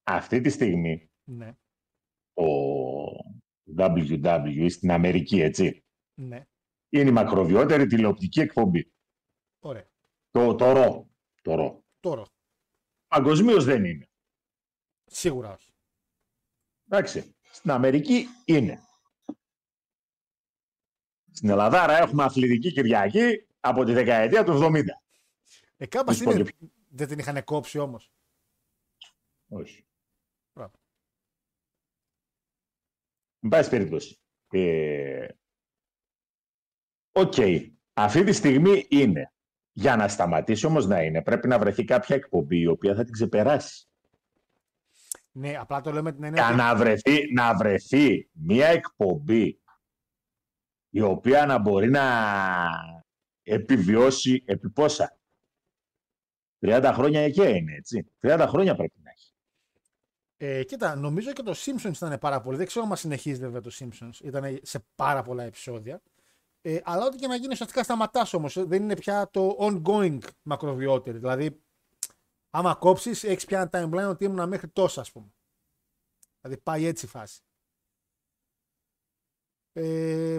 Αυτή 0.03 0.41
τη 0.41 0.51
στιγμή 0.51 1.11
Ναι, 1.25 1.57
ο 2.35 2.45
WWE 3.77 4.67
στην 4.71 4.91
Αμερική, 4.91 5.41
έτσι, 5.41 5.85
ναι. 6.15 6.45
Είναι 6.99 7.09
η 7.09 7.13
μακροβιότερη 7.13 7.87
τηλεοπτική 7.87 8.41
εκπομπή. 8.41 8.93
Ωραία. 9.59 9.89
Το, 10.31 10.55
το 10.55 10.73
ρο. 10.73 11.09
Το 11.43 11.55
ρο. 11.55 11.85
Τώρα. 12.01 12.25
Παγκοσμίως 13.07 13.65
δεν 13.65 13.85
είναι. 13.85 14.09
Σίγουρα 15.05 15.53
όχι. 15.53 15.73
Εντάξει. 16.89 17.35
Στην 17.43 17.71
Αμερική 17.71 18.27
είναι. 18.45 18.81
Στην 21.33 21.49
Ελλαδάρα 21.49 21.97
έχουμε 21.97 22.23
αθλητική 22.25 22.73
Κυριακή 22.73 23.47
από 23.61 23.85
τη 23.85 23.93
δεκαετία 23.93 24.45
του 24.45 24.53
70. 24.53 24.83
Ε, 25.77 25.87
κάπως 25.87 26.17
Τους 26.17 26.25
είναι, 26.25 26.35
πολύ- 26.35 26.73
δεν 26.89 27.09
την 27.09 27.19
είχαν 27.19 27.45
κόψει 27.45 27.79
όμως. 27.79 28.13
Όχι. 29.49 29.87
Μπράβο. 30.53 30.75
Εν 33.41 33.49
πάση 33.49 33.71
περιπτώσει. 33.71 34.19
Ε, 34.51 35.29
Οκ. 37.17 37.35
Αυτή 37.93 38.25
τη 38.25 38.33
στιγμή 38.33 38.87
είναι. 38.91 39.33
Για 39.77 39.97
να 39.97 40.09
σταματήσει 40.09 40.67
όμως 40.67 40.87
να 40.87 41.03
είναι, 41.03 41.23
πρέπει 41.23 41.49
να 41.49 41.59
βρεθεί 41.59 41.85
κάποια 41.85 42.17
εκπομπή 42.17 42.59
η 42.61 42.67
οποία 42.67 42.95
θα 42.95 43.05
την 43.05 43.13
ξεπεράσει. 43.13 43.89
Ναι, 45.33 45.57
απλά 45.59 45.81
το 45.81 45.93
λέω 45.93 46.03
με 46.03 46.13
την 46.13 46.25
έννοια 46.25 46.43
Και 46.43 46.49
ότι- 46.49 46.57
να 46.57 46.77
βρεθεί, 46.77 47.33
να 47.33 47.57
βρεθεί 47.57 48.29
μια 48.33 48.67
εκπομπή 48.67 49.61
η 50.91 51.01
οποία 51.01 51.47
να 51.47 51.59
μπορεί 51.59 51.91
να 51.91 52.03
επιβιώσει 53.43 54.43
επί 54.47 54.71
πόσα; 54.71 55.19
30 56.59 56.93
χρόνια 56.95 57.31
και 57.31 57.45
είναι, 57.49 57.75
έτσι. 57.75 58.11
30 58.21 58.47
χρόνια 58.49 58.75
πρέπει 58.75 59.01
να 59.03 59.11
έχει. 59.11 59.33
Ε, 60.37 60.65
κοίτα, 60.65 60.95
νομίζω 60.95 61.33
και 61.33 61.43
το 61.43 61.55
Simpsons 61.57 61.95
ήταν 61.95 62.19
πάρα 62.19 62.41
πολύ. 62.41 62.57
Δεν 62.57 62.67
ξέρω 62.67 62.87
αν 62.91 62.97
συνεχίζει 62.97 63.41
βέβαια 63.41 63.61
το 63.61 63.71
Simpsons. 63.79 64.21
Ήταν 64.25 64.59
σε 64.63 64.85
πάρα 64.95 65.23
πολλά 65.23 65.43
επεισόδια. 65.43 66.03
Ε, 66.67 66.81
αλλά 66.85 67.05
ό,τι 67.07 67.17
και 67.17 67.27
να 67.27 67.35
γίνει, 67.37 67.53
ουσιαστικά 67.53 67.83
σταματάς 67.83 68.33
όμως. 68.35 68.67
Δεν 68.67 68.83
είναι 68.83 68.97
πια 68.97 69.31
το 69.31 69.57
ongoing 69.61 70.19
μακροβιότερη. 70.43 71.19
Δηλαδή, 71.19 71.63
άμα 72.51 72.75
κόψεις, 72.75 73.25
έχεις 73.25 73.45
πια 73.45 73.61
ένα 73.61 73.71
timeline 73.73 74.09
ότι 74.11 74.25
ήμουν 74.25 74.49
μέχρι 74.49 74.69
τόσα, 74.69 75.01
ας 75.01 75.13
πούμε. 75.13 75.35
Δηλαδή, 76.41 76.61
πάει 76.63 76.85
έτσι 76.85 77.05
η 77.07 77.09
φάση. 77.09 77.41
Ε, 79.73 80.37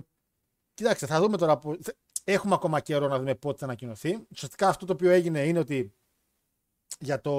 κοιτάξτε, 0.74 1.06
θα 1.06 1.20
δούμε 1.22 1.38
τώρα. 1.38 1.58
που- 1.60 1.80
Έχουμε 2.24 2.54
ακόμα 2.56 2.80
καιρό 2.80 3.08
να 3.08 3.18
δούμε 3.18 3.36
πότε 3.36 3.58
θα 3.58 3.66
ανακοινωθεί. 3.66 4.28
Ουσιαστικά 4.32 4.68
αυτό 4.68 4.86
το 4.86 4.94
οποίο 4.94 5.10
έγινε 5.10 5.46
είναι 5.48 5.60
ότι 5.60 5.96
για 7.00 7.22
το 7.22 7.32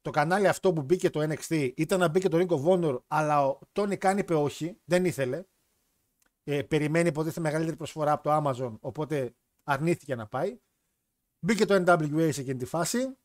το 0.00 0.10
κανάλι 0.10 0.48
αυτό 0.48 0.72
που 0.72 0.82
μπήκε 0.82 1.10
το 1.10 1.20
NXT 1.22 1.72
ήταν 1.76 1.98
να 2.00 2.08
μπήκε 2.08 2.28
το 2.28 2.38
Ring 2.40 2.48
of 2.48 2.64
Honor, 2.64 3.02
αλλά 3.06 3.46
ο 3.46 3.58
Tony 3.72 3.98
Khan 3.98 4.14
είπε 4.18 4.34
όχι, 4.34 4.80
δεν 4.84 5.04
ήθελε. 5.04 5.44
Ε, 6.44 6.62
περιμένει 6.62 7.08
υποτίθεται 7.08 7.40
μεγαλύτερη 7.40 7.76
προσφορά 7.76 8.12
από 8.12 8.22
το 8.22 8.36
Amazon, 8.36 8.76
οπότε 8.80 9.34
αρνήθηκε 9.62 10.14
να 10.14 10.26
πάει. 10.26 10.58
Μπήκε 11.38 11.64
το 11.64 11.84
NWA 11.86 12.28
σε 12.32 12.40
εκείνη 12.40 12.58
τη 12.58 12.64
φάση, 12.64 13.16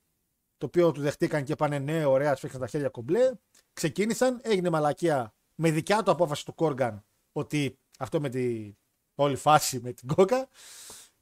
το 0.57 0.65
οποίο 0.65 0.91
του 0.91 1.01
δεχτήκαν 1.01 1.43
και 1.43 1.55
πάνε 1.55 1.79
ναι, 1.79 2.05
ωραία, 2.05 2.35
σφίξαν 2.35 2.59
τα 2.59 2.67
χέρια 2.67 2.89
κομπλέ. 2.89 3.31
Ξεκίνησαν, 3.73 4.39
έγινε 4.43 4.69
μαλακία 4.69 5.33
με 5.55 5.71
δικιά 5.71 6.03
του 6.03 6.11
απόφαση 6.11 6.45
του 6.45 6.55
Κόργαν 6.55 7.05
ότι 7.31 7.79
αυτό 7.99 8.19
με 8.21 8.29
τη 8.29 8.73
όλη 9.15 9.35
φάση 9.35 9.79
με 9.79 9.91
την 9.91 10.07
κόκα. 10.15 10.47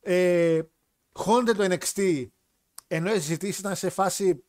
Ε, 0.02 0.62
χώνεται 1.12 1.68
το 1.68 1.76
NXT 1.76 2.28
ενώ 2.88 3.10
οι 3.14 3.20
συζητήσεις 3.20 3.60
ήταν 3.60 3.76
σε 3.76 3.90
φάση 3.90 4.44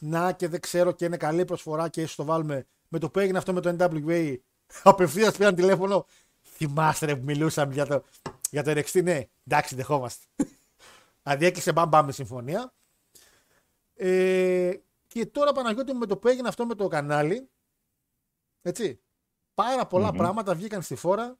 να 0.00 0.32
και 0.32 0.48
δεν 0.48 0.60
ξέρω 0.60 0.92
και 0.92 1.04
είναι 1.04 1.16
καλή 1.16 1.44
προσφορά 1.44 1.88
και 1.88 2.00
ίσως 2.00 2.14
το 2.14 2.24
βάλουμε 2.24 2.66
με 2.88 2.98
το 2.98 3.10
που 3.10 3.18
έγινε 3.18 3.38
αυτό 3.38 3.52
με 3.52 3.60
το 3.60 3.76
NWA. 3.78 4.36
Απευθείας 4.82 5.36
πήραν 5.36 5.54
τηλέφωνο. 5.54 6.06
Θυμάστε 6.64 7.06
ρε 7.06 7.16
που 7.16 7.24
μιλούσαμε 7.24 7.72
για 7.72 7.86
το, 7.86 8.04
για 8.50 8.62
το 8.62 8.70
NXT. 8.70 9.02
Ναι, 9.02 9.28
εντάξει, 9.46 9.74
δεχόμαστε. 9.74 10.26
δηλαδή 11.22 11.46
έκλεισε 11.46 11.72
μπαμ 11.72 11.88
μπαμ 11.88 12.08
η 12.08 12.12
συμφωνία. 12.12 12.74
Ε, 13.94 14.72
και 15.06 15.26
τώρα 15.26 15.52
Παναγιώτη 15.52 15.92
μου 15.92 15.98
με 15.98 16.06
το 16.06 16.16
που 16.16 16.28
έγινε 16.28 16.48
αυτό 16.48 16.66
με 16.66 16.74
το 16.74 16.88
κανάλι. 16.88 17.50
Έτσι. 18.62 19.00
Πάρα 19.54 19.86
πολλά 19.86 20.08
Μμμ. 20.08 20.16
πράγματα 20.16 20.54
βγήκαν 20.54 20.82
στη 20.82 20.94
φόρα 20.94 21.38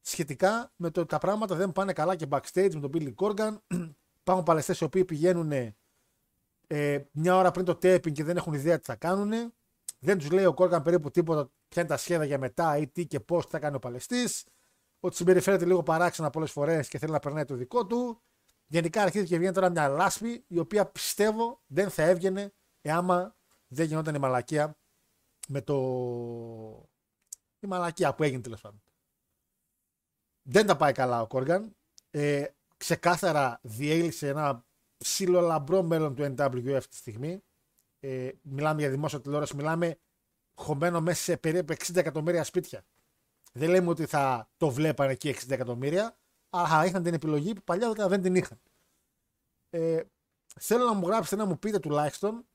σχετικά 0.00 0.72
με 0.76 0.90
το 0.90 1.00
ότι 1.00 1.08
τα 1.08 1.18
πράγματα 1.18 1.54
δεν 1.54 1.72
πάνε 1.72 1.92
καλά 1.92 2.16
και 2.16 2.26
backstage 2.30 2.74
με 2.74 2.80
τον 2.80 2.90
Billy 2.94 3.14
Corgan. 3.14 3.56
Υπάρχουν 4.20 4.44
παλαιστές 4.44 4.80
οι 4.80 4.84
οποίοι 4.84 5.04
πηγαίνουν 5.04 5.52
ε, 6.66 7.08
μια 7.10 7.36
ώρα 7.36 7.50
πριν 7.50 7.64
το 7.64 7.72
taping 7.72 8.12
και 8.12 8.24
δεν 8.24 8.36
έχουν 8.36 8.52
ιδέα 8.52 8.78
τι 8.78 8.84
θα 8.84 8.96
κάνουν. 8.96 9.52
Δεν 9.98 10.18
τους 10.18 10.30
λέει 10.30 10.44
ο 10.44 10.54
Κόργαν 10.54 10.82
περίπου 10.82 11.10
τίποτα, 11.10 11.50
ποια 11.68 11.82
είναι 11.82 11.90
τα 11.90 11.96
σχέδια 11.96 12.24
για 12.24 12.38
μετά 12.38 12.76
ή 12.76 12.88
τι 12.88 13.06
και 13.06 13.20
πώς 13.20 13.46
θα 13.46 13.58
κάνει 13.58 13.76
ο 13.76 13.78
Παλαιστής. 13.78 14.44
Ότι 15.04 15.16
συμπεριφέρεται 15.16 15.64
λίγο 15.64 15.82
παράξενα 15.82 16.30
πολλές 16.30 16.50
φορές 16.50 16.88
και 16.88 16.98
θέλει 16.98 17.12
να 17.12 17.18
περνάει 17.18 17.44
το 17.44 17.54
δικό 17.54 17.86
του. 17.86 18.22
Γενικά 18.66 19.02
αρχίζει 19.02 19.26
και 19.26 19.38
βγαίνει 19.38 19.52
τώρα 19.52 19.70
μια 19.70 19.88
λάσπη 19.88 20.44
η 20.48 20.58
οποία 20.58 20.86
πιστεύω 20.86 21.62
δεν 21.66 21.90
θα 21.90 22.02
έβγαινε 22.02 22.52
εάμα 22.80 23.36
δεν 23.66 23.86
γινόταν 23.86 24.14
η 24.14 24.18
μαλακία 24.18 24.78
με 25.48 25.60
το. 25.60 25.76
η 27.60 27.66
μαλακία 27.66 28.14
που 28.14 28.22
έγινε 28.22 28.40
τέλος 28.40 28.60
πάντων. 28.60 28.82
Δεν 30.42 30.66
τα 30.66 30.76
πάει 30.76 30.92
καλά 30.92 31.20
ο 31.22 31.26
Κόργαν. 31.26 31.76
Ε, 32.10 32.46
ξεκάθαρα 32.76 33.60
διέλυσε 33.62 34.28
ένα 34.28 34.66
ψιλολαμπρό 34.96 35.82
μέλλον 35.82 36.14
του 36.14 36.22
NWA 36.22 36.72
αυτή 36.72 36.88
τη 36.90 36.96
στιγμή. 36.96 37.44
Ε, 38.00 38.30
μιλάμε 38.42 38.80
για 38.80 38.90
δημόσια 38.90 39.20
τηλεόραση, 39.20 39.56
μιλάμε 39.56 39.98
χωμένο 40.54 41.00
μέσα 41.00 41.22
σε 41.22 41.36
περίπου 41.36 41.72
60 41.72 41.96
εκατομμύρια 41.96 42.44
σπίτια. 42.44 42.84
Δεν 43.56 43.70
λέμε 43.70 43.88
ότι 43.88 44.06
θα 44.06 44.48
το 44.56 44.70
βλέπανε 44.70 45.12
εκεί 45.12 45.34
60 45.38 45.50
εκατομμύρια, 45.50 46.16
αλλά 46.50 46.68
θα 46.68 46.84
είχαν 46.84 47.02
την 47.02 47.14
επιλογή 47.14 47.52
που 47.52 47.62
παλιά 47.62 47.92
δεν 47.92 48.22
την 48.22 48.34
είχαν. 48.34 48.60
Ε, 49.70 50.02
θέλω 50.60 50.84
να 50.84 50.92
μου 50.92 51.06
γράψετε 51.06 51.36
να 51.36 51.48
μου 51.48 51.58
πείτε 51.58 51.78
τουλάχιστον 51.78 52.46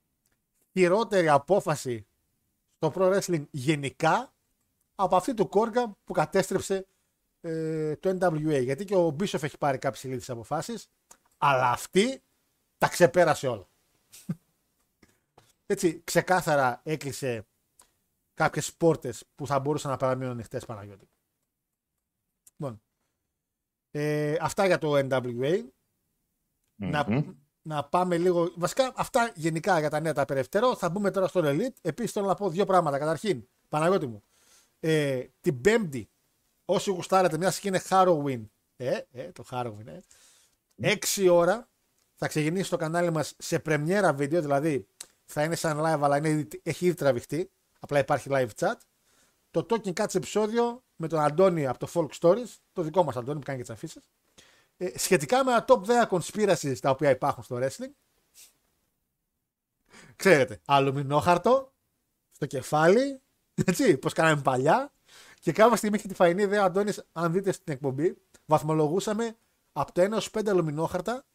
χειρότερη 0.72 1.30
απόφαση 1.30 2.08
στο 2.76 2.92
pro 2.96 3.14
wrestling 3.14 3.46
γενικά 3.52 4.34
από 4.96 5.16
αυτή 5.16 5.34
του 5.34 5.48
Κόργα 5.48 5.96
που 6.04 6.14
κατέστρεψε 6.14 6.88
ε, 7.42 7.96
το 7.96 8.18
NWA. 8.22 8.64
Γιατί 8.64 8.86
και 8.86 8.96
ο 8.96 9.10
Μπίσοφ 9.10 9.44
έχει 9.44 9.58
πάρει 9.58 9.78
κάποιες 9.78 10.04
ηλίθιε 10.04 10.34
αποφάσει, 10.34 10.78
αλλά 11.38 11.72
αυτή 11.72 12.22
τα 12.78 12.88
ξεπέρασε 12.88 13.48
όλα. 13.48 13.68
Έτσι, 15.66 16.02
ξεκάθαρα 16.04 16.82
έκλεισε 16.84 17.46
κάποιες 18.40 18.74
πόρτες 18.74 19.26
που 19.36 19.48
θα 19.48 19.60
μπορούσαν 19.60 19.92
να 19.92 19.98
παραμείνουν 19.98 20.32
ανοιχτές 20.32 20.66
Παναγιώτη. 20.66 21.10
Λοιπόν, 22.58 22.82
ε, 23.92 24.38
αυτά 24.42 24.66
για 24.66 24.78
το 24.78 24.94
NWA. 24.96 25.64
Να, 26.76 27.06
να 27.62 27.84
πάμε 27.84 28.18
λίγο. 28.18 28.52
Βασικά, 28.56 28.94
αυτά 28.96 29.32
γενικά 29.36 29.80
για 29.80 29.90
τα 29.90 30.00
νέα 30.00 30.14
τα 30.14 30.26
περαιτέρω. 30.26 30.76
Θα 30.76 30.90
μπούμε 30.90 31.12
τώρα 31.12 31.28
στο 31.28 31.42
Elite. 31.44 31.74
Επίσης, 31.82 32.12
θέλω 32.12 32.26
να 32.26 32.36
πω 32.36 32.50
δύο 32.50 32.66
πράγματα. 32.66 32.98
Καταρχήν, 32.98 33.48
Παναγιώτη 33.70 34.08
μου, 34.08 34.24
ε, 34.80 35.26
την 35.42 35.62
Πέμπτη, 35.62 36.10
όσοι 36.66 36.92
γουστάρετε, 36.92 37.38
μια 37.38 37.52
και 37.62 37.68
είναι 37.68 37.82
Halloween. 37.90 38.46
Ε, 38.76 39.00
ε, 39.12 39.32
το 39.32 39.44
Halloween, 39.52 39.86
ε. 39.86 40.00
Έξι 40.76 41.28
ώρα 41.28 41.70
θα 42.16 42.28
ξεκινήσει 42.28 42.70
το 42.70 42.78
κανάλι 42.78 43.12
μας 43.12 43.36
σε 43.38 43.60
πρεμιέρα 43.60 44.14
βίντεο, 44.14 44.42
δηλαδή 44.42 44.88
θα 45.26 45.44
είναι 45.44 45.56
σαν 45.56 45.78
live, 45.80 46.00
αλλά 46.02 46.18
είναι, 46.18 46.48
έχει 46.64 46.86
ήδη 46.86 46.96
τραβηχτεί. 46.96 47.52
Απλά 47.80 48.00
υπάρχει 48.00 48.30
live 48.32 48.50
chat. 48.60 48.76
Το 49.52 49.66
Talking 49.70 49.94
Cuts 49.94 50.16
επεισόδιο 50.16 50.84
με 50.96 51.08
τον 51.08 51.20
Αντώνη 51.20 51.68
από 51.68 51.80
το 51.80 51.88
Folk 51.94 52.20
Stories, 52.20 52.56
το 52.74 52.82
δικό 52.82 53.04
μας 53.04 53.16
Αντώνη 53.16 53.40
που 53.40 53.46
κάνει 53.46 53.58
και 53.58 53.64
τις 53.64 53.74
αφήσεις. 53.74 54.10
Ε, 54.78 54.98
σχετικά 54.98 55.44
με 55.44 55.52
τα 55.52 55.66
top 55.68 55.82
10 55.86 56.18
conspiracies 56.18 56.78
τα 56.80 56.90
οποία 56.90 57.10
υπάρχουν 57.10 57.44
στο 57.44 57.60
wrestling. 57.62 57.92
Ξέρετε, 60.16 60.60
αλουμινόχαρτο 60.66 61.74
στο 62.32 62.46
κεφάλι, 62.46 63.22
έτσι, 63.66 63.98
πώς 63.98 64.14
κάναμε 64.14 64.42
παλιά. 64.42 64.92
Και 65.40 65.52
κάποια 65.52 65.78
στιγμή 65.78 65.98
είχε 65.98 66.08
τη 66.08 66.14
φαϊνή 66.14 66.42
ιδέα, 66.42 66.64
Αντώνης, 66.64 67.04
αν 67.12 67.32
δείτε 67.32 67.52
στην 67.52 67.74
εκπομπή, 67.74 68.18
βαθμολογούσαμε 68.46 69.38
από 69.72 69.92
το 69.92 70.02
1 70.02 70.12
έως 70.12 70.30
5 70.30 70.48
αλουμινόχαρτα 70.48 71.26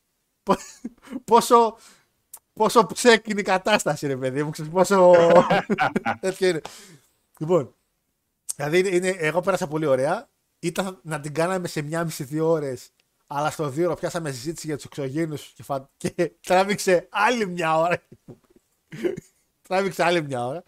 πόσο, 1.24 1.76
πόσο 2.54 2.86
ψέκ 2.86 3.28
είναι 3.28 3.40
η 3.40 3.44
κατάσταση, 3.44 4.06
ρε 4.06 4.16
παιδί 4.16 4.42
μου. 4.42 4.50
Ξέρεις, 4.50 4.70
πόσο. 4.70 5.12
τέτοιο 6.20 6.48
είναι. 6.48 6.60
Λοιπόν, 7.38 7.74
δηλαδή 8.56 8.96
είναι, 8.96 9.08
εγώ 9.08 9.40
πέρασα 9.40 9.66
πολύ 9.66 9.86
ωραία. 9.86 10.28
Ήταν 10.58 10.98
να 11.02 11.20
την 11.20 11.34
κάναμε 11.34 11.68
σε 11.68 11.82
μία 11.82 12.04
μισή-δύο 12.04 12.48
ώρες, 12.48 12.90
αλλά 13.26 13.50
στο 13.50 13.68
δύο 13.68 13.86
ώρο 13.86 13.94
πιάσαμε 13.94 14.30
συζήτηση 14.30 14.66
για 14.66 14.76
τους 14.76 14.84
εξωγήνου 14.84 15.36
και, 15.54 15.62
φα... 15.62 15.90
και 15.96 16.32
τράβηξε 16.46 17.08
άλλη 17.10 17.46
μια 17.46 17.78
ώρα. 17.78 18.02
τράβηξε 19.68 20.04
άλλη 20.04 20.22
μια 20.22 20.46
ώρα. 20.46 20.62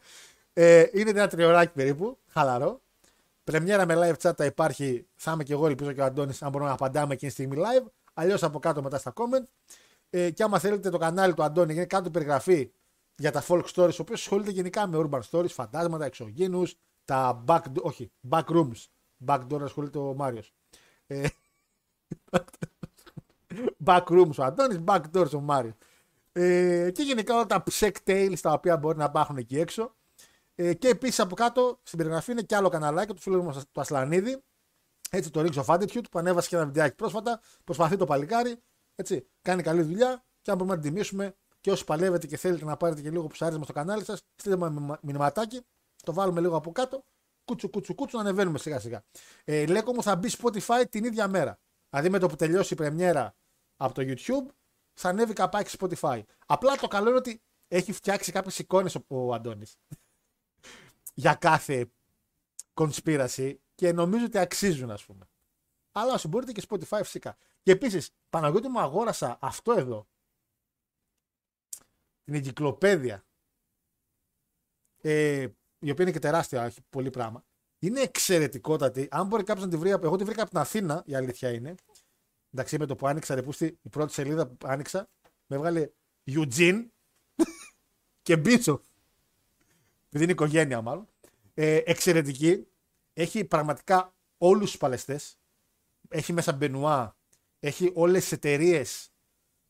Ε, 0.53 0.85
είναι 0.93 1.11
ένα 1.11 1.29
τριωράκι 1.29 1.73
περίπου, 1.73 2.19
χαλαρό. 2.27 2.81
Πρεμιέρα 3.45 3.87
με 3.87 3.95
live 3.97 4.29
chat 4.29 4.33
θα 4.37 4.45
υπάρχει. 4.45 5.07
Θα 5.17 5.33
είμαι 5.33 5.45
και 5.45 5.53
εγώ, 5.53 5.67
ελπίζω 5.67 5.93
και 5.93 6.01
ο 6.01 6.05
Αντώνης, 6.05 6.43
αν 6.43 6.51
μπορούμε 6.51 6.71
να 6.71 6.77
απαντάμε 6.77 7.13
εκείνη 7.15 7.33
τη 7.33 7.37
στιγμή 7.37 7.57
live. 7.59 7.87
Αλλιώς 8.15 8.43
από 8.43 8.59
κάτω 8.59 8.83
μετά 8.83 8.99
στα 8.99 9.13
comment. 9.17 9.45
Ε, 10.11 10.31
και 10.31 10.43
άμα 10.43 10.59
θέλετε 10.59 10.91
το 10.91 10.99
κανάλι 10.99 11.35
του 11.35 11.43
Αντώνη, 11.43 11.75
είναι 11.75 11.85
κάτω 11.85 12.11
περιγραφή 12.11 12.73
για 13.17 13.33
τα 13.33 13.45
folk 13.49 13.65
stories, 13.75 13.93
ο 13.93 14.03
οποίος 14.03 14.21
ασχολείται 14.21 14.51
γενικά 14.51 14.87
με 14.87 14.99
urban 15.01 15.21
stories, 15.31 15.51
φαντάσματα, 15.51 16.05
εξωγήνους, 16.05 16.75
τα 17.05 17.45
back, 17.47 17.61
όχι, 17.81 18.11
back 18.31 18.45
rooms. 18.45 18.87
Backdoor 19.27 19.61
ασχολείται 19.63 19.99
ο 19.99 20.15
Μάριος. 20.15 20.53
Ε, 21.07 21.27
back 23.87 24.05
rooms 24.05 24.35
ο 24.39 24.45
Αντώνης, 24.45 24.81
backdoors 24.87 25.31
ο 25.35 25.41
Μάριος. 25.41 25.75
Ε, 26.33 26.91
και 26.91 27.03
γενικά 27.03 27.35
όλα 27.35 27.47
τα 27.47 27.63
psych 27.71 27.97
tales 28.07 28.39
τα 28.41 28.53
οποία 28.53 28.77
μπορεί 28.77 28.99
να 28.99 29.05
υπάρχουν 29.05 29.37
εκεί 29.37 29.59
έξω. 29.59 29.95
Ε, 30.55 30.75
και 30.75 30.89
επίσης 30.89 31.21
από 31.21 31.35
κάτω 31.35 31.81
στην 31.83 31.99
περιγραφή 31.99 32.33
είναι 32.33 32.43
και 32.43 32.57
άλλο 32.57 32.69
καναλάκι 32.69 33.15
του 33.15 33.21
φίλου 33.21 33.45
μας 33.45 33.67
του 33.73 33.81
Ασλανίδη. 33.81 34.43
Έτσι 35.11 35.31
το 35.31 35.41
Rings 35.41 35.65
of 35.65 35.75
Attitude 35.75 36.11
που 36.11 36.19
ανέβασε 36.19 36.49
και 36.49 36.57
ένα 36.57 36.65
βιντεάκι 36.65 36.95
πρόσφατα. 36.95 37.41
Προσπαθεί 37.65 37.97
το 37.97 38.05
παλικάρι. 38.05 38.63
Έτσι, 38.97 39.29
κάνει 39.43 39.63
καλή 39.63 39.83
δουλειά 39.83 40.25
και 40.43 40.51
αν 40.51 40.57
μπορούμε 40.57 40.77
να 40.77 40.83
την 40.83 40.93
τιμήσουμε 40.93 41.35
και 41.61 41.71
όσοι 41.71 41.85
παλεύετε 41.85 42.27
και 42.27 42.37
θέλετε 42.37 42.65
να 42.65 42.77
πάρετε 42.77 43.03
και 43.03 43.11
λίγο 43.11 43.27
ψάρισμα 43.27 43.65
στο 43.65 43.73
κανάλι 43.73 44.05
σας, 44.05 44.23
στείλτε 44.37 44.71
μου 44.71 44.97
μηνυματάκι. 45.03 45.61
Το 46.03 46.13
βάλουμε 46.13 46.41
λίγο 46.41 46.57
από 46.57 46.73
κάτω. 46.73 47.05
Κούτσου, 47.45 47.71
κούτσου, 47.71 47.95
κούτσου, 47.95 48.17
να 48.17 48.23
ανεβαίνουμε 48.23 48.59
σιγά 48.59 48.81
σιγά. 48.81 49.05
Ε, 49.45 49.67
Λέκο 49.67 49.93
μου 49.93 50.03
θα 50.03 50.17
μπει 50.17 50.31
Spotify 50.39 50.85
την 50.91 51.05
ίδια 51.05 51.29
μέρα. 51.29 51.59
Δηλαδή 51.91 52.09
με 52.09 52.19
το 52.19 52.29
που 52.29 52.37
τελειώσει 52.37 52.73
η 52.73 52.77
πρεμιέρα 52.77 53.35
από 53.77 53.95
το 53.95 54.03
YouTube, 54.05 54.55
θα 54.93 55.09
ανέβει 55.09 55.33
καπάκι 55.33 55.77
Spotify. 55.81 56.23
Απλά 56.47 56.77
το 56.77 56.87
καλό 56.87 57.09
είναι 57.09 57.19
ότι 57.19 57.43
έχει 57.69 57.93
φτιάξει 57.93 58.33
κάποιες 58.33 58.59
εικόνες 58.59 58.97
ο 59.07 59.35
Αντώνης 59.35 59.77
για 61.15 61.35
κάθε 61.35 61.91
κονσπίραση 62.75 63.61
και 63.75 63.93
νομίζω 63.93 64.25
ότι 64.25 64.39
αξίζουν, 64.39 64.91
ας 64.91 65.05
πούμε. 65.05 65.29
Αλλά 65.93 66.13
όσο 66.13 66.29
μπορείτε 66.29 66.53
και 66.53 66.63
Spotify 66.69 67.01
φυσικά. 67.03 67.37
Και 67.67 67.73
επίσης, 67.73 68.11
Παναγιώτη 68.31 68.69
μου 68.69 68.81
αγόρασα 68.81 69.39
αυτό 69.41 69.73
εδώ. 69.73 70.09
Την 72.25 72.35
εγκυκλοπαίδεια. 72.35 73.27
Ε, 75.03 75.41
η 75.79 75.91
οποία 75.91 76.05
είναι 76.05 76.13
και 76.13 76.19
τεράστια, 76.19 76.65
έχει 76.65 76.81
πολύ 76.91 77.11
πράγμα. 77.11 77.45
Είναι 77.79 78.01
εξαιρετικότατη. 78.01 79.09
Αν 79.11 79.27
μπορεί 79.27 79.43
κάποιος 79.43 79.65
να 79.65 79.71
τη 79.71 79.77
βρει. 79.77 79.91
Εγώ 79.91 80.17
τη 80.17 80.25
βρήκα 80.25 80.43
από 80.43 80.51
την 80.51 80.59
Αθήνα, 80.59 81.03
η 81.07 81.15
αλήθεια 81.15 81.53
είναι. 81.53 81.75
Εντάξει, 82.51 82.79
με 82.79 82.87
το 82.87 82.97
που 82.97 83.07
άνοιξα, 83.07 83.35
ρε 83.35 83.43
πούστη, 83.43 83.79
η 83.83 83.89
πρώτη 83.89 84.13
σελίδα 84.13 84.47
που 84.47 84.67
άνοιξα, 84.69 85.09
με 85.47 85.57
έβγαλε 85.57 85.91
Eugene 86.27 86.87
και 88.27 88.37
Μπίτσο. 88.37 88.83
Επειδή 90.07 90.23
είναι 90.23 90.33
οικογένεια, 90.33 90.81
μάλλον. 90.83 91.09
Ε, 91.55 91.77
εξαιρετική. 91.77 92.67
Έχει 93.13 93.45
πραγματικά 93.45 94.15
όλους 94.39 94.71
τους 94.71 94.79
παλαιστές. 94.79 95.39
Έχει 96.09 96.33
μέσα 96.33 96.53
Μπενουά. 96.53 97.16
Έχει 97.67 97.91
όλες 97.95 98.23
τις 98.23 98.33
εταιρείες. 98.33 99.11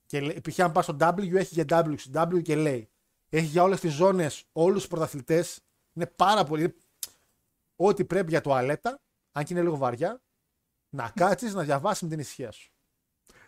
Και 0.07 0.41
π.χ. 0.41 0.61
αν 0.61 0.73
πας 0.73 0.85
στο 0.85 0.97
W, 1.01 1.35
έχει 1.35 1.63
για 1.63 1.65
W, 1.69 1.97
W 2.13 2.43
και 2.43 2.57
λέει. 2.57 2.91
Έχει 3.29 3.47
για 3.47 3.63
όλες 3.63 3.81
τις 3.81 3.93
ζώνες 3.93 4.45
όλους 4.53 4.79
τους 4.79 4.89
πρωταθλητές. 4.89 5.61
Είναι 5.93 6.07
πάρα 6.07 6.45
πολύ. 6.45 6.77
Ό,τι 7.77 8.05
πρέπει 8.05 8.31
για 8.31 8.41
τουαλέτα, 8.41 9.01
αν 9.33 9.45
και 9.45 9.53
είναι 9.53 9.63
λίγο 9.63 9.77
βαριά, 9.77 10.23
να 10.89 11.13
κάτσεις 11.15 11.55
να 11.55 11.63
διαβάσεις 11.63 12.03
με 12.03 12.09
την 12.09 12.19
ησυχία 12.19 12.51
σου. 12.51 12.73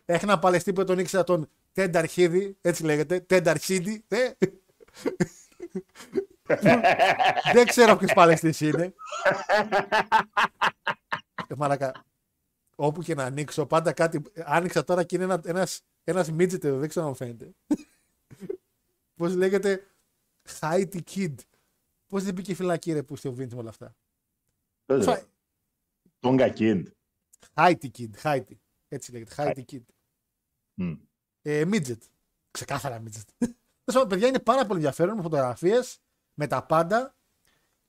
Έχει 0.04 0.24
ένα 0.24 0.38
παλαιστή 0.38 0.72
που 0.72 0.84
τον 0.84 0.98
ήξερα 0.98 1.24
τον 1.24 1.50
Τένταρχίδη, 1.72 2.58
έτσι 2.60 2.84
λέγεται. 2.84 3.20
Τένταρχίδη. 3.20 4.04
Ε. 4.08 4.30
Δεν 7.52 7.66
ξέρω 7.66 7.96
ποιος 7.96 8.12
παλαιστή 8.12 8.66
είναι. 8.66 8.94
Ε, 11.46 11.54
μαρακα. 11.56 12.07
Όπου 12.80 13.02
και 13.02 13.14
να 13.14 13.24
ανοίξω, 13.24 13.66
πάντα 13.66 13.92
κάτι. 13.92 14.22
Άνοιξα 14.44 14.84
τώρα 14.84 15.04
και 15.04 15.16
είναι 15.16 15.24
ένα, 15.24 15.40
ένας, 15.44 15.82
ένας 16.04 16.30
midget 16.30 16.64
εδώ, 16.64 16.78
δεν 16.78 16.88
ξέρω 16.88 17.04
αν 17.04 17.10
μου 17.10 17.16
φαίνεται. 17.16 17.54
Πώς 19.16 19.34
λέγεται. 19.34 19.86
Haiti 20.60 21.00
Kid. 21.14 21.34
Πώς 22.06 22.24
δεν 22.24 22.34
μπήκε 22.34 22.54
φυλακή 22.54 22.92
ρε 22.92 23.02
που 23.02 23.16
στο 23.16 23.30
Vince 23.30 23.52
με 23.52 23.58
όλα 23.58 23.68
αυτά; 23.68 23.96
Τόγκα 26.20 26.52
Kid. 26.56 26.82
Haiti 27.54 27.90
Kid. 27.98 28.10
Haiti. 28.22 28.56
Έτσι 28.88 29.12
λέγεται. 29.12 29.34
Haiti 29.36 29.62
Kid. 29.72 29.82
Ε, 31.42 31.64
midget. 31.72 32.00
Ξεκάθαρα 32.50 33.02
midget. 33.02 33.48
παιδιά 34.08 34.26
είναι 34.26 34.40
πάρα 34.40 34.62
πολύ 34.62 34.78
ενδιαφέρον 34.78 35.16
με 35.16 35.22
φωτογραφίες, 35.22 36.00
με 36.34 36.46
τα 36.46 36.66
πάντα 36.66 37.16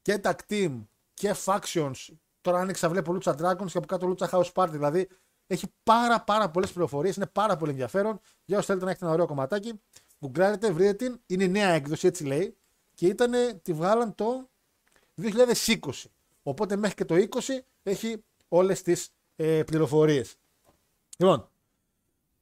και 0.02 0.18
τα 0.18 0.36
team 0.48 0.84
και 1.14 1.36
factions. 1.46 2.08
Τώρα 2.42 2.60
άνοιξα 2.60 2.90
βλέπω 2.90 3.18
Lucha 3.18 3.36
Dragons 3.36 3.72
και 3.72 3.78
από 3.78 3.88
κάτω 3.88 4.16
Lucha 4.18 4.30
House 4.30 4.52
Party. 4.54 4.70
Δηλαδή 4.70 5.08
έχει 5.48 5.68
πάρα 5.84 6.22
πάρα 6.22 6.50
πολλές 6.50 6.72
πληροφορίες. 6.72 7.16
Είναι 7.16 7.28
πάρα 7.28 7.58
πολύ 7.58 7.72
ενδιαφέρον. 7.72 8.20
Για 8.46 8.56
όσους 8.56 8.68
θέλετε 8.68 8.86
να 8.86 8.92
έχετε 8.92 9.06
ένα 9.06 9.14
ωραίο 9.14 9.28
κομματάκι, 9.28 9.82
γκουγκλάρετε, 10.20 10.72
βρείτε 10.72 10.94
την. 10.94 11.22
Είναι 11.26 11.44
η 11.44 11.48
νέα 11.48 11.70
έκδοση, 11.70 12.08
έτσι 12.08 12.24
λέει. 12.24 12.58
Και 12.94 13.08
ήταν, 13.08 13.32
τη 13.62 13.74
βγάλαν 13.74 14.16
το 14.16 14.50
2020. 15.22 15.78
Οπότε 16.44 16.76
μέχρι 16.76 16.96
και 16.96 17.06
το 17.06 17.16
20 17.16 17.28
έχει 17.84 18.24
όλες 18.48 18.82
τις 18.82 19.10
ε, 19.36 19.64
πληροφορίες. 19.64 20.36
Λοιπόν, 21.18 21.50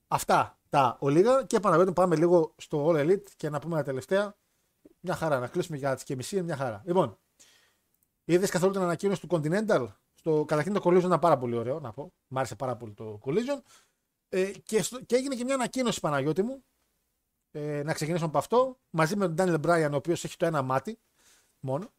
αυτά 0.07 0.59
τα 0.69 0.97
ολίγα 0.99 1.43
και 1.43 1.55
επαναλαμβάνω 1.55 1.93
πάμε 1.93 2.15
λίγο 2.15 2.53
στο 2.57 2.87
All 2.89 2.95
Elite 2.95 3.29
και 3.37 3.49
να 3.49 3.59
πούμε 3.59 3.75
τα 3.75 3.83
τελευταία. 3.83 4.35
Μια 4.99 5.15
χαρά, 5.15 5.39
να 5.39 5.47
κλείσουμε 5.47 5.77
για 5.77 5.95
τις 5.95 6.03
και 6.03 6.15
μισή, 6.15 6.41
μια 6.41 6.55
χαρά. 6.55 6.81
Λοιπόν, 6.85 7.17
είδες 8.33 8.49
καθόλου 8.49 8.71
την 8.71 8.81
ανακοίνωση 8.81 9.21
του 9.21 9.27
Continental; 9.31 9.87
Στο, 10.13 10.45
καταρχήν 10.45 10.73
το 10.73 10.81
Collision 10.83 11.03
ήταν 11.05 11.19
πάρα 11.19 11.37
πολύ 11.37 11.55
ωραίο, 11.55 11.79
να 11.79 11.93
πω. 11.93 12.13
Μ' 12.27 12.37
άρεσε 12.37 12.55
πάρα 12.55 12.77
πολύ 12.77 12.93
το 12.93 13.19
Collision. 13.23 13.61
Ε, 14.29 14.51
και, 14.51 14.81
στο, 14.81 15.01
και 15.01 15.15
έγινε 15.15 15.35
και 15.35 15.43
μια 15.43 15.53
ανακοίνωση 15.53 15.99
Παναγιώτη 15.99 16.41
μου. 16.41 16.63
Ε, 17.51 17.83
να 17.83 17.93
ξεκινήσουμε 17.93 18.27
από 18.29 18.37
αυτό. 18.37 18.79
Μαζί 18.89 19.15
με 19.15 19.33
τον 19.33 19.35
Daniel 19.39 19.65
Bryan, 19.65 19.89
ο 19.91 19.95
οποίος 19.95 20.23
έχει 20.23 20.37
το 20.37 20.45
ένα 20.45 20.61
μάτι 20.61 20.99
μόνο. 21.59 21.93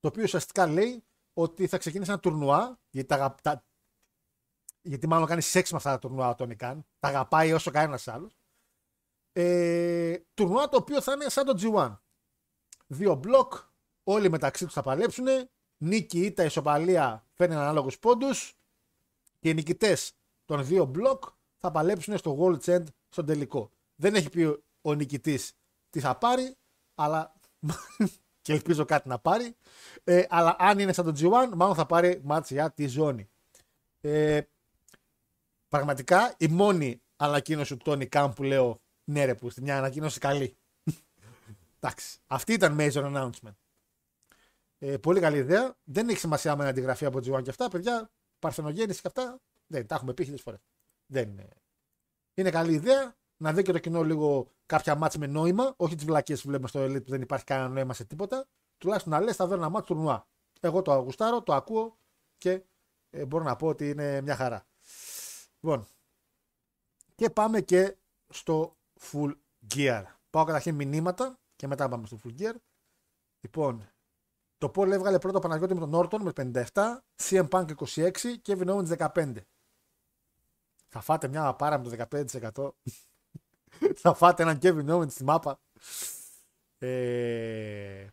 Το 0.00 0.08
οποίο 0.08 0.22
ουσιαστικά 0.22 0.66
λέει 0.66 1.04
ότι 1.32 1.66
θα 1.66 1.78
ξεκινήσει 1.78 2.10
ένα 2.10 2.20
τουρνουά. 2.20 2.80
Γιατί, 2.90 3.08
τα, 3.08 3.34
τα, 3.42 3.64
γιατί 4.82 5.06
μάλλον 5.06 5.26
κάνει 5.26 5.40
σεξ 5.40 5.70
με 5.70 5.76
αυτά 5.76 5.90
τα 5.90 5.98
τουρνουά 5.98 6.28
ο 6.28 6.34
Τόνι 6.34 6.56
Καν. 6.56 6.86
Τα 6.98 7.08
αγαπάει 7.08 7.52
όσο 7.52 7.70
κανένας 7.70 8.08
άλλος. 8.08 8.38
Ε, 9.32 10.18
τουρνουά 10.34 10.68
το 10.68 10.76
οποίο 10.76 11.00
θα 11.00 11.12
είναι 11.12 11.28
σαν 11.28 11.44
το 11.44 11.54
G1. 11.60 11.98
δύο 12.86 13.14
μπλοκ, 13.14 13.54
όλοι 14.08 14.30
μεταξύ 14.30 14.64
τους 14.64 14.72
θα 14.72 14.82
παλέψουν. 14.82 15.26
Νίκη 15.78 16.20
ή 16.20 16.32
τα 16.32 16.44
ισοπαλία 16.44 17.26
φέρνει 17.32 17.54
ανάλογου 17.54 17.90
πόντους. 18.00 18.54
Και 19.40 19.48
οι 19.48 19.54
νικητές 19.54 20.12
των 20.44 20.66
δύο 20.66 20.84
μπλοκ 20.84 21.24
θα 21.58 21.70
παλέψουν 21.70 22.18
στο 22.18 22.38
World 22.40 22.74
End 22.74 22.84
στον 23.08 23.26
τελικό. 23.26 23.70
Δεν 23.96 24.14
έχει 24.14 24.30
πει 24.30 24.62
ο 24.80 24.94
νικητής 24.94 25.52
τι 25.90 26.00
θα 26.00 26.16
πάρει, 26.16 26.56
αλλά. 26.94 27.32
και 28.42 28.52
ελπίζω 28.52 28.84
κάτι 28.84 29.08
να 29.08 29.18
πάρει. 29.18 29.56
Ε, 30.04 30.24
αλλά 30.28 30.56
αν 30.58 30.78
είναι 30.78 30.92
σαν 30.92 31.04
το 31.04 31.12
G1, 31.20 31.54
μάλλον 31.56 31.74
θα 31.74 31.86
πάρει 31.86 32.20
μάτς 32.24 32.50
για 32.50 32.70
τη 32.70 32.86
ζώνη. 32.86 33.28
Ε, 34.00 34.40
πραγματικά 35.68 36.34
η 36.38 36.46
μόνη 36.46 37.02
ανακοίνωση 37.16 37.76
του 37.76 37.84
Τόνι 37.84 38.06
Καμ 38.06 38.32
που 38.32 38.42
λέω 38.42 38.80
ναι 39.04 39.24
ρε 39.24 39.34
που 39.34 39.48
μια 39.60 39.78
ανακοίνωση 39.78 40.18
καλή. 40.18 40.56
Εντάξει. 41.80 42.18
Αυτή 42.26 42.52
ήταν 42.52 42.76
major 42.80 43.04
announcement. 43.04 43.54
Ε, 44.78 44.96
πολύ 44.96 45.20
καλή 45.20 45.36
ιδέα. 45.36 45.76
Δεν 45.84 46.08
έχει 46.08 46.18
σημασία 46.18 46.56
με 46.56 46.68
αντιγραφή 46.68 47.04
από 47.04 47.18
G1 47.18 47.42
και 47.42 47.50
αυτά. 47.50 47.68
Παιδιά, 47.68 48.10
παρθενογέννηση 48.38 49.00
και 49.00 49.08
αυτά. 49.08 49.40
Δεν 49.66 49.86
τα 49.86 49.94
έχουμε 49.94 50.14
πει 50.14 50.22
χίλιες 50.24 50.42
φορές. 50.42 50.60
Δεν 51.06 51.28
είναι. 51.28 51.48
Είναι 52.34 52.50
καλή 52.50 52.72
ιδέα 52.72 53.16
να 53.36 53.52
δει 53.52 53.62
και 53.62 53.72
το 53.72 53.78
κοινό 53.78 54.02
λίγο 54.02 54.52
κάποια 54.66 54.94
μάτς 54.94 55.16
με 55.16 55.26
νόημα. 55.26 55.74
Όχι 55.76 55.94
τις 55.94 56.04
βλακίες 56.04 56.40
που 56.40 56.48
βλέπουμε 56.48 56.68
στο 56.68 56.84
Elite 56.84 57.04
που 57.04 57.10
δεν 57.10 57.22
υπάρχει 57.22 57.44
κανένα 57.44 57.68
νόημα 57.68 57.94
σε 57.94 58.04
τίποτα. 58.04 58.46
Τουλάχιστον 58.78 59.12
να 59.12 59.20
λες, 59.20 59.36
θα 59.36 59.46
δω 59.46 59.54
ένα 59.54 59.68
μάτς 59.68 59.86
τουρνουά. 59.86 60.26
Εγώ 60.60 60.82
το 60.82 60.92
αγουστάρω, 60.92 61.42
το 61.42 61.54
ακούω 61.54 61.98
και 62.38 62.62
ε, 63.10 63.24
μπορώ 63.24 63.44
να 63.44 63.56
πω 63.56 63.66
ότι 63.66 63.88
είναι 63.88 64.20
μια 64.20 64.36
χαρά. 64.36 64.66
Λοιπόν, 65.60 65.86
και 67.14 67.30
πάμε 67.30 67.60
και 67.60 67.96
στο 68.28 68.76
full 69.00 69.32
gear. 69.74 70.04
Πάω 70.30 70.44
καταρχήν 70.44 70.74
μηνύματα 70.74 71.38
και 71.56 71.66
μετά 71.66 71.88
πάμε 71.88 72.06
στο 72.06 72.18
full 72.24 72.40
gear. 72.40 72.54
Λοιπόν, 73.40 73.90
το 74.58 74.72
Paul 74.74 74.90
έβγαλε 74.90 75.18
πρώτο 75.18 75.38
Παναγιώτη 75.38 75.74
με 75.74 75.80
τον 75.80 75.94
Όρτον 75.94 76.22
με 76.22 76.32
57, 76.36 76.72
CM 77.22 77.48
Punk 77.48 77.66
26 77.76 78.10
και 78.42 78.56
Kevin 78.58 78.68
Owens 78.68 79.10
15. 79.14 79.34
Θα 80.88 81.00
φάτε 81.00 81.28
μια 81.28 81.54
πάρα 81.54 81.78
με 81.78 81.88
το 81.88 82.06
15%. 82.54 82.70
θα 84.02 84.14
φάτε 84.14 84.42
έναν 84.42 84.58
Kevin 84.62 84.88
Owens 84.88 85.10
στη 85.10 85.24
μάπα. 85.24 85.60
Ε... 86.78 88.06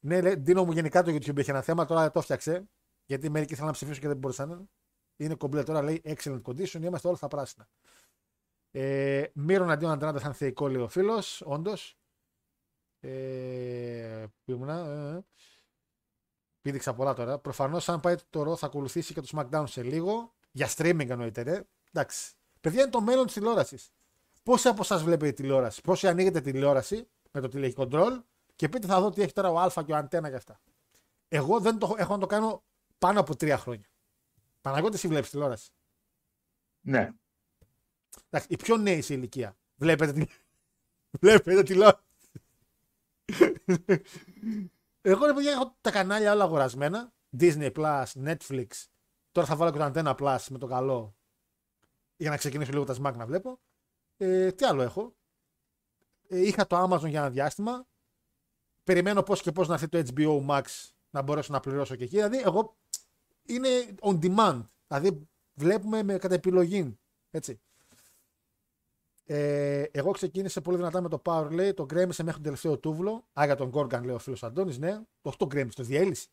Ναι, 0.00 0.20
λέει, 0.20 0.34
Ντίνο 0.34 0.64
μου 0.64 0.72
γενικά 0.72 1.02
το 1.02 1.14
YouTube 1.14 1.36
έχει 1.36 1.50
ένα 1.50 1.62
θέμα, 1.62 1.84
τώρα 1.84 2.10
το 2.10 2.18
έφτιαξε. 2.18 2.68
Γιατί 3.06 3.30
μερικοί 3.30 3.52
θέλουν 3.52 3.68
να 3.68 3.72
ψηφίσουν 3.72 4.00
και 4.00 4.08
δεν 4.08 4.16
μπορούσαν. 4.16 4.70
Είναι 5.16 5.34
κομπλέ 5.34 5.62
τώρα, 5.62 5.82
λέει 5.82 6.02
excellent 6.04 6.42
condition, 6.42 6.82
είμαστε 6.82 7.08
όλα 7.08 7.16
στα 7.16 7.28
πράσινα. 7.28 7.68
Ε, 8.70 9.24
Μύρον 9.34 9.70
αντίον 9.70 9.90
Αντράντα 9.90 10.18
θα 10.18 10.26
είναι 10.26 10.34
θεϊκό, 10.34 10.68
λέει 10.68 10.82
ο 10.82 10.88
φίλος, 10.88 11.42
όντως. 11.44 11.96
Ε, 13.00 14.24
που 14.44 14.52
ήμουνα, 14.52 14.86
ε, 14.86 15.24
πήδηξα 16.62 16.94
πολλά 16.94 17.14
τώρα. 17.14 17.38
Προφανώς, 17.38 17.88
αν 17.88 18.00
πάει 18.00 18.14
το 18.30 18.42
ρο, 18.42 18.56
θα 18.56 18.66
ακολουθήσει 18.66 19.14
και 19.14 19.20
το 19.20 19.28
SmackDown 19.32 19.64
σε 19.66 19.82
λίγο. 19.82 20.32
Για 20.52 20.68
streaming 20.76 21.08
εννοείται, 21.08 21.42
ρε. 21.42 21.62
Εντάξει. 21.92 22.32
Παιδιά 22.60 22.82
είναι 22.82 22.90
το 22.90 23.00
μέλλον 23.00 23.24
της 23.24 23.34
τηλεόρασης. 23.34 23.92
Πόσοι 24.42 24.68
από 24.68 24.82
εσάς 24.82 25.02
βλέπετε 25.02 25.32
τηλεόραση, 25.32 25.80
πόσοι 25.80 26.08
ανοίγετε 26.08 26.40
τηλεόραση 26.40 27.08
με 27.30 27.40
το 27.40 27.48
τηλέχη 27.48 27.74
control 27.76 28.22
και 28.56 28.68
πείτε 28.68 28.86
θα 28.86 29.00
δω 29.00 29.10
τι 29.10 29.22
έχει 29.22 29.32
τώρα 29.32 29.50
ο 29.50 29.58
Α 29.58 29.70
και 29.86 29.92
ο 29.92 29.96
Αντένα 29.96 30.28
και 30.28 30.36
αυτά. 30.36 30.60
Εγώ 31.28 31.60
δεν 31.60 31.78
το 31.78 31.94
έχω 31.98 32.12
να 32.12 32.18
το 32.18 32.26
κάνω 32.26 32.62
πάνω 32.98 33.20
από 33.20 33.36
τρία 33.36 33.58
χρόνια. 33.58 33.86
Παναγιώτης, 34.60 34.98
εσύ 34.98 35.08
βλέπεις 35.08 35.30
τηλεόραση; 35.30 35.70
Ναι. 36.80 37.10
Εντάξει, 38.30 38.48
οι 38.50 38.56
πιο 38.56 38.76
νέοι 38.76 39.00
σε 39.00 39.14
ηλικία. 39.14 39.56
Βλέπετε, 39.76 40.12
τη... 40.12 40.24
Βλέπετε 41.20 41.62
τηλεόραση; 41.62 42.02
Εγώ 45.04 45.26
ρε 45.26 45.32
παιδιά 45.32 45.52
έχω 45.52 45.76
τα 45.80 45.90
κανάλια 45.90 46.32
όλα 46.32 46.44
αγορασμένα. 46.44 47.12
Disney 47.38 47.72
Plus, 47.72 48.04
Netflix. 48.24 48.66
Τώρα 49.30 49.46
θα 49.46 49.56
βάλω 49.56 49.70
και 49.70 49.78
το 49.78 49.90
Antenna 49.94 50.16
Plus 50.16 50.46
με 50.50 50.58
το 50.58 50.66
καλό. 50.66 51.16
Για 52.16 52.30
να 52.30 52.36
ξεκινήσω 52.36 52.72
λίγο 52.72 52.84
τα 52.84 52.94
Smack 52.94 53.16
να 53.16 53.26
βλέπω. 53.26 53.60
Ε, 54.16 54.52
τι 54.52 54.64
άλλο 54.64 54.82
έχω. 54.82 55.16
Ε, 56.28 56.46
είχα 56.46 56.66
το 56.66 56.82
Amazon 56.82 57.08
για 57.08 57.20
ένα 57.20 57.30
διάστημα. 57.30 57.86
Περιμένω 58.84 59.22
πώς 59.22 59.42
και 59.42 59.52
πώς 59.52 59.68
να 59.68 59.74
έρθει 59.74 59.88
το 59.88 60.02
HBO 60.14 60.46
Max 60.48 60.62
να 61.10 61.22
μπορέσω 61.22 61.52
να 61.52 61.60
πληρώσω 61.60 61.96
και 61.96 62.04
εκεί. 62.04 62.16
Δηλαδή, 62.16 62.38
εγώ 62.38 62.76
είναι 63.42 63.68
on 64.00 64.18
demand. 64.18 64.64
Δηλαδή, 64.86 65.28
βλέπουμε 65.54 66.02
με 66.02 66.18
κατά 66.18 66.34
επιλογή. 66.34 66.98
Έτσι. 67.30 67.60
Ε, 69.24 69.82
εγώ 69.82 70.10
ξεκίνησα 70.10 70.60
πολύ 70.60 70.76
δυνατά 70.76 71.00
με 71.00 71.08
το 71.08 71.22
Power 71.24 71.48
λέει, 71.50 71.74
το 71.74 71.84
γκρέμισε 71.84 72.22
μέχρι 72.22 72.34
τον 72.34 72.42
τελευταίο 72.42 72.78
τούβλο. 72.78 73.26
Α, 73.40 73.44
για 73.44 73.56
τον 73.56 73.68
Γκόργαν 73.68 74.04
λέει 74.04 74.14
ο 74.14 74.18
φίλος 74.18 74.42
Αντώνης, 74.42 74.78
ναι. 74.78 75.00
Όχι 75.22 75.36
το 75.36 75.46
γκρέμισε, 75.46 75.76
το 75.76 75.82
διέλυσε. 75.82 76.28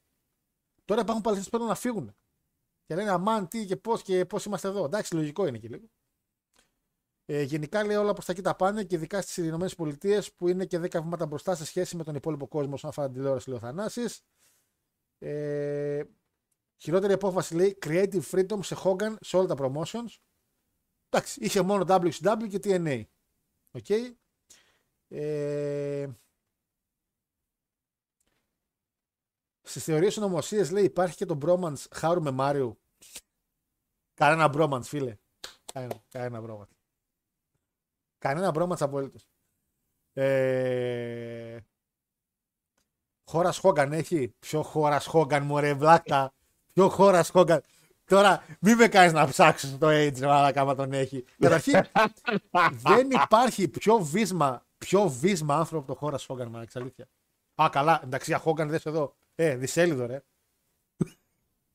Τώρα 0.85 1.01
υπάρχουν 1.01 1.23
παλαιστέ 1.23 1.45
που 1.45 1.51
παίρνουν 1.51 1.69
να 1.69 1.75
φύγουν. 1.75 2.15
Και 2.85 2.95
λένε 2.95 3.09
αμάν 3.09 3.47
τι 3.47 3.65
και 3.65 3.77
πώς 3.77 4.01
και 4.01 4.25
πώς 4.25 4.45
είμαστε 4.45 4.67
εδώ. 4.67 4.85
Εντάξει, 4.85 5.15
λογικό 5.15 5.47
είναι 5.47 5.57
και 5.57 5.67
λίγο. 5.67 5.85
Ε, 7.25 7.41
γενικά 7.41 7.83
λέει 7.83 7.95
όλα 7.95 8.13
προς 8.13 8.25
τα 8.25 8.31
εκεί 8.31 8.41
τα 8.41 8.55
πάνε 8.55 8.83
και 8.83 8.95
ειδικά 8.95 9.21
στις 9.21 9.37
ΗΠΑ 9.37 10.23
που 10.35 10.47
είναι 10.47 10.65
και 10.65 10.79
10 10.79 11.01
βήματα 11.01 11.25
μπροστά 11.25 11.55
σε 11.55 11.65
σχέση 11.65 11.95
με 11.95 12.03
τον 12.03 12.15
υπόλοιπο 12.15 12.47
κόσμο 12.47 12.73
όσον 12.73 12.89
αφορά 12.89 13.07
την 13.07 13.15
τηλεόραση, 13.15 13.49
λέει 13.49 13.57
ο 13.57 13.61
Θανάσης. 13.61 14.21
Ε, 15.17 16.03
χειρότερη 16.77 17.13
απόφαση 17.13 17.55
λέει 17.55 17.77
Creative 17.85 18.21
Freedom 18.31 18.59
σε 18.61 18.75
Hogan 18.83 19.15
σε 19.19 19.37
όλα 19.37 19.47
τα 19.47 19.55
promotions. 19.57 20.17
Εντάξει, 21.09 21.39
είχε 21.43 21.61
μόνο 21.61 21.85
WCW 21.87 22.47
και 22.49 22.59
TNA. 22.63 23.03
OK. 23.71 23.85
Okay. 23.87 24.13
Ε, 25.07 26.07
Στις 29.69 29.83
θεωρίες 29.83 30.17
συνωμοσίας 30.17 30.69
λέει 30.69 30.83
υπάρχει 30.83 31.15
και 31.15 31.25
το 31.25 31.37
Bromance 31.41 31.83
Χάρου 31.91 32.21
με 32.21 32.31
Μάριο. 32.31 32.77
Κανένα 34.13 34.51
Bromance, 34.53 34.83
φίλε. 34.83 35.17
Κανένα, 35.73 36.03
κανένα 36.09 36.43
Bromance. 36.45 36.75
Κανένα 38.17 38.51
Bromance 38.55 38.81
απολύτως. 38.81 39.27
Ε... 40.13 41.59
Χώρα 43.23 43.53
Χόγκαν 43.53 43.93
έχει. 43.93 44.33
Ποιο 44.39 44.63
χώρα 44.63 44.99
Χόγκαν, 44.99 45.43
μωρέ, 45.43 45.73
βλάκα. 45.73 46.33
Ποιο 46.73 46.89
χώρα 46.89 47.23
Χόγκαν. 47.23 47.63
Τώρα 48.09 48.43
μην 48.59 48.77
με 48.77 48.87
κάνεις 48.87 49.13
να 49.13 49.27
ψάξω 49.27 49.77
το 49.77 49.87
age, 49.89 50.21
αλλά 50.21 50.51
κάμα 50.51 50.75
τον 50.75 50.93
έχει. 50.93 51.25
Καταρχήν, 51.39 51.81
δεν 52.71 53.09
υπάρχει 53.09 53.67
πιο 53.67 53.97
βίσμα, 53.97 54.65
πιο 54.77 55.09
βίσμα 55.09 55.55
άνθρωπο 55.55 55.83
από 55.83 55.93
το 55.93 55.99
χώρα 55.99 56.17
Χόγκαν, 56.27 56.49
μα 56.49 56.65
αλήθειας. 56.73 57.07
Α, 57.61 57.69
καλά, 57.71 58.01
εντάξει, 58.03 58.29
για 58.29 58.39
Χόγκαν 58.39 58.69
δες 58.69 58.85
εδώ. 58.85 59.15
Ε, 59.35 59.55
δισέλιδο, 59.55 60.05
ρε. 60.05 60.23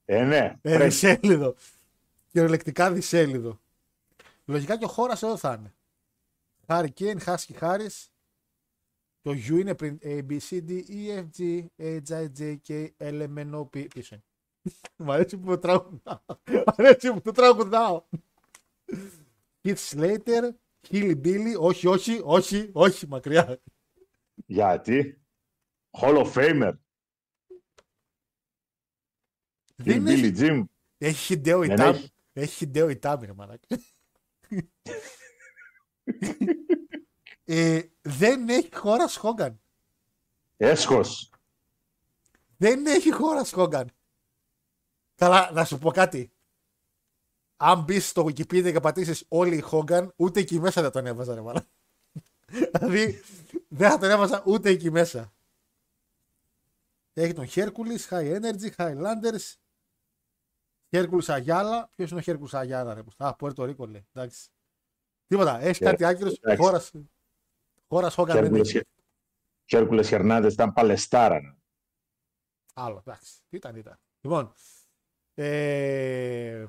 Ε, 0.05 0.25
ναι. 0.25 0.59
Ε, 0.63 0.85
δισέλιδο. 0.85 1.55
Κυριολεκτικά 2.29 2.93
δισέλιδο. 2.93 3.61
Λογικά 4.45 4.79
και 4.79 4.85
ο 4.85 4.89
χώρα 4.89 5.13
εδώ 5.13 5.37
θα 5.37 5.57
είναι. 5.59 5.75
Χάρη 6.67 6.91
Κέιν, 6.91 7.21
Χάσκι 7.21 7.53
Χάρη. 7.53 7.87
Το 9.23 9.31
U 9.31 9.59
είναι 9.59 9.75
πριν 9.75 9.99
A, 10.03 10.21
B, 10.29 10.39
C, 10.49 10.65
D, 10.69 10.83
E, 10.89 11.19
F, 11.19 11.27
G, 11.39 11.67
H, 11.79 12.01
I, 12.09 12.27
J, 12.39 12.57
K, 12.69 12.89
L, 12.99 13.27
M, 13.35 13.39
N, 13.39 13.55
O, 13.55 13.61
P. 13.61 13.87
Πίσω 13.95 14.15
είναι. 14.15 14.25
Μ' 14.97 15.11
αρέσει 15.11 15.39
που 15.39 15.47
το 15.47 15.59
τραγουδάω. 15.59 16.21
Μ' 16.47 16.63
αρέσει 16.65 17.13
που 17.13 17.21
το 17.21 17.31
τραγουδάω. 17.33 18.05
Keith 19.63 19.77
Slater, 19.91 20.51
Hilly 20.89 21.21
Billy, 21.25 21.55
όχι, 21.59 21.87
όχι, 21.87 22.21
όχι, 22.25 22.71
όχι, 22.73 23.07
μακριά. 23.07 23.61
Γιατί; 24.47 25.21
Hall 26.01 26.25
of 26.25 26.33
Famer. 26.33 26.73
Δεν 29.77 30.03
Billy 30.07 30.09
έχει, 30.09 30.33
Jim. 30.37 30.65
έχει 30.99 31.17
Χιντέο 31.25 31.61
Δεν 31.61 31.71
Ιτάμι. 31.71 31.97
έχει. 31.97 32.13
Έχει 32.33 32.55
Χιντέο 32.55 32.89
Ιτάμι, 32.89 33.27
ρε 33.27 33.33
μαλάκα. 33.33 33.67
ε, 37.45 37.83
δεν 38.03 38.49
έχει 38.49 38.75
χώρα 38.75 39.09
Χόγκαν. 39.09 39.61
Έσχος. 40.57 41.31
Δεν 42.57 42.87
έχει 42.87 43.13
χώρα 43.13 43.45
Χόγκαν. 43.45 43.91
Καλά, 45.25 45.51
να 45.53 45.65
σου 45.65 45.79
πω 45.79 45.91
κάτι. 45.91 46.33
Αν 47.57 47.83
μπεις 47.83 48.09
στο 48.09 48.25
Wikipedia 48.25 48.73
και 48.73 48.81
πατήσεις 48.81 49.25
όλοι 49.29 49.57
οι 49.57 49.61
Χόγκαν, 49.61 50.13
ούτε 50.17 50.41
εκεί 50.41 50.61
μέσα 50.61 50.83
δεν 50.83 50.91
τον 50.91 51.07
έβαζα, 51.07 51.35
ρε 51.35 51.41
μαλάκα. 51.41 51.67
δηλαδή, 52.73 53.21
δεν 53.69 53.91
θα 53.91 53.99
τον 53.99 54.11
έβαζα 54.11 54.43
ούτε 54.47 54.71
εκεί 54.71 54.91
μέσα. 54.91 55.33
Έχει 57.13 57.33
τον 57.33 57.47
Hercules, 57.55 58.09
High 58.09 58.41
Energy, 58.41 58.71
Highlanders, 58.77 59.55
Hercules 60.91 61.27
Αγιάλα. 61.27 61.89
Ποιος 61.97 62.11
είναι 62.11 62.21
ο 62.21 62.23
Hercules 62.27 62.49
Αγιάλα, 62.53 62.95
ρε. 62.95 63.03
Α, 63.17 63.35
Πουέρτο 63.37 63.65
Ρίκο 63.65 63.87
λέει. 63.87 64.07
Εντάξει. 64.13 64.49
Τίποτα. 65.27 65.61
Έχει 65.61 65.85
Ε, 65.85 65.87
κάτι 65.87 66.05
άκυρο. 66.05 66.31
εντάξει. 66.41 66.63
Χώρα. 66.63 66.83
Χώρας 67.89 68.15
Χόγκαν 68.15 68.41
δεν 68.43 68.55
έχει. 68.55 68.81
Χέρκουλες 69.65 70.09
Χερνάντες 70.09 70.53
ήταν 70.53 70.73
παλαιστάρα. 70.73 71.57
Άλλο. 72.75 73.03
Εντάξει. 73.07 73.33
Ήταν, 73.51 73.77
ήταν. 73.77 73.99
Λοιπόν. 74.21 74.55
Ε, 75.35 76.65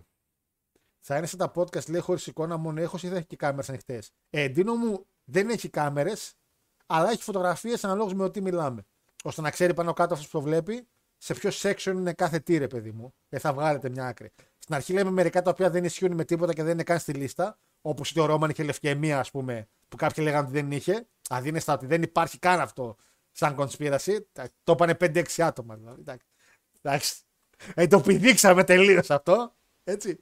θα 1.00 1.18
είναι 1.18 1.26
σε 1.26 1.38
τα 1.38 1.52
podcast 1.56 1.90
λέει 1.90 2.02
χωρίς 2.02 2.28
εικόνα 2.28 2.58
μόνο 2.58 2.82
έχω 2.82 2.98
ή 3.02 3.08
θα 3.08 3.16
έχει 3.16 3.26
και 3.26 3.36
κάμερες 3.36 3.70
ανοιχτές. 3.70 4.12
Ε, 4.30 4.50
Ντίνο 4.50 4.76
μου 4.76 5.06
δεν 5.24 5.50
έχει 5.50 5.70
κάμερες, 5.70 6.34
αλλά 6.86 7.12
έχει 7.12 7.24
φωτογραφίες 7.24 7.84
αναλόγως 7.84 8.14
με 8.14 8.24
ό,τι 8.24 8.42
μιλάμε. 8.42 8.86
ώστε 9.24 9.42
να 9.42 9.50
ξέρει 9.50 9.74
πάνω 9.74 9.94
κάτω 9.94 10.14
αυτός 10.14 10.30
που 10.30 10.38
το 10.38 10.44
βλέπει 10.44 10.88
σε 11.18 11.34
ποιο 11.34 11.50
section 11.54 11.92
είναι 11.92 12.14
κάθε 12.14 12.40
τι, 12.40 12.58
ρε 12.58 12.68
παιδί 12.68 12.92
μου. 12.92 13.14
Δεν 13.30 13.40
θα 13.40 13.54
βγάλετε 13.54 13.90
μια 13.90 14.06
άκρη. 14.08 14.32
Στην 14.58 14.76
αρχή 14.76 14.94
λέμε 14.94 15.12
μερικά 15.12 15.42
τα 15.42 15.50
οποία 15.50 15.70
δεν 15.70 15.84
ισχύουν 15.84 16.14
με 16.14 16.26
τίποτα 16.26 16.54
και 16.54 16.64
δεν 16.64 16.72
είναι 16.74 16.84
καν 16.84 17.00
στη 17.00 17.14
λίστα. 17.14 17.58
Όπως 17.82 18.10
ότι 18.10 18.20
ο 18.20 18.26
Ρόμαν 18.26 18.50
είχε 18.50 18.64
λευκαιμία, 18.64 19.20
ας 19.20 19.32
πούμε, 19.32 19.68
που 19.90 19.96
κάποιοι 19.96 20.24
λέγανε 20.28 20.48
ότι 20.48 20.54
δεν 20.54 20.72
είχε. 20.72 21.08
Αδύνεστα 21.30 21.74
ότι 21.74 21.86
δεν 21.86 22.02
υπάρχει 22.02 22.40
καν 22.40 22.60
αυτό 22.60 22.96
σαν 23.32 23.56
conspiracy. 23.58 24.18
Το 24.64 24.72
είπανε 24.72 24.98
5-6 25.00 25.24
άτομα. 25.38 25.76
Δηλαδή. 25.76 26.04
Εντάξει. 26.82 27.25
Εντάξει. 27.66 27.74
Ε, 27.76 27.88
το 27.88 28.00
πηδήξαμε 28.02 28.64
τελείως 28.64 29.10
αυτό. 29.10 29.56
Έτσι. 29.84 30.20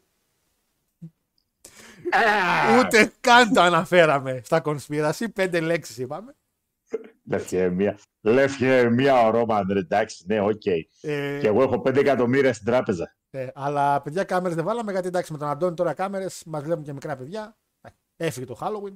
Ούτε 2.79 3.11
καν 3.21 3.53
το 3.53 3.61
αναφέραμε 3.61 4.41
στα 4.43 4.61
conspiracy. 4.65 5.25
Πέντε 5.33 5.59
λέξεις 5.59 5.97
είπαμε. 5.97 6.35
Λευκαιμία. 7.29 7.99
Λευκαιμία 8.21 9.27
ο 9.27 9.29
Ρόμαν, 9.29 9.67
ρε, 9.71 9.79
εντάξει, 9.79 10.23
ναι, 10.27 10.39
οκ. 10.41 10.65
Ε, 10.65 10.83
Και 11.01 11.47
εγώ 11.47 11.63
έχω 11.63 11.81
5 11.85 11.95
εκατομμύρια 11.95 12.53
στην 12.53 12.65
τράπεζα. 12.65 13.15
ε, 13.29 13.47
αλλά 13.53 14.01
παιδιά 14.01 14.23
κάμερες 14.23 14.55
δεν 14.55 14.65
βάλαμε 14.65 14.91
γιατί 14.91 15.07
εντάξει 15.07 15.31
με 15.31 15.37
τον 15.37 15.47
Αντώνη 15.47 15.75
τώρα 15.75 15.93
κάμερες 15.93 16.43
μας 16.45 16.63
βλέπουν 16.63 16.83
και 16.83 16.93
μικρά 16.93 17.15
παιδιά. 17.15 17.57
Ε, 17.81 17.89
Έφυγε 18.17 18.45
το 18.45 18.57
Halloween. 18.61 18.95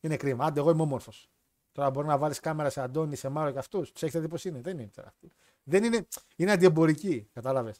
Είναι 0.00 0.16
κρίμα. 0.16 0.44
Άντε, 0.44 0.60
εγώ 0.60 0.70
είμαι 0.70 0.82
όμορφος. 0.82 1.30
Τώρα 1.72 1.90
μπορεί 1.90 2.06
να 2.06 2.18
βάλεις 2.18 2.40
κάμερα 2.40 2.70
σε 2.70 2.80
Αντώνη, 2.80 3.16
σε 3.16 3.28
Μάρο 3.28 3.50
και 3.50 3.58
αυτούς. 3.58 3.92
Τους 3.92 4.04
έχετε 4.04 4.18
δει 4.20 4.28
πώς 4.28 4.36
είναι. 4.42 4.60
Δεν 4.60 4.78
είναι 4.78 4.90
τώρα 4.94 5.08
αυτοί. 5.08 5.32
Δεν 5.62 5.84
είναι. 5.84 6.06
Είναι 6.36 6.52
αντιεμπορική. 6.52 7.28
Κατάλαβες. 7.32 7.76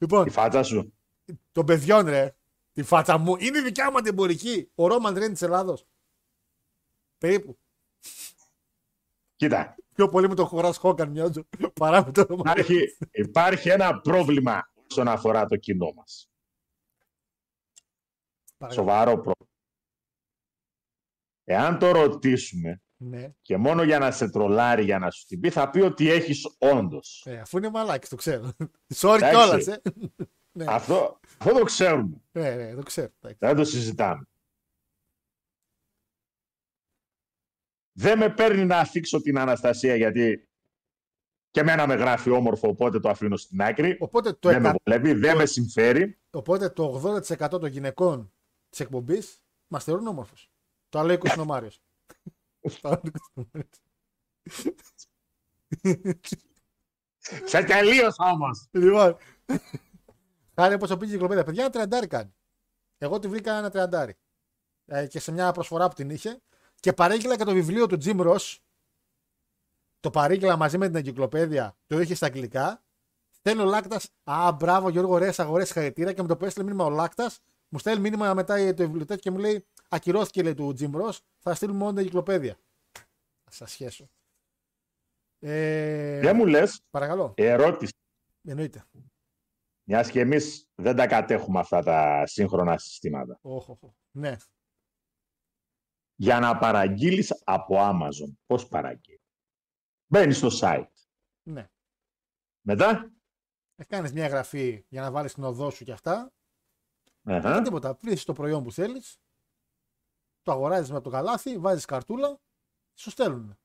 Λοιπόν, 0.00 0.26
Η 0.26 0.30
φάτσα 0.30 0.62
σου. 0.62 0.94
των 1.52 1.66
παιδιών, 1.66 2.06
ρε. 2.06 2.36
Τη 2.72 2.82
φάτσα 2.82 3.18
μου 3.18 3.36
είναι 3.36 3.58
η 3.58 3.62
δικιά 3.62 3.90
μου 3.90 3.96
αντιεμπορική. 3.98 4.70
Ο 4.74 4.86
Ρόμαν 4.86 5.14
Ρέν 5.18 5.32
της 5.32 5.42
Ελλάδος. 5.42 5.86
Περίπου. 7.18 7.58
Κοίτα, 9.36 9.74
Πιο 9.94 10.08
πολύ 10.08 10.28
με 10.28 10.34
τον 10.34 10.46
Χωρά 10.46 10.72
Χόκαν 10.72 11.10
μοιάζω 11.10 11.46
παρά 11.80 12.04
με 12.04 12.12
τον 12.12 12.24
Ρόμαν. 12.28 12.44
υπάρχει, 12.46 12.96
υπάρχει 13.10 13.68
ένα 13.68 14.00
πρόβλημα 14.00 14.72
όσον 14.90 15.08
αφορά 15.08 15.46
το 15.46 15.56
κοινό 15.56 15.92
μας. 15.92 16.30
Παρακαλώ. 18.56 18.82
Σοβαρό 18.86 19.12
πρόβλημα. 19.12 19.50
Εάν 21.44 21.78
το 21.78 21.90
ρωτήσουμε 21.90 22.82
Ναι. 22.98 23.30
και 23.42 23.56
μόνο 23.56 23.82
για 23.82 23.98
να 23.98 24.10
σε 24.10 24.28
τρολάρει, 24.30 24.84
για 24.84 24.98
να 24.98 25.10
σου 25.10 25.26
την 25.26 25.40
πει, 25.40 25.50
θα 25.50 25.70
πει 25.70 25.80
ότι 25.80 26.10
έχεις 26.10 26.56
όντως. 26.58 27.22
Ε, 27.26 27.38
αφού 27.38 27.56
είναι 27.58 27.70
μαλάκι, 27.70 28.08
το 28.08 28.16
ξέρω. 28.16 28.52
Sorry 29.00 29.14
Εντάξει. 29.16 29.30
κιόλας, 29.30 29.66
ε. 29.66 29.82
ναι. 30.58 30.64
Αυτό, 30.68 31.20
αυτό 31.38 31.58
το 31.58 31.64
ξέρουμε. 31.64 32.20
ναι, 32.32 32.54
ναι, 32.54 32.74
το 32.74 32.82
ξέρω. 32.82 33.08
εντάξει. 33.20 33.38
Δεν 33.40 33.56
το 33.56 33.64
συζητάμε. 33.64 34.28
Δεν 37.98 38.18
με 38.18 38.30
παίρνει 38.30 38.64
να 38.64 38.78
αφήξω 38.78 39.20
την 39.20 39.38
Αναστασία 39.38 39.96
γιατί 39.96 40.48
και 41.50 41.60
εμένα 41.60 41.86
με 41.86 41.94
γράφει 41.94 42.30
όμορφο, 42.30 42.68
οπότε 42.68 43.00
το 43.00 43.08
αφήνω 43.08 43.36
στην 43.36 43.62
άκρη. 43.62 43.96
Οπότε 44.00 44.32
το, 44.32 44.48
δεν 44.48 44.62
με 44.62 44.68
εκα- 44.68 44.78
βολεύει, 44.84 45.12
δεν 45.12 45.36
με 45.36 45.46
συμφέρει. 45.46 46.18
οπότε 46.30 46.68
το 46.68 47.02
80% 47.38 47.48
των 47.50 47.66
γυναικών 47.66 48.32
της 48.68 48.80
εκπομπής 48.80 49.42
μας 49.68 49.84
θεωρούν 49.84 50.06
όμορφους. 50.06 50.50
Το 50.88 50.98
άλλο 50.98 51.12
20 51.12 51.32
είναι 51.32 51.42
ο 51.42 51.44
Μάριο. 51.44 51.70
Το 51.70 51.82
άλλο 51.82 51.82
20 51.82 51.82
είναι 51.82 52.12
ο 52.12 52.24
Μάριος. 52.24 52.34
Σε 57.44 57.62
τελείωσα 57.62 58.30
όμως. 58.30 58.66
Λοιπόν. 58.70 59.16
Χάρη 60.54 60.78
πώ 60.78 60.96
πήγε 60.96 61.10
η 61.10 61.12
κυκλοπαίδεια. 61.12 61.44
Παιδιά, 61.44 61.62
ένα 61.62 61.72
τριαντάρι 61.72 62.06
κάνει. 62.06 62.34
Εγώ 62.98 63.18
τη 63.18 63.28
βρήκα 63.28 63.58
ένα 63.58 63.70
τριαντάρι. 63.70 64.16
Ε, 64.86 65.06
και 65.06 65.20
σε 65.20 65.32
μια 65.32 65.52
προσφορά 65.52 65.88
που 65.88 65.94
την 65.94 66.10
είχε. 66.10 66.40
Και 66.80 66.92
παρήγγειλα 66.92 67.36
και 67.36 67.44
το 67.44 67.52
βιβλίο 67.52 67.86
του 67.86 67.98
Jim 68.04 68.26
Ross. 68.26 68.56
Το 70.00 70.10
παρήγγειλα 70.10 70.56
μαζί 70.56 70.78
με 70.78 70.86
την 70.86 70.96
εγκυκλοπαίδεια. 70.96 71.76
Το 71.86 72.00
είχε 72.00 72.14
στα 72.14 72.26
αγγλικά. 72.26 72.82
Στέλνει 73.30 73.62
ο 73.62 73.64
Λάκτας. 73.64 74.10
Α, 74.24 74.52
μπράβο, 74.52 74.88
Γιώργο, 74.88 75.18
ρε, 75.18 75.30
αγορές 75.36 75.72
χαρακτήρα. 75.72 76.12
Και 76.12 76.22
με 76.22 76.28
το 76.28 76.36
που 76.36 76.44
έστειλε 76.44 76.64
μήνυμα 76.64 76.84
ο 76.84 76.90
Λάκτας, 76.90 77.40
μου 77.68 77.78
στέλνει 77.78 78.00
μήνυμα 78.00 78.34
μετά 78.34 78.74
το 78.74 78.82
βιβλιοτέκι 78.82 79.20
και 79.20 79.30
μου 79.30 79.38
λέει 79.38 79.66
Ακυρώθηκε 79.88 80.42
λέει 80.42 80.54
του 80.54 80.74
Jim 80.78 80.90
Ross. 80.94 81.18
Θα 81.38 81.54
στείλουμε 81.54 81.78
μόνο 81.78 81.90
την 81.90 81.98
εγκυκλοπαίδεια. 82.00 82.58
Θα 83.44 83.50
σας 83.50 83.70
σχέσω. 83.70 84.10
Ε, 85.38 86.20
Δεν 86.20 86.36
μου 86.36 86.46
λες, 86.46 86.82
Παρακαλώ. 86.90 87.34
ερώτηση. 87.36 87.92
Εννοείται. 88.42 88.84
Μιας 89.88 90.10
και 90.10 90.20
εμείς 90.20 90.68
δεν 90.74 90.96
τα 90.96 91.06
κατέχουμε 91.06 91.58
αυτά 91.60 91.82
τα 91.82 92.26
σύγχρονα 92.26 92.78
συστήματα. 92.78 93.38
Όχ, 93.42 93.68
όχ, 93.68 93.82
όχ. 93.82 93.92
Ναι. 94.10 94.36
Για 96.14 96.38
να 96.40 96.58
παραγγείλεις 96.58 97.42
από 97.44 97.74
Amazon, 97.78 98.34
πώς 98.46 98.68
παραγγείλεις; 98.68 99.20
Μπαίνεις 100.06 100.36
στο 100.36 100.48
site. 100.60 100.90
Ναι. 101.42 101.70
Μετά, 102.60 103.10
Ε, 103.78 103.84
Κάνεις 103.84 104.12
μια 104.12 104.24
εγγραφή 104.24 104.84
για 104.88 105.00
να 105.00 105.10
βάλεις 105.10 105.34
την 105.34 105.44
οδό 105.44 105.70
σου 105.70 105.84
και 105.84 105.92
αυτά. 105.92 106.32
αχα, 107.22 107.52
Δεν 107.52 107.62
τίποτα. 107.62 107.94
Πλήσει 107.96 108.26
το 108.26 108.32
προϊόν 108.32 108.62
που 108.62 108.72
θέλεις. 108.72 109.20
Το 110.46 110.52
αγοράζεις 110.52 110.90
με 110.90 111.00
το 111.00 111.10
καλάθι, 111.10 111.58
βάζεις 111.58 111.84
καρτούλα, 111.84 112.40
σου 112.94 113.10
στέλνουν. 113.10 113.58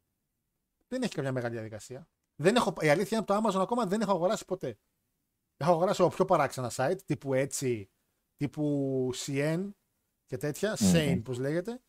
Δεν 0.88 1.02
έχει 1.02 1.14
καμιά 1.14 1.32
μεγάλη 1.32 1.54
διαδικασία. 1.54 2.08
Δεν 2.36 2.56
έχω, 2.56 2.74
η 2.80 2.90
αλήθεια 2.90 3.18
είναι 3.18 3.26
από 3.30 3.44
το 3.44 3.50
Amazon 3.50 3.62
ακόμα 3.62 3.86
δεν 3.86 4.02
έχω 4.02 4.12
αγοράσει 4.12 4.46
ποτέ. 4.46 4.78
Έχω 5.58 5.72
αγοράσει 5.72 6.02
από 6.02 6.16
πιο 6.16 6.26
παράξενα 6.26 6.72
site, 6.76 6.98
τύπου 7.06 7.34
έτσι, 7.34 7.90
τύπου 8.36 9.10
CN 9.16 9.70
και 10.26 10.38
τέτοια, 10.38 10.78
Μμμ. 10.80 10.92
Sane 10.94 11.22
πώς 11.24 11.38
λέγεται. 11.38 11.82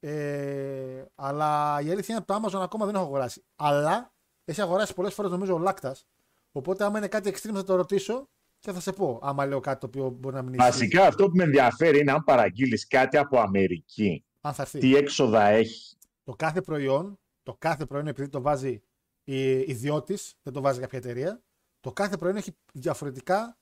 Ε, 0.00 1.04
αλλά 1.14 1.80
η 1.80 1.90
αλήθεια 1.90 2.14
είναι 2.14 2.24
από 2.26 2.26
το 2.26 2.58
Amazon 2.58 2.62
ακόμα 2.62 2.86
δεν 2.86 2.94
έχω 2.94 3.04
αγοράσει. 3.04 3.44
Αλλά 3.56 4.12
έχει 4.44 4.60
αγοράσει 4.60 4.94
πολλές 4.94 5.14
φορές 5.14 5.30
νομίζω 5.30 5.54
ο 5.54 5.58
Λάκτας, 5.58 6.06
οπότε 6.52 6.84
άμα 6.84 6.98
είναι 6.98 7.08
κάτι 7.08 7.32
extreme 7.34 7.54
θα 7.54 7.64
το 7.64 7.74
ρωτήσω 7.74 8.28
και 8.58 8.72
θα 8.72 8.80
σε 8.80 8.92
πω 8.92 9.18
άμα 9.22 9.46
λέω 9.46 9.60
κάτι 9.60 9.80
το 9.80 9.86
οποίο 9.86 10.10
μπορεί 10.10 10.34
να 10.34 10.42
μην 10.42 10.54
ισχύει. 10.54 10.70
βασικά 10.70 11.06
αυτό 11.06 11.28
που 11.28 11.36
με 11.36 11.44
ενδιαφέρει 11.44 11.98
είναι 11.98 12.12
αν 12.12 12.24
παραγγείλεις 12.24 12.86
κάτι 12.86 13.16
από 13.16 13.40
Αμερική. 13.40 14.22
Αν 14.40 14.54
θα 14.54 14.62
έρθει. 14.62 14.78
Τι 14.78 14.96
έξοδα 14.96 15.44
έχει. 15.46 15.96
Το 16.24 16.34
κάθε 16.34 16.60
προϊόν, 16.60 17.18
το 17.42 17.56
κάθε 17.58 17.86
προϊόν 17.86 18.06
επειδή 18.06 18.28
το 18.28 18.40
βάζει 18.40 18.82
η 19.24 19.58
ιδιώτης, 19.58 20.34
δεν 20.42 20.52
το 20.52 20.60
βάζει 20.60 20.80
κάποια 20.80 20.98
εταιρεία, 20.98 21.42
το 21.80 21.92
κάθε 21.92 22.16
προϊόν 22.16 22.36
έχει 22.36 22.56
διαφορετικά 22.72 23.56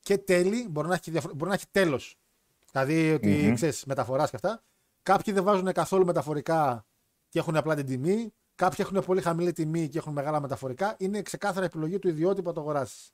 και 0.00 0.18
τέλη, 0.18 0.68
μπορεί 0.68 0.88
να 0.88 0.94
έχει, 0.94 1.10
διαφορε... 1.10 1.34
μπορεί 1.34 1.48
να 1.48 1.54
έχει 1.56 1.66
τέλος. 1.70 2.18
Δηλαδή 2.72 3.12
ότι 3.12 3.28
Μμμ. 3.28 3.54
ξέρεις, 3.54 3.84
μεταφοράς 3.84 4.30
και 4.30 4.36
αυτά. 4.36 4.62
Κάποιοι 5.02 5.32
δεν 5.32 5.44
βάζουν 5.44 5.72
καθόλου 5.72 6.04
μεταφορικά 6.04 6.86
και 7.28 7.38
έχουν 7.38 7.56
απλά 7.56 7.74
την 7.74 7.86
τιμή. 7.86 8.32
Κάποιοι 8.54 8.86
έχουν 8.88 9.04
πολύ 9.04 9.20
χαμηλή 9.20 9.52
τιμή 9.52 9.88
και 9.88 9.98
έχουν 9.98 10.12
μεγάλα 10.12 10.40
μεταφορικά. 10.40 10.96
Είναι 10.98 11.22
ξεκάθαρα 11.22 11.64
επιλογή 11.66 11.98
του 11.98 12.08
ιδιώτη 12.08 12.40
που 12.42 12.48
θα 12.48 12.54
το 12.54 12.60
αγοράσεις. 12.60 13.12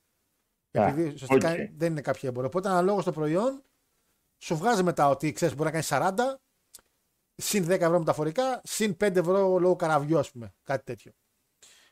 Α, 0.79 0.87
Επειδή 0.87 1.09
ουσιαστικά 1.13 1.51
οκ. 1.51 1.57
δεν 1.77 1.91
είναι 1.91 2.01
κάποια 2.01 2.29
έμποροι. 2.29 2.47
Οπότε 2.47 2.69
αναλόγως 2.69 3.03
στο 3.03 3.13
προϊόν, 3.13 3.63
σου 4.39 4.57
βγάζει 4.57 4.83
μετά 4.83 5.09
ότι 5.09 5.33
ξέρεις, 5.33 5.55
μπορεί 5.57 5.73
να 5.73 5.81
κάνει 5.81 6.13
40, 6.17 6.41
συν 7.35 7.65
10 7.65 7.69
ευρώ 7.69 7.99
μεταφορικά, 7.99 8.61
συν 8.65 8.97
5 9.01 9.17
ευρώ 9.17 9.59
λόγω 9.59 9.77
καραβιού, 9.77 10.19
ας 10.19 10.31
πούμε. 10.31 10.55
Κάτι 10.63 10.85
τέτοιο. 10.85 11.13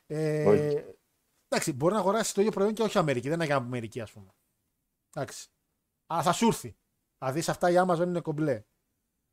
Ε, 0.06 0.46
Όχι. 0.46 0.84
εντάξει, 1.48 1.72
μπορεί 1.72 1.94
να 1.94 2.00
αγοράσει 2.00 2.34
το 2.34 2.40
ίδιο 2.40 2.52
προϊόν 2.52 2.72
και 2.74 2.82
όχι 2.82 2.98
Αμερική. 2.98 3.26
Δεν 3.28 3.36
είναι 3.36 3.44
για 3.44 3.56
Αμερική, 3.56 4.00
ας 4.00 4.12
πούμε. 4.12 4.34
Εντάξει. 5.14 5.48
Αλλά 6.06 6.22
θα 6.22 6.32
σου 6.32 6.46
έρθει. 6.46 6.76
Θα 7.18 7.32
δεις 7.32 7.48
αυτά 7.48 7.70
η 7.70 7.74
Amazon 7.86 8.06
είναι 8.06 8.20
κομπλέ. 8.20 8.62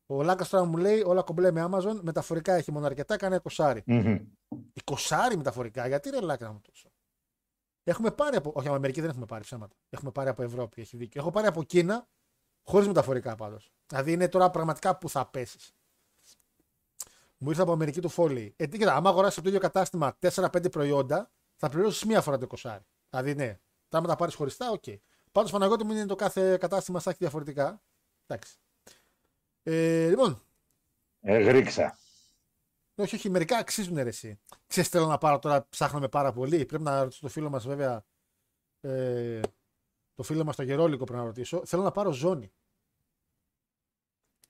Ο 0.05 0.23
Λάκας 0.23 0.49
τώρα 0.49 0.65
μου 0.65 0.77
λέει 0.77 1.01
όλα 1.01 1.21
κομπλέ 1.21 1.51
με 1.51 1.69
Amazon, 1.71 1.99
μεταφορικά 2.01 2.53
έχει 2.53 2.71
μόνο 2.71 2.85
αρκετά, 2.85 3.17
κάνει 3.17 3.35
εικοσάρι. 3.35 3.83
Μμμ. 3.85 4.17
Εικοσάρι 4.73 5.37
μεταφορικά, 5.37 5.87
γιατί 5.87 6.09
ρε 6.09 6.19
Λάκα 6.19 6.45
να 6.45 6.51
μου 6.51 6.61
τόσο. 6.61 6.89
Έχουμε 7.83 8.11
πάρει 8.11 8.35
από. 8.35 8.51
Όχι, 8.55 8.67
από 8.67 8.75
Αμερική 8.75 9.01
δεν 9.01 9.09
έχουμε 9.09 9.25
πάρει 9.25 9.43
ψέματα. 9.43 9.75
Έχουμε 9.89 10.11
πάρει 10.11 10.29
από 10.29 10.41
Ευρώπη, 10.41 10.81
έχει 10.81 10.97
δίκιο. 10.97 11.21
Έχω 11.21 11.31
πάρει 11.31 11.47
από 11.47 11.63
Κίνα, 11.63 12.07
χωρίς 12.63 12.87
μεταφορικά 12.87 13.35
πάντως. 13.35 13.71
Δηλαδή 13.87 14.11
είναι 14.11 14.27
τώρα 14.27 14.49
πραγματικά 14.49 14.97
που 14.97 15.09
θα 15.09 15.29
πέσεις. 15.29 15.73
Μου 17.41 17.49
ήρθε 17.49 17.61
από 17.61 17.71
Αμερική 17.71 18.01
του 18.01 18.09
Φόλι. 18.09 18.53
Ε, 18.57 18.67
τι 18.67 18.77
κοίτα, 18.77 18.95
άμα 18.95 19.09
αγοράσεις 19.09 19.37
από 19.37 19.43
το 19.43 19.49
ίδιο 19.55 19.61
κατάστημα 19.61 20.17
4-5 20.21 20.71
προϊόντα, 20.71 21.31
θα 21.55 21.69
πληρώσεις 21.69 22.03
μία 22.05 22.21
φορά 22.21 22.37
το 22.37 22.47
20. 22.61 22.79
Δηλαδή 23.09 23.35
ναι, 23.35 23.59
θα 23.87 23.97
άμα 23.97 24.07
τα 24.07 24.15
πάρεις 24.15 24.35
χωριστά, 24.35 24.71
OK. 24.71 24.83
Okay. 24.85 24.97
Πάντως 25.31 25.51
Παναγιώτη 25.51 25.83
μου 25.83 25.91
είναι 25.91 26.05
το 26.05 26.15
κάθε 26.15 26.57
κατάστημα 26.57 26.99
θα 26.99 27.09
έχει 27.09 27.19
διαφορετικά. 27.19 27.81
Εντάξει. 28.27 28.57
Ε, 29.63 30.09
λοιπόν, 30.09 30.41
Ε, 31.21 31.37
γρίξα. 31.37 31.97
όχι, 32.95 33.15
όχι, 33.15 33.29
μερικά 33.29 33.57
αξίζουν 33.57 33.95
ρε, 33.95 34.07
εσύ. 34.09 34.39
Ξέρεις, 34.67 34.89
θέλω 34.89 35.07
να 35.07 35.17
πάρω 35.17 35.39
τώρα, 35.39 35.67
ψάχνουμε 35.69 36.07
πάρα 36.07 36.31
πολύ. 36.33 36.65
Πρέπει 36.65 36.83
να 36.83 37.03
ρωτήσω 37.03 37.21
το 37.21 37.27
φίλο 37.27 37.49
μας 37.49 37.65
βέβαια. 37.67 38.05
Ε, 38.81 39.39
το 40.15 40.23
φίλο 40.23 40.43
μας 40.43 40.55
το 40.55 40.63
Γερόλικο 40.63 41.03
πρέπει 41.03 41.19
να 41.19 41.25
ρωτήσω. 41.25 41.65
Θέλω 41.65 41.83
να 41.83 41.91
πάρω 41.91 42.11
ζώνη. 42.11 42.51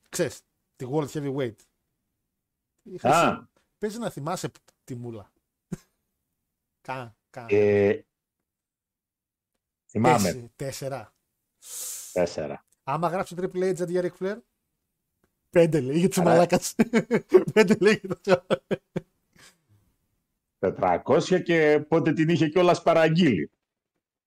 Ξέρεις, 0.10 0.42
τη 0.76 0.86
World 0.92 1.08
Heavyweight. 1.10 1.56
Η 2.92 2.98
χρυσή. 2.98 3.16
Α, 3.16 3.50
Παίζει 3.78 3.98
να 3.98 4.10
θυμάσαι 4.10 4.52
τη 4.84 4.96
μούλα. 4.96 5.32
Κα, 6.82 7.16
κα. 7.30 7.46
ε, 7.50 8.06
θυμάμαι. 9.90 10.18
Τέσσερα- 10.32 10.50
Τέσσερα. 10.56 11.14
Τέσσερα. 12.14 12.66
Άμα 12.84 13.08
γράψει 13.08 13.36
Triple 13.38 13.74
H 13.76 13.82
αντί 13.82 13.92
για 13.92 14.02
Ric 14.14 14.18
Flair. 14.24 14.38
Πέντε 15.50 15.82
λέει 15.82 15.98
για 16.00 16.08
τους 16.08 16.18
Άρα- 16.18 16.30
μαλάκας. 16.30 16.76
Πέντε 17.54 17.76
λέει 17.80 18.02
για 18.04 18.16
το 18.22 18.46
400 20.60 21.42
και 21.44 21.86
πότε 21.88 22.14
την 22.14 22.30
είχε 22.30 22.48
κιόλας 22.50 22.82
παραγγείλει. 22.82 23.52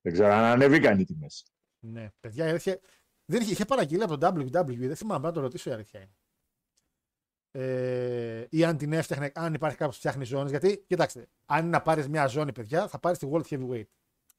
Δεν 0.00 0.12
ξέρω 0.12 0.32
αν 0.32 0.44
ανεβήκαν 0.44 0.98
οι 1.00 1.04
τιμές. 1.04 1.46
Ναι, 1.78 2.10
παιδιά, 2.20 2.46
η 2.46 2.48
αλήθεια. 2.48 2.80
Δεν 3.24 3.40
είχε, 3.42 3.52
είχε 3.52 3.64
παραγγείλει 3.64 4.02
από 4.02 4.18
το 4.18 4.26
WWE, 4.26 4.76
δεν 4.78 4.96
θυμάμαι, 4.96 5.26
να 5.26 5.32
το 5.32 5.40
ρωτήσω 5.40 5.70
η 5.70 5.72
αλήθεια 5.72 6.00
είναι. 6.00 6.14
Ε, 7.54 8.46
ή 8.50 8.64
αν 8.64 8.76
την 8.76 8.92
έφτιαχνε, 8.92 9.32
αν 9.34 9.54
υπάρχει 9.54 9.76
κάποιος 9.76 9.94
που 9.94 10.00
φτιάχνει 10.00 10.24
ζώνες. 10.24 10.50
Γιατί, 10.50 10.84
κοιτάξτε, 10.86 11.28
αν 11.46 11.60
είναι 11.60 11.70
να 11.70 11.82
πάρεις 11.82 12.08
μια 12.08 12.26
ζώνη, 12.26 12.52
παιδιά, 12.52 12.88
θα 12.88 12.98
πάρεις 12.98 13.18
τη 13.18 13.28
World 13.32 13.44
Heavyweight. 13.44 13.88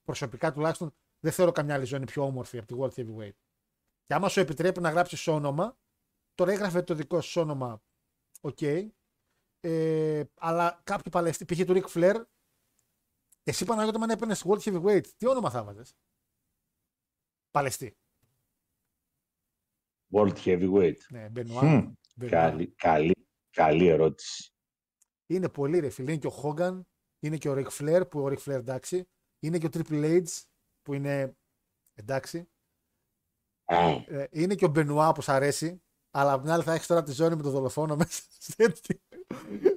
Προσωπικά 0.03 0.51
τουλάχιστον 0.51 0.93
δεν 1.19 1.31
θέλω 1.31 1.51
καμιά 1.51 1.75
άλλη 1.75 1.85
ζώνη 1.85 2.05
πιο 2.05 2.23
όμορφη 2.23 2.57
από 2.57 2.67
τη 2.67 2.75
World 2.77 2.93
Heavyweight. 3.01 3.35
Και 4.05 4.13
άμα 4.13 4.29
σου 4.29 4.39
επιτρέπει 4.39 4.79
να 4.79 4.89
γράψεις 4.89 5.27
όνομα, 5.27 5.77
τώρα 6.35 6.51
έγραφε 6.51 6.81
το 6.81 6.93
δικό 6.93 7.21
σου 7.21 7.41
όνομα, 7.41 7.83
οκ. 8.41 8.61
Ε, 9.59 10.23
αλλά 10.35 10.81
κάποιο 10.83 11.11
παλαιστή, 11.11 11.45
π.χ. 11.45 11.65
του 11.65 11.73
Ric 11.73 11.85
Flair, 11.93 12.23
εσύ 13.43 13.65
Παναγιώτη, 13.65 14.03
αν 14.03 14.09
έπαιρνες 14.09 14.45
World 14.47 14.59
Heavyweight, 14.59 15.07
τι 15.17 15.27
όνομα 15.27 15.49
θα 15.49 15.63
'βαζες. 15.63 15.83
Παλαιστή. 17.51 17.97
World 20.11 20.35
Heavyweight. 20.35 20.97
Ναι, 21.09 21.29
Benoit. 21.35 21.61
Μμμ. 21.61 21.93
Benoit. 22.21 22.29
Καλή, 22.29 22.67
καλή, 22.67 23.27
καλή 23.49 23.87
ερώτηση. 23.87 24.51
Είναι 25.25 25.49
πολύ 25.49 25.79
ρε 25.79 25.89
φίλε. 25.89 26.11
Είναι 26.11 26.19
και 26.19 26.27
ο 26.27 26.41
Hogan, 26.43 26.81
είναι 27.19 27.37
και 27.37 27.49
ο 27.49 27.53
Ric 27.57 27.67
Flair 27.67 28.09
που 28.09 28.19
ο 28.19 28.27
Ric 28.27 28.37
Flair 28.37 28.55
εντάξει. 28.55 29.09
Είναι 29.39 29.57
και 29.57 29.65
ο 29.65 29.69
Triple 29.73 30.21
H 30.21 30.41
που 30.81 30.93
είναι 30.93 31.37
εντάξει. 31.93 32.47
Α, 33.65 33.89
Ε, 34.07 34.27
είναι 34.31 34.55
και 34.55 34.65
ο 34.65 34.67
Μπενουά 34.67 35.11
που 35.11 35.21
σ' 35.21 35.29
αρέσει. 35.29 35.83
Αλλά 36.11 36.31
απ' 36.33 36.41
την 36.41 36.51
άλλη 36.51 36.63
θα 36.63 36.73
έχεις 36.73 36.87
τώρα 36.87 37.03
τη 37.03 37.11
ζώνη 37.11 37.35
με 37.35 37.41
τον 37.41 37.51
δολοφόνο 37.51 37.95
μέσα. 37.95 38.21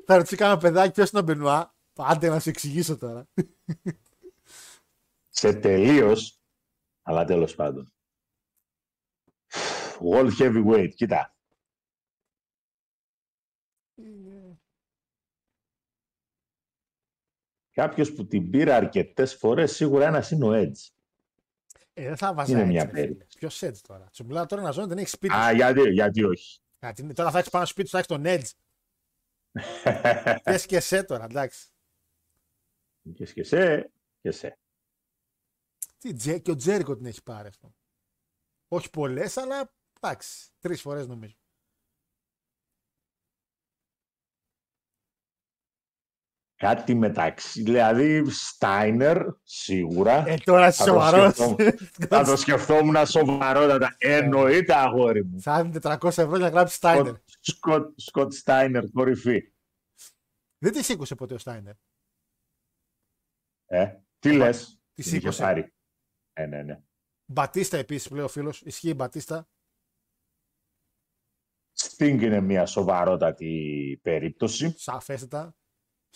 θα 0.06 0.16
ρωτήσει 0.16 0.36
κάνα 0.36 0.56
παιδάκι 0.56 0.92
ποιος 0.92 1.10
είναι 1.10 1.20
ο 1.20 1.24
Μπενουά. 1.24 1.74
Άντε 1.98 2.28
να 2.28 2.40
σου 2.40 2.48
εξηγήσω 2.48 2.98
τώρα. 2.98 3.28
σε 5.28 5.54
τελείως, 5.54 6.40
αλλά 7.02 7.24
τέλος 7.24 7.54
πάντων. 7.54 7.92
World 10.00 10.30
Heavyweight, 10.38 10.92
κοίτα. 10.94 11.35
Κάποιος 17.76 18.12
που 18.12 18.26
την 18.26 18.50
πήρε 18.50 18.72
αρκετές 18.72 19.34
φορές, 19.34 19.72
σίγουρα 19.72 20.06
ένας 20.06 20.30
είναι 20.30 20.44
ο 20.44 20.50
Edge. 20.52 20.88
Ε, 21.92 22.04
δεν 22.04 22.16
θα 22.16 22.34
βάζα 22.34 22.50
Είναι 22.52 22.60
έτσι. 22.60 22.72
μια 22.72 22.82
ρε 22.84 22.88
φίλε. 22.90 23.00
περίπτωση. 23.00 23.38
Ποιος 23.38 23.62
έτσι 23.62 23.82
τώρα; 23.82 24.08
Σου 24.12 24.24
μιλάω 24.24 24.46
τώρα 24.46 24.62
να 24.62 24.70
ζώνη 24.70 24.88
δεν 24.88 24.98
έχεις 24.98 25.10
σπίτι. 25.10 25.34
Α, 25.34 25.52
γιατί, 25.52 25.90
γιατί 25.90 26.24
όχι. 26.24 26.60
Γιατί 26.80 27.12
τώρα 27.12 27.30
θα 27.30 27.38
έχεις 27.38 27.50
πάνω 27.50 27.64
στο 27.64 27.72
σπίτι 27.74 27.88
σου, 27.88 27.96
θα 27.96 27.98
έχεις 27.98 28.08
τον 28.08 28.22
Edge. 28.26 28.50
Πες 30.44 30.66
και 30.66 30.80
σε 30.80 31.02
τώρα, 31.02 31.24
εντάξει. 31.24 31.68
και 33.14 33.24
και 33.24 33.42
σε, 33.42 33.90
και 34.20 34.30
σε. 34.30 34.58
Τι, 35.98 36.12
Τζε- 36.12 36.42
και 36.42 36.50
ο 36.50 36.54
Τζέρικο 36.56 36.96
την 36.96 37.06
έχει 37.06 37.22
πάρει 37.22 37.48
αυτό. 37.48 37.74
Όχι 38.68 38.90
πολλές, 38.90 39.36
αλλά 39.36 39.72
εντάξει. 40.00 40.50
Τρεις 40.58 40.80
φορές 40.80 41.06
νομίζω. 41.06 41.36
Κάτι 46.56 46.94
μεταξύ, 46.94 47.62
δηλαδή 47.62 48.22
Steiner, 48.58 49.26
σίγουρα. 49.42 50.28
Ε, 50.28 50.36
τώρα 50.36 50.72
Θα 50.72 50.84
το 50.84 50.90
σοβαρός. 50.90 51.34
σκεφτόμουν. 51.34 51.78
Θα 52.08 52.24
το 52.24 52.36
σκεφτόμουν 52.36 53.06
σοβαρότατα. 53.06 53.94
Εννοείται, 53.98 54.74
αγόρι 54.74 55.24
μου. 55.24 55.40
Θα 55.40 55.62
δίνει 55.62 55.78
400 55.82 55.98
ευρώ 56.08 56.36
για 56.36 56.38
να 56.38 56.48
γράψεις 56.48 56.76
Στάινερ. 56.76 57.14
Σκοτ, 57.40 57.92
Σκοτ 58.00 58.32
Στάινερ, 58.32 58.90
κορυφή. 58.90 59.52
Δεν 60.58 60.72
τη 60.72 60.82
σήκωσε 60.82 61.14
ποτέ 61.14 61.34
ο 61.34 61.38
Στάινερ. 61.38 61.74
Ε, 63.66 63.94
τι 64.18 64.32
λες. 64.32 64.66
Τη 64.94 65.02
Την 65.02 65.04
είχε 65.04 65.10
σήκωσε. 65.18 65.42
πάρει. 65.42 65.74
Ε, 66.32 66.46
ναι, 66.46 66.62
ναι. 66.62 66.80
Μπατίστα 67.26 67.76
επίσης 67.76 68.08
πλέον 68.08 68.24
ο 68.24 68.28
φίλος. 68.28 68.62
Ισχύει 68.62 68.88
η 68.88 68.94
Μπατίστα. 68.96 69.48
Sting 71.78 72.18
είναι 72.22 72.40
μια 72.40 72.66
σοβαρότατη 72.66 74.00
περίπτωση. 74.02 74.74
Σαφέστατα. 74.78 75.56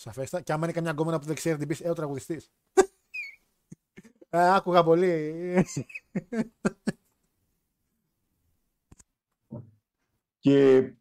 Σαφέστατα. 0.01 0.43
Και 0.43 0.51
άμα 0.51 0.63
είναι 0.63 0.73
καμιά 0.73 0.91
γκόμενα 0.91 1.19
που 1.19 1.25
δεν 1.25 1.35
ξέρει 1.35 1.57
την 1.57 1.67
πει, 1.67 1.77
ε, 1.81 1.89
ο 1.89 1.93
τραγουδιστής. 1.93 2.51
ε, 4.29 4.53
άκουγα 4.53 4.83
πολύ. 4.83 5.65
Και 10.39 10.91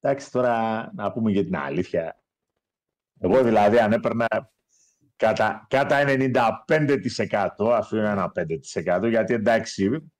εντάξει 0.00 0.30
τώρα 0.30 0.90
να 0.94 1.12
πούμε 1.12 1.30
για 1.30 1.44
την 1.44 1.56
αλήθεια. 1.56 2.22
Εγώ 3.18 3.42
δηλαδή 3.42 3.78
αν 3.78 3.92
έπαιρνα 3.92 4.52
κατά, 5.16 5.66
κατά 5.70 6.04
95% 6.06 6.56
αυτό 7.72 7.96
είναι 7.96 8.08
ένα 8.08 8.32
5% 8.34 9.08
γιατί 9.08 9.34
εντάξει 9.34 10.10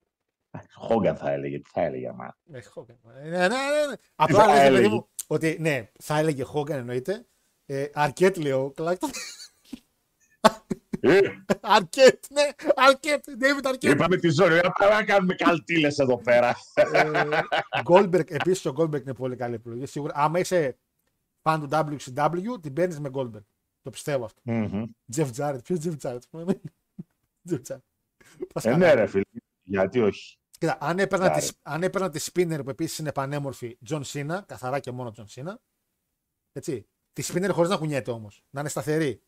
Χόγκαν 0.75 1.17
θα 1.17 1.31
έλεγε, 1.31 1.61
τι 1.61 1.71
θα 1.71 1.81
έλεγε 1.81 2.13
μα. 2.13 2.37
Ε, 2.53 2.61
Hogan. 2.75 2.97
Ε, 3.23 3.29
ναι, 3.29 3.39
ναι, 3.39 3.47
ναι, 3.47 3.87
ναι. 3.89 3.95
Απλά 4.15 4.45
θα 4.45 4.47
λες, 4.47 4.57
ρε 4.57 4.63
παιδί 4.63 4.75
έλεγε; 4.77 4.89
μου, 4.89 5.09
ότι 5.27 5.57
ναι, 5.61 5.91
θα 5.99 6.19
έλεγε 6.19 6.43
Χόγκαν 6.43 6.79
εννοείται. 6.79 7.27
Ε, 7.67 7.87
αρκέτ 7.95 8.37
λέει 8.37 8.53
ο 8.53 8.71
Κλάκτον. 8.71 9.11
Ε, 11.01 11.19
αρκέτ, 11.61 12.25
ναι, 12.31 12.43
αρκέτ. 12.75 13.25
David 13.41 13.65
Αρκέτ. 13.65 13.93
είπαμε 13.93 14.17
τη 14.17 14.29
ζώνη, 14.31 14.55
να 14.55 14.71
πάμε 14.73 14.95
να 14.95 15.05
κάνουμε 15.05 15.35
καλτήλες 15.35 15.99
εδώ 15.99 16.21
πέρα. 16.23 16.57
Goldberg, 17.85 18.31
επίσης 18.31 18.67
ο 18.67 18.75
Goldberg 18.77 19.01
είναι 19.03 19.15
πολύ 19.15 19.37
καλή 19.37 19.55
επιλογή. 19.55 19.87
Σίγουρα, 19.87 20.13
άμα 20.17 20.39
είσαι 20.39 20.79
fan 21.43 21.59
του 21.61 21.69
WCW, 21.71 22.63
την 22.63 22.73
παίρνεις 22.73 23.01
με 23.01 23.11
Goldberg. 23.13 23.45
Το 23.83 23.91
πιστεύω 23.91 24.25
αυτό. 24.25 24.41
Μμμ. 24.45 24.85
Jeff 25.17 25.31
Jarrett, 25.37 25.59
ποιος 25.65 25.79
Jeff 25.83 25.97
Jarrett. 26.03 26.19
Jeff 27.51 27.61
Jarrett. 27.69 27.79
Πας 28.53 28.65
Ε, 28.65 28.71
καλά. 28.71 28.77
ναι 28.77 28.95
ρε 28.95 29.07
φίλε, 29.07 29.23
γιατί 29.63 30.01
όχι. 30.01 30.39
Κοίτα, 30.59 30.79
αν 30.81 30.99
έπαιρνα, 30.99 31.37
Jarrett. 31.37 31.41
τη, 31.41 31.49
αν 31.63 31.83
έπαιρνα 31.83 32.11
τη 32.11 32.25
spinner 32.33 32.61
που 32.65 32.71
επίσης 32.71 32.99
είναι 32.99 33.13
πανέμορφη, 33.13 33.79
John 33.89 34.03
Cena, 34.03 34.39
καθαρά 34.47 34.81
και 34.81 34.91
μόνο 34.91 35.13
John 35.17 35.25
Cena. 35.35 35.55
Έτσι. 36.53 36.87
Τη 37.17 37.23
spinner 37.33 37.51
χωρίς 37.53 37.71
να 37.71 37.77
κουνιέται 37.77 38.11
όμως. 38.11 38.45
Να 38.51 38.61
είναι 38.61 38.69
σταθερή. 38.69 39.23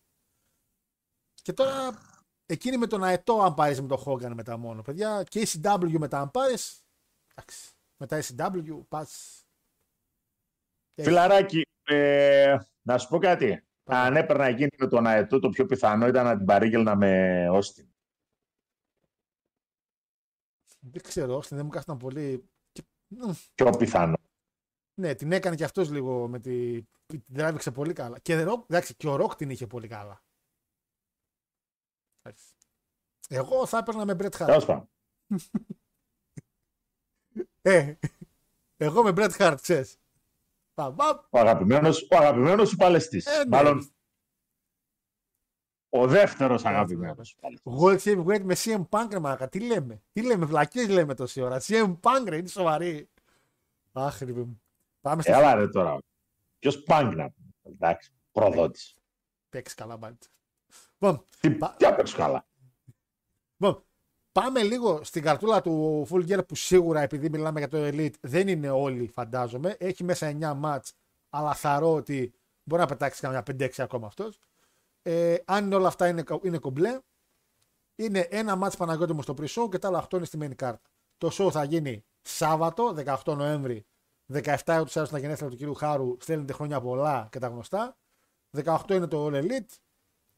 Και 1.34 1.52
τώρα 1.52 1.98
εκείνη 2.46 2.76
με 2.76 2.86
τον 2.86 3.04
αετό 3.04 3.42
αν 3.42 3.54
πάρεις 3.54 3.80
με 3.80 3.88
τον 3.88 4.02
Hogan 4.04 4.32
μετά 4.34 4.56
μόνο. 4.56 4.82
Παιδιά, 4.82 5.22
και 5.22 5.46
ECW 5.46 5.98
μετά 5.98 6.20
αν 6.20 6.30
πάρεις. 6.30 6.86
Εντάξει. 7.34 7.72
Μετά 7.96 8.22
ECW 8.22 8.86
πας. 8.88 9.42
Φιλαράκι, 11.02 11.62
ε, 11.82 12.58
να 12.82 12.98
σου 12.98 13.08
πω 13.08 13.18
κάτι. 13.18 13.66
Αν 13.84 14.16
έπαιρνα 14.16 14.44
εκείνη 14.44 14.70
με 14.78 14.86
τον 14.88 15.06
αετό, 15.06 15.38
το 15.38 15.48
πιο 15.48 15.66
πιθανό 15.66 16.06
ήταν 16.06 16.24
να 16.24 16.36
την 16.36 16.46
παρήγγελνα 16.46 16.96
με 16.96 17.48
Όστιν. 17.50 17.92
Δεν 20.80 21.02
ξέρω, 21.02 21.38
Austin 21.38 21.48
δεν 21.50 21.64
μου 21.64 21.70
κάθονταν 21.70 21.96
πολύ. 21.96 22.50
Και- 22.72 22.84
μ, 23.06 23.30
Πιο 23.54 23.70
πιθανό. 23.70 24.16
Ναι, 24.98 25.14
την 25.14 25.32
έκανε 25.32 25.56
και 25.56 25.64
αυτός 25.64 25.90
λίγο 25.90 26.28
με 26.28 26.38
τη. 26.38 26.82
Την 27.06 27.22
τράβηξε 27.34 27.70
πολύ 27.70 27.92
καλά. 27.92 28.18
Και, 28.18 28.44
Rock- 28.48 28.64
εντάξει, 28.68 28.94
και 28.94 29.08
ο 29.08 29.16
Ροκ 29.16 29.34
την 29.34 29.50
είχε 29.50 29.66
πολύ 29.66 29.88
καλά. 29.88 30.22
Εντάξει. 32.22 32.44
Εγώ 33.28 33.66
θα 33.66 33.78
έπαιρνα 33.78 34.04
με 34.04 34.12
Bret 34.18 34.30
Hart. 34.30 34.46
Τέλος 34.46 34.64
πάντων. 34.64 34.88
Ε, 37.62 37.94
εγώ 38.76 39.02
με 39.02 39.10
Bret 39.16 39.30
Hart, 39.38 39.56
ξέρεις. 39.60 39.98
Πα, 40.74 40.92
πα, 40.92 41.26
Ο 41.30 41.38
αγαπημένος, 41.38 42.02
ο 42.10 42.16
αγαπημένος 42.16 42.68
σου 42.68 42.76
παλαιστής. 42.76 43.26
Ε, 43.26 43.38
ναι. 43.38 43.44
Μάλλον 43.48 43.92
ο 45.88 46.06
δεύτερος 46.06 46.64
αγαπημένος 46.64 47.28
σου 47.28 47.36
παλαιστής. 47.36 47.72
World 47.80 47.98
Heavyweight 47.98 48.42
με 48.42 48.54
CM 48.58 48.88
Punk, 48.88 49.08
ρε 49.10 49.18
μάκα. 49.18 49.48
Τι 49.48 49.60
λέμε; 49.60 50.02
Τι 50.12 50.22
λέμε, 50.22 50.44
βλακίες 50.44 50.88
λέμε 50.88 51.14
τόση 51.14 51.40
ώρα. 51.40 51.60
CM 51.60 51.96
Punk, 52.00 52.24
ρε, 52.28 52.36
είναι 52.36 52.48
σοβαρή. 52.48 53.08
Αχ, 53.92 54.20
ρε, 54.20 54.32
μου. 54.32 54.62
Πάμε 55.00 55.22
στο 55.22 55.32
Έλα 55.32 55.54
ρε 55.54 55.68
τώρα. 55.68 55.98
Ποιος 56.58 56.82
πάγκ 56.82 57.06
να 57.14 57.30
πούμε. 57.30 57.52
Εντάξει, 57.62 58.10
προδότης. 58.32 58.96
παίξει 59.48 59.74
καλά, 59.74 59.96
μπάλτ. 59.96 60.22
Λοιπόν, 60.98 61.24
Τι, 61.40 61.50
Πα- 61.50 61.74
τι 61.78 61.86
απέξω 61.86 62.16
καλά. 62.16 62.46
Λοιπόν, 63.56 63.82
πάμε 64.32 64.62
λίγο 64.62 65.04
στην 65.04 65.22
καρτούλα 65.22 65.60
του 65.60 66.06
Full 66.10 66.28
Gear 66.28 66.46
που 66.48 66.54
σίγουρα 66.54 67.00
επειδή 67.00 67.28
μιλάμε 67.30 67.58
για 67.58 67.68
το 67.68 67.78
Elite 67.80 68.14
δεν 68.20 68.48
είναι 68.48 68.70
όλοι 68.70 69.06
φαντάζομαι. 69.08 69.76
Έχει 69.78 70.04
μέσα 70.04 70.36
9 70.40 70.54
μάτς 70.54 70.92
αλλά 71.30 71.54
θαρώ 71.54 71.92
ότι 71.94 72.32
μπορεί 72.62 72.80
να 72.82 72.88
πετάξει 72.88 73.20
καμιά 73.20 73.42
5-6 73.50 73.68
ακόμα 73.82 74.06
αυτός. 74.06 74.38
Ε, 75.02 75.36
αν 75.44 75.72
όλα 75.72 75.88
αυτά 75.88 76.08
είναι, 76.08 76.22
κα- 76.22 76.40
είναι 76.42 76.58
κομπλέ, 76.58 77.00
είναι 77.96 78.20
ένα 78.30 78.56
μάτς 78.56 78.76
Παναγιώτη 78.76 79.12
μου 79.12 79.22
στο 79.22 79.34
pre-show 79.40 79.68
και 79.70 79.78
τα 79.78 79.88
άλλα 79.88 79.98
8 80.10 80.16
είναι 80.16 80.24
στη 80.26 80.38
main 80.40 80.64
card. 80.64 80.76
Το 81.18 81.30
show 81.32 81.50
θα 81.50 81.64
γίνει 81.64 82.04
Σάββατο, 82.22 82.94
18 83.24 83.34
Νοέμβρη, 83.36 83.86
17 84.32 84.78
ούτως 84.80 84.96
άλλως 84.96 85.10
τα 85.10 85.18
γενέθλια 85.18 85.50
του 85.50 85.56
κυρίου 85.56 85.74
Χάρου, 85.74 86.16
στέλνετε 86.20 86.52
χρόνια 86.52 86.80
πολλά 86.80 87.28
και 87.32 87.38
τα 87.38 87.48
γνωστά. 87.48 87.98
18 88.56 88.90
είναι 88.90 89.06
το 89.06 89.26
All 89.26 89.42
Elite, 89.42 89.76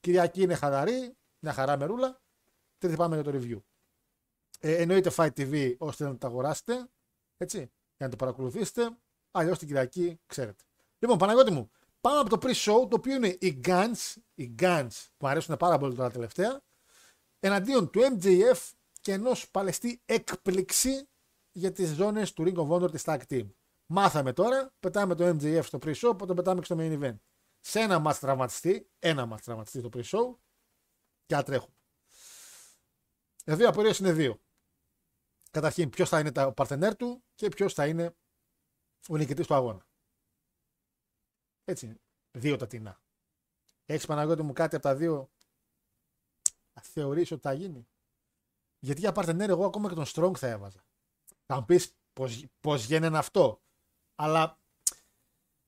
Κυριακή 0.00 0.42
είναι 0.42 0.54
χαλαρή, 0.54 1.16
μια 1.38 1.52
χαρά 1.52 1.76
μερούλα. 1.76 2.20
Τρίτη 2.78 2.96
πάμε 2.96 3.20
για 3.20 3.32
το 3.32 3.38
review. 3.38 3.60
Ε, 4.60 4.76
εννοείται 4.76 5.10
Fight 5.16 5.32
TV 5.36 5.74
ώστε 5.78 6.04
να 6.04 6.18
το 6.18 6.26
αγοράσετε. 6.26 6.88
Έτσι, 7.36 7.58
για 7.96 8.06
να 8.06 8.08
το 8.08 8.16
παρακολουθήσετε. 8.16 8.96
Αλλιώς 9.30 9.58
την 9.58 9.66
Κυριακή 9.66 10.20
ξέρετε. 10.26 10.64
Λοιπόν, 10.98 11.18
Παναγιώτη 11.18 11.50
μου, 11.50 11.70
Πάμε 12.00 12.18
από 12.18 12.38
το 12.38 12.48
pre-show, 12.48 12.88
το 12.88 12.96
οποίο 12.96 13.14
είναι 13.14 13.36
οι 13.40 13.60
Guns, 13.64 14.14
οι 14.34 14.54
Guns 14.58 14.88
που 14.90 15.24
μου 15.24 15.28
αρέσουν 15.28 15.56
πάρα 15.56 15.78
πολύ 15.78 15.94
τώρα 15.94 16.10
τελευταία, 16.10 16.60
εναντίον 17.40 17.90
του 17.90 18.00
MJF 18.00 18.70
και 19.00 19.12
ενός 19.12 19.50
παλαιστή 19.50 20.02
έκπληξη 20.04 21.08
για 21.52 21.72
τις 21.72 21.88
ζώνες 21.88 22.32
του 22.32 22.44
Ring 22.46 22.54
of 22.54 22.68
Honor 22.68 22.90
της 22.90 23.02
Tag 23.06 23.20
Team. 23.28 23.48
Μάθαμε 23.92 24.32
τώρα, 24.32 24.74
πετάμε 24.80 25.14
το 25.14 25.28
MJF 25.28 25.64
στο 25.64 25.78
pre-show, 25.82 26.08
οπότε 26.08 26.26
το 26.26 26.34
πετάμε 26.34 26.60
και 26.60 26.64
στο 26.64 26.76
main 26.78 27.02
event. 27.02 27.16
Σε 27.60 27.80
ένα 27.80 27.98
μάτς 27.98 28.18
τραυματιστεί, 28.18 28.90
ένα 28.98 29.26
μάτς 29.26 29.42
τραυματιστεί 29.42 29.80
το 29.80 29.88
pre-show 29.92 30.36
και 31.26 31.36
άτρέχουμε. 31.36 31.74
Εδώ 33.44 33.62
οι 33.62 33.66
απορίες 33.66 33.98
είναι 33.98 34.12
δύο. 34.12 34.40
Καταρχήν, 35.50 35.90
ποιος 35.90 36.08
θα 36.08 36.20
είναι 36.20 36.32
το 36.32 36.52
παρτενέρ 36.52 36.96
του 36.96 37.24
και 37.34 37.48
ποιος 37.48 37.74
θα 37.74 37.86
είναι 37.86 38.16
ο 39.08 39.16
νικητής 39.16 39.46
του 39.46 39.54
αγώνα. 39.54 39.86
Έτσι 41.64 41.86
είναι. 41.86 42.00
Δύο 42.30 42.56
τα 42.56 42.66
τεινά. 42.66 43.00
Έχεις 43.86 44.06
Παναγιώτη 44.06 44.42
μου 44.42 44.52
κάτι 44.52 44.76
από 44.76 44.84
τα 44.84 44.96
δύο; 44.96 45.30
Θεωρείς 46.82 47.30
ότι 47.30 47.40
θα 47.40 47.52
γίνει. 47.52 47.88
Γιατί 48.78 49.00
για 49.00 49.12
παρτενέρ 49.12 49.50
εγώ 49.50 49.64
ακόμα 49.64 49.88
και 49.88 49.94
τον 49.94 50.06
Strong 50.06 50.36
θα 50.36 50.46
έβαζα. 50.46 50.84
Θα 51.46 51.54
μου 51.54 51.64
πεις 51.64 51.96
πώς 52.60 52.84
γίνεται 52.84 53.18
αυτό. 53.18 53.62
Αλλά 54.22 54.58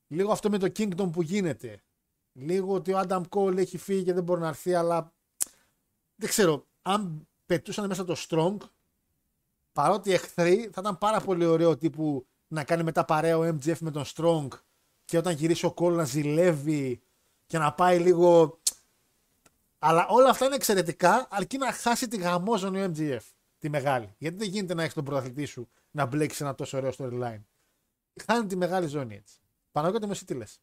λίγο 0.07 0.33
αυτό 0.33 0.51
με 0.51 0.59
το 0.59 0.67
Kingdom 0.77 1.13
που 1.13 1.23
γίνεται. 1.23 1.83
Λίγο 2.33 2.75
ότι 2.75 2.93
ο 2.93 3.01
Adam 3.07 3.23
Cole 3.29 3.57
έχει 3.57 3.79
φύγει 3.79 4.05
και 4.05 4.13
δεν 4.13 4.23
μπορεί 4.23 4.41
να 4.41 4.49
έρθει, 4.49 4.75
αλλά 4.75 5.13
δεν 6.17 6.29
ξέρω. 6.29 6.67
Αν 6.83 7.29
πετούσαν 7.47 7.87
μέσα 7.87 8.05
το 8.05 8.17
Strong, 8.29 8.57
παρότι 9.73 10.13
εχθροί, 10.13 10.71
θα 10.73 10.81
ήταν 10.81 10.99
πάρα 10.99 11.21
πολύ 11.21 11.45
ωραίο 11.45 11.77
τύπου 11.77 12.27
να 12.49 12.65
κάνει 12.65 12.83
μετά 12.83 13.05
παρέα 13.05 13.39
ο 13.39 13.43
MGF 13.43 13.79
με 13.79 13.91
τον 13.91 14.05
Strong 14.15 14.49
και 15.05 15.19
όταν 15.19 15.35
γυρίσει 15.35 15.67
ο 15.67 15.75
Cole 15.77 15.93
να 15.93 16.05
ζηλεύει 16.05 17.03
και 17.47 17.59
να 17.59 17.73
πάει 17.73 17.99
λίγο. 17.99 18.59
Αλλά 19.79 20.07
όλα 20.09 20.31
αυτά 20.31 20.45
είναι 20.45 20.55
εξαιρετικά, 20.55 21.27
αρκεί 21.31 21.59
να 21.59 21.73
χάσει 21.73 22.09
τη 22.09 22.17
γαμόζωνη 22.17 22.83
ο 22.83 22.93
MGF. 22.97 23.23
Τη 23.59 23.69
μεγάλη. 23.69 24.15
Γιατί 24.19 24.37
δεν 24.37 24.49
γίνεται 24.49 24.75
να 24.75 24.83
έχεις 24.83 24.95
τον 24.95 25.05
πρωταθλητή 25.05 25.45
σου 25.45 25.69
να 25.91 26.07
μπλέξει 26.07 26.43
ένα 26.43 26.55
τόσο 26.55 26.77
ωραίο 26.77 26.93
storyline. 26.99 27.41
Χάνει 28.21 28.47
τη 28.47 28.57
μεγάλη 28.57 28.87
ζώνη 28.87 29.15
έτσι. 29.15 29.39
Παναγιώτη 29.71 30.07
μου, 30.07 30.13
εσύ 30.13 30.25
τι 30.25 30.35
λες. 30.35 30.61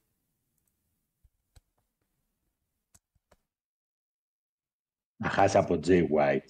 Να 5.15 5.29
χάσει 5.29 5.57
από 5.57 5.79
Jay 5.83 6.07
White. 6.09 6.47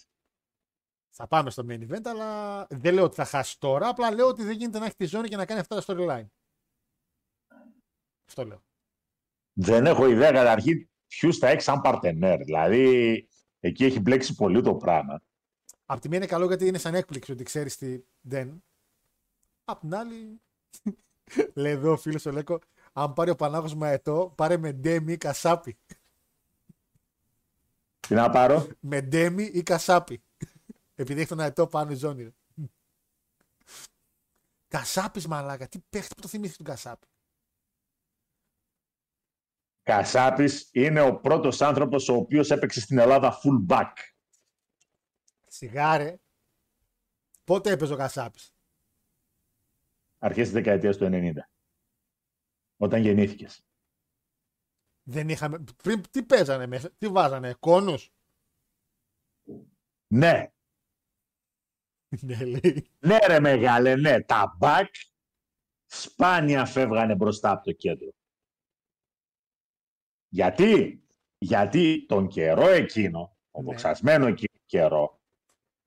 Θα 1.10 1.28
πάμε 1.28 1.50
στο 1.50 1.66
main 1.70 1.90
event, 1.90 2.06
αλλά 2.06 2.66
δεν 2.70 2.94
λέω 2.94 3.04
ότι 3.04 3.16
θα 3.16 3.26
χάσει 3.26 3.60
τώρα. 3.60 3.88
Απλά 3.88 4.12
λέω 4.12 4.28
ότι 4.28 4.44
δεν 4.44 4.58
γίνεται 4.58 4.80
να 4.80 4.86
έχει 4.86 4.96
τη 4.96 5.06
ζώνη 5.06 5.28
και 5.28 5.36
να 5.36 5.46
κάνει 5.46 5.60
αυτά 5.60 5.76
τα 5.76 5.84
storyline. 5.88 6.26
Αυτό 8.28 8.46
λέω. 8.46 8.64
Δεν 9.54 9.86
έχω 9.86 10.08
ιδέα 10.08 10.32
καταρχήν 10.32 10.90
ποιους 11.08 11.38
θα 11.38 11.48
έχει 11.48 11.62
σαν 11.62 11.82
παρτενέρ. 11.82 12.44
Δηλαδή, 12.44 13.28
εκεί 13.60 13.86
έχει 13.86 14.00
μπλέξει 14.00 14.36
πολύ 14.36 14.62
το 14.62 14.76
πράγμα. 14.76 15.22
Απ' 15.86 16.00
τη 16.00 16.08
μία 16.08 16.18
είναι 16.18 16.28
καλό 16.28 16.46
γιατί 16.46 16.68
είναι 16.68 16.78
σαν 16.78 16.96
έκπληξη 16.96 17.32
ότι 17.32 17.44
ξέρεις 17.44 17.78
τι 17.78 18.04
δεν. 18.22 18.64
Απ' 19.64 19.80
την 19.80 19.96
άλλη. 19.96 20.42
Λέει 21.54 21.72
εδώ 21.72 21.92
ο 21.92 21.98
φίλος 21.98 22.26
ο 22.26 22.32
Λέκο, 22.32 22.60
αν 22.94 23.14
πάρει 23.14 23.30
ο 23.30 23.36
Πανάγος 23.36 23.76
Μαετό, 23.76 24.34
πάρε 24.38 24.58
με 24.58 24.72
Ντέμι 24.72 25.12
ή 25.12 25.18
Κασάπι. 25.18 25.78
Τι 28.00 28.14
να 28.14 28.30
πάρω; 28.30 28.68
με 28.80 29.02
Ντέμι 29.02 29.44
ή 29.44 29.64
Κασάπι. 29.64 30.24
Επειδή 30.96 31.20
έχει 31.20 31.30
τον 31.30 31.40
Αετό 31.40 31.68
πάνω 31.68 31.92
η 31.92 31.96
ζώνη. 31.96 32.24
ρε. 32.24 32.34
Κασάπης 34.68 35.28
μαλάκα. 35.28 35.68
Τι 35.68 35.80
παίχτη 35.80 36.16
που 36.16 36.22
το 36.22 36.28
θυμήθηκες 36.28 36.58
τον 36.58 36.66
Κασάπη. 36.66 37.08
Κασάπης 39.84 40.70
είναι 40.72 41.02
ο 41.02 41.20
πρώτος 41.20 41.62
άνθρωπος 41.62 42.10
ο 42.10 42.14
οποίος 42.14 42.52
έπαιξε 42.52 42.80
στην 42.80 42.98
Ελλάδα 42.98 43.40
full 43.42 43.66
back. 43.68 43.94
Σιγάρε. 45.48 46.20
Πότε 47.44 47.72
έπαιζε 47.72 47.94
ο 47.94 47.98
Κασάπης; 47.98 48.54
Αρχές 50.20 50.44
της 50.44 50.54
δεκαετίας 50.54 50.98
του 50.98 51.06
90. 51.12 51.34
Όταν 52.78 53.02
γεννήθηκες. 53.02 53.64
Δεν 55.04 55.30
είχαμε. 55.30 55.64
Πριν 55.84 56.02
τι 56.12 56.24
παίζανε 56.24 56.68
μέσα. 56.68 56.92
Τι 56.98 57.08
βάζανε. 57.08 57.54
Κόνους. 57.60 58.14
Ναι, 60.08 60.52
ναι 62.22 62.46
λέει. 62.46 62.90
ναι 63.00 63.18
ρε 63.28 63.40
μεγάλε, 63.40 63.96
ναι. 63.96 64.24
Τα 64.24 64.58
back 64.62 64.86
σπάνια 65.86 66.66
φεύγανε 66.66 67.16
μπροστά 67.16 67.52
από 67.52 67.64
το 67.64 67.72
κέντρο. 67.72 68.10
Γιατί, 70.32 71.04
γιατί 71.38 72.06
τον 72.06 72.28
καιρό 72.28 72.68
εκείνο, 72.68 73.38
τον 73.52 73.64
Ναι. 73.64 73.72
βοξασμένο 73.72 74.28
εκείνο 74.28 74.60
καιρό, 74.66 75.22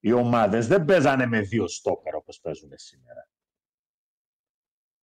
οι 0.01 0.13
ομάδες 0.13 0.67
δεν 0.67 0.85
παίζανε 0.85 1.27
με 1.27 1.41
δύο 1.41 1.69
στόπερ 1.69 2.15
όπως 2.15 2.41
παίζουν 2.41 2.71
σήμερα. 2.75 3.29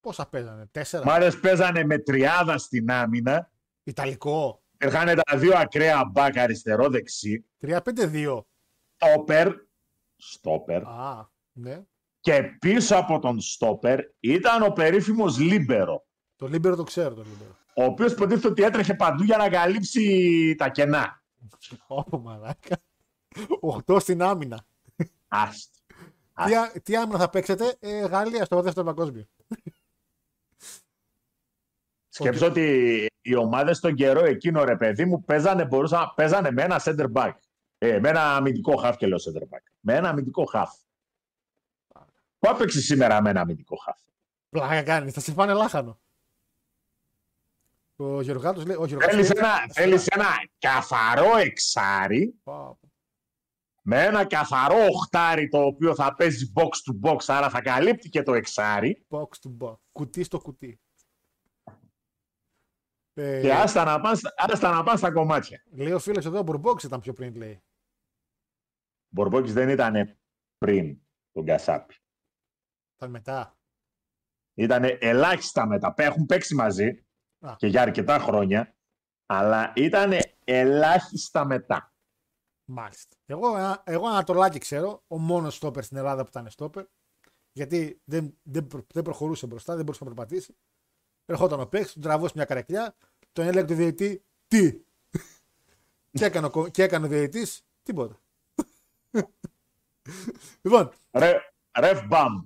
Πόσα 0.01 0.25
παίζανε. 0.29 0.65
Τέσσερα; 0.71 1.03
Οι 1.05 1.07
ομάδες 1.09 1.39
παίζανε 1.39 1.83
με 1.83 1.97
τριάδα 1.97 2.57
στην 2.57 2.91
άμυνα, 2.91 3.51
Ιταλικό. 3.83 4.63
είχαν 4.85 5.19
τα 5.25 5.37
δύο 5.37 5.57
ακραία 5.57 6.05
μπακ 6.11 6.37
αριστερό-δεξί, 6.37 7.45
3-5-2. 7.61 8.45
στόπερ, 8.95 9.53
στόπερ, 10.15 10.83
Α, 10.83 11.29
ναι. 11.51 11.83
και 12.19 12.43
πίσω 12.59 12.95
από 12.95 13.19
τον 13.19 13.39
στόπερ 13.39 13.99
ήταν 14.19 14.61
ο 14.63 14.69
περίφημος 14.71 15.37
Λίμπερο, 15.37 16.05
Το 16.35 16.47
Λίμπερο 16.47 16.75
το 16.75 16.83
ξέρω 16.83 17.13
το 17.15 17.21
Λίμπερο. 17.23 17.55
ο 17.75 17.83
οποίος 17.83 18.11
υποτίθεται 18.11 18.47
ότι 18.47 18.63
έτρεχε 18.63 18.93
παντού 18.93 19.23
για 19.23 19.37
να 19.37 19.49
καλύψει 19.49 20.55
τα 20.57 20.69
κενά. 20.69 21.23
Ω 21.87 22.17
μαλάκα. 22.19 22.77
8 23.85 23.99
στην 23.99 24.21
άμυνα. 24.21 24.65
Άστο. 25.27 25.77
Τι, 26.45 26.55
α- 26.55 26.71
τι 26.83 26.95
άμυνα 26.95 27.17
θα 27.19 27.29
παίξετε, 27.29 27.75
ε, 27.79 27.99
Γαλλία 28.05 28.45
στο 28.45 28.61
δεύτερο 28.61 28.85
παγκόσμιο. 28.85 29.25
Σκέψω 32.19 32.45
ότι 32.45 33.05
οι 33.21 33.35
ομάδες 33.35 33.77
στον 33.77 33.95
καιρό 33.95 34.25
εκείνο, 34.25 34.63
ρε 34.63 34.75
παιδί 34.77 35.05
μου, 35.05 35.23
παίζανε, 35.23 35.65
μπορούσαν, 35.65 36.11
παίζανε 36.15 36.51
με 36.51 36.63
ένα 36.63 36.81
center 36.83 37.11
back. 37.13 37.31
Ε, 37.77 37.99
με 37.99 38.09
ένα 38.09 38.35
αμυντικό 38.35 38.81
half 38.83 38.93
και 38.97 39.07
λέω 39.07 39.17
center 39.17 39.41
back. 39.41 39.61
Με 39.79 39.95
ένα 39.95 40.09
αμυντικό 40.09 40.43
half. 40.53 40.67
Πού 42.39 42.49
έπαιξε 42.49 42.81
σήμερα 42.81 43.21
με 43.21 43.29
ένα 43.29 43.41
αμυντικό 43.41 43.77
half; 43.87 44.11
Πλάκα 44.49 44.83
κάνει, 44.83 45.11
θα 45.11 45.19
σε 45.19 45.31
φάνε 45.31 45.53
λάχανο. 45.53 45.99
Ο 47.95 48.21
Γεωργάτος 48.21 48.65
λέει, 48.65 48.75
ο 48.79 48.85
Γεωργάτος 48.85 49.15
Θέλεις 49.15 49.33
λέει- 49.33 49.43
ένα, 49.43 49.73
θέλεις 49.73 50.07
ένα 50.07 50.25
καθαρό 50.59 51.37
εξάρι 51.37 52.39
Πα, 52.43 52.77
με 53.81 54.03
ένα 54.03 54.25
καθαρό 54.25 54.85
οχτάρι 54.93 55.47
το 55.47 55.61
οποίο 55.65 55.95
θα 55.95 56.15
παίζει 56.15 56.51
box 56.55 56.63
to 56.63 57.09
box, 57.09 57.17
άρα 57.27 57.49
θα 57.49 57.61
καλύπτει 57.61 58.09
και 58.09 58.23
το 58.23 58.33
εξάρι 58.33 59.05
Box 59.09 59.19
to 59.21 59.65
box. 59.67 59.75
Κουτί 59.91 60.23
στο 60.23 60.39
κουτί. 60.39 60.79
Ε, 63.19 63.41
και 63.41 63.53
άστα 63.53 63.83
να 63.83 63.99
πάνε, 64.01 64.15
στα- 64.15 64.33
άστα 64.37 64.71
να 64.71 64.83
πάνε 64.83 64.97
στα 64.97 65.11
κομμάτια. 65.11 65.63
Λέει 65.71 65.91
ο 65.91 65.99
φίλος 65.99 66.25
εδώ, 66.25 66.39
ο 66.39 66.43
Μπουρμπόξ 66.43 66.83
ήταν 66.83 66.99
πιο 66.99 67.13
πριν, 67.13 67.35
λέει. 67.35 67.63
Μπορμπόκης 69.13 69.53
δεν 69.53 69.69
ήταν 69.69 70.17
πριν 70.57 70.99
τον 71.31 71.45
Κασάπη. 71.45 71.95
Ήταν 72.95 73.09
μετά. 73.09 73.57
Ήταν 74.53 74.83
ελάχιστα 74.99 75.65
μετά. 75.67 75.93
Έχουν 75.97 76.25
παίξει 76.25 76.55
μαζί 76.55 77.05
Α. 77.39 77.55
και 77.57 77.67
για 77.67 77.81
αρκετά 77.81 78.19
χρόνια, 78.19 78.75
αλλά 79.25 79.73
ήταν 79.75 80.11
ελάχιστα 80.43 81.45
μετά. 81.45 81.93
Μάλιστα. 82.71 83.15
Εγώ, 83.25 83.57
ένα- 83.57 83.83
εγώ 83.85 84.07
Ανατολάκη 84.07 84.59
ξέρω, 84.59 85.03
ο 85.07 85.17
μόνος 85.17 85.55
στόπερ 85.55 85.83
στην 85.83 85.97
Ελλάδα 85.97 86.21
που 86.23 86.29
ήταν 86.29 86.49
στόπερ, 86.49 86.85
γιατί 87.51 88.01
δεν, 88.03 88.39
δεν, 88.41 88.67
προ- 88.67 88.93
δεν 88.93 89.03
προχωρούσε 89.03 89.47
μπροστά, 89.47 89.75
δεν 89.75 89.85
μπορούσε 89.85 90.03
να 90.03 90.13
περπατήσει. 90.13 90.57
Ερχόταν 91.29 91.59
ο 91.59 91.65
παίκτης, 91.65 91.93
τον 91.93 92.01
τραβούσε 92.01 92.33
μια 92.35 92.45
καρεκλιά, 92.45 92.95
τον 93.31 93.45
έλεγε 93.47 93.65
το 93.67 93.73
διαιτητή, 93.73 94.23
τι; 94.47 94.81
και, 96.17 96.25
έκανε, 96.25 96.45
ο 96.45 96.49
κο- 96.49 96.69
και 96.69 96.83
έκανε 96.83 97.05
ο 97.05 97.09
διαιτητής, 97.09 97.65
τίποτα. 97.83 98.19
λοιπόν, 100.63 100.91
Ρε, 101.11 101.39
ρεφ 101.79 102.05
μπαμ. 102.07 102.43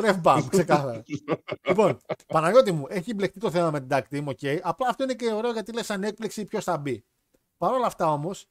Ref 0.00 0.18
bump, 0.18 0.48
ξεκάθαρα. 0.48 1.02
λοιπόν, 1.68 1.98
Παναγιώτη 2.26 2.72
μου, 2.72 2.86
έχει 2.88 3.14
μπλεχτεί 3.14 3.38
το 3.40 3.50
θέμα 3.50 3.70
με 3.70 3.80
την 3.80 3.88
tag 3.90 4.02
team, 4.10 4.24
OK. 4.24 4.38
Απλά 4.62 4.88
αυτό 4.88 5.02
είναι 5.04 5.14
και 5.14 5.32
ωραίο 5.32 5.52
γιατί 5.52 5.72
λες 5.72 5.86
σαν 5.86 6.02
έκπληξη 6.04 6.44
ποιος 6.44 6.64
θα 6.64 6.78
μπει. 6.78 7.04
Παρ' 7.56 7.72
όλα 7.72 7.86
αυτά 7.86 8.12
όμως, 8.12 8.46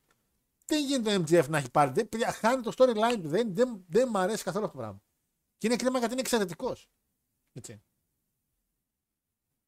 δεν 0.66 0.86
γίνεται 0.86 1.18
το 1.18 1.24
MJF 1.24 1.50
να 1.50 1.58
έχει 1.58 1.72
πάρει; 1.72 1.92
Δεν, 1.92 2.10
παιδιά, 2.10 2.32
χάνει 2.32 2.62
το 2.62 2.72
storyline 2.78 3.20
του. 3.22 3.28
Δεν, 3.28 3.56
δεν, 3.56 3.84
δεν 3.88 4.08
μου 4.12 4.18
αρέσει 4.18 4.44
καθόλου 4.44 4.66
αυτό 4.66 4.78
το 4.78 4.84
πράγμα. 4.84 5.02
Και 5.58 5.68
είναι 5.68 5.76
κρίμα 5.76 5.98
γιατί 5.98 6.12
είναι 6.12 6.22
εξαιρετικός. 6.22 6.90
Έτσι. 7.54 7.82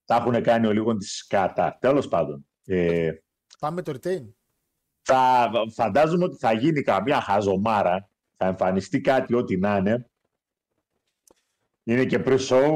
Τα 0.05 0.15
έχουν 0.15 0.43
κάνει 0.43 0.67
ολίγον 0.67 0.97
τι 0.97 1.15
σκατά. 1.17 1.77
Τέλος 1.81 2.07
πάντων. 2.07 2.45
Ε, 2.65 3.11
Πάμε 3.59 3.75
με 3.75 3.81
το 3.81 3.91
retain. 4.03 4.33
θα, 5.01 5.49
φαντάζομαι 5.73 6.23
ότι 6.23 6.37
θα 6.37 6.51
γίνει 6.53 6.81
καμιά 6.81 7.21
χαζομάρα. 7.21 8.09
Θα 8.37 8.45
εμφανιστεί 8.45 9.01
κάτι 9.01 9.35
ό,τι 9.35 9.57
να 9.57 9.77
είναι. 9.77 10.09
Είναι 11.83 12.05
και 12.05 12.21
pre-show. 12.25 12.71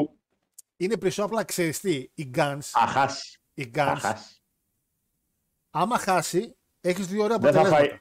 Είναι 0.77 0.97
περισσότερο 0.97 1.25
απλά 1.33 1.43
ξέρεις 1.43 1.79
τι. 1.79 2.07
Οι 2.13 2.31
Guns, 2.35 2.59
Θα 2.61 2.79
χάσει. 2.87 3.39
η 3.53 3.63
Θα 3.73 3.93
Guns, 3.93 3.97
χάσει. 3.99 4.41
άμα 5.69 5.97
χάσει, 5.97 6.55
έχεις 6.81 7.07
δύο 7.07 7.23
ωραία 7.23 7.37
Δεν 7.37 7.53
θα 7.53 7.59
αποτελέσματα. 7.59 7.89
φάει. 7.89 7.99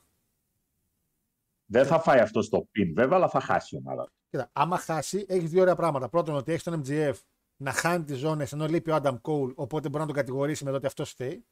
Δεν 1.66 1.86
θα 1.86 2.00
φάει 2.00 2.18
αυτό 2.20 2.42
στο 2.42 2.68
πιν, 2.70 2.94
βέβαια, 2.94 3.16
αλλά 3.16 3.28
θα 3.28 3.40
χάσει 3.40 3.74
η 3.74 3.78
ομάδα. 3.84 4.12
Κοίτα, 4.30 4.50
άμα 4.52 4.78
χάσει, 4.78 5.24
έχεις 5.28 5.50
δύο 5.50 5.60
ωραία 5.60 5.74
πράγματα. 5.74 6.08
Πρώτον, 6.08 6.34
ότι 6.34 6.52
έχεις 6.52 6.62
τον 6.62 6.82
MGF 6.86 7.14
να 7.56 7.72
χάνει 7.72 8.04
τις 8.04 8.18
ζώνες 8.18 8.52
ενώ 8.52 8.66
λείπει 8.66 8.90
ο 8.90 9.00
Adam 9.02 9.20
Cole, 9.20 9.54
οπότε 9.54 9.88
μπορεί 9.88 10.00
να 10.00 10.06
τον 10.06 10.14
κατηγορήσει 10.14 10.64
με 10.64 10.70
το 10.70 10.76
ότι 10.76 10.86
αυτός 10.86 11.10
φταίει. 11.10 11.46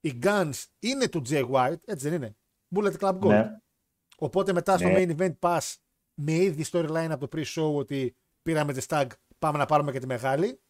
Οι 0.00 0.18
Guns 0.22 0.64
είναι 0.78 1.08
του 1.08 1.22
Jay 1.28 1.50
White, 1.50 1.80
έτσι 1.84 2.08
δεν 2.08 2.12
είναι; 2.22 2.36
Bullet 2.74 2.96
Club 2.98 3.18
Gold. 3.18 3.26
Ναι. 3.26 3.58
Οπότε 4.16 4.52
μετά 4.52 4.78
στο 4.78 4.88
Ναι. 4.88 4.94
main 4.96 5.16
event 5.18 5.38
pass 5.38 5.74
με 6.14 6.32
ήδη 6.32 6.64
storyline 6.72 7.08
από 7.10 7.28
το 7.28 7.38
pre-show 7.38 7.74
ότι 7.74 8.16
πήραμε 8.42 8.72
τη 8.72 8.84
stag, 8.88 9.06
πάμε 9.38 9.58
να 9.58 9.66
πάρουμε 9.66 9.92
και 9.92 9.98
τη 9.98 10.06
μεγάλη. 10.06 10.60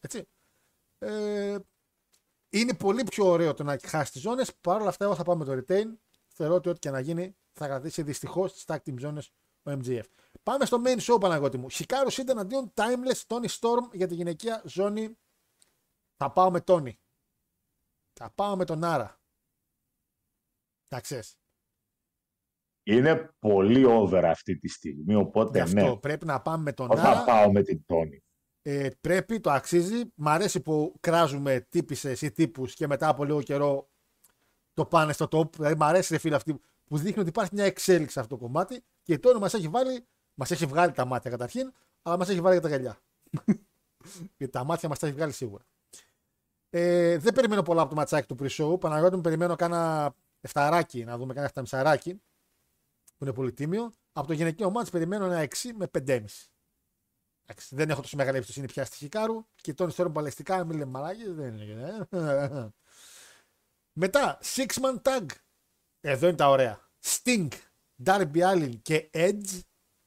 Έτσι. 0.00 0.28
Ε, 0.98 1.56
είναι 2.50 2.74
πολύ 2.74 3.04
πιο 3.04 3.26
ωραίο 3.26 3.54
το 3.54 3.62
να 3.62 3.78
χάσει 3.86 4.12
τις 4.12 4.20
ζώνες. 4.20 4.54
Παρ' 4.60 4.80
όλα 4.80 4.88
αυτά, 4.88 5.04
εγώ 5.04 5.14
θα 5.14 5.22
πάω 5.22 5.36
με 5.36 5.44
το 5.44 5.52
retain. 5.52 5.86
Θεωρώ 6.26 6.54
ότι 6.54 6.68
ό,τι 6.68 6.78
και 6.78 6.90
να 6.90 7.00
γίνει 7.00 7.36
θα 7.52 7.66
κρατήσει 7.66 8.02
δυστυχώς 8.02 8.52
τις 8.52 8.64
tag 8.66 8.76
team 8.76 8.94
ζώνες 8.98 9.32
ο 9.66 9.70
MGF. 9.70 10.04
Πάμε 10.42 10.64
στο 10.64 10.82
main 10.84 10.98
show, 10.98 11.20
Παναγώτη 11.20 11.58
μου. 11.58 11.68
Χικάρος 11.68 12.18
ήταν 12.18 12.38
αντίον 12.38 12.72
Timeless 12.74 13.26
Tony 13.26 13.48
Storm 13.48 13.90
για 13.92 14.06
τη 14.06 14.14
γυναικεία 14.14 14.62
ζώνη. 14.66 15.18
Θα 16.16 16.32
πάω 16.32 16.50
με 16.50 16.64
Tony. 16.66 16.92
Θα 18.12 18.30
πάω 18.34 18.56
με 18.56 18.64
τον 18.64 18.84
Άρα. 18.84 19.20
Τα 20.88 21.00
ξέρεις. 21.00 21.38
Είναι 22.82 23.34
πολύ 23.38 23.84
over 23.84 24.22
αυτή 24.24 24.58
τη 24.58 24.68
στιγμή, 24.68 25.12
Γι' 25.12 25.14
οπότε 25.14 25.60
αυτό 25.60 25.80
ναι. 25.80 25.96
πρέπει 25.96 26.26
να 26.26 26.42
πάμε 26.42 26.62
με 26.62 26.72
τον 26.72 26.90
Εγώ 26.90 27.00
θα 27.00 27.08
Άρα. 27.08 27.24
πάω 27.24 27.52
με 27.52 27.62
την 27.62 27.84
Τόνη. 27.86 28.20
Ε, 28.62 28.90
πρέπει, 29.00 29.40
το 29.40 29.50
αξίζει. 29.50 30.02
Μ' 30.14 30.28
αρέσει 30.28 30.60
που 30.60 30.96
κράζουμε 31.00 31.60
τύπησες 31.60 32.22
ή 32.22 32.32
τύπους 32.32 32.74
και 32.74 32.86
μετά 32.86 33.08
από 33.08 33.24
λίγο 33.24 33.42
καιρό 33.42 33.90
το 34.72 34.86
πάνε 34.86 35.12
στο 35.12 35.28
top. 35.30 35.56
Δηλαδή, 35.56 35.74
μ' 35.76 35.82
αρέσει 35.82 36.12
ρε 36.12 36.18
φίλε 36.18 36.34
αυτή 36.34 36.60
που 36.86 36.98
δείχνει 36.98 37.20
ότι 37.20 37.28
υπάρχει 37.28 37.54
μια 37.54 37.64
εξέλιξη 37.64 38.12
σε 38.12 38.20
αυτό 38.20 38.36
το 38.36 38.42
κομμάτι 38.42 38.84
και 39.02 39.12
η 39.12 39.18
Τόνι 39.18 39.40
μας 39.40 39.54
έχει 39.54 39.68
βάλει, 39.68 40.06
μας 40.34 40.50
έχει 40.50 40.66
βγάλει 40.66 40.92
τα 40.92 41.04
μάτια 41.04 41.30
καταρχήν, 41.30 41.72
αλλά 42.02 42.16
μας 42.16 42.28
έχει 42.28 42.40
βάλει 42.40 42.56
και 42.56 42.62
τα 42.62 42.68
γυαλιά. 42.68 42.98
και 44.36 44.48
τα 44.48 44.64
μάτια 44.64 44.88
μας 44.88 44.98
τα 44.98 45.06
έχει 45.06 45.16
βγάλει 45.16 45.32
σίγουρα. 45.32 45.64
Ε, 46.70 47.18
δεν 47.18 47.32
περιμένω 47.34 47.62
πολλά 47.62 47.80
από 47.80 47.90
το 47.90 47.96
ματσάκι 47.96 48.34
του 48.34 48.36
pre-show. 48.40 48.80
Παναγιώτη 48.80 49.16
μου 49.16 49.20
περιμένω 49.20 49.56
κάνα 49.56 50.14
εφταράκι, 50.40 51.04
να 51.04 51.16
δούμε 51.18 51.34
κάνα 51.34 51.46
εφταμισαράκι 51.46 52.14
που 53.16 53.24
είναι 53.24 53.32
πολύ 53.32 53.52
τίμιο. 53.52 53.92
Από 54.12 54.26
το 54.26 54.32
γυναικείο 54.32 54.70
μάτς 54.70 54.90
περιμένω 54.90 55.24
ένα 55.24 55.48
6 55.62 55.70
με 55.74 55.90
5,5. 55.98 56.24
Εντάξει, 57.48 57.74
δεν 57.74 57.90
έχω 57.90 58.00
τόσο 58.00 58.16
μεγάλη 58.16 58.36
εμπιστοσύνη 58.36 58.66
πια 58.66 58.84
στη 58.84 58.96
Χικάρου 58.96 59.46
και 59.54 59.74
τον 59.74 59.88
ιστορία 59.88 60.12
παλαιστικά, 60.12 60.64
μην 60.64 60.78
λέμε 60.78 60.90
μαλάκες, 60.90 61.34
δεν 61.34 61.56
είναι. 61.56 62.06
ε. 62.10 62.68
Μετά, 64.00 64.38
Six 64.42 64.66
Man 64.66 65.02
Tag. 65.02 65.26
Εδώ 66.08 66.26
είναι 66.26 66.36
τα 66.36 66.48
ωραία. 66.48 66.80
Sting, 67.02 67.48
Darby 68.04 68.36
Allin 68.36 68.72
και 68.82 69.10
Edge 69.12 69.60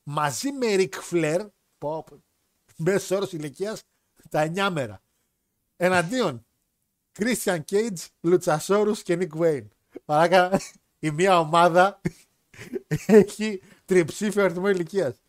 μαζί 0.04 0.52
με 0.52 0.68
Ric 0.70 0.94
Flair, 1.12 1.48
πω, 1.78 2.04
πω, 2.04 2.24
μέσος 2.76 3.12
όρος 3.12 3.34
ηλικίας, 3.34 3.84
τα 4.30 4.42
9 4.42 4.70
μέρα. 4.70 5.02
Εναντίον, 5.76 6.46
Christian 7.20 7.60
Cage, 7.72 8.06
Luchasaurus 8.22 8.98
και 9.04 9.18
Nick 9.20 9.40
Wayne. 9.40 9.68
Παράκα, 10.06 10.62
η 11.00 11.12
μία 11.12 11.40
ομάδα 11.40 12.02
έχει 13.06 13.62
τριψήφιο 13.86 14.44
αριθμό 14.44 14.70
ηλικίας. 14.70 15.22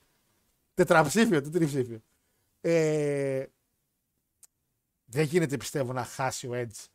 Τετραψήφιο, 0.75 1.41
τι 1.41 1.51
τριψήφιο. 1.51 2.03
Ε, 2.61 3.47
δεν 5.05 5.25
γίνεται 5.25 5.57
πιστεύω 5.57 5.93
να 5.93 6.05
χάσει 6.05 6.47
ο 6.47 6.53
Edge 6.55 6.87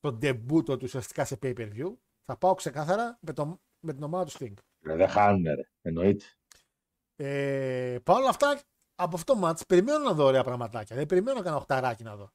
τον 0.00 0.18
ντεμπούτο 0.18 0.76
του 0.76 0.84
ουσιαστικά 0.84 1.24
σε 1.24 1.38
pay-per-view. 1.42 1.92
Θα 2.24 2.36
πάω 2.36 2.54
ξεκάθαρα 2.54 3.18
με, 3.20 3.32
το, 3.32 3.60
με 3.80 3.92
την 3.92 4.02
ομάδα 4.02 4.24
του 4.24 4.32
Sting. 4.38 4.54
Ρε, 4.82 4.96
Δεν 4.96 5.08
χάνουν, 5.08 5.44
ρε. 5.44 5.68
Εννοείται. 5.82 6.24
Ε, 7.16 7.98
Παρ' 8.02 8.16
όλα 8.16 8.28
αυτά, 8.28 8.60
από 8.94 9.16
αυτό 9.16 9.34
το 9.34 9.48
match 9.48 9.66
περιμένω 9.68 9.98
να 9.98 10.12
δω 10.12 10.24
ωραία 10.24 10.44
πραγματάκια. 10.44 10.96
Δεν 10.96 11.06
περιμένω 11.06 11.36
κανένα 11.36 11.56
οχταράκι 11.56 12.02
να 12.02 12.16
δω. 12.16 12.32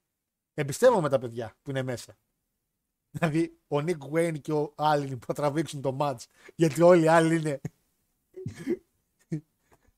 Εμπιστεύομαι 0.53 1.09
τα 1.09 1.19
παιδιά 1.19 1.55
που 1.61 1.69
είναι 1.69 1.83
μέσα. 1.83 2.17
Δηλαδή, 3.11 3.59
ο 3.67 3.77
Nick 3.77 3.97
Wayne 4.13 4.41
και 4.41 4.51
ο 4.51 4.73
Άλλην 4.75 5.19
που 5.19 5.25
θα 5.25 5.33
τραβήξουν 5.33 5.81
το 5.81 5.97
match. 5.99 6.23
Γιατί 6.55 6.81
όλοι 6.81 7.03
οι 7.03 7.07
άλλοι 7.07 7.35
είναι. 7.35 7.61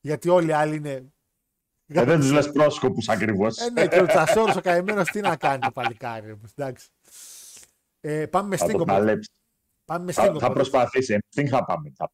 γιατί 0.01 0.29
όλοι 0.29 0.49
οι 0.49 0.53
άλλοι 0.53 0.75
είναι. 0.75 1.13
Ε, 1.87 2.03
δεν 2.03 2.19
τους 2.19 2.31
λες 2.31 2.51
πρόσκοπους 2.51 3.09
ακριβώς. 3.09 3.57
Ε, 3.57 3.69
ναι, 3.69 3.87
και 3.87 3.99
ο 3.99 4.05
Τσασόρος 4.05 4.55
ο 4.55 4.61
καημένος 4.61 5.09
τι 5.09 5.19
να 5.19 5.35
κάνει 5.35 5.59
το 5.59 5.71
παλικάρι. 5.71 6.25
ρε, 6.25 6.35
Εντάξει. 6.55 6.89
Ε, 7.99 8.25
πάμε 8.25 8.47
με 8.47 8.57
Θα 8.57 8.65
Πάμε 9.91 10.05
με 10.05 10.11
Sting. 10.11 10.15
Θα, 10.15 10.23
θα 10.23 10.31
οπότε. 10.31 10.53
προσπαθήσει. 10.53 11.17
Εμείς 11.35 11.51
θα 11.51 11.65
πάμε. 11.65 11.93
Θα... 11.95 12.11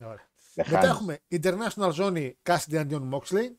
Ωραία. 0.00 0.30
Δεν 0.54 0.66
Μετά 0.68 0.80
χάνεις. 0.80 0.90
έχουμε 0.90 1.18
International 1.30 1.92
Zone 1.94 2.32
Cassidy 2.42 2.76
αντίον 2.76 3.10
Moxley. 3.14 3.50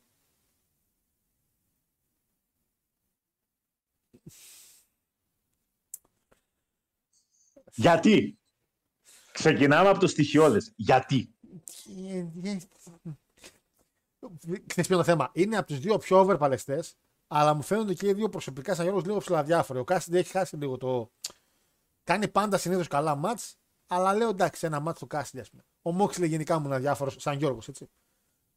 Γιατί; 7.72 8.38
Ξεκινάμε 9.32 9.88
από 9.88 9.98
το 9.98 10.06
στοιχειώδες. 10.06 10.72
Γιατί; 10.76 11.34
Ξέρεις 14.66 14.72
ποιο 14.74 14.84
είναι 14.88 14.96
το 14.96 15.04
θέμα; 15.04 15.30
Είναι 15.32 15.56
από 15.56 15.66
του 15.66 15.78
δύο 15.78 15.98
πιο 15.98 16.18
over 16.18 16.36
παλαιστέ, 16.38 16.84
αλλά 17.26 17.54
μου 17.54 17.62
φαίνονται 17.62 17.94
και 17.94 18.08
οι 18.08 18.12
δύο 18.12 18.28
προσωπικά 18.28 18.74
σαν 18.74 18.84
Γιώργος 18.84 19.04
λίγο 19.06 19.18
ψιλοαδιάφοροι. 19.18 19.78
Ο 19.78 19.84
Κάσιντι 19.84 20.18
έχει 20.18 20.30
χάσει 20.30 20.56
λίγο 20.56 20.76
το. 20.76 21.12
Κάνει 22.04 22.28
πάντα 22.28 22.58
συνήθως 22.58 22.88
καλά 22.88 23.14
ματς, 23.14 23.56
αλλά 23.86 24.14
λέω 24.14 24.28
εντάξει, 24.28 24.66
ένα 24.66 24.80
ματς 24.80 24.98
του 24.98 25.06
Κάσιντι, 25.06 25.42
ας 25.42 25.50
πούμε. 25.50 25.62
Ο 25.82 25.92
Μόξλεϊ 25.92 26.26
γενικά 26.26 26.58
μου 26.58 26.66
είναι 26.66 26.74
αδιάφορος 26.74 27.16
σαν 27.18 27.38
Γιώργος, 27.38 27.68
έτσι. 27.68 27.90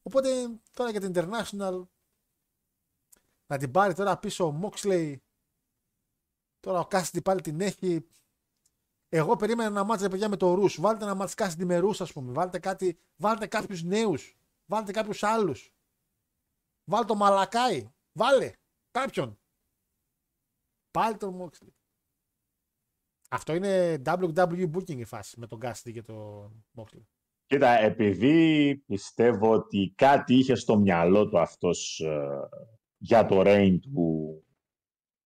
Οπότε 0.01 0.59
τώρα 0.73 0.89
για 0.89 0.99
την 0.99 1.11
International 1.15 1.87
να 3.47 3.57
την 3.57 3.71
πάρει 3.71 3.93
τώρα 3.93 4.17
πίσω 4.17 4.45
ο 4.45 4.51
Μόξλεϊ. 4.51 5.23
Τώρα 6.59 6.79
ο 6.79 6.85
Κάσιντι 6.87 7.21
πάλι 7.21 7.41
την 7.41 7.61
έχει. 7.61 8.07
Εγώ 9.09 9.35
περίμενα 9.35 9.69
ένα 9.69 9.83
ματς 9.83 10.01
ρε 10.01 10.09
παιδιά 10.09 10.29
με 10.29 10.37
το 10.37 10.53
Ρους. 10.53 10.79
Βάλτε 10.79 11.03
ένα 11.03 11.15
ματς 11.15 11.33
Κάσιντι 11.33 11.65
με 11.65 11.77
Ρους, 11.77 12.01
ας 12.01 12.13
πούμε. 12.13 12.31
Βάλτε, 12.31 12.59
κάτι, 12.59 12.99
βάλτε 13.15 13.47
κάποιους 13.47 13.83
νέους. 13.83 14.37
Βάλτε 14.65 14.91
κάποιους 14.91 15.23
άλλους. 15.23 15.73
Βάλτε 16.83 17.07
το 17.07 17.15
Μαλακάι. 17.15 17.91
Βάλε 18.11 18.51
κάποιον. 18.91 19.39
Πάλι 20.91 21.17
τον 21.17 21.33
Μόξλι. 21.33 21.75
Αυτό 23.27 23.53
είναι 23.53 24.01
WWE 24.05 24.71
booking 24.71 24.97
η 24.97 25.05
φάση 25.05 25.39
με 25.39 25.47
τον 25.47 25.59
Κάσιντι 25.59 25.91
και 25.99 26.03
τον 26.03 26.65
Μόξλι. 26.71 27.07
Κοίτα, 27.45 27.69
επειδή 27.69 28.75
πιστεύω 28.87 29.51
ότι 29.51 29.93
κάτι 29.95 30.35
είχε 30.35 30.55
στο 30.55 30.77
μυαλό 30.77 31.29
του 31.29 31.39
αυτός 31.39 31.99
ε, 31.99 32.49
για 32.97 33.25
το 33.25 33.41
reign 33.45 33.77
του, 33.81 34.43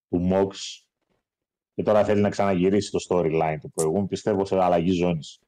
του 0.10 0.30
Mox 0.32 0.49
και 1.73 1.84
τώρα 1.84 2.03
θέλει 2.03 2.22
να 2.22 2.30
ξαναγυρίσει 2.30 2.91
το 2.91 2.99
storyline 3.10 3.57
του 3.61 3.72
προηγούμενου, 3.72 4.07
πιστεύω 4.07 4.45
σε 4.45 4.61
αλλαγή 4.61 4.91
ζώνης. 4.91 5.40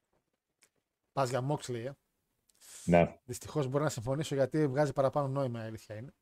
Πας 1.11 1.29
για 1.29 1.41
Μόξλι, 1.41 1.85
ε. 1.85 1.93
Ναι. 2.85 3.19
Δυστυχώς 3.23 3.67
μπορεί 3.67 3.83
να 3.83 3.89
συμφωνήσω 3.89 4.35
γιατί 4.35 4.67
βγάζει 4.67 4.93
παραπάνω 4.93 5.27
νόημα 5.27 5.63
η 5.63 5.67
αλήθεια 5.67 5.95
είναι. 5.95 6.13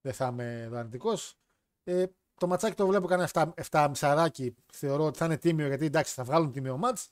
Δεν 0.00 0.12
θα 0.12 0.26
είμαι 0.26 0.60
εδώ 0.60 0.76
αρνητικός. 0.76 1.38
Ε, 1.84 2.04
το 2.38 2.46
ματσάκι 2.46 2.74
το 2.74 2.86
βλέπω 2.86 3.06
κανένα 3.06 3.28
7, 3.32 3.48
7 3.70 3.86
μισαράκι. 3.88 4.54
Θεωρώ 4.72 5.04
ότι 5.04 5.18
θα 5.18 5.24
είναι 5.24 5.36
τίμιο 5.36 5.66
γιατί 5.66 5.84
εντάξει 5.84 6.14
θα 6.14 6.24
βγάλουν 6.24 6.52
τίμιο 6.52 6.76
μάτς. 6.76 7.08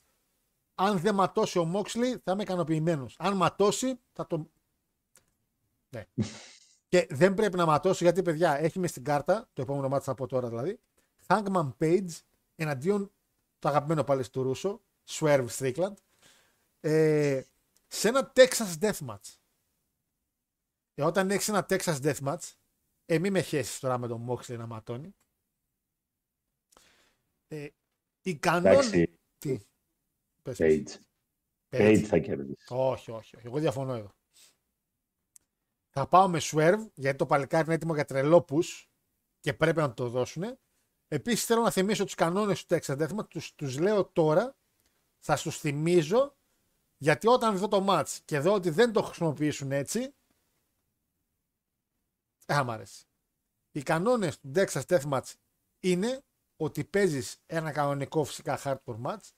Αν 0.75 0.99
δεν 0.99 1.15
ματώσει 1.15 1.59
ο 1.59 1.65
Μόξλι 1.65 2.21
θα 2.23 2.31
είμαι 2.31 2.43
ικανοποιημένος. 2.43 3.15
Αν 3.19 3.35
ματώσει 3.35 3.99
θα 4.11 4.27
το. 4.27 4.49
Ναι. 5.89 6.05
και 6.93 7.07
δεν 7.09 7.33
πρέπει 7.33 7.57
να 7.57 7.65
ματώσει 7.65 8.03
γιατί 8.03 8.21
παιδιά 8.21 8.59
έχει 8.59 8.79
μες 8.79 8.89
στην 8.89 9.03
κάρτα, 9.03 9.49
το 9.53 9.61
επόμενο 9.61 9.89
μάτι 9.89 10.03
θα 10.03 10.13
πω 10.13 10.27
τώρα 10.27 10.47
δηλαδή, 10.47 10.79
Hangman 11.27 11.69
Page 11.79 12.09
εναντίον 12.55 13.11
το 13.59 13.69
αγαπημένο 13.69 14.03
πάλι 14.03 14.27
του 14.27 14.43
Ρούσο, 14.43 14.81
Swerve 15.09 15.47
Strickland, 15.57 15.93
ε, 16.79 17.41
σε 17.87 18.07
ένα 18.07 18.31
Texas 18.35 18.73
Deathmatch. 18.79 19.35
Ε, 20.95 21.03
όταν 21.03 21.31
έχεις 21.31 21.47
ένα 21.47 21.65
Texas 21.69 21.97
Deathmatch, 22.01 22.51
ε, 23.05 23.19
μη 23.19 23.29
με 23.29 23.41
χέσεις 23.41 23.79
τώρα 23.79 23.97
με 23.97 24.07
τον 24.07 24.29
Moxley 24.29 24.57
να 24.57 24.65
ματώνει. 24.65 25.15
Ε, 27.47 27.67
οι 28.21 28.35
κανόνες... 28.35 28.93
Εντάξει, 28.93 29.19
Τι; 29.37 29.59
Πες, 30.41 30.57
πες. 30.57 30.83
Page. 30.83 30.99
Page. 31.75 31.81
Page 31.81 32.03
θα 32.03 32.17
κερδίσει. 32.17 32.65
Όχι, 32.67 33.11
όχι, 33.11 33.35
όχι. 33.35 33.47
Εγώ 33.47 33.59
διαφωνώ 33.59 33.93
εδώ. 33.93 34.15
Θα 35.89 36.07
πάω 36.07 36.27
με 36.27 36.39
Swerve, 36.41 36.87
γιατί 36.93 37.17
το 37.17 37.25
παλικάρι 37.25 37.65
είναι 37.65 37.73
έτοιμο 37.73 37.93
για 37.93 38.05
τρελό 38.05 38.45
push 38.49 38.85
και 39.39 39.53
πρέπει 39.53 39.79
να 39.79 39.93
το 39.93 40.09
δώσουν. 40.09 40.59
Επίσης 41.07 41.45
θέλω 41.45 41.61
να 41.61 41.71
θυμίσω 41.71 42.03
τους 42.03 42.15
κανόνες 42.15 42.65
του 42.65 42.75
Texas 42.75 42.97
Deathmatch. 42.97 43.29
Τους 43.29 43.55
τους 43.55 43.77
λέω 43.79 44.05
τώρα. 44.05 44.57
Θα 45.19 45.35
τους 45.35 45.59
θυμίζω 45.59 46.35
γιατί 46.97 47.27
όταν 47.27 47.57
δω 47.57 47.67
το 47.67 47.85
match 47.89 48.17
και 48.25 48.39
δω 48.39 48.53
ότι 48.53 48.69
δεν 48.69 48.91
το 48.91 49.01
χρησιμοποιήσουν 49.01 49.71
έτσι. 49.71 50.13
Δεν 52.45 52.55
θα 52.55 52.63
μ' 52.63 52.71
αρέσει. 52.71 53.05
Οι 53.71 53.83
κανόνες 53.83 54.39
του 54.39 54.51
Texas 54.55 54.81
Deathmatch 54.87 55.33
είναι 55.79 56.23
ότι 56.57 56.83
παίζεις 56.83 57.37
ένα 57.45 57.71
κανονικό 57.71 58.23
φυσικά 58.23 58.59
hardcore 58.63 59.01
match, 59.05 59.29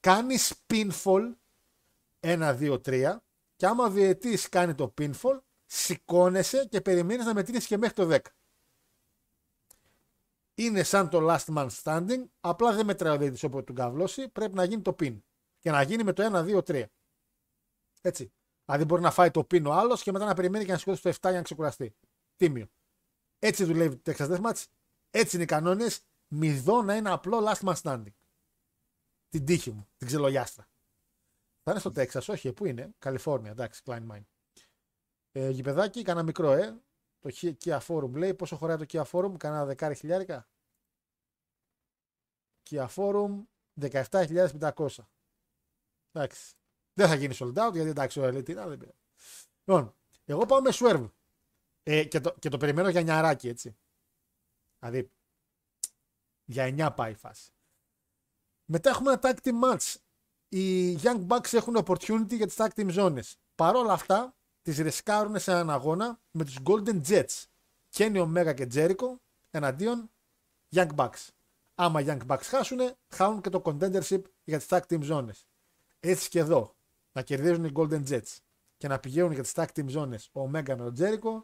κάνεις 0.00 0.54
pinfall 0.66 1.32
1, 2.20 2.56
2, 2.60 2.80
3 2.84 3.16
και 3.56 3.66
άμα 3.66 3.84
ο 3.84 3.90
διαιτής 3.90 4.48
κάνει 4.48 4.74
το 4.74 4.94
pinfall, 5.00 5.38
σηκώνεσαι 5.66 6.66
και 6.70 6.80
περιμένεις 6.80 7.24
να 7.24 7.34
μετρήσεις 7.34 7.66
και 7.66 7.78
μέχρι 7.78 7.94
το 7.94 8.08
10. 8.10 8.18
Είναι 10.54 10.82
σαν 10.82 11.08
το 11.08 11.18
last 11.30 11.54
man 11.56 11.68
standing, 11.82 12.24
απλά 12.40 12.72
δεν 12.72 12.86
μετράει 12.86 13.14
ο 13.14 13.18
διαιτητής 13.18 13.42
όποτε 13.42 13.62
του 13.62 13.72
καβλώσει, 13.72 14.28
πρέπει 14.28 14.54
να 14.54 14.64
γίνει 14.64 14.82
το 14.82 14.96
pin. 14.98 15.18
Και 15.58 15.70
να 15.70 15.82
γίνει 15.82 16.04
με 16.04 16.12
το 16.12 16.22
1, 16.22 16.42
2, 16.42 16.62
3. 16.62 16.84
Έτσι. 18.00 18.32
Δηλαδή 18.64 18.84
μπορεί 18.84 19.02
να 19.02 19.10
φάει 19.10 19.30
το 19.30 19.46
pin 19.50 19.64
ο 19.66 19.72
άλλος 19.72 20.02
και 20.02 20.12
μετά 20.12 20.24
να 20.24 20.34
περιμένει 20.34 20.64
και 20.64 20.72
να 20.72 20.78
σηκώσει 20.78 21.02
το 21.02 21.08
7 21.08 21.12
για 21.20 21.30
να 21.30 21.42
ξεκουραστεί. 21.42 21.94
Τίμιο. 22.36 22.70
Έτσι 23.38 23.64
δουλεύει 23.64 23.96
το 23.96 24.12
Texas 24.12 24.36
Deathmatch. 24.36 24.64
Έτσι 25.10 25.34
είναι 25.36 25.44
οι 25.44 25.46
κανόνες. 25.46 26.00
Μηδό 26.28 26.82
να 26.82 26.96
είναι 26.96 27.10
απλό 27.10 27.38
last 27.46 27.68
man 27.68 27.74
standing. 27.82 28.12
Την 29.28 29.44
τύχη 29.44 29.70
μου, 29.70 29.88
την 29.96 30.06
ξελογιάστρα. 30.06 30.68
Θα 31.62 31.70
είναι 31.70 31.80
στο 31.80 31.90
Τέξα, 31.90 32.22
όχι, 32.28 32.52
πού 32.52 32.66
είναι, 32.66 32.94
Καλιφόρνια, 32.98 33.50
εντάξει, 33.50 33.82
Klein 33.84 34.06
Mine. 34.10 34.24
Ε, 35.32 35.50
γηπεδάκι, 35.50 36.02
κανένα 36.02 36.24
μικρό, 36.26 36.52
ε. 36.52 36.82
Το 37.18 37.30
Kia 37.34 37.78
Forum 37.86 38.10
λέει, 38.12 38.34
πόσο 38.34 38.56
χωράει 38.56 38.76
το 38.76 38.86
Kia 38.88 39.04
Forum, 39.10 39.36
κανένα 39.36 39.64
δεκάρι 39.64 39.94
χιλιάρικα. 39.94 40.48
Kia 42.70 42.86
Forum, 42.94 43.42
17.500. 43.80 44.88
Εντάξει. 46.12 46.54
Δεν 46.94 47.08
θα 47.08 47.14
γίνει 47.14 47.34
sold 47.38 47.54
out, 47.54 47.72
γιατί 47.72 47.88
εντάξει, 47.88 48.20
ο 48.20 48.24
Elite 48.24 48.48
είναι, 48.48 48.66
δεν 48.66 48.78
πειράζει. 48.78 48.98
Λοιπόν, 49.64 49.94
εγώ 50.24 50.46
πάω 50.46 50.60
με 50.60 50.70
Swerve. 50.72 51.10
Ε, 51.82 52.04
και, 52.04 52.20
το, 52.20 52.34
και 52.38 52.48
το 52.48 52.56
περιμένω 52.56 52.88
για 52.88 53.02
νιαράκι, 53.02 53.48
έτσι. 53.48 53.76
Δηλαδή, 54.78 55.10
για 56.44 56.90
9 56.90 56.94
πάει 56.96 57.10
η 57.12 57.14
φάση. 57.14 57.50
Μετά 58.64 58.90
έχουμε 58.90 59.10
ένα 59.12 59.20
tag 59.22 59.36
team 59.42 59.62
match. 59.64 59.94
Οι 60.48 60.94
Young 60.94 61.26
Bucks 61.26 61.52
έχουν 61.52 61.76
opportunity 61.84 62.36
για 62.36 62.46
τις 62.46 62.56
tag 62.58 62.68
team 62.74 62.94
zones. 62.94 63.32
Παρ' 63.54 63.74
όλα 63.76 63.92
αυτά, 63.92 64.34
τις 64.62 64.78
ρισκάρουν 64.78 65.38
σε 65.38 65.50
έναν 65.50 65.70
αγώνα 65.70 66.20
με 66.30 66.44
τους 66.44 66.58
Golden 66.64 67.00
Jets. 67.06 67.44
Kenny 67.94 68.26
Omega 68.26 68.54
και 68.54 68.68
Jericho 68.74 69.14
εναντίον 69.50 70.10
Young 70.74 70.94
Bucks. 70.94 71.28
Άμα 71.74 72.00
οι 72.00 72.04
Young 72.08 72.26
Bucks 72.26 72.42
χάσουν, 72.42 72.78
χάνουν 73.08 73.40
και 73.40 73.50
το 73.50 73.62
contendership 73.64 74.22
για 74.44 74.58
τις 74.58 74.66
tag 74.70 74.80
team 74.88 75.10
zones. 75.10 75.44
Έτσι 76.00 76.28
και 76.28 76.38
εδώ. 76.38 76.76
Να 77.12 77.22
κερδίζουν 77.22 77.64
οι 77.64 77.72
Golden 77.74 78.08
Jets 78.08 78.36
και 78.76 78.88
να 78.88 78.98
πηγαίνουν 78.98 79.32
για 79.32 79.42
τις 79.42 79.52
tag 79.54 79.66
team 79.74 79.90
zones 79.94 80.24
ο 80.32 80.42
Omega 80.42 80.76
με 80.76 80.90
τον 80.90 80.94
Jericho. 80.98 81.42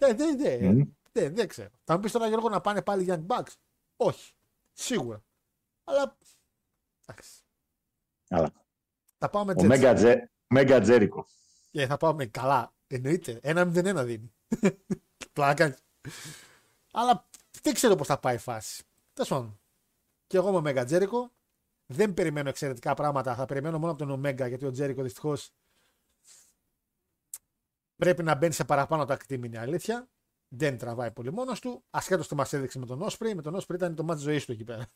Δεν, 0.00 0.16
δεν, 0.16 0.38
δεν. 0.38 0.96
Δεν, 1.12 1.34
δεν 1.34 1.48
ξέρω. 1.48 1.68
Θα 1.84 1.94
μου 1.94 2.00
πεις 2.00 2.12
τώρα 2.12 2.26
Γιώργο 2.26 2.48
να 2.48 2.60
πάνε 2.60 2.82
πάλι 2.82 3.06
Young 3.08 3.26
Bucks; 3.26 3.52
Όχι. 3.96 4.32
Σίγουρα. 4.72 5.24
Αλλά. 5.84 6.16
Εντάξει. 7.06 7.40
Αλλά. 8.28 8.52
Θα 9.18 9.30
πάω 9.30 9.44
με 9.44 9.54
Ο 9.56 9.64
Μέγκα, 9.64 9.94
Τζε... 9.94 10.30
Μέγκα 10.46 10.80
Τζέρικο. 10.80 11.26
Και 11.70 11.86
θα 11.86 11.96
πάω 11.96 12.14
με 12.14 12.26
καλά. 12.26 12.74
Εννοείται. 12.86 13.38
Ένα 13.42 13.64
μηδέν 13.64 13.86
ένα 13.86 14.04
δίνει. 14.04 14.32
Πλάκα. 15.32 15.76
Αλλά 16.92 17.28
δεν 17.62 17.74
ξέρω 17.74 17.96
πώς 17.96 18.06
θα 18.06 18.18
πάει 18.18 18.34
η 18.34 18.38
φάση. 18.38 18.84
Τέλος 19.12 19.28
πάντων. 19.28 19.60
Και 20.26 20.36
εγώ 20.36 20.52
με 20.52 20.60
Μέγκα 20.60 20.84
Τζέρικο. 20.84 21.32
Δεν 21.86 22.14
περιμένω 22.14 22.48
εξαιρετικά 22.48 22.94
πράγματα. 22.94 23.34
Θα 23.34 23.44
περιμένω 23.44 23.78
μόνο 23.78 23.90
από 23.92 24.00
τον 24.00 24.10
Ομέγκα 24.10 24.46
γιατί 24.46 24.66
ο 24.66 24.70
Τζέρικο 24.70 25.02
δυστυχώς 25.02 25.52
πρέπει 28.00 28.22
να 28.22 28.34
μπαίνει 28.34 28.52
σε 28.52 28.64
παραπάνω 28.64 29.04
τα 29.04 29.16
κτίμη 29.16 29.46
είναι 29.46 29.58
αλήθεια. 29.58 30.10
Δεν 30.48 30.78
τραβάει 30.78 31.12
πολύ 31.12 31.32
μόνος 31.32 31.60
του. 31.60 31.84
Ασχέτως 31.90 32.28
τι 32.28 32.34
μας 32.34 32.52
έδειξε 32.52 32.78
με 32.78 32.86
τον 32.86 33.02
Όσπρι. 33.02 33.34
Με 33.34 33.42
τον 33.42 33.54
Όσπρι 33.54 33.76
ήταν 33.76 33.94
το 33.94 34.02
μάτι 34.02 34.20
ζωής 34.20 34.44
του 34.44 34.52
εκεί 34.52 34.64
πέρα. 34.64 34.86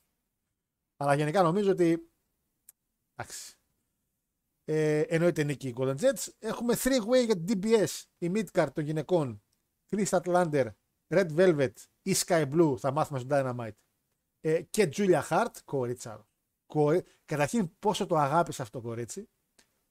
Αλλά 0.97 1.15
γενικά 1.15 1.43
νομίζω 1.43 1.71
ότι. 1.71 2.11
Εντάξει. 3.15 3.59
Ε, 4.65 5.01
εννοείται 5.01 5.43
νίκη 5.43 5.69
οι 5.69 5.75
Golden 5.77 5.97
Jets. 5.97 6.29
Έχουμε 6.39 6.75
3-way 6.77 7.25
για 7.25 7.45
την 7.45 7.61
DBS. 7.63 8.03
Η 8.19 8.33
midcard 8.35 8.69
των 8.73 8.85
γυναικών. 8.85 9.43
Chris 9.91 10.07
Statlander, 10.07 10.71
Red 11.15 11.37
Velvet 11.37 11.73
ή 12.03 12.15
Sky 12.17 12.53
Blue. 12.53 12.79
Θα 12.79 12.93
μάθουμε 12.93 13.19
στο 13.19 13.29
Dynamite. 13.31 13.77
Ε, 14.41 14.63
και 14.63 14.89
Julia 14.97 15.29
Hart. 15.29 15.53
Κορίτσα. 15.65 16.29
Κορί... 16.67 17.05
Καταρχήν 17.25 17.79
πόσο 17.79 18.07
το 18.07 18.17
αγάπησα 18.17 18.63
αυτό 18.63 18.81
το 18.81 18.87
κορίτσι. 18.87 19.29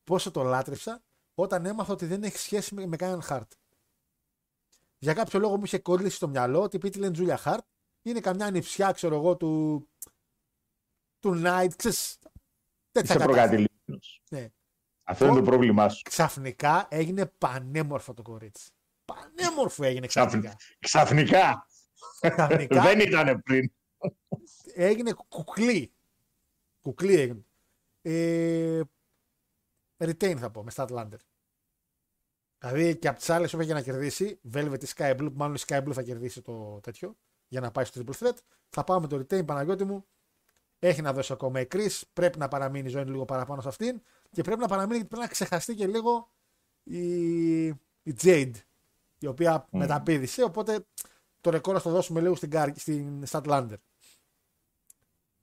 Πόσο 0.04 0.32
το 0.32 0.44
λάτρεψα 0.44 1.04
όταν 1.36 1.66
έμαθα 1.66 1.94
ότι 1.94 2.06
δεν 2.06 2.24
έχει 2.24 2.38
σχέση 2.38 2.76
με, 2.76 2.86
με 2.86 2.96
κανέναν 2.96 3.24
Hart. 3.30 3.48
Για 4.98 5.14
κάποιο 5.14 5.40
λόγο 5.40 5.58
μου 5.58 5.64
είχε 5.64 5.78
κολλήσει 5.78 6.16
στο 6.16 6.28
μυαλό 6.28 6.62
ότι 6.62 6.78
η 6.84 6.98
λένε 6.98 7.14
Τζούλια 7.14 7.38
Χαρτ 7.38 7.66
είναι 8.02 8.20
καμιά 8.20 8.52
νηψιά, 8.52 8.92
ξέρω 8.92 9.16
εγώ, 9.16 9.38
του, 9.38 9.88
του 11.20 11.42
Night, 11.46 11.70
ξέρεις, 11.76 12.20
Είσαι 13.02 13.18
προκατηλημένος. 13.18 14.22
Ναι. 14.30 14.50
Αυτό 15.04 15.26
είναι 15.26 15.36
το 15.36 15.42
πρόβλημά 15.42 15.90
σου. 15.90 16.02
Ξαφνικά 16.02 16.88
έγινε 16.90 17.26
πανέμορφο 17.26 18.14
το 18.14 18.22
κορίτσι. 18.22 18.72
Πανέμορφο 19.06 19.84
έγινε 19.84 20.08
ξαφνικά. 20.08 20.56
Ξαφνικά. 20.80 21.68
ξαφνικά 22.20 22.82
Δεν 22.82 23.00
ήταν 23.00 23.42
πριν. 23.42 23.72
Έγινε 24.74 25.14
κουκλί. 25.28 25.94
Κουκλί 26.82 27.14
έγινε. 27.14 27.46
Ε, 28.02 28.82
retain 30.06 30.36
θα 30.38 30.50
πω 30.50 30.64
με 30.64 30.72
Statlander. 30.76 31.20
Δηλαδή 32.60 32.98
και 32.98 33.08
από 33.08 33.18
τις 33.18 33.30
άλλες 33.30 33.54
όπου 33.54 33.64
για 33.64 33.74
να 33.74 33.82
κερδίσει, 33.82 34.40
Velvet 34.54 34.84
ή 34.84 34.88
Sky 34.96 35.18
Blue, 35.18 35.32
μάλλον 35.34 35.56
η 35.56 35.60
Sky 35.68 35.84
Blue 35.84 35.94
θα 35.94 36.02
κερδίσει 36.02 36.42
το 36.42 36.80
τέτοιο 36.80 37.16
για 37.48 37.62
να 37.62 37.72
πάει 37.72 37.86
στο 37.86 38.02
Triple 38.06 38.14
Threat. 38.20 38.38
Θα 38.70 38.84
πάμε 38.84 39.00
με 39.00 39.08
το 39.08 39.18
retain 39.18 39.46
Παναγιώτη 39.46 39.84
μου. 39.84 40.06
Έχει 40.80 41.02
να 41.02 41.14
δώσει 41.14 41.34
ακόμα 41.34 41.60
η 41.60 41.68
Chris. 41.72 42.02
Πρέπει 42.14 42.38
να 42.38 42.48
παραμείνει 42.48 42.88
η 42.88 42.92
ζωή 42.92 43.04
λίγο 43.04 43.26
παραπάνω 43.26 43.62
σε 43.62 43.68
αυτήν. 43.68 44.02
Και 44.32 44.42
πρέπει 44.42 44.60
να 44.60 44.68
παραμείνει 44.68 44.96
γιατί 44.96 45.10
πρέπει 45.10 45.26
να 45.26 45.32
ξεχαστεί 45.32 45.76
και 45.76 45.88
λίγο 45.88 46.32
η, 46.84 47.66
η 48.04 48.16
Jade. 48.22 48.52
Η 49.20 49.28
οποία 49.28 49.66
mm. 49.66 49.68
μεταπίδησε. 49.72 50.44
Οπότε 50.44 50.86
το 51.42 51.50
ρεκόρ 51.50 51.76
θα 51.78 51.82
το 51.82 51.90
δώσουμε 51.90 52.22
λίγο 52.22 52.36
στην, 52.36 52.52
στην 52.76 53.24
Statlander. 53.30 53.78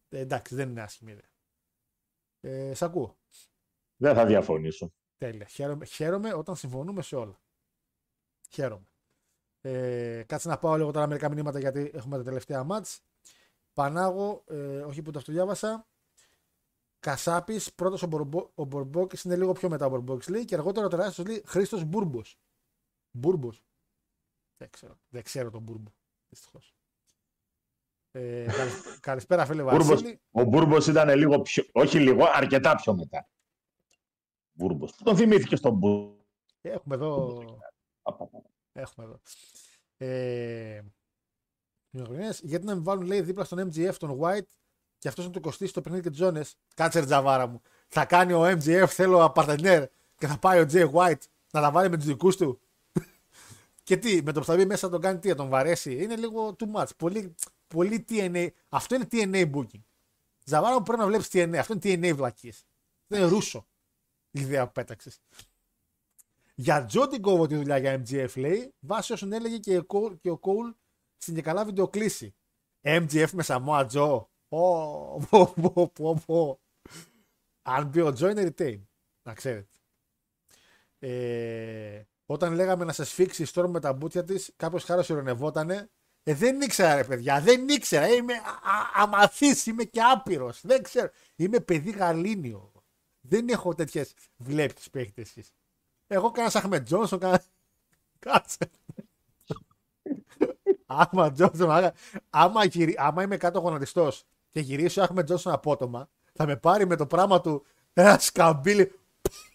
Ε, 0.09 0.19
εντάξει, 0.19 0.55
δεν 0.55 0.69
είναι 0.69 0.83
άσχημη 0.83 1.11
ιδέα. 1.11 1.29
Ε, 2.41 2.75
σ' 2.75 2.83
ακούω. 2.83 3.17
Δεν 4.01 4.15
θα 4.15 4.27
διαφωνήσω. 4.27 4.93
Τέλεια. 5.19 5.47
Χαίρομαι, 5.47 5.85
χαίρομαι 5.85 6.35
όταν 6.35 6.57
συμφωνούμε 6.57 7.03
σε 7.03 7.17
όλα. 7.17 7.41
Χαίρομαι. 8.49 8.87
Ε, 9.61 10.23
κάτσε 10.27 10.49
να 10.49 10.59
πάω 10.59 10.77
λίγο 10.77 10.91
τώρα 10.91 11.07
μερικά 11.07 11.29
μηνύματα 11.29 11.59
γιατί 11.59 11.91
έχουμε 11.95 12.17
τα 12.17 12.23
τελευταία 12.23 12.65
μάτς. 12.65 13.03
Πανάγο, 13.73 14.45
ε, 14.47 14.81
όχι 14.81 15.03
που 15.03 15.11
το 15.11 15.19
αυτοδιάβασα. 15.19 15.89
Κασάπης, 17.01 17.75
πρώτος 17.75 18.03
ο, 18.03 18.07
Μπορμπο, 18.07 18.51
ο 18.55 18.65
Μπορμπόκης 18.65 19.23
είναι 19.23 19.37
λίγο 19.37 19.53
πιο 19.53 19.69
μετά 19.69 19.87
ο 19.87 19.89
Μπορμπόκης 19.89 20.29
λέει 20.29 20.45
και 20.45 20.55
αργότερα 20.55 20.87
ο 20.87 20.89
τεράστιος 20.89 21.27
λέει 21.27 21.43
Χρήστος 21.47 21.85
Μπούρμπος. 21.85 22.39
Μπούρμπος. 23.11 23.65
Δεν 24.57 24.71
ξέρω. 24.71 24.99
Δεν 25.09 25.23
ξέρω 25.23 25.51
τον 25.51 25.63
Μπούρμπο. 25.63 25.91
Δυστυχώς. 26.29 26.75
Ε, 28.11 28.47
καλησπέρα, 29.01 29.47
φίλε 29.47 29.63
Βασίλη. 29.63 30.21
Ο 30.31 30.43
Μπούρμπος 30.43 30.87
ήταν 30.87 31.19
λίγο 31.19 31.41
πιο. 31.41 31.65
Όχι 31.73 31.99
λίγο, 31.99 32.25
αρκετά 32.33 32.77
πιο 32.77 32.95
μετά. 32.95 33.29
Μπούρμπο. 34.61 34.87
Τον 35.05 35.17
θυμήθηκε 35.17 35.57
στον 35.57 35.75
Μπούρμπο. 35.75 36.15
Έχουμε 36.61 36.95
εδώ. 36.95 37.43
Έχουμε 38.73 39.07
εδώ. 39.07 39.21
Ε... 39.97 40.81
Γιατί 42.43 42.67
να 42.67 42.75
μην 42.75 42.85
βάλουν 42.85 43.07
λέει 43.07 43.21
δίπλα 43.21 43.45
στον 43.45 43.71
MGF 43.71 43.95
τον 43.99 44.19
White 44.21 44.49
και 44.99 45.09
αυτός 45.09 45.25
να 45.25 45.31
του 45.31 45.41
κοστίσει 45.41 45.73
το 45.73 45.81
παιχνίδι 45.81 46.03
και 46.03 46.11
τι 46.11 46.17
ζώνε. 46.17 46.45
Κάτσε 46.75 47.05
τζαβάρα 47.05 47.47
μου. 47.47 47.63
Θα 47.89 48.05
κάνει 48.05 48.33
ο 48.33 48.45
MGF, 48.45 48.87
θέλω 48.89 49.25
απαρτενέρ 49.25 49.89
και 50.17 50.27
θα 50.27 50.39
πάει 50.39 50.61
ο 50.61 50.67
Jay 50.73 50.91
White 50.93 51.23
να 51.51 51.61
τα 51.61 51.71
βάλει 51.71 51.91
με 51.91 51.97
τους 51.97 52.07
δικούς 52.07 52.37
του. 52.37 52.61
και 53.83 53.97
τι, 53.97 54.23
με 54.23 54.33
το 54.33 54.41
που 54.41 54.47
θα 54.47 54.57
μπει 54.57 54.67
μέσα 54.67 54.89
τον 54.89 55.01
κάνει 55.01 55.19
τι, 55.19 55.29
θα 55.29 55.35
τον 55.35 55.49
βαρέσει. 55.49 56.03
Είναι 56.03 56.17
λίγο 56.17 56.57
too 56.59 56.73
much. 56.75 56.97
Πολύ, 56.97 57.35
πολύ 57.67 58.05
TNA. 58.09 58.49
Αυτό 58.69 58.95
είναι 58.95 59.07
TNA 59.11 59.51
booking. 59.55 59.83
Ζαβάρα 60.45 60.75
μου 60.75 60.83
πρέπει 60.83 61.01
να 61.01 61.07
βλέπεις 61.07 61.29
TNA. 61.33 61.57
Αυτό 61.57 61.79
είναι 61.83 62.11
TNA 62.11 62.15
βλακίε. 62.15 62.53
Δεν 63.07 63.21
είναι 63.21 63.29
ρούσο 63.29 63.59
η 63.59 63.80
ιδέα 64.31 64.67
που 64.67 64.73
πέταξες. 64.73 65.21
Για 66.55 66.85
Τζόντι 66.85 67.21
κόβω 67.21 67.47
τη 67.47 67.57
δουλειά 67.57 67.79
για 67.79 68.03
MGF 68.03 68.37
λέει, 68.37 68.75
βάσει 68.81 69.13
όσων 69.13 69.33
έλεγε 69.33 69.59
και 69.59 69.79
ο 69.79 69.87
Cole, 69.89 70.17
και 70.21 70.31
ο 70.31 70.41
Cole 70.43 70.75
στην 71.17 71.35
και 71.35 71.43
καλά 71.43 71.65
βιντεοκλήση. 71.65 72.35
MGF 72.83 73.31
με 73.33 73.45
Samoa 73.47 73.87
Joe. 73.93 74.25
Πω, 74.49 75.23
πω, 75.31 75.91
πω, 75.95 76.21
πω. 76.27 76.61
Αν 77.63 77.87
μπει 77.87 78.01
ο 78.01 78.13
Τζο 78.13 78.29
είναι 78.29 78.53
retain. 78.57 78.81
Να 79.23 79.35
ξέρετε. 79.35 79.69
Ε, 80.99 82.03
όταν 82.27 82.55
λέγαμε 82.55 82.85
να 82.85 82.93
σας 82.93 83.13
φίξει 83.13 83.43
η 83.43 83.47
Storm 83.55 83.69
με 83.69 83.81
τα 83.81 83.93
μπούτια 83.93 84.25
της, 84.25 84.53
κάποιος 84.57 84.85
χάρος 84.85 85.09
ηρωνευότανε. 85.09 85.91
Ε, 86.23 86.35
δεν 86.35 86.61
ήξερα, 86.61 86.95
ρε 86.95 87.05
παιδιά, 87.05 87.41
δεν 87.41 87.69
ήξερα. 87.69 88.09
Είμαι 88.09 88.35
αμαθής, 88.95 89.67
είμαι 89.67 89.85
και 89.85 90.01
άπειρος. 90.03 90.61
Δεν 90.63 90.83
ξέρω. 90.83 91.11
Είμαι 91.37 91.61
παιδί 91.61 91.91
γαλήνιο. 91.91 92.70
Δεν 93.21 93.49
έχω 93.49 93.75
τέτοιες 93.75 94.15
βλέπει 94.37 94.75
που 94.93 94.99
έχετε 94.99 95.21
εσείς. 95.21 95.53
Εγώ 96.07 96.31
κάνα 96.31 96.51
Αχμετ 96.55 96.85
Τζόνσον, 96.85 97.19
κάνα. 97.19 97.43
Κάτσε. 98.19 98.71
άμα, 100.87 101.33
Τζόνσον, 101.33 101.71
άμα, 101.71 101.93
άμα, 102.31 102.65
γυρι- 102.65 102.99
άμα 102.99 103.23
είμαι 103.23 103.37
κάτω 103.37 103.59
γονατιστός 103.59 104.25
και 104.51 104.61
γυρίσει 104.61 105.01
ο 105.01 105.03
Άχμετ 105.03 105.25
Τζόνσον 105.25 105.53
απότομα, 105.53 106.09
θα 106.33 106.47
με 106.47 106.57
πάρει 106.57 106.87
με 106.87 106.97
το 106.97 107.07
πράγμα 107.07 107.41
του 107.41 107.65
ένα 107.93 108.19
σκαμπίλι. 108.19 108.93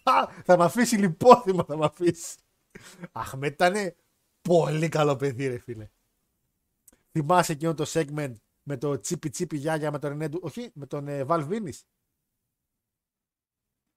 Πα! 0.04 0.28
Θα 0.46 0.58
με 0.58 0.64
αφήσει 0.64 0.96
λιπόθυμα, 0.98 1.64
θα 1.64 1.78
με 1.78 1.86
αφήσει. 1.86 2.36
Αχμέτ 3.12 3.54
ήταν 3.54 3.94
πολύ 4.42 4.90
καλό 4.90 5.16
παιδί, 5.16 5.48
ρε 5.48 5.58
φίλε. 5.58 5.90
Θυμάσαι 7.12 7.52
εκείνο 7.52 7.74
το 7.74 7.86
segment 7.88 8.34
με 8.64 8.78
το 8.78 9.00
τσίπι 9.00 9.30
τσίπι 9.30 9.58
γιάγια 9.58 9.92
με 9.92 10.00
τον 10.00 10.10
Ρενέ 10.10 10.28
Ντου- 10.28 10.44
Όχι, 10.44 10.72
με 10.74 10.86
τον 10.86 11.08
ε, 11.08 11.26
Val 11.28 11.48
Venis. 11.50 11.80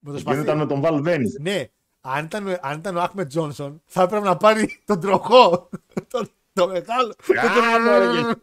Με 0.01 0.11
το 0.11 0.17
Εκείνο 0.17 0.19
σπαθί. 0.19 0.41
ήταν 0.41 0.59
με 0.59 0.67
τον 0.67 0.81
Βαλβένι. 0.81 1.33
Ναι, 1.41 1.65
αν 2.01 2.25
ήταν, 2.25 2.59
αν 2.61 2.79
ήταν 2.79 2.97
ο 2.97 3.01
Άχμετ 3.01 3.29
Τζόνσον, 3.29 3.83
θα 3.87 4.03
έπρεπε 4.03 4.25
να 4.25 4.37
πάρει 4.37 4.81
τον 4.85 5.01
τροχό. 5.01 5.69
τον, 6.11 6.31
το 6.53 6.69
μεγάλο. 6.69 7.15
Κάνε, 7.33 7.99
ρε, 7.99 8.35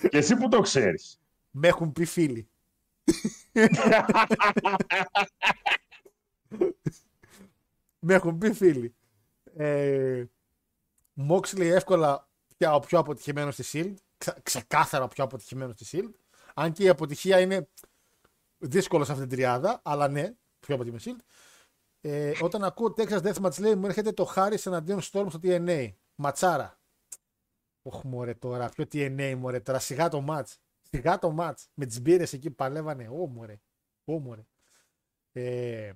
και- 0.00 0.08
Και 0.08 0.16
εσύ 0.16 0.36
που 0.36 0.48
το 0.48 0.60
ξέρεις. 0.60 1.18
Με 1.50 1.68
έχουν 1.68 1.92
πει 1.92 2.04
φίλοι. 2.04 2.48
Με 7.98 8.14
έχουν 8.14 8.38
πει 8.38 8.52
φίλοι. 8.52 8.94
Ε, 9.56 10.24
Μόξλι 11.12 11.66
εύκολα 11.66 12.28
πια 12.56 12.74
ο 12.74 12.80
πιο 12.80 12.98
αποτυχημένος 12.98 13.54
στη 13.54 13.64
Shield. 13.72 13.94
Ξε- 14.18 14.42
ξεκάθαρα 14.42 15.04
ο 15.04 15.08
πιο 15.08 15.24
αποτυχημένος 15.24 15.74
στη 15.80 15.86
Shield. 15.92 16.10
Αν 16.54 16.72
και 16.72 16.82
η 16.82 16.88
αποτυχία 16.88 17.40
είναι 17.40 17.68
δύσκολο 18.58 19.04
σε 19.04 19.12
αυτήν 19.12 19.28
την 19.28 19.36
τριάδα, 19.36 19.80
αλλά 19.84 20.08
ναι, 20.08 20.34
πιο 20.66 20.74
αποτυχημένο 20.74 20.98
στη 20.98 21.14
Shield. 21.14 21.24
Ε, 22.00 22.32
όταν 22.42 22.64
ακούω 22.64 22.94
Texas 22.96 23.22
Deathmatch 23.22 23.58
λέει 23.58 23.74
μου 23.74 23.86
έρχεται 23.86 24.12
το 24.12 24.32
Harris 24.36 24.66
εναντίον 24.66 25.00
Storm 25.00 25.26
στο 25.28 25.38
TNA. 25.42 25.92
Ματσάρα. 26.14 26.80
Ωχ 27.82 28.02
μωρέ 28.04 28.34
τώρα, 28.34 28.68
ποιο 28.68 28.84
TNA 28.92 29.34
μωρέ 29.38 29.60
τώρα, 29.60 29.78
σιγά 29.78 30.08
το 30.08 30.20
μάτς. 30.20 30.60
Σιγά 30.80 31.18
το 31.18 31.30
μάτς. 31.30 31.68
Με 31.74 31.86
τις 31.86 32.00
μπύρες 32.00 32.32
εκεί 32.32 32.48
που 32.48 32.54
παλεύανε. 32.54 33.08
Ω 33.08 33.26
μωρέ. 33.26 33.60
Ω 34.04 34.18
μωρέ. 34.18 34.46
Ε, 35.32 35.92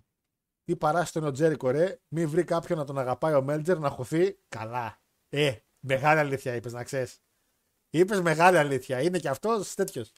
τι 0.64 0.76
παράστατο 0.76 1.18
είναι 1.18 1.28
ο 1.28 1.32
Τζέρικο 1.32 1.70
ρε, 1.70 2.00
μην 2.08 2.28
βρει 2.28 2.44
κάποιον 2.44 2.78
να 2.78 2.84
τον 2.84 2.98
αγαπάει 2.98 3.34
ο 3.34 3.42
Μέλτζερ 3.42 3.78
να 3.78 3.88
χωθεί. 3.88 4.38
Καλά. 4.48 5.00
Ε, 5.28 5.54
μεγάλη 5.80 6.20
αλήθεια 6.20 6.54
είπες 6.54 6.72
να 6.72 6.84
ξέρεις. 6.84 7.22
Είπες 7.90 8.20
μεγάλη 8.20 8.58
αλήθεια. 8.58 9.00
Είναι 9.00 9.18
και 9.18 9.28
αυτός 9.28 9.74
τέτοιος. 9.74 10.12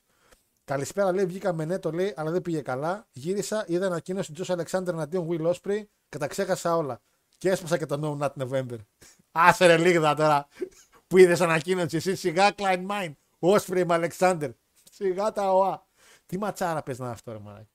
Καλησπέρα 0.72 1.12
λέει, 1.12 1.24
βγήκα 1.24 1.52
με 1.52 1.64
ναι, 1.64 1.78
το 1.78 1.90
λέει, 1.90 2.12
αλλά 2.16 2.30
δεν 2.30 2.42
πήγε 2.42 2.60
καλά. 2.60 3.06
Γύρισα, 3.12 3.64
είδα 3.66 3.86
ανακοίνωση 3.86 4.32
του 4.32 4.42
Τζο 4.42 4.52
Αλεξάνδρ 4.52 4.92
εναντίον 4.92 5.28
Will 5.30 5.52
Osprey 5.52 5.82
και 6.08 6.18
τα 6.18 6.26
ξέχασα 6.26 6.76
όλα. 6.76 7.00
Και 7.38 7.50
έσπασα 7.50 7.78
και 7.78 7.86
το 7.86 8.18
No 8.20 8.24
Not 8.24 8.46
November. 8.46 8.76
Άσε 9.32 9.66
ρε 9.66 9.76
λίγδα 9.76 10.14
τώρα 10.14 10.48
που 11.06 11.18
είδες 11.18 11.40
ανακοίνωση. 11.40 11.96
Εσύ 11.96 12.14
σιγά 12.14 12.50
Klein 12.56 12.86
Mine. 12.86 13.12
Osprey 13.38 13.84
με 13.86 13.94
Αλεξάνδρ. 13.94 14.48
Σιγά 14.90 15.32
τα 15.32 15.52
ΟΑ. 15.52 15.86
Τι 16.26 16.38
ματσάρα 16.38 16.82
πες 16.82 16.98
να 16.98 17.04
είναι 17.04 17.14
αυτό 17.14 17.32
ρε 17.32 17.38
μαλάκα. 17.38 17.68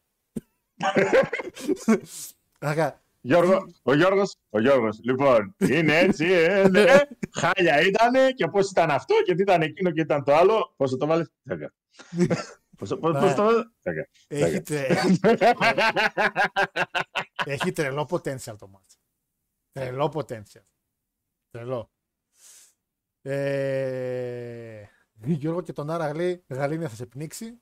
Αγα, 2.60 3.02
Γιώργο, 3.22 3.74
ο 3.84 3.94
Γιώργος, 3.94 4.36
ο 4.49 4.60
Γιώργος, 4.60 4.99
λοιπόν, 5.03 5.56
είναι 5.57 5.98
έτσι, 5.98 6.26
ε, 6.26 6.68
ναι, 6.69 6.86
χάλια 7.32 7.82
ήτανε 7.82 8.32
και 8.32 8.48
πώς 8.48 8.69
ήταν 8.69 8.90
αυτό 8.90 9.15
και 9.26 9.36
τι 9.36 9.41
ήταν 9.41 9.61
εκείνο 9.61 9.91
και 9.91 10.02
ήταν 10.02 10.24
το 10.24 10.36
άλλο, 10.36 10.74
πώς 10.78 10.91
θα 10.91 10.98
το 10.98 11.06
βάλεις, 11.06 11.32
δέκα. 11.44 11.74
Πώς, 12.77 12.89
πώς, 12.89 12.99
πώς 12.99 13.33
το 13.33 13.43
βάλεις, 13.43 13.71
δέκα. 13.81 14.07
έχει, 14.27 14.61
τρε- 14.61 14.89
έχει, 14.89 15.19
έχει 17.53 17.71
τρελό 17.71 18.07
potential 18.09 18.55
το 18.57 18.67
μάτς. 18.67 18.97
Τρελό 19.71 20.11
potential. 20.13 20.63
Τρελό. 21.51 21.91
Ε, 23.21 24.83
Γιώργο 25.25 25.61
και 25.61 25.73
τον 25.73 25.89
Άρα 25.89 26.15
λέει 26.15 26.43
Γαλήνια 26.47 26.89
θα 26.89 26.95
σε 26.95 27.05
πνίξει. 27.05 27.59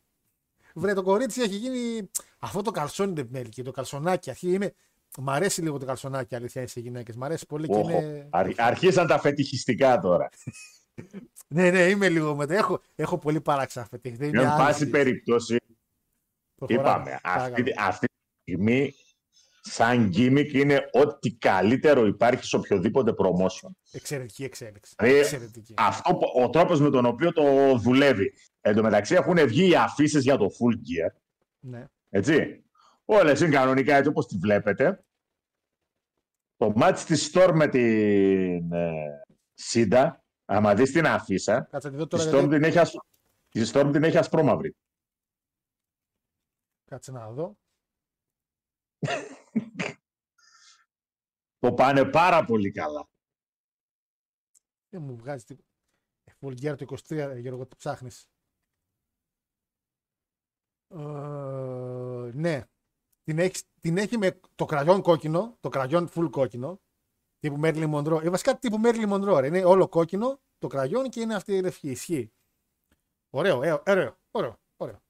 Βρε 0.74 0.94
το 0.94 1.02
κορίτσι 1.04 1.42
έχει 1.42 1.56
γίνει 1.56 2.10
αυτό 2.40 2.62
το 2.62 2.72
καλσόνι 2.72 3.14
δεν 3.14 3.28
μέλκι, 3.32 3.64
το 3.64 3.72
καλσονάκι. 3.72 4.30
Αρχή 4.30 4.54
είναι... 4.54 4.74
Μ' 5.18 5.30
αρέσει 5.30 5.62
λίγο 5.62 5.78
το 5.78 5.86
καλσονάκι 5.86 6.36
αλήθεια 6.36 6.68
σε 6.68 6.80
γυναίκες. 6.80 7.16
Μ' 7.16 7.24
αρέσει 7.24 7.46
πολύ 7.46 7.68
και 7.68 7.74
Όχο, 7.74 7.90
είναι. 7.90 8.28
αρχ- 8.32 8.60
αρχίσαν 8.62 9.08
τα 9.08 9.20
φετιχιστικά 9.20 10.00
τώρα. 10.00 10.30
Ναι, 11.48 11.72
ναι, 11.72 11.80
είμαι 11.90 12.10
λίγο 12.10 12.36
μετά. 12.36 12.54
Έχω, 12.56 12.82
έχω 12.96 13.18
πολύ 13.18 13.42
παράξενα 13.42 13.86
φετίχ. 13.86 14.16
Δεν 14.18 14.28
είναι 14.28 14.42
Εν 14.42 14.48
άλλη 14.48 14.58
πάση 14.62 14.74
συζήτηση. 14.78 15.04
περιπτώσει, 15.04 15.58
Προχωράμε. 16.56 16.90
είπαμε, 16.90 17.20
αυτή, 17.24 17.64
Παρακαλώ. 17.64 17.74
αυτή 17.78 18.06
τη 18.08 18.52
στιγμή 18.52 18.94
σαν 19.62 20.12
gimmick 20.16 20.54
είναι 20.54 20.90
ό,τι 20.92 21.32
καλύτερο 21.36 22.06
υπάρχει 22.06 22.46
σε 22.46 22.56
οποιοδήποτε 22.56 23.14
promotion. 23.18 23.70
Εξαιρετική 23.92 24.44
εξέλιξη. 24.44 24.94
Δηλαδή, 24.98 25.18
Εξαιρετική. 25.20 25.74
Αυτό, 25.78 26.16
που- 26.16 26.42
ο 26.44 26.50
τρόπος 26.50 26.80
με 26.82 26.90
τον 26.90 27.06
οποίο 27.06 27.32
το 27.32 27.76
δουλεύει. 27.78 28.34
Εν 28.62 28.76
τω 28.76 28.82
μεταξύ 28.84 29.14
έχουν 29.16 29.48
βγει 29.48 29.70
οι 29.70 29.76
αφήσεις 29.76 30.24
για 30.24 30.38
το 30.38 30.46
full 30.46 30.74
gear. 30.74 31.12
Ναι. 31.60 31.86
Έτσι. 32.10 32.64
Όλες 33.06 33.40
είναι 33.42 33.56
κανονικά 33.56 33.96
έτσι 33.96 34.10
όπως 34.10 34.28
τη 34.28 34.38
βλέπετε. 34.38 35.04
Το 36.58 36.72
μάτς 36.76 37.06
της 37.06 37.32
Storm 37.34 37.52
με 37.54 37.68
την 37.68 38.72
ε, 38.72 38.94
Σίντα, 39.54 40.24
άμα 40.46 40.74
δεις 40.76 40.92
την 40.92 41.06
αφίσα, 41.06 41.62
Κάτσε 41.62 41.88
να 41.88 41.94
τη 41.94 42.00
δω 42.00 42.08
τη 42.08 42.18
τώρα. 42.18 42.24
Storm, 42.30 42.32
γιατί- 42.32 42.50
την 42.50 42.64
έχει, 42.64 42.80
ασ... 42.80 42.92
τη 43.50 43.72
Storm 43.74 43.90
την 43.92 44.04
έχει 44.04 44.18
ασπρόμαυρη. 44.18 44.76
Κάτσε 46.86 47.12
να 47.12 47.32
δω. 47.32 47.58
Το 51.60 51.74
πάνε 51.74 52.10
πάρα 52.10 52.46
πολύ 52.46 52.72
καλά. 52.72 53.10
Δεν 54.90 55.02
μου 55.02 55.18
βγάζει 55.18 55.44
τίποτα. 55.44 55.68
Ε, 56.24 56.32
Vulgar 56.40 56.76
το 56.78 56.96
23, 57.08 57.18
ε, 57.18 57.40
Γιώργο, 57.40 57.68
το 57.68 57.76
ψάχνεις. 57.76 58.30
Ε, 60.88 62.32
ναι. 62.34 62.64
Την 63.24 63.40
έχει, 63.40 63.64
την 63.80 63.98
έχει 63.98 64.18
με 64.18 64.40
το 64.56 64.66
κραγιόν 64.66 65.02
κόκκινο, 65.02 65.58
το 65.60 65.70
κραγιόν 65.70 66.10
full 66.10 66.28
κόκκινο, 66.32 66.82
τύπου 67.40 67.58
Μέρλι 67.58 67.86
Μοντρό. 67.86 68.20
Ε, 68.24 68.30
βασικά 68.30 68.58
τύπου 68.58 68.78
Μέρλι 68.78 69.06
Μοντρό, 69.06 69.40
ρε. 69.40 69.48
Είναι 69.48 69.64
όλο 69.64 69.88
κόκκινο, 69.88 70.40
το 70.58 70.68
κραγιόν 70.68 71.10
και 71.10 71.22
είναι 71.22 71.36
αυτή 71.36 71.56
η 71.56 71.62
λευκή. 71.62 71.90
Ισχύει. 71.90 72.34
Ωραίο, 73.30 73.64
ε, 73.64 73.82
ωραίο, 73.88 74.18
ωραίο, 74.32 74.60
ωραίο. 74.78 75.04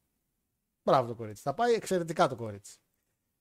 Μπράβο 0.84 1.08
το 1.08 1.16
κορίτσι. 1.16 1.42
Θα 1.42 1.54
πάει 1.54 1.74
εξαιρετικά 1.74 2.28
το 2.28 2.36
κορίτσι. 2.36 2.80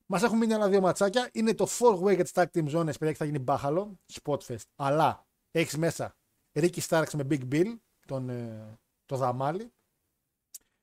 Μας 0.07 0.23
έχουν 0.23 0.39
μείνει 0.39 0.55
άλλα 0.55 0.69
δύο 0.69 0.81
ματσάκια. 0.81 1.31
Είναι 1.33 1.55
το 1.55 1.67
4-way 1.79 2.15
για 2.15 2.25
τι 2.25 2.31
tag 2.35 2.45
team 2.53 2.71
zones, 2.71 2.85
παιδιά, 2.85 3.11
και 3.11 3.17
θα 3.17 3.25
γίνει 3.25 3.39
μπάχαλο. 3.39 3.99
Spotfest. 4.23 4.65
Αλλά 4.77 5.27
έχεις 5.51 5.77
μέσα 5.77 6.17
Ricky 6.53 6.81
Starks 6.89 7.11
με 7.13 7.27
Big 7.31 7.49
Bill, 7.53 7.79
τον, 8.07 8.29
ε, 8.29 8.79
το 9.05 9.17
δαμάλι. 9.17 9.73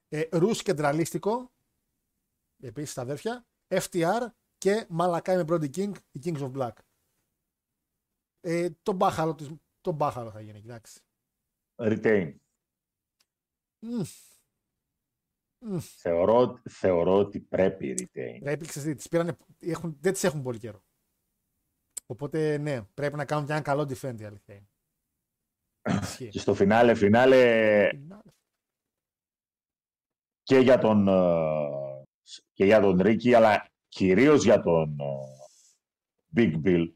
Ε, 0.08 0.24
Ρους 0.32 0.62
κεντραλίστικο, 0.62 1.52
επίσης 2.62 2.94
τα 2.94 3.02
αδέρφια. 3.02 3.46
FTR 3.68 4.28
και 4.58 4.86
Μαλακάι 4.90 5.36
με 5.36 5.46
Brody 5.48 5.70
King, 5.76 5.92
οι 6.12 6.20
Kings 6.24 6.40
of 6.40 6.52
Black. 6.52 6.74
Ε, 8.42 8.70
το 8.84 8.94
μπάχαλο, 8.94 9.36
της, 9.36 9.50
το 9.82 9.92
μπάχαλο 9.92 10.32
θα 10.32 10.42
γίνει, 10.42 10.62
κοιτάξτε. 10.62 11.00
Retain. 11.76 12.34
Μμ. 13.80 14.02
Μμ. 15.66 15.78
Θεωρώ, 15.80 16.62
θεωρώ 16.70 17.18
ότι 17.18 17.40
πρέπει 17.40 17.94
retain. 17.98 18.40
Πρέπει 18.40 18.66
ξέρεις, 18.66 18.96
τις 18.96 19.08
πήρανε, 19.08 19.38
έχουν, 19.60 19.98
δεν 20.00 20.14
τις 20.14 20.24
έχουν 20.24 20.42
πολύ 20.42 20.58
καιρό. 20.58 20.84
Οπότε 22.06 22.58
ναι, 22.58 22.82
πρέπει 22.82 23.16
να 23.16 23.26
κάνουν 23.26 23.46
και 23.46 23.52
ένα 23.52 23.62
καλό 23.62 23.82
defend 23.82 24.20
η 24.20 24.24
αλήθεια 24.24 24.56
είναι. 24.56 24.70
Ισχύει. 26.02 26.28
Και 26.28 26.40
στο 26.40 26.54
φινάλε, 26.54 26.96
φινάλε 26.96 27.90
και 30.44 30.58
για 30.58 30.78
τον, 30.78 31.08
ε, 31.08 32.04
και 32.54 32.66
για 32.66 32.82
τον 32.82 32.98
Ρίκη, 33.02 33.34
αλλά 33.34 33.72
κυρίως 33.88 34.44
για 34.44 34.62
τον 34.62 35.00
ε, 35.00 35.06
Big 36.36 36.62
Bill, 36.66 36.92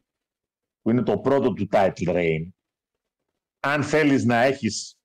που 0.85 0.91
είναι 0.91 1.03
το 1.03 1.19
πρώτο 1.19 1.53
του 1.53 1.67
title 1.71 1.91
reign. 2.07 2.47
Αν 3.59 3.83
θέλεις 3.83 4.25
να 4.25 4.41
έχεις 4.41 4.97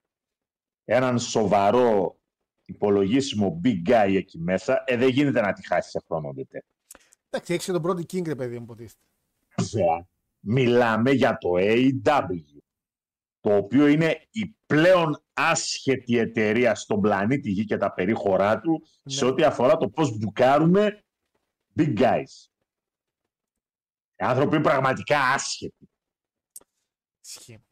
έναν 0.85 1.19
σοβαρό 1.19 2.19
υπολογίσιμο 2.65 3.61
big 3.65 3.89
guy 3.89 4.13
εκεί 4.17 4.39
μέσα, 4.39 4.83
ε, 4.87 4.97
δεν 4.97 5.09
γίνεται 5.09 5.41
να 5.41 5.53
τη 5.53 5.67
χάσεις 5.67 5.91
σε 5.91 6.03
χρόνο 6.07 6.33
δεν 6.33 6.47
Εντάξει, 7.31 7.53
έχεις 7.55 7.65
και 7.65 7.73
τον 7.73 7.83
Brody 7.85 8.01
King, 8.15 8.27
ρε 8.27 8.35
παιδί 8.35 8.57
μου, 8.57 8.63
υποτίθεται. 8.63 9.01
Βέβαια, 9.57 10.09
μιλάμε 10.41 11.11
για 11.11 11.39
το 11.39 11.51
AEW, 11.57 12.29
το 13.41 13.57
οποίο 13.57 13.87
είναι 13.87 14.27
η 14.31 14.57
πλέον 14.67 15.23
άσχετη 15.33 16.19
εταιρεία 16.19 16.75
στον 16.75 17.01
πλανήτη 17.01 17.51
Γη 17.51 17.65
και 17.65 17.77
τα 17.77 17.93
περίχωρά 17.93 18.61
του 18.61 18.83
σε 19.05 19.25
Ναι. 19.25 19.31
ό,τι 19.31 19.43
αφορά 19.43 19.77
το 19.77 19.89
πώς 19.89 20.19
μπουκάρουμε 20.19 21.05
big 21.77 21.99
guys. 21.99 22.50
Άνθρωποι 24.23 24.61
πραγματικά 24.61 25.21
άσχετοι. 25.21 25.91
Ισχύει. 27.25 27.65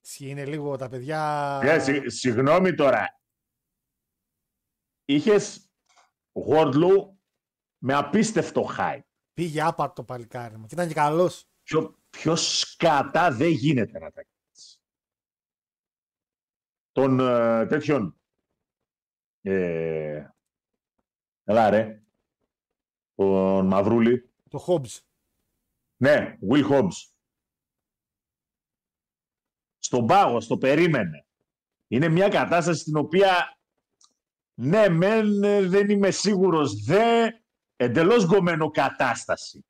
Ισχύει, 0.00 0.28
είναι 0.28 0.44
λίγο 0.46 0.76
τα 0.76 0.88
παιδιά... 0.88 1.60
Ε, 1.64 1.78
συ- 1.78 2.10
συγγνώμη 2.10 2.74
τώρα. 2.74 3.20
Είχες 5.04 5.70
Wardlow 6.48 6.94
με 7.78 7.94
απίστευτο 7.94 8.68
hype. 8.78 9.00
Πήγε 9.32 9.60
άπατο 9.62 9.92
το 9.92 10.04
παλικάρι 10.04 10.56
μου. 10.56 10.66
Και 10.66 10.74
ήταν 10.74 10.88
και 10.88 10.94
καλός. 10.94 11.48
Πιο, 11.62 11.98
πιο 12.10 12.36
σκατά 12.36 13.30
δεν 13.32 13.50
γίνεται 13.50 13.98
να 13.98 14.10
τα 14.10 14.24
κάνεις. 14.24 14.80
των 16.92 17.20
ε, 17.20 17.66
τέτοιων. 17.66 18.20
Ε, 19.40 20.28
έλα 21.44 21.70
ρε. 21.70 22.02
Τον 23.14 23.66
Μαυρούλη. 23.66 24.32
Το 24.50 24.64
Hobbs. 24.66 24.98
Ναι, 26.00 26.36
Will 26.50 26.70
Hobbs. 26.70 27.12
Στον 29.78 30.06
πάγο, 30.06 30.40
στο 30.40 30.58
περίμενε. 30.58 31.26
Είναι 31.88 32.08
μια 32.08 32.28
κατάσταση 32.28 32.80
στην 32.80 32.96
οποία 32.96 33.58
ναι, 34.54 34.88
μεν 34.88 35.42
ε, 35.42 35.62
δεν 35.62 35.90
είμαι 35.90 36.10
σίγουρος, 36.10 36.82
δε 36.84 37.28
εντελώς 37.76 38.26
γκομμένο 38.26 38.70
κατάσταση. 38.70 39.64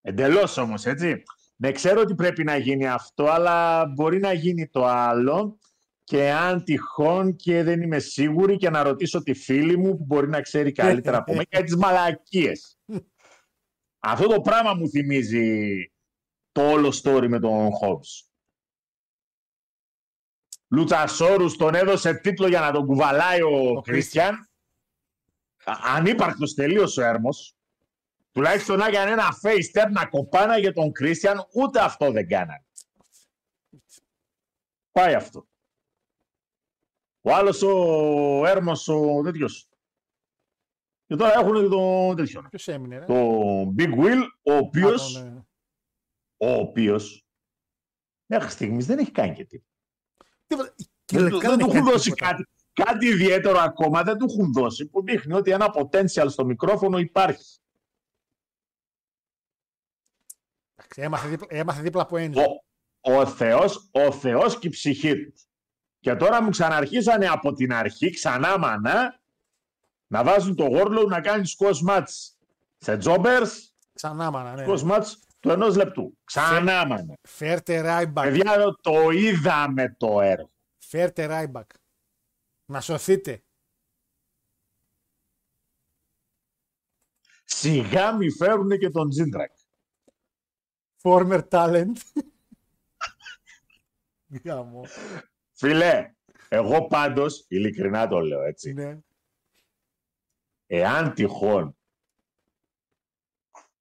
Εντελώς 0.00 0.56
όμως, 0.56 0.84
έτσι. 0.84 1.22
Ναι, 1.56 1.72
ξέρω 1.72 2.00
ότι 2.00 2.14
πρέπει 2.14 2.44
να 2.44 2.56
γίνει 2.56 2.86
αυτό, 2.86 3.24
αλλά 3.24 3.86
μπορεί 3.86 4.18
να 4.18 4.32
γίνει 4.32 4.68
το 4.68 4.84
άλλο 4.84 5.58
και 6.04 6.30
αν 6.30 6.64
τυχόν 6.64 7.36
και 7.36 7.62
δεν 7.62 7.82
είμαι 7.82 7.98
σίγουρη 7.98 8.56
και 8.56 8.70
να 8.70 8.82
ρωτήσω 8.82 9.22
τη 9.22 9.34
φίλη 9.34 9.78
μου 9.78 9.96
που 9.96 10.04
μπορεί 10.04 10.28
να 10.28 10.40
ξέρει 10.40 10.72
καλύτερα 10.72 11.16
από 11.16 11.32
μένα 11.32 11.46
για 11.50 11.62
τις 11.62 11.76
μαλακίες. 11.76 12.73
Αυτό 14.06 14.26
το 14.26 14.40
πράγμα 14.40 14.74
μου 14.74 14.88
θυμίζει 14.88 15.72
το 16.52 16.70
όλο 16.70 17.00
story 17.02 17.26
με 17.28 17.40
τον 17.40 17.70
Hobbs. 17.80 18.28
Λουτσασόρους 20.68 21.56
τον 21.56 21.74
έδωσε 21.74 22.14
τίτλο 22.14 22.48
για 22.48 22.60
να 22.60 22.72
τον 22.72 22.86
κουβαλάει 22.86 23.42
ο 23.42 23.80
Κρίστιαν. 23.80 24.48
Ανύπαρκτος 25.64 26.54
τελείως 26.54 26.96
ο 26.96 27.02
Έρμος. 27.02 27.56
Τουλάχιστον 28.32 28.78
να 28.78 28.86
έκανε 28.86 29.10
ένα 29.10 29.38
face 29.42 29.64
step 29.72 29.90
να 29.90 30.06
κοπάνα 30.06 30.58
για 30.58 30.72
τον 30.72 30.92
Κρίστιαν, 30.92 31.46
ούτε 31.52 31.80
αυτό 31.80 32.10
δεν 32.10 32.28
κάνανε. 32.28 32.64
Πάει 34.92 35.14
αυτό. 35.14 35.48
Ο 37.20 37.34
άλλος 37.34 37.62
ο 37.62 38.46
Έρμος 38.46 38.88
ο 38.88 39.22
τέτοιος. 39.22 39.68
Και 41.06 41.16
τώρα 41.16 41.32
έχουν 41.32 41.54
και 41.54 41.68
το 41.68 42.14
τέτοιο. 42.14 42.42
Ποιος 42.48 42.68
έμεινε, 42.68 42.98
ρε; 42.98 43.04
Το 43.04 43.74
Big 43.78 43.94
Will, 43.98 44.22
ο 44.42 44.52
Α, 44.52 44.56
οποίος, 44.58 45.12
τον, 45.12 45.26
ε, 45.26 45.46
ο 46.36 46.52
οποίος 46.54 47.26
μέχρι 48.26 48.50
στιγμής 48.50 48.86
δεν 48.86 48.98
έχει 48.98 49.10
κάνει 49.10 49.34
και 49.34 49.44
τίποτα. 49.44 49.70
τίποτα. 50.46 50.74
Και 51.04 51.16
Δεν, 51.18 51.22
λεπτά 51.22 51.38
του- 51.38 51.48
δεν 51.48 51.58
του 51.58 51.64
έχει 51.64 51.70
έχουν 51.76 51.84
κάνει 51.84 51.90
δώσει 51.90 52.10
τίποτα. 52.10 52.30
κάτι, 52.30 52.44
κάτι 52.72 53.06
ιδιαίτερο 53.06 53.58
ακόμα, 53.58 54.02
δεν 54.02 54.18
του 54.18 54.26
έχουν 54.30 54.52
δώσει, 54.52 54.86
που 54.88 55.02
δείχνει 55.02 55.32
ότι 55.34 55.50
ένα 55.50 55.74
potential 55.74 56.26
στο 56.28 56.44
μικρόφωνο 56.44 56.98
υπάρχει. 56.98 57.58
Εντάξει, 60.74 61.00
Έμαθε 61.02 61.28
δίπλα, 61.28 61.46
έμαθε 61.50 61.82
δίπλα 61.82 62.02
από 62.02 62.16
Ένζο. 62.16 62.40
Ο, 63.00 63.14
ο 63.18 63.26
Θεός, 63.26 63.88
ο 63.92 64.12
Θεός 64.12 64.58
και 64.58 64.66
η 64.66 64.70
ψυχή 64.70 65.24
τους. 65.24 65.46
Και 66.00 66.14
τώρα 66.14 66.42
μου 66.42 66.50
ξαναρχίσανε 66.50 67.26
από 67.28 67.52
την 67.52 67.72
αρχή, 67.72 68.10
ξανά 68.10 68.58
μανά, 68.58 69.20
να 70.14 70.24
βάζουν 70.24 70.54
το 70.54 70.68
Wardlow 70.70 71.06
να 71.08 71.20
κάνει 71.20 71.44
squash 71.58 71.88
match 71.88 72.32
σε 72.76 72.98
jobbers, 73.04 73.48
Ξανά 73.92 74.30
μανά, 74.30 74.54
ναι. 74.54 74.64
squash 74.68 74.90
match 74.90 75.06
του 75.40 75.50
ενός 75.50 75.76
λεπτού. 75.76 76.18
Ξανά 76.24 76.86
μανά. 76.86 77.14
Φέρτε 77.22 77.80
Ράιμπακ. 77.80 78.24
Παιδιά, 78.24 78.78
το 78.80 79.10
είδαμε 79.10 79.94
το 79.98 80.20
έργο. 80.20 80.50
Φέρτε 80.78 81.24
Ράιμπακ. 81.26 81.70
Να 82.64 82.80
σωθείτε. 82.80 83.42
Σιγά 87.44 88.12
μη 88.16 88.30
φέρουν 88.30 88.78
και 88.78 88.90
τον 88.90 89.10
Τζίντρακ. 89.10 89.52
Former 91.02 91.48
talent. 91.48 91.96
Γάμο. 94.44 94.84
Φίλε, 95.52 96.14
εγώ 96.48 96.86
πάντως, 96.86 97.44
ειλικρινά 97.48 98.08
το 98.08 98.20
λέω 98.20 98.42
έτσι, 98.42 98.72
Ναι. 98.72 98.98
Εάν 100.78 101.14
τυχόν 101.14 101.76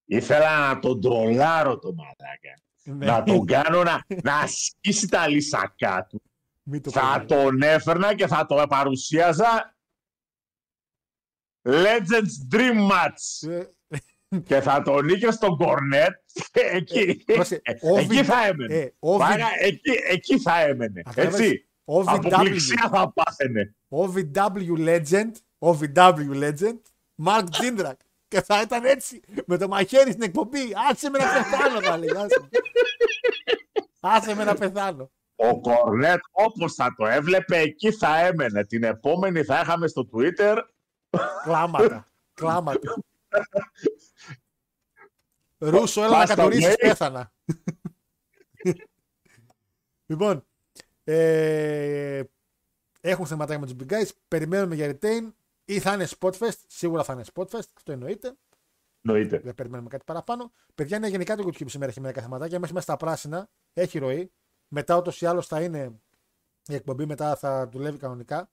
ήθελα 0.05 0.67
να 0.73 0.79
τον 0.79 1.01
τρολάρω 1.01 1.79
το 1.79 1.93
μαλάκα, 1.93 2.61
Ναι. 2.83 3.05
να 3.05 3.23
τον 3.23 3.45
κάνω 3.45 3.83
να, 3.83 4.05
να 4.23 4.35
ασκήσει 4.39 5.07
τα 5.07 5.27
λυσακά 5.27 6.07
του, 6.09 6.21
Μην 6.63 6.81
το 6.81 6.91
θα 6.91 7.19
πω. 7.19 7.25
τον 7.35 7.61
έφερνα 7.61 8.15
και 8.15 8.27
θα 8.27 8.45
το 8.45 8.65
παρουσίαζα 8.69 9.75
Legends 11.69 12.55
Dream 12.55 12.89
Match 12.91 13.49
Ε, 13.49 13.63
και 14.39 14.61
θα 14.61 14.81
τον 14.81 15.07
είχε 15.07 15.31
στον 15.31 15.57
κορνέτ 15.57 16.13
εκεί, 16.53 17.23
πρόσεχε, 17.25 17.61
ε, 17.63 17.73
OV 17.81 17.97
εκεί 18.11 18.23
θα 18.23 18.45
έμενε. 18.45 18.75
ε, 18.75 18.93
OV 18.99 19.17
Πάγα, 19.17 19.47
εκεί, 19.59 19.91
εκεί 20.09 20.39
θα 20.39 20.59
έμενε. 20.61 21.01
Αυτό 21.05 21.21
Έτσι. 21.21 21.67
OVW. 21.85 22.03
Αποπληξία 22.05 22.89
θα 22.91 23.13
πάθαινε. 23.13 23.75
OVW 23.89 24.77
Legend. 24.77 25.31
OVW 25.63 26.29
Legend. 26.43 26.79
Mark 27.25 27.43
Jindrak. 27.61 27.97
Και 28.27 28.41
θα 28.41 28.61
ήταν 28.61 28.85
έτσι. 28.85 29.19
Με 29.45 29.57
το 29.57 29.67
μαχαίρι 29.67 30.11
στην 30.11 30.23
εκπομπή. 30.23 30.59
Άσε 30.91 31.09
με 31.09 31.17
να 31.17 31.25
πεθάνω, 31.33 31.81
θα 31.81 31.97
λέει. 31.97 32.09
Άσε 32.09 32.39
με. 32.41 32.49
Άσε 33.99 34.35
με 34.35 34.43
να 34.43 34.55
πεθάνω. 34.55 35.11
Ο 35.35 35.59
Κορνέτ 35.61 36.19
όπως 36.31 36.73
θα 36.73 36.93
το 36.97 37.05
έβλεπε 37.05 37.57
εκεί 37.57 37.91
θα 37.91 38.19
έμενε. 38.19 38.65
Την 38.65 38.83
επόμενη 38.83 39.43
θα 39.43 39.59
είχαμε 39.59 39.87
στο 39.87 40.09
Twitter 40.13 40.57
Κλάματα. 41.43 42.11
Κλάματα. 42.33 42.93
Ρούσο, 45.57 46.01
έλα 46.03 46.09
να 46.11 46.17
Πας 46.17 46.25
στα 46.25 46.35
κατουρίσεις, 46.35 46.71
mail. 46.73 46.77
πέθανα. 46.79 47.31
λοιπόν, 50.05 50.45
ε, 51.03 52.21
έχουν 53.01 53.25
θεματάκια 53.25 53.59
με 53.59 53.65
τους 53.65 53.75
Big 53.79 53.93
Guys, 53.93 54.09
περιμένουμε 54.27 54.75
για 54.75 54.91
retain 54.99 55.31
ή 55.65 55.79
θα 55.79 55.93
είναι 55.93 56.07
Spotfest, 56.19 56.57
σίγουρα 56.67 57.03
θα 57.03 57.13
είναι 57.13 57.23
Spotfest, 57.33 57.67
αυτό 57.75 57.91
εννοείται, 57.91 58.37
Εννοείται. 59.01 59.39
δεν 59.39 59.53
περιμένουμε 59.53 59.89
κάτι 59.89 60.03
παραπάνω. 60.03 60.51
Παιδιά, 60.75 60.97
είναι 60.97 61.07
γενικά 61.07 61.35
το 61.35 61.43
YouTube 61.47 61.69
σήμερα 61.69 61.91
έχει 61.91 62.01
μερικά 62.01 62.21
θεματάκια, 62.21 62.59
μέχρι 62.59 62.73
μέσα 62.73 62.85
στα 62.85 62.97
πράσινα, 62.97 63.49
έχει 63.73 63.99
ροή, 63.99 64.31
μετά 64.67 64.97
ούτως 64.97 65.21
ή 65.21 65.25
άλλως 65.25 65.47
θα 65.47 65.61
είναι 65.61 66.01
η 66.67 66.73
εκπομπή, 66.75 67.05
μετά 67.05 67.35
θα 67.35 67.67
δουλεύει 67.69 67.97
κανονικά. 67.97 68.51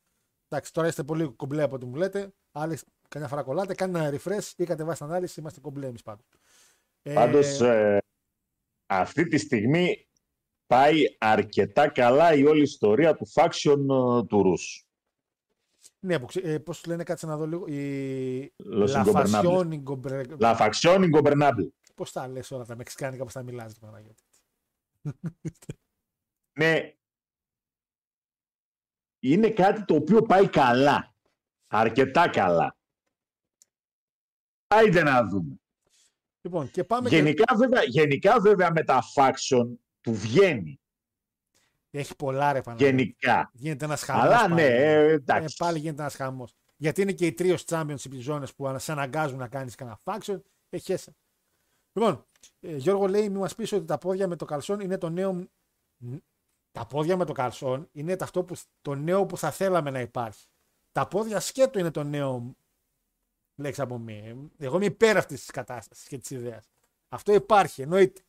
Εντάξει, 0.48 0.72
τώρα 0.72 0.88
είστε 0.88 1.02
πολύ 1.02 1.32
κομπλέ 1.36 1.62
από 1.62 1.74
ό,τι 1.74 1.86
μου 1.86 1.94
λέτε. 1.94 2.32
Άλλοι 2.52 2.78
καμιά 3.08 3.28
φορά 3.28 3.42
κολλάτε, 3.42 3.74
κάνει 3.74 3.98
ένα 3.98 4.18
refresh 4.18 4.52
ή 4.56 4.64
κατεβάσει 4.64 5.04
ανάλυση. 5.04 5.40
Είμαστε 5.40 5.60
κομπλέ 5.60 5.86
εμείς 5.86 6.02
πάντως. 6.02 6.26
Ε, 7.02 7.12
Πάντως 7.14 7.60
ε, 7.60 7.98
αυτή 8.86 9.26
τη 9.26 9.38
στιγμή 9.38 10.08
πάει 10.66 11.02
αρκετά 11.18 11.88
καλά 11.88 12.34
η 12.34 12.44
όλη 12.44 12.62
ιστορία 12.62 13.14
του 13.16 13.26
faction 13.34 13.78
ε, 13.78 14.26
του 14.26 14.42
Ρους. 14.42 14.84
Ναι, 16.00 16.18
που 16.18 16.26
ξε- 16.26 16.44
ε, 16.44 16.58
πώς 16.58 16.86
λένε, 16.86 17.02
κάτσε 17.02 17.26
να 17.26 17.36
δω 17.36 17.46
λίγο. 17.46 17.66
Η 17.66 18.54
Los 18.64 18.88
Ingobernables. 18.88 19.42
Faction 19.42 19.82
Ingober- 19.82 20.38
La 20.38 20.56
faction 20.58 21.10
ingovernable. 21.10 21.68
Πώς 21.94 22.12
τα 22.12 22.28
λες 22.28 22.50
όλα 22.50 22.64
τα 22.64 22.76
μεξικάνικα, 22.76 23.24
πώς 23.24 23.32
τα 23.32 23.42
μιλάς, 23.42 23.74
το 23.74 23.80
Παναγιώτη. 23.86 24.22
Ναι. 26.58 26.94
Είναι 29.22 29.50
κάτι 29.50 29.84
το 29.84 29.94
οποίο 29.94 30.22
πάει 30.22 30.48
καλά. 30.48 31.14
Αρκετά 31.66 32.28
καλά. 32.28 32.76
Άιντε 34.66 35.02
να 35.02 35.24
δούμε. 35.26 35.60
Λοιπόν, 36.40 36.70
και 36.70 36.84
πάμε 36.84 37.08
και... 37.08 37.16
Γενικά 37.16 37.56
βέβαια, 37.56 37.82
γενικά 37.82 38.40
βέβαια 38.40 38.70
με 38.72 38.84
τα 38.84 39.02
faction 39.14 39.68
του 40.00 40.12
βγαίνει. 40.14 40.80
Έχει 41.90 42.16
πολλά 42.16 42.52
ρε 42.52 42.60
Παναγιώτη. 42.60 42.94
Γενικά. 42.94 43.50
Γίνεται 43.52 43.84
ένας 43.84 44.02
χαμός 44.02 44.24
Αλλά 44.24 44.38
πάλι. 44.40 44.54
ναι, 44.54 44.62
ε, 44.62 44.92
Ε, 44.92 45.12
εντάξει. 45.12 45.56
πάλι 45.56 45.78
γίνεται 45.78 46.00
ένας 46.02 46.14
χαμός. 46.14 46.54
Γιατί 46.76 47.02
είναι 47.02 47.12
και 47.12 47.26
οι 47.26 47.32
τρίος 47.32 47.64
championship 47.66 48.12
ζώνες 48.12 48.54
που 48.54 48.78
σε 48.78 48.92
αναγκάζουν 48.92 49.38
να 49.38 49.48
κάνεις 49.48 49.74
κανένα 49.74 49.98
faction. 50.04 50.40
Έχει 50.68 50.92
έσαι. 50.92 51.16
Λοιπόν, 51.92 52.24
ε, 52.60 52.76
Γιώργο 52.76 53.06
λέει, 53.08 53.28
μη 53.28 53.38
μας 53.38 53.54
πεις 53.54 53.72
ότι 53.72 53.84
τα 53.84 53.98
πόδια 53.98 54.28
με 54.28 54.36
το 54.36 54.44
καλσόν 54.44 54.80
είναι 54.80 54.98
το 54.98 55.08
νέο... 55.08 55.48
Τα 56.72 56.86
πόδια 56.86 57.16
με 57.16 57.24
το 57.24 57.32
καλσόν 57.32 57.88
είναι 57.92 58.16
το, 58.16 58.24
αυτό 58.24 58.44
που, 58.44 58.54
το 58.80 58.94
νέο 58.94 59.26
που 59.26 59.36
θα 59.36 59.50
θέλαμε 59.50 59.90
να 59.90 60.00
υπάρχει. 60.00 60.46
Τα 60.92 61.08
πόδια 61.08 61.40
σκέτο 61.40 61.78
είναι 61.78 61.90
το 61.90 62.02
νέο 62.04 62.56
λέξη 63.54 63.80
από 63.80 63.98
μí. 63.98 64.48
Εγώ 64.58 64.76
είμαι 64.76 64.84
υπέρ 64.84 65.16
αυτής 65.16 65.40
της 65.40 65.50
κατάστασης 65.50 66.08
και 66.08 66.18
της 66.18 66.30
ιδέας. 66.30 66.70
Αυτό 67.08 67.34
υπάρχει, 67.34 67.82
εννοείται. 67.82 68.22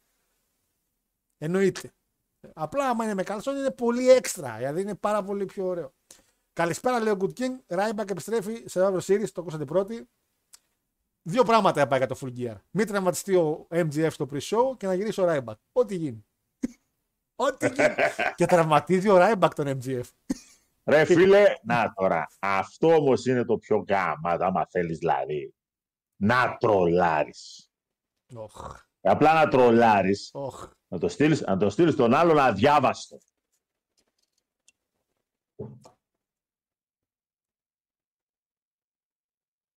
Εννοείται. 1.37 1.91
Απλά 2.53 2.89
άμα 2.89 3.03
είναι 3.03 3.13
με 3.13 3.23
καλσόν 3.23 3.55
είναι 3.55 3.71
πολύ 3.71 4.09
έξτρα. 4.09 4.55
Δηλαδή 4.57 4.81
είναι 4.81 4.95
πάρα 4.95 5.23
πολύ 5.23 5.45
πιο 5.45 5.65
ωραίο. 5.65 5.93
Καλησπέρα, 6.53 6.99
λέει 6.99 7.13
ο 7.13 7.17
Good 7.19 7.39
King. 7.39 7.51
Ράιμπακ 7.67 8.09
επιστρέφει 8.09 8.63
σε 8.65 8.79
Survivor 8.81 8.99
Series, 8.99 9.29
το 9.29 9.41
ακούσατε 9.41 9.65
πρώτη. 9.65 10.09
Δύο 11.21 11.43
πράγματα 11.43 11.81
έπαει 11.81 11.97
για 11.97 12.07
το 12.07 12.17
Full 12.21 12.37
Gear. 12.37 12.55
Μην 12.71 12.87
τραυματιστεί 12.87 13.35
ο 13.35 13.67
MJF 13.69 14.11
στο 14.11 14.27
pre-show 14.33 14.77
και 14.77 14.87
να 14.87 14.93
γυρίσει 14.93 15.21
ο 15.21 15.25
Ράιμπακ. 15.25 15.57
Ό,τι 15.71 15.95
γίνει. 15.95 16.25
Ό,τι 17.35 17.67
γίνει. 17.67 17.95
και 18.35 18.45
τραυματίζει 18.45 19.09
ο 19.09 19.17
Ράιμπακ 19.17 19.53
τον 19.53 19.79
MJF. 19.79 20.03
Ρε 20.83 21.05
φίλε, 21.05 21.43
να 21.63 21.93
τώρα. 21.95 22.27
Αυτό 22.39 22.95
όμως 22.95 23.25
είναι 23.25 23.45
το 23.45 23.57
πιο 23.57 23.85
γάμα, 23.89 24.31
άμα 24.31 24.67
θέλεις 24.69 24.97
δηλαδή. 24.97 25.53
Να 26.15 26.57
τρολάρεις. 26.59 27.69
Οχ, 28.35 28.75
Απλά 29.01 29.33
να 29.33 29.47
τρολάρεις, 29.47 30.29
οχ. 30.33 30.69
Να 30.91 30.97
το 30.97 31.07
στείλεις, 31.07 31.41
να 31.41 31.57
το 31.57 31.69
στείλεις 31.69 31.95
τον 31.95 32.13
άλλον 32.13 32.39
αδιάβαστο. 32.39 33.17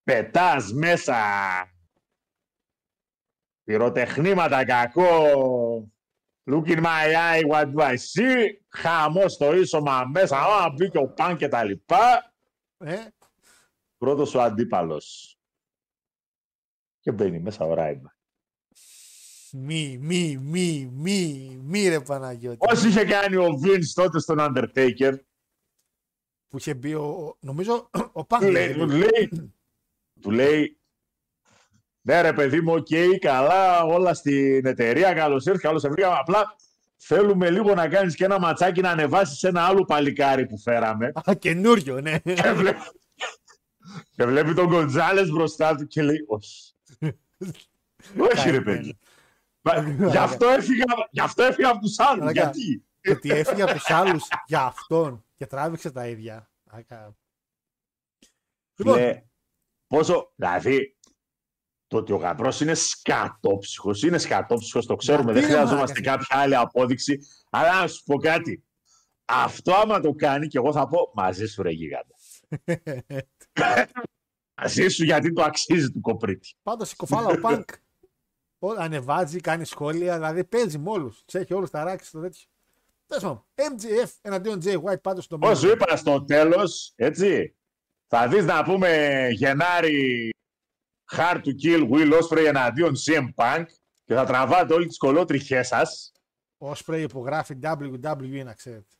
Πετάς 0.03 0.73
μέσα 0.73 1.17
πυροτεχνήματα 3.65 4.65
κακό. 4.65 5.89
Look 6.51 6.67
in 6.67 6.83
my 6.83 7.15
eye, 7.15 7.45
what 7.51 7.73
do 7.73 7.81
I 7.81 7.97
see; 7.97 8.47
Χαμός 8.69 9.33
στο 9.33 9.55
ίσωμα 9.55 10.05
μέσα. 10.05 10.39
Α, 10.39 10.71
μπήκε 10.71 10.99
ο 10.99 11.09
Παν 11.09 11.37
και 11.37 11.49
τα 11.49 11.65
λοιπά. 11.65 12.35
Ε, 12.79 13.07
Πρώτος 13.97 14.35
ο 14.35 14.43
αντίπαλος. 14.43 15.39
Και 17.01 17.13
μπαίνει 17.13 17.41
μέσα 17.41 17.65
ο 17.65 17.75
Ράιμπα. 17.75 18.14
Μη, 19.57 19.99
μη, 20.01 20.39
μη, 20.43 20.91
μη, 20.95 21.59
μη 21.65 21.89
ρε 21.89 22.01
Παναγιώτη. 22.01 22.57
Πώς 22.57 22.85
είχε 22.85 23.05
κάνει 23.05 23.37
ο 23.37 23.61
Vince 23.65 23.93
τότε 23.95 24.19
στον 24.21 24.37
Undertaker. 24.41 25.15
Που 26.49 26.59
είχε 26.59 26.75
μπει 26.75 26.95
ο, 26.95 27.37
νομίζω 27.41 27.91
ο 28.13 28.25
Πανκ. 28.25 28.43
Του 28.43 28.51
λέει, 28.51 28.73
του 28.73 28.87
λέει, 28.87 29.53
του 30.21 30.31
λέει 30.31 30.79
ναι 32.01 32.21
ρε 32.21 32.33
παιδί 32.33 32.61
μου, 32.61 32.73
οκ, 32.73 33.19
καλά, 33.21 33.83
όλα 33.83 34.15
στην 34.15 34.67
εταιρεία, 34.67 35.13
καλώς 35.13 35.47
ήρθες, 35.47 35.63
καλώς 35.63 35.81
σε 35.81 35.89
βρήκαμε. 35.89 36.17
Απλά 36.19 36.57
θέλουμε 36.97 37.51
λίγο 37.51 37.75
να 37.75 37.89
κάνεις 37.89 38.15
και 38.15 38.25
ένα 38.25 38.39
ματσάκι 38.39 38.81
να 38.81 38.91
ανεβάσεις 38.91 39.43
ένα 39.43 39.63
άλλο 39.63 39.85
παλικάρι 39.85 40.47
που 40.47 40.59
φέραμε. 40.59 41.13
Α, 41.15 41.35
καινούριο, 41.35 42.01
ναι. 42.01 42.19
και, 42.19 42.53
βλέπει, 42.55 42.79
και 44.11 44.25
βλέπει 44.25 44.55
τον 44.55 44.67
Γκοντζάλες 44.67 45.31
μπροστά 45.31 45.75
του 45.75 45.87
και 45.87 46.03
λέει, 46.03 46.25
όχι. 46.27 46.75
όχι 48.33 48.51
ρε 48.51 48.61
παιδί. 48.61 48.99
Μα, 49.65 50.07
Γι' 50.09 50.17
αυτό 50.17 50.49
έφυγα, 50.49 50.85
γι' 51.11 51.21
αυτό 51.21 51.43
έφυγα 51.43 51.69
από 51.71 51.79
τους 51.81 51.99
άλλους. 51.99 52.19
Μαλάκα. 52.25 52.41
Γιατί; 52.43 52.85
Γιατί 53.01 53.31
έφυγε 53.31 53.63
από 53.63 53.73
τους 53.73 53.91
άλλους 53.91 54.29
για 54.47 54.61
αυτόν 54.63 55.25
και 55.35 55.47
τράβηξε 55.47 55.91
τα 55.91 56.07
ίδια. 56.09 56.51
Άκα. 56.65 57.17
Λοιπόν, 58.77 58.97
Λέ, 58.99 59.23
πόσο, 59.87 60.33
δηλαδή, 60.37 60.97
το 61.87 61.97
ότι 61.97 62.13
ο 62.13 62.17
γαμπρός 62.17 62.61
είναι 62.61 62.75
σκατόψυχος, 62.75 64.03
είναι 64.03 64.19
σκατόψυχος, 64.19 64.87
το 64.87 64.97
ξέρουμε, 64.97 65.33
Γιατί, 65.33 65.47
δεν 65.47 65.57
ρε 65.57 65.61
χρειαζόμαστε 65.61 66.01
μαλάκα. 66.01 66.17
κάποια 66.17 66.43
άλλη 66.43 66.57
απόδειξη. 66.57 67.19
Αλλά 67.51 67.81
να 67.81 67.87
σου 67.87 68.03
πω 68.05 68.17
κάτι. 68.19 68.65
Αυτό 69.25 69.75
άμα 69.75 70.01
το 70.01 70.13
κάνει 70.13 70.47
και 70.47 70.59
εγώ 70.59 70.73
θα 70.73 70.89
πω 70.89 71.11
μαζί 71.15 71.47
σου 71.47 71.63
ρε 71.63 71.71
γίγαντα. 71.71 72.15
μαζί 74.63 74.89
σου 74.89 75.05
γιατί 75.05 75.33
το 75.33 75.43
αξίζει 75.43 75.91
του 75.93 76.01
κοπρίτη. 76.01 76.55
Πάντως 76.63 76.93
η 76.93 76.97
κοφάλα 76.97 77.29
ο 77.29 77.39
Πανκ 77.39 77.71
ό- 77.71 77.75
ανεβάζει, 78.79 79.41
κάνει 79.41 79.65
σχόλια, 79.65 80.15
δηλαδή 80.15 80.45
παίζει 80.45 80.79
με 80.79 80.91
όλους. 80.91 81.25
Του 81.25 81.39
έχει 81.39 81.55
όλου 81.55 81.67
ταράξει 81.67 82.09
στο 82.09 82.21
τέτοιο. 82.21 82.47
Τέλος 83.07 83.23
πάντων, 83.23 83.45
MGF 83.55 84.11
εναντίον 84.21 84.61
Jay 84.65 84.83
White 84.83 85.03
πάντως 85.03 85.25
στο 85.25 85.35
Όπως 85.35 85.59
σου 85.59 85.67
main 85.67 85.71
event. 85.71 85.75
είπα 85.75 85.97
στο 85.97 86.25
τέλος, 86.25 86.93
έτσι, 86.97 87.57
θα 88.07 88.29
δεις 88.29 88.45
να 88.45 88.65
πούμε 88.65 89.27
Γενάρη 89.31 90.31
Hard 91.17 91.37
to 91.45 91.51
Kill 91.63 91.91
Will 91.91 92.21
Ospreay 92.21 92.45
εναντίον 92.47 92.95
CM 93.07 93.29
Punk 93.35 93.65
και 94.05 94.15
θα 94.15 94.25
τραβάτε 94.25 94.75
όλες 94.75 94.87
τις 94.87 94.99
κολότριχές 94.99 95.67
σας 95.67 96.13
Ο 96.59 96.71
Osprey 96.71 96.99
υπογράφει 97.09 97.59
WWE 97.63 98.43
να 98.45 98.53
ξέρετε. 98.55 98.95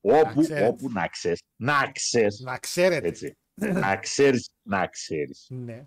όπου, 0.00 0.40
ξέρετε. 0.40 0.66
όπου 0.66 0.90
να 0.90 1.08
ξέρεις. 1.08 1.40
Να 1.56 1.90
ξέρεις. 1.92 2.40
Να 2.40 2.58
ξέρετε. 2.58 3.06
Έτσι. 3.08 3.36
να 3.54 3.96
ξέρεις, 3.96 4.50
να 4.62 4.86
ξέρεις. 4.86 5.46
Ναι. 5.48 5.86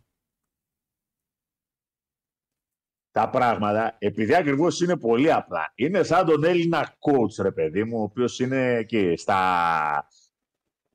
Τα 3.11 3.29
πράγματα, 3.29 3.95
επειδή 3.99 4.35
ακριβώς 4.35 4.81
είναι 4.81 4.97
πολύ 4.97 5.31
απλά, 5.31 5.71
είναι 5.75 6.03
σαν 6.03 6.25
τον 6.25 6.43
Έλληνα 6.43 6.93
coach, 6.99 7.41
ρε 7.41 7.51
παιδί 7.51 7.83
μου, 7.83 7.99
ο 7.99 8.03
οποίος 8.03 8.39
είναι 8.39 8.83
και 8.83 9.17
στα 9.17 10.07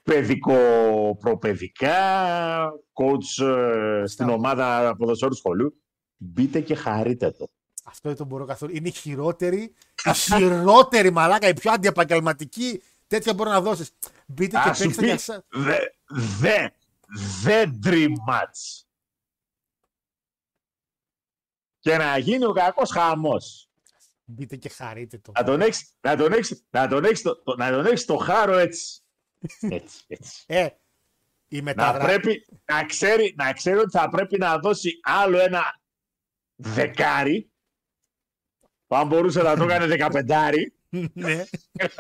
παιδικό-προπαιδικά, 0.03 1.99
coach 2.93 3.45
ε, 3.47 4.03
στην 4.07 4.29
ομάδα 4.29 4.95
ποδοσφαίρου 4.99 5.35
σχολείου. 5.35 5.81
Μπείτε 6.17 6.61
και 6.61 6.75
χαρείτε 6.75 7.31
το. 7.31 7.49
Αυτό 7.85 8.09
δεν 8.09 8.19
το 8.19 8.25
μπορώ 8.25 8.45
καθόλου. 8.45 8.77
Είναι 8.77 8.89
η 8.89 8.93
χειρότερη, 8.93 9.75
η 10.05 10.13
χειρότερη 10.13 11.11
μαλάκα, 11.11 11.49
η 11.49 11.55
πιο 11.55 11.73
αντιεπαγγελματική 11.73 12.83
τέτοια 13.07 13.35
μπορεί 13.35 13.51
να 13.51 13.61
δώσεις. 13.61 13.91
Μπείτε 14.27 14.61
και 14.65 14.69
Α 14.69 14.75
σου 14.75 14.83
παίξτε 14.83 15.01
πει, 15.01 15.07
για 15.07 15.19
σας. 15.19 15.41
δε, 15.51 15.77
δε, 16.41 16.69
δε 17.43 17.65
dream 17.85 18.13
match. 18.31 18.85
Και 21.87 21.97
να 21.97 22.19
γίνει 22.19 22.45
ο 22.45 22.53
κακός 22.53 22.91
χαμός. 22.91 23.69
Μπείτε 24.25 24.57
και 24.57 24.69
χαρείτε 24.69 25.19
το. 25.19 25.33
Να 25.35 25.45
τον 25.45 25.61
έχεις, 25.61 25.95
να 26.01 26.17
τον 26.17 26.33
έχεις, 26.33 26.67
να 26.71 26.89
τον 26.89 27.05
έχεις, 27.05 27.23
το, 27.23 27.43
το- 27.43 27.57
να 27.57 27.71
τον 27.71 27.87
έχεις 27.87 28.05
το 28.05 28.17
χάρο 28.17 28.57
έτσι. 28.59 29.01
Έτσι, 29.61 30.05
έτσι. 30.07 30.45
Ε, 30.47 30.69
η 31.49 31.57
να 31.57 31.63
μεταγραφή. 31.63 32.07
πρέπει 32.21 32.47
να 32.65 32.85
ξέρει, 32.85 33.35
να 33.37 33.53
ξέρει 33.53 33.79
ότι 33.79 33.91
θα 33.91 34.09
πρέπει 34.09 34.39
να 34.39 34.59
δώσει 34.59 34.91
άλλο 35.03 35.39
ένα 35.39 35.63
δεκάρι. 36.57 37.51
που 38.87 38.97
Αν 38.97 39.07
μπορούσε 39.07 39.43
να 39.43 39.57
το 39.57 39.65
έκανε 39.69 39.87
δεκαπεντάρι. 39.87 40.75
ναι. 41.13 41.45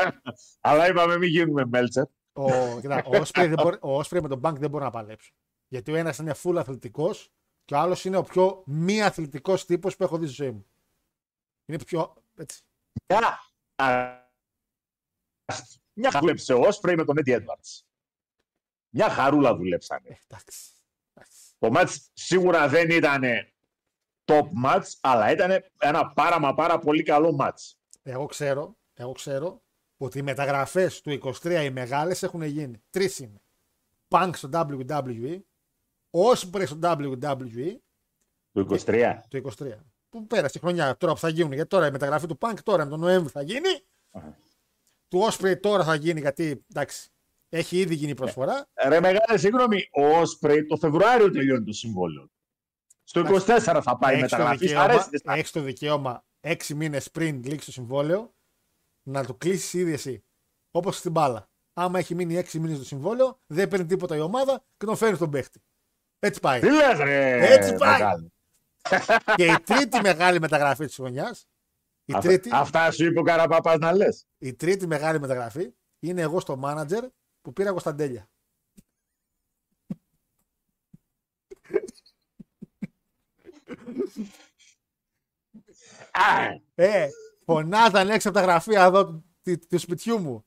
αλλά 0.60 0.88
είπαμε 0.88 1.18
μην 1.18 1.28
γίνουμε 1.28 1.64
μέλτσερ. 1.66 2.04
Ο, 2.32 2.80
κοίτα, 2.80 3.04
ο, 3.04 3.10
Osprey 3.10 3.28
δεν 3.48 3.52
μπορεί, 3.62 3.76
ο 3.80 3.98
Osprey 3.98 4.20
με 4.22 4.28
τον 4.28 4.40
Bank 4.44 4.54
δεν 4.54 4.70
μπορεί 4.70 4.84
να 4.84 4.90
παλέψει. 4.90 5.32
Γιατί 5.68 5.92
ο 5.92 5.96
ένας 5.96 6.18
είναι 6.18 6.34
full 6.42 6.56
αθλητικός 6.56 7.30
και 7.66 7.74
ο 7.74 7.78
άλλος 7.78 8.04
είναι 8.04 8.16
ο 8.16 8.22
πιο 8.22 8.62
μη 8.66 9.02
αθλητικός 9.02 9.64
τύπος 9.64 9.96
που 9.96 10.02
έχω 10.02 10.18
δει 10.18 10.26
στη 10.26 10.34
ζωή 10.34 10.50
μου. 10.50 10.66
Είναι 11.66 11.84
πιο. 11.84 12.14
Έτσι. 12.36 12.62
Μια, 13.06 13.50
μια 15.92 16.10
χαρά 16.10 16.20
δούλεψε 16.20 16.52
ο 16.52 16.60
Όσπρεϊ 16.60 16.94
με 16.94 17.04
τον 17.04 17.16
Eddie 17.18 17.36
Edwards. 17.36 17.82
Μια 18.88 19.10
χαρούλα 19.10 19.56
δουλέψανε. 19.56 20.08
Ε, 20.08 20.14
εντάξει. 20.28 20.58
εντάξει. 21.14 21.40
Το 21.58 21.70
μάτς 21.70 22.10
σίγουρα 22.12 22.68
δεν 22.68 22.90
ήταν 22.90 23.22
top 24.24 24.48
match, 24.64 24.88
αλλά 25.00 25.30
ήταν 25.30 25.64
ένα 25.78 26.12
πάρα 26.12 26.40
μα 26.40 26.54
πάρα 26.54 26.78
πολύ 26.78 27.02
καλό 27.02 27.36
match. 27.40 27.72
Εγώ 28.02 28.26
ξέρω, 28.26 28.76
εγώ 28.94 29.12
ξέρω 29.12 29.62
ότι 29.96 30.18
οι 30.18 30.22
μεταγραφές 30.22 31.00
του 31.00 31.20
23 31.42 31.62
οι 31.64 31.70
μεγάλες 31.70 32.22
έχουν 32.22 32.42
γίνει. 32.42 32.82
Τρεις 32.90 33.18
είναι. 33.18 33.40
Punk 34.08 34.30
στο 34.32 34.48
WWE, 34.52 35.40
Osprey 36.32 36.62
στο 36.66 36.78
WWE 36.82 37.76
Το 38.52 38.66
23. 38.86 39.20
το 39.28 39.52
23. 39.58 39.72
Που 40.08 40.26
πέρασε 40.26 40.58
η 40.58 40.60
χρονιά 40.60 40.96
τώρα 40.96 41.12
που 41.12 41.18
θα 41.18 41.28
γίνουν. 41.28 41.52
Γιατί 41.52 41.68
τώρα 41.68 41.86
η 41.86 41.90
μεταγραφή 41.90 42.26
του 42.26 42.38
Punk 42.40 42.54
τώρα 42.62 42.88
τον 42.88 43.00
Νοέμβρη 43.00 43.28
θα 43.30 43.42
γίνει. 43.42 43.68
Του 45.08 45.28
Osprey 45.30 45.60
τώρα 45.60 45.84
θα 45.84 45.94
γίνει 45.94 46.20
γιατί 46.20 46.64
εντάξει, 46.70 47.10
έχει 47.48 47.78
ήδη 47.78 47.94
γίνει 47.94 48.10
η 48.10 48.14
προσφορά. 48.14 48.66
Ρε 48.86 49.00
μεγάλε, 49.00 49.38
συγγνώμη, 49.38 49.88
ο 49.92 50.18
Όσπρεϊ 50.18 50.66
το 50.66 50.76
Φεβρουάριο 50.76 51.30
τελειώνει 51.30 51.64
το 51.64 51.72
συμβόλαιο. 51.72 52.30
Στο 53.04 53.20
24 53.20 53.80
θα 53.82 53.96
πάει 53.98 54.14
η 54.14 54.18
Έχεις 54.18 54.30
το 54.30 54.36
μεταγραφή. 54.36 54.56
Σ' 54.56 54.60
δικαίωμα- 54.60 54.84
αρέσει, 54.84 55.08
δεν 55.10 55.18
σ' 55.20 55.22
αρέσει. 55.26 55.38
έχεις 55.40 55.50
το 55.52 55.60
δικαίωμα 55.60 56.24
6 56.40 56.74
μήνες 56.74 57.10
πριν 57.10 57.42
λήξει 57.44 57.66
το 57.66 57.72
συμβόλαιο 57.72 58.34
να 59.02 59.24
το 59.24 59.34
κλείσεις 59.34 59.72
ήδη 59.72 59.92
εσύ. 59.92 60.24
Όπως 60.70 60.96
στην 60.96 61.10
μπάλα. 61.10 61.50
Άμα 61.72 61.98
έχει 61.98 62.14
μείνει 62.14 62.36
6 62.36 62.58
μήνες 62.60 62.78
το 62.78 62.84
συμβόλαιο, 62.84 63.40
δεν 63.46 63.68
παίρνει 63.68 63.86
τίποτα 63.86 64.16
η 64.16 64.20
ομάδα 64.20 64.64
και 64.76 64.86
τον 64.86 64.96
φέρνει 64.96 65.16
στον 65.16 65.30
παίχτη. 65.30 65.60
Έτσι 66.18 66.40
πάει. 66.40 66.60
Τι 66.60 66.70
λες 66.70 66.98
ρε 66.98 67.46
Έτσι 67.54 67.74
πάει. 67.74 67.90
μεγάλε. 67.92 68.26
και 69.36 69.44
η 69.46 69.60
τρίτη 69.64 70.00
μεγάλη 70.00 70.40
μεταγραφή 70.40 70.86
της 70.86 70.94
χρονιάς. 70.94 71.46
Η, 72.04 72.12
Αυτά- 72.12 72.28
τρίτη, 72.28 72.50
Αυτά 72.52 72.90
σου 72.90 73.04
είπε 73.04 73.18
ο 73.18 73.22
Καραπαπάς 73.22 73.78
να 73.78 73.92
λες. 73.92 74.26
η 74.38 74.54
τρίτη 74.54 74.86
μεγάλη 74.86 75.20
μεταγραφή 75.20 75.74
είναι 75.98 76.20
εγώ 76.22 76.40
στο 76.40 76.56
μάνατζερ 76.56 77.04
που 77.42 77.52
πήρα 77.52 77.70
Κωνσταντέλια. 77.70 78.28
Α, 86.12 86.60
Ε, 86.74 87.08
φωνάζαν 87.44 88.10
έξω 88.10 88.28
από 88.28 88.38
τα 88.38 88.44
γραφεία 88.44 88.82
εδώ 88.84 89.06
του, 89.06 89.24
του- 89.42 89.66
του 89.68 89.78
σπιτιού 89.78 90.18
μου. 90.18 90.46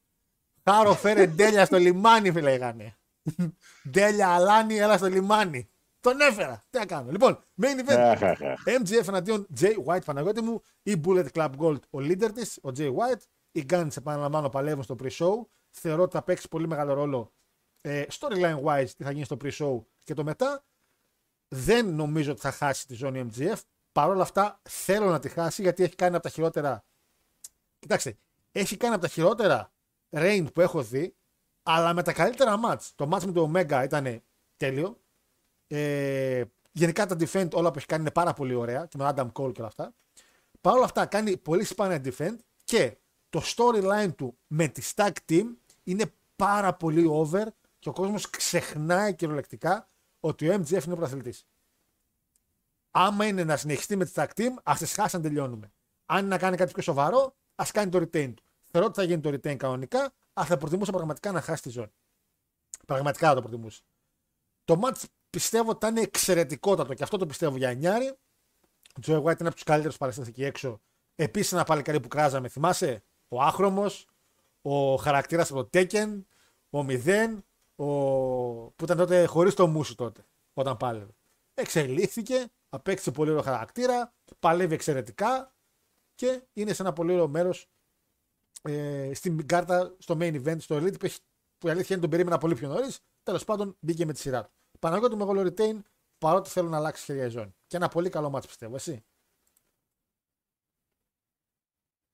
Χάρο 0.63 0.93
φέρε 0.93 1.25
ντέλια 1.25 1.65
στο 1.65 1.77
λιμάνι, 1.77 2.31
λέγανε. 2.31 2.98
Ντέλια 3.89 4.29
αλάνι, 4.29 4.77
έλα 4.77 4.97
στο 4.97 5.07
λιμάνι. 5.07 5.69
Τον 5.99 6.19
έφερα. 6.19 6.65
Τι 6.69 6.77
να 6.77 6.85
κάνω. 6.85 7.11
Λοιπόν, 7.11 7.43
main 7.61 7.89
event. 7.89 7.97
αχ, 7.97 8.23
αχ, 8.23 8.41
αχ. 8.41 8.63
MGF 8.65 9.07
εναντίον 9.07 9.47
Jay 9.59 9.73
White, 9.85 10.05
Παναγιώτη 10.05 10.41
μου. 10.41 10.61
Η 10.83 11.01
Bullet 11.05 11.27
Club 11.33 11.49
Gold, 11.59 11.79
ο 11.89 11.97
leader 11.97 12.29
της, 12.33 12.57
ο 12.57 12.69
Jay 12.77 12.87
White. 12.95 13.21
Οι 13.51 13.65
Guns, 13.69 13.97
επαναλαμβάνω, 13.97 14.49
παλεύουν 14.49 14.83
στο 14.83 14.95
pre-show. 15.03 15.33
Θεωρώ 15.69 16.03
ότι 16.03 16.15
θα 16.15 16.23
παίξει 16.23 16.47
πολύ 16.47 16.67
μεγάλο 16.67 16.93
ρόλο 16.93 17.33
ε, 17.81 18.03
storyline 18.19 18.63
wise 18.63 18.89
τι 18.97 19.03
θα 19.03 19.11
γίνει 19.11 19.25
στο 19.25 19.37
pre-show 19.43 19.79
και 20.03 20.13
το 20.13 20.23
μετά. 20.23 20.65
Δεν 21.47 21.95
νομίζω 21.95 22.31
ότι 22.31 22.41
θα 22.41 22.51
χάσει 22.51 22.87
τη 22.87 22.93
ζώνη 22.93 23.29
MGF. 23.31 23.57
Παρ' 23.91 24.09
όλα 24.09 24.21
αυτά 24.21 24.61
θέλω 24.69 25.09
να 25.09 25.19
τη 25.19 25.29
χάσει 25.29 25.61
γιατί 25.61 25.83
έχει 25.83 25.95
κάνει 25.95 26.15
από 26.15 26.23
τα 26.23 26.29
χειρότερα. 26.29 26.85
Κοιτάξτε, 27.79 28.17
έχει 28.51 28.77
κάνει 28.77 28.93
από 28.93 29.03
τα 29.03 29.07
χειρότερα 29.07 29.73
reign 30.09 30.45
που 30.53 30.61
έχω 30.61 30.83
δει, 30.83 31.15
αλλά 31.71 31.93
με 31.93 32.03
τα 32.03 32.13
καλύτερα 32.13 32.59
match. 32.65 32.81
Το 32.95 33.09
match 33.11 33.23
με 33.23 33.31
το 33.31 33.51
Omega 33.53 33.81
ήταν 33.83 34.21
τέλειο. 34.57 34.99
Ε, 35.67 36.43
γενικά 36.71 37.05
τα 37.05 37.15
defend 37.19 37.51
όλα 37.53 37.71
που 37.71 37.77
έχει 37.77 37.85
κάνει 37.85 38.01
είναι 38.01 38.11
πάρα 38.11 38.33
πολύ 38.33 38.53
ωραία 38.53 38.85
και 38.85 38.97
με 38.97 39.13
Adam 39.15 39.25
Cole 39.25 39.53
και 39.53 39.59
όλα 39.61 39.67
αυτά. 39.67 39.93
Παρ' 40.61 40.73
όλα 40.75 40.83
αυτά 40.83 41.05
κάνει 41.05 41.37
πολύ 41.37 41.63
σπάνια 41.63 42.01
defend 42.03 42.35
και 42.63 42.97
το 43.29 43.41
storyline 43.45 44.15
του 44.15 44.37
με 44.47 44.67
τη 44.67 44.91
stack 44.95 45.11
team 45.29 45.45
είναι 45.83 46.13
πάρα 46.35 46.73
πολύ 46.73 47.05
over 47.09 47.45
και 47.79 47.89
ο 47.89 47.93
κόσμος 47.93 48.29
ξεχνάει 48.29 49.15
κυριολεκτικά 49.15 49.89
ότι 50.19 50.49
ο 50.49 50.53
MGF 50.53 50.85
είναι 50.85 50.95
πρωταθλητής. 50.95 51.47
Άμα 52.91 53.25
είναι 53.25 53.43
να 53.43 53.57
συνεχιστεί 53.57 53.95
με 53.95 54.05
τη 54.05 54.11
tag 54.15 54.27
team, 54.35 54.51
ας 54.63 54.77
τις 54.79 54.93
χάσει 54.93 55.15
να 55.15 55.21
τελειώνουμε. 55.21 55.71
Αν 56.05 56.19
είναι 56.19 56.27
να 56.27 56.37
κάνει 56.37 56.57
κάτι 56.57 56.73
πιο 56.73 56.81
σοβαρό, 56.81 57.35
ας 57.55 57.71
κάνει 57.71 57.91
το 57.91 57.97
retain 57.97 58.33
του. 58.35 58.43
Θεωρώ 58.71 58.87
ότι 58.87 58.99
θα 58.99 59.03
γίνει 59.03 59.21
το 59.21 59.29
retain 59.29 59.55
κανονικά, 59.55 60.13
αλλά 60.39 60.47
θα 60.47 60.57
προτιμούσα 60.57 60.91
πραγματικά 60.91 61.31
να 61.31 61.41
χάσει 61.41 61.61
τη 61.61 61.69
ζώνη. 61.69 61.91
Πραγματικά 62.85 63.27
θα 63.27 63.35
το 63.35 63.41
προτιμούσα. 63.41 63.81
Το 64.63 64.79
match 64.83 65.03
πιστεύω 65.29 65.69
ότι 65.69 65.79
θα 65.85 65.87
είναι 65.87 66.01
εξαιρετικότατο 66.01 66.93
και 66.93 67.03
αυτό 67.03 67.17
το 67.17 67.25
πιστεύω 67.25 67.57
για 67.57 67.73
Νιάρη. 67.73 68.17
Ο 68.95 68.99
Τζοε 69.01 69.17
White 69.17 69.39
είναι 69.39 69.47
από 69.47 69.53
τους 69.53 69.63
καλύτερους 69.63 69.97
παραστάτες 69.97 70.29
εκεί 70.29 70.43
έξω. 70.43 70.81
Επίσης 71.15 71.51
ένα 71.51 71.63
παλικάρι 71.63 71.99
που 71.99 72.07
κράζαμε, 72.07 72.47
θυμάσαι, 72.47 73.03
ο 73.27 73.41
Άχρωμος, 73.41 74.07
ο 74.61 74.95
χαρακτήρας 74.95 75.51
από 75.51 75.63
το 75.63 75.69
Tekken, 75.73 76.21
ο 76.69 76.83
Μηδέν, 76.83 77.45
ο... 77.75 77.85
που 78.71 78.83
ήταν 78.83 78.97
τότε 78.97 79.25
χωρίς 79.25 79.53
το 79.53 79.67
μουσου 79.67 79.95
τότε, 79.95 80.25
όταν 80.53 80.77
πάλευε. 80.77 81.15
Εξελίχθηκε, 81.53 82.51
απέκτησε 82.69 83.11
πολύ 83.11 83.29
ωραίο 83.29 83.43
χαρακτήρα, 83.43 84.13
παλεύει 84.39 84.73
εξαιρετικά 84.73 85.53
και 86.15 86.41
είναι 86.53 86.73
σε 86.73 86.81
ένα 86.81 86.93
πολύ 86.93 87.11
ωραίο 87.11 87.27
μέρος 87.27 87.69
ε, 88.61 89.11
στην 89.13 89.45
κάρτα 89.47 89.95
στο 89.99 90.17
main 90.19 90.43
event, 90.43 90.59
στο 90.59 90.77
Elite, 90.77 90.99
που, 90.99 91.05
έχει, 91.05 91.19
που 91.57 91.67
η 91.67 91.69
αλήθεια 91.69 91.87
είναι 91.89 92.01
τον 92.01 92.09
περίμενα 92.09 92.37
πολύ 92.37 92.55
πιο 92.55 92.67
νωρίς. 92.67 92.99
Τέλος 93.23 93.43
πάντων 93.43 93.77
μπήκε 93.79 94.05
με 94.05 94.13
τη 94.13 94.19
σειρά 94.19 94.43
του. 94.43 94.51
Παναγιώτη 94.79 95.15
Μεγάλο 95.15 95.41
Retain, 95.41 95.79
παρότι 96.17 96.49
θέλω 96.49 96.69
να 96.69 96.77
αλλάξει 96.77 97.03
χέρια 97.03 97.25
η 97.25 97.29
ζώνη. 97.29 97.55
Και 97.67 97.75
ένα 97.75 97.87
πολύ 97.87 98.09
καλό 98.09 98.29
μάτσο 98.29 98.47
πιστεύω, 98.47 98.75
εσύ. 98.75 99.05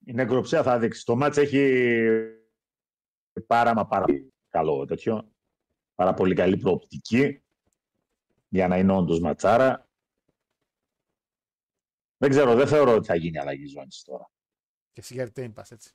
Η 0.06 0.14
νεκροψία 0.14 0.64
θα 0.64 0.80
δείξει. 0.80 1.06
Το 1.06 1.16
μάτς 1.16 1.38
έχει 1.38 2.14
πάρα 3.48 3.74
μα 3.74 3.88
πάρα 3.88 4.06
καλό 4.50 4.86
τέτοιο. 4.86 5.32
Πάρα 5.96 6.14
πολύ 6.14 6.36
καλή 6.36 6.58
προοπτική 6.58 7.44
για 8.48 8.68
να 8.68 8.78
είναι 8.78 8.94
όντως 8.94 9.20
ματσάρα. 9.20 9.90
Δεν 12.18 12.30
ξέρω, 12.30 12.56
δεν 12.56 12.68
θεωρώ 12.68 12.94
ότι 12.96 13.08
θα 13.08 13.16
γίνει 13.16 13.38
αλλαγή 13.38 13.66
ζώνης 13.66 14.04
τώρα. 14.04 14.32
Και 14.92 15.00
εσύ 15.00 15.14
για 15.14 15.32
Retain 15.32 15.54
πας 15.54 15.72
έτσι. 15.72 15.94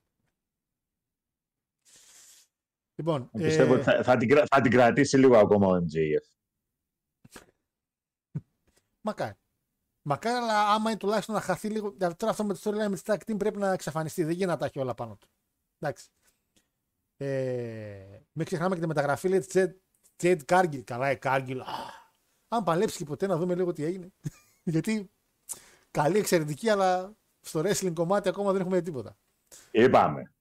Λοιπόν, 3.01 3.31
Πιστεύω 3.31 3.73
ε, 3.73 3.77
ότι 3.77 3.85
θα, 3.85 4.03
θα, 4.03 4.17
την, 4.17 4.29
κρα- 4.29 4.45
θα 4.47 4.61
την 4.61 4.71
κρατήσει 4.71 5.19
λίγο 5.19 5.39
ακόμα 5.39 5.67
ο 5.67 5.77
MJF. 5.77 6.39
Μακάρι. 9.01 9.35
Μακάρι, 10.03 10.37
αλλά 10.37 10.69
άμα 10.69 10.91
είναι 10.91 10.99
τουλάχιστον 10.99 11.35
να 11.35 11.41
χαθεί 11.41 11.69
λίγο. 11.69 11.95
γιατί 11.99 12.17
Τώρα 12.17 12.33
αυτό 12.33 12.45
με 12.45 12.55
το 12.55 12.61
storyline 12.65 12.89
με 12.89 12.97
τη 12.97 13.03
tag 13.05 13.17
team 13.17 13.39
πρέπει 13.39 13.59
να 13.59 13.73
εξαφανιστεί. 13.73 14.23
Δεν 14.23 14.33
γίνεται 14.33 14.51
να 14.53 14.57
τα 14.57 14.65
έχει 14.65 14.79
όλα 14.79 14.95
πάνω 14.95 15.17
του. 15.17 15.29
Εντάξει. 15.79 16.09
Ε, 17.17 18.21
μην 18.33 18.47
ξεχνάμε 18.47 18.75
και 18.75 18.81
τη 18.81 18.87
μεταγραφή 18.87 19.29
λέει 19.29 19.39
τη 19.39 19.65
Jade 20.23 20.45
Cargill. 20.47 20.83
Καλά, 20.85 21.11
η 21.11 21.19
Cargill. 21.23 21.59
Α, 21.59 21.75
Αν 22.49 22.65
παλέψει 22.65 22.99
και 22.99 23.05
ποτέ 23.05 23.27
να 23.27 23.37
δούμε 23.37 23.55
λίγο 23.55 23.73
τι 23.73 23.85
έγινε. 23.85 24.13
Γιατί 24.75 25.11
καλή, 25.91 26.19
εξαιρετική, 26.19 26.69
αλλά 26.69 27.17
στο 27.41 27.61
wrestling 27.61 27.93
κομμάτι 27.95 28.29
ακόμα 28.29 28.53
δεν 28.53 28.61
έχουμε 28.61 28.77
δει 28.77 28.83
τίποτα. 28.83 29.17
Είπαμε. 29.71 30.33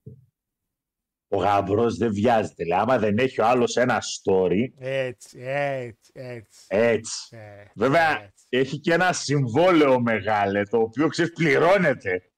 Ο 1.31 1.37
γαμπρός 1.37 1.97
δεν 1.97 2.13
βιάζεται. 2.13 2.65
Λέει, 2.65 2.79
άμα 2.79 2.97
δεν 2.97 3.17
έχει 3.17 3.41
ο 3.41 3.45
άλλος 3.45 3.75
ένα 3.75 4.01
story, 4.01 4.67
Έτσι, 4.77 5.39
έτσι, 5.41 6.11
έτσι. 6.13 6.65
έτσι. 6.65 6.65
έτσι, 6.67 7.37
Βέβαια, 7.75 8.21
έτσι. 8.23 8.45
έχει 8.49 8.79
και 8.79 8.93
ένα 8.93 9.13
συμβόλαιο 9.13 10.01
μεγάλο, 10.01 10.63
το 10.63 10.77
οποίο 10.79 11.07
ξέρεις 11.07 11.31
πληρώνεται. 11.33 12.31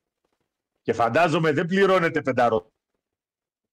Και 0.82 0.94
φαντάζομαι 0.94 1.52
δεν 1.52 1.66
πληρώνεται 1.66 2.22
πενταρό 2.22 2.72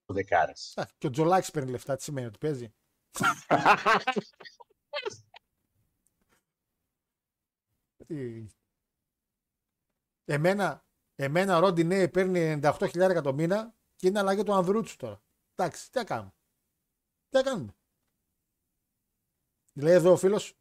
δεκάρες. 0.07 0.73
Α, 0.77 0.85
Και 0.99 1.07
ο 1.07 1.11
Τζολάκης 1.11 1.51
παίρνει 1.51 1.71
λεφτά, 1.71 1.97
τι 1.97 2.03
σημαίνει 2.03 2.27
ότι 2.27 2.39
παίζει; 2.39 2.75
Τι- 8.07 8.47
Εμένα, 10.25 10.87
εμένα 11.15 11.57
ο 11.57 11.61
Ρόντι 11.61 11.85
Νέι 11.85 12.09
παίρνει 12.09 12.61
98.000 12.63 13.21
το 13.23 13.33
μήνα 13.35 13.77
και 13.99 14.07
είναι 14.07 14.19
αλλαγή 14.19 14.43
του 14.43 14.53
Ανδρούτσου 14.55 14.97
τώρα. 14.97 15.23
Εντάξει, 15.55 15.91
τι 15.91 15.99
θα 15.99 16.05
κάνουμε. 16.05 16.35
Τι 17.29 17.37
θα 17.37 17.43
κάνουμε. 17.43 17.75
Λέει 19.75 19.95
εδώ 19.95 20.13
ο 20.13 20.17
φίλος, 20.17 20.59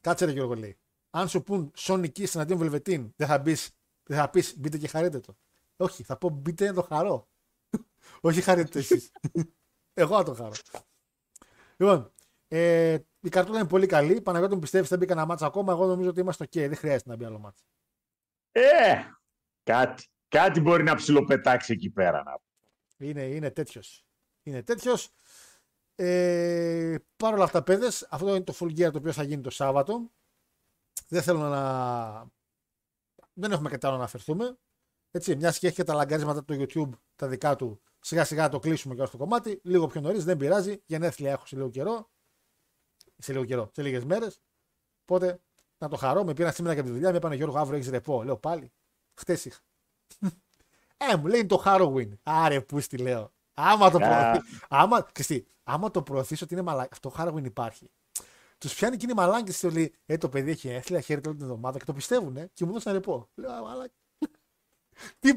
κάτσε 0.00 0.24
ρε 0.24 0.32
Γιώργο 0.32 0.54
λέει. 0.54 0.78
Αν 1.10 1.28
σου 1.28 1.42
πούν 1.42 1.72
Sonic 1.76 2.12
Kiss 2.12 2.34
εναντίον 2.34 2.58
Βελβετίν, 2.58 3.12
δεν 3.16 3.26
θα, 3.26 3.38
μπεις, 3.38 3.78
δεν 4.02 4.16
θα 4.16 4.30
πεις 4.30 4.58
μπείτε 4.58 4.78
και 4.78 4.88
χαρείτε 4.88 5.20
το. 5.20 5.36
Όχι, 5.76 6.02
θα 6.02 6.16
πω 6.16 6.28
μπείτε 6.28 6.72
το 6.72 6.82
χαρώ. 6.82 7.28
Όχι 8.20 8.40
χαρείτε 8.40 8.68
το 8.68 8.78
εσείς. 8.78 9.12
Εγώ 10.00 10.16
θα 10.16 10.22
το 10.22 10.34
χαρώ. 10.34 10.54
Λοιπόν, 11.76 12.12
ε, 12.48 12.98
η 13.20 13.28
καρτούλα 13.28 13.58
είναι 13.58 13.68
πολύ 13.68 13.86
καλή. 13.86 14.20
Παναγιώτη 14.20 14.54
μου 14.54 14.60
πιστεύεις 14.60 14.86
ότι 14.86 14.98
δεν 14.98 15.06
μπήκα 15.06 15.20
ένα 15.20 15.28
μάτσα 15.28 15.46
ακόμα; 15.46 15.72
Εγώ 15.72 15.86
νομίζω 15.86 16.08
ότι 16.08 16.20
είμαστε 16.20 16.44
ok. 16.44 16.54
Δεν 16.54 16.76
χρειάζεται 16.76 17.10
να 17.10 17.16
μπει 17.16 17.24
άλλο 17.24 17.38
μάτσα. 17.38 17.64
Ε, 18.52 18.94
κάτι, 19.62 20.06
κάτι 20.28 20.60
μπορεί 20.60 20.82
να 20.82 20.94
ψιλοπετάξει 20.94 21.72
εκεί 21.72 21.90
πέρα. 21.90 22.22
Να. 22.22 22.45
Πω. 22.96 23.04
Είναι, 23.04 23.22
είναι 23.22 23.50
τέτοιος. 23.50 24.04
Είναι 24.42 24.62
τέτοιος. 24.62 25.10
Ε, 25.94 26.96
Παρ' 27.16 27.34
όλα 27.34 27.44
αυτά, 27.44 27.62
παιδες, 27.62 28.06
αυτό 28.10 28.28
είναι 28.28 28.44
το 28.44 28.54
full 28.58 28.70
gear 28.70 28.90
το 28.92 28.98
οποίο 28.98 29.12
θα 29.12 29.22
γίνει 29.22 29.42
το 29.42 29.50
Σάββατο. 29.50 30.10
Δεν 31.08 31.22
θέλω 31.22 31.38
να. 31.38 32.30
Δεν 33.32 33.52
έχουμε 33.52 33.68
κάτι 33.68 33.86
άλλο 33.86 33.94
να 33.94 34.00
αναφερθούμε. 34.00 34.58
Έτσι, 35.10 35.36
μια 35.36 35.50
και 35.50 35.66
έχει 35.66 35.76
και 35.76 35.84
τα 35.84 35.94
λαγκάρισματα 35.94 36.44
του 36.44 36.54
YouTube 36.54 36.90
τα 37.16 37.28
δικά 37.28 37.56
του, 37.56 37.80
σιγά 38.00 38.24
σιγά 38.24 38.42
να 38.42 38.48
το 38.48 38.58
κλείσουμε 38.58 38.94
και 38.94 39.02
αυτό 39.02 39.16
το 39.16 39.22
κομμάτι. 39.22 39.60
Λίγο 39.64 39.86
πιο 39.86 40.00
νωρίς, 40.00 40.24
δεν 40.24 40.36
πειράζει. 40.36 40.82
Γενέθλια 40.86 41.30
έχω 41.30 41.46
σε 41.46 41.56
λίγο 41.56 41.70
καιρό. 41.70 42.10
Σε 43.18 43.32
λίγο 43.32 43.44
καιρό, 43.44 43.70
σε 43.74 43.82
λίγες 43.82 44.04
μέρες. 44.04 44.40
Οπότε 45.02 45.40
να 45.78 45.88
το 45.88 45.96
χαρώ. 45.96 46.24
Με 46.24 46.32
πήραν 46.32 46.52
σήμερα 46.52 46.74
και 46.74 46.80
από 46.80 46.88
τη 46.88 46.94
δουλειά. 46.94 47.10
Με 47.10 47.16
είπαν 47.16 47.32
Γιώργο, 47.32 47.58
αύριο 47.58 47.78
έχεις 47.78 47.90
ρεπό. 47.90 48.22
Λέω 48.22 48.36
πάλι. 48.36 48.72
Χτες 49.20 49.44
είχα. 49.44 49.60
Ε, 50.96 51.16
μου 51.16 51.26
λέει 51.26 51.38
είναι 51.38 51.48
το 51.48 51.62
Halloween. 51.66 52.08
Άρε, 52.22 52.60
πού 52.60 52.80
στη 52.80 52.96
λέω. 52.96 53.32
Άμα 53.54 53.90
το 53.90 53.96
Α. 53.96 54.00
προωθεί. 54.00 54.46
Άμα, 54.68 55.08
ξέρεις 55.12 55.44
τι, 55.44 55.50
άμα 55.64 55.90
το 55.90 56.02
προωθήσω 56.02 56.44
ότι 56.44 56.54
είναι 56.54 56.62
μαλάκι. 56.62 56.88
Αυτό 56.92 57.08
το 57.10 57.14
Halloween 57.18 57.44
υπάρχει. 57.44 57.90
Τους 58.58 58.74
πιάνει 58.74 58.96
και 58.96 59.04
είναι 59.04 59.14
μαλάκι 59.14 59.52
και 59.52 59.70
λέει: 59.70 59.94
Ε, 60.06 60.16
το 60.16 60.28
παιδί 60.28 60.50
έχει 60.50 60.68
έθλια, 60.68 61.00
χαίρεται 61.00 61.28
όλη 61.28 61.38
την 61.38 61.46
εβδομάδα 61.46 61.78
και 61.78 61.84
το 61.84 61.92
πιστεύουν 61.92 62.50
και 62.52 62.64
μου 62.64 62.72
δώσαν 62.72 62.92
ρεπό. 62.92 63.28
Λέω, 63.34 63.52
«Α, 63.52 63.62
μαλάκι. 63.62 63.94
τι, 65.20 65.32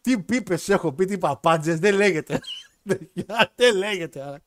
τι 0.00 0.22
πίπες 0.22 0.68
έχω 0.68 0.92
πει, 0.92 1.04
τι 1.04 1.18
παπάντζες, 1.18 1.78
δεν 1.78 1.94
λέγεται. 1.94 2.40
δεν 3.56 3.76
λέγεται. 3.76 4.20
άρα. 4.22 4.40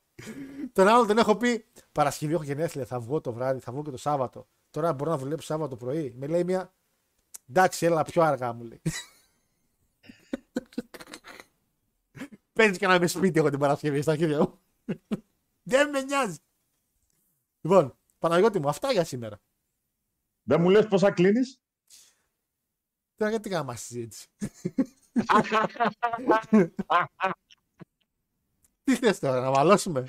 Τον 0.74 0.88
άλλο 0.88 1.06
τον 1.06 1.18
έχω 1.18 1.36
πει 1.36 1.66
Παρασκευή 1.92 2.34
έχω 2.34 2.44
γενέθλια, 2.44 2.86
θα 2.86 3.00
βγω 3.00 3.22
το 3.22 3.34
βράδυ, 3.34 3.60
θα 3.60 3.72
βγω 3.72 3.84
και 3.84 3.92
το 3.92 3.98
Σάββατο. 3.98 4.48
Τώρα 4.70 4.94
μπορώ 4.94 5.12
να 5.12 5.18
δουλέψω 5.18 5.46
Σάββατο 5.46 5.76
πρωί. 5.76 6.14
Με 6.18 6.28
λέει 6.28 6.44
μια. 6.44 6.74
Εντάξει, 7.50 7.86
έλα 7.86 8.04
πιο 8.04 8.22
αργά 8.22 8.54
μου 8.54 8.64
λέει. 8.64 8.82
Παίζεις 12.54 12.78
και 12.78 12.88
να 12.88 12.96
είμαι 12.96 13.08
σπίτι 13.08 13.40
εγώ 13.40 13.50
την 13.50 13.60
Παρασκευή 13.60 14.02
στα 14.02 14.16
χέρια 14.16 14.40
μου. 14.40 14.60
Δεν 15.64 15.90
με 15.90 16.02
νοιάζει. 16.02 16.38
Λοιπόν, 17.62 17.98
Παναγιώτη 18.20 18.60
μου, 18.60 18.70
αυτά 18.70 18.92
για 18.92 19.04
σήμερα. 19.04 19.42
Δεν 20.44 20.62
μου 20.62 20.70
λες 20.70 20.88
πόσα 20.88 21.12
κλείνεις; 21.12 21.62
Τώρα 23.16 23.32
γιατί 23.32 23.50
κάνουμε 23.50 23.76
συζήτηση; 23.76 24.28
Τι 28.84 28.96
θες 28.96 29.20
τώρα, 29.20 29.42
να 29.42 29.50
μαλώσουμε; 29.50 30.06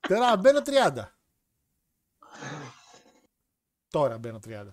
τώρα 0.00 0.36
μπαίνω 0.36 0.60
30. 0.64 1.04
Τώρα 3.88 4.18
μπαίνω 4.18 4.38
30. 4.44 4.68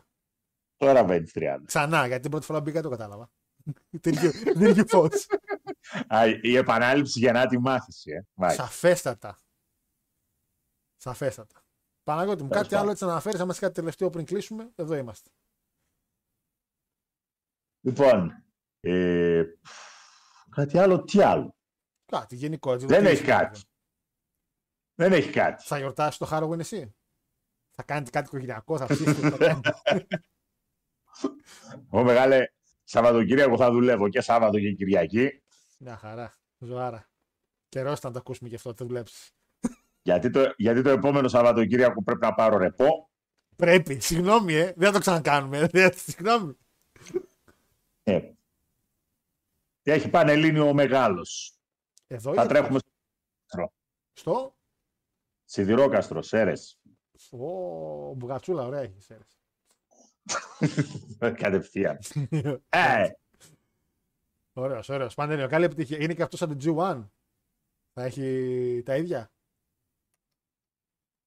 Τώρα 0.86 1.06
βαίνεις 1.06 1.32
30. 1.36 1.58
Ξανά, 1.66 2.08
γιατί 2.08 2.22
την 2.22 2.32
πρώτη 2.32 2.46
φορά 2.46 2.62
μπήκα 2.62 2.82
το 2.82 2.90
κατάλαβα. 2.90 3.32
Δεν 3.90 4.14
είχε- 4.14 4.54
Δεν 4.54 4.72
είχε 4.72 4.84
φως. 4.88 5.28
Α, 6.08 6.22
η 6.42 6.56
επανάληψη 6.58 7.20
γεννά 7.20 7.48
τη 7.48 7.60
μάθηση. 7.60 8.12
Ε. 8.12 8.22
Μάλιστα. 8.34 8.64
Σαφέστατα. 8.64 9.38
Σαφέστατα. 10.98 11.66
Παναγιώτη 12.04 12.44
μου, 12.44 12.50
Τέλος 12.50 12.64
κάτι 12.64 12.74
άλλο 12.76 12.82
πάντων. 12.84 12.92
έτσι 12.94 13.06
να 13.06 13.12
αναφέρεις, 13.12 13.40
άμα 13.40 13.52
είσαι 13.52 13.60
κάτι 13.60 13.74
τελευταίο 13.74 14.10
πριν 14.10 14.26
κλείσουμε, 14.26 14.72
εδώ 14.76 14.96
είμαστε. 14.96 15.30
Λοιπόν, 17.86 18.44
ε, 18.80 19.44
κάτι 20.50 20.78
άλλο, 20.78 21.04
τι 21.04 21.22
άλλο; 21.22 21.56
Κάτι 22.06 22.36
γενικό. 22.36 22.74
έτσι, 22.74 22.86
Δεν 22.86 23.04
το 23.04 23.10
έχει 23.10 23.22
κλείσουμε. 23.24 23.44
κάτι. 23.44 23.62
Δεν 24.96 25.14
έχει 25.14 25.30
κάτι. 25.30 25.64
Θα 25.64 25.78
γιορτάσεις 25.78 26.18
το 26.18 26.28
Halloween 26.32 26.60
εσύ; 26.60 26.96
Θα 27.72 27.84
κάνετε 27.84 28.10
κάτι 28.10 28.26
οικογενειακό, 28.28 28.78
θα 28.78 28.86
ψήσετε. 28.86 29.60
θα 31.14 31.36
κάνετε. 31.70 31.88
Εγώ 31.92 32.04
μεγάλε 32.04 32.46
Σαββατοκύριακο 32.84 33.58
θα 33.58 33.72
δουλεύω 33.72 34.10
και 34.10 34.22
Σάββατο 34.22 34.60
και 34.60 34.72
Κυριακή. 34.72 35.42
Μια 35.80 35.98
χαρά. 35.98 36.34
Ζωάρα. 36.60 37.10
Καιρός 37.70 37.98
ήταν 37.98 38.12
να 38.12 38.18
το 38.18 38.20
ακούσουμε 38.26 38.50
και 38.50 38.56
αυτό, 38.56 38.70
θα 38.70 38.76
το 38.76 38.86
δουλέψεις. 38.86 39.32
Γιατί 40.02 40.30
το, 40.30 40.54
γιατί 40.58 40.82
το 40.82 40.90
επόμενο 40.90 41.28
Σαββατοκύριακο 41.28 42.04
πρέπει 42.04 42.22
να 42.22 42.34
πάρω 42.34 42.58
ρεπό; 42.58 43.10
Πρέπει. 43.56 44.00
Συγγνώμη, 44.00 44.54
ε. 44.54 44.74
Δεν 44.76 44.88
θα 44.88 44.92
το 44.94 45.00
ξανακάνουμε. 45.00 45.68
Δεν- 45.68 45.94
Συγγνώμη. 46.08 46.58
Ε, 48.04 48.20
και 49.82 49.92
έχει 49.92 50.10
πανελλήνιο 50.10 50.68
ο 50.68 50.74
μεγάλος; 50.74 51.54
Εδώ 52.08 52.34
Θα 52.34 52.44
ή 52.44 52.48
τρέχουμε 52.48 52.80
στο. 54.14 54.56
Σιδηρόκαστρο, 55.46 56.22
Σέρες. 56.22 56.80
Ο 57.32 58.14
Μπουγατσούλα, 58.14 58.64
ωραία 58.66 58.82
έχεις. 58.82 59.04
ξέρεις. 59.04 59.43
Κατευθείαν. 61.42 61.98
Ε, 62.70 63.10
Ωραίος, 64.54 64.90
ωραίος. 64.90 65.14
Παντελείο, 65.14 65.48
καλή 65.48 65.66
επιτυχία. 65.66 65.98
Είναι 66.02 66.14
και 66.14 66.24
αυτός 66.24 66.40
σαν 66.40 66.58
το 66.58 66.58
G1. 66.64 67.08
Θα 67.94 68.04
έχει 68.04 68.82
τα 68.86 68.96
ίδια; 68.98 69.32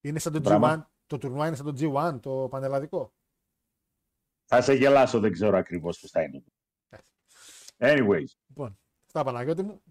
Είναι 0.01 0.18
σαν 0.18 0.32
το 0.32 0.40
Μπράβο. 0.40 0.66
G1. 0.66 0.82
Το 1.06 1.18
τουρνουά 1.18 1.47
είναι 1.47 1.56
σαν 1.56 1.66
το 1.66 1.74
G1, 1.81 2.20
το 2.20 2.48
πανελλαδικό; 2.51 3.12
θα 4.44 4.60
σε 4.60 4.73
γελάσω, 4.74 5.20
δεν 5.20 5.32
ξέρω 5.32 5.56
ακριβώς 5.56 5.98
πώς 6.01 6.10
θα 6.10 6.23
είναι. 6.23 6.44
Anyways, 7.78 8.24
Λοιπόν, 8.47 8.78
αυτά 9.06 9.24
Παναγιώτη 9.24 9.62
μου. 9.62 9.82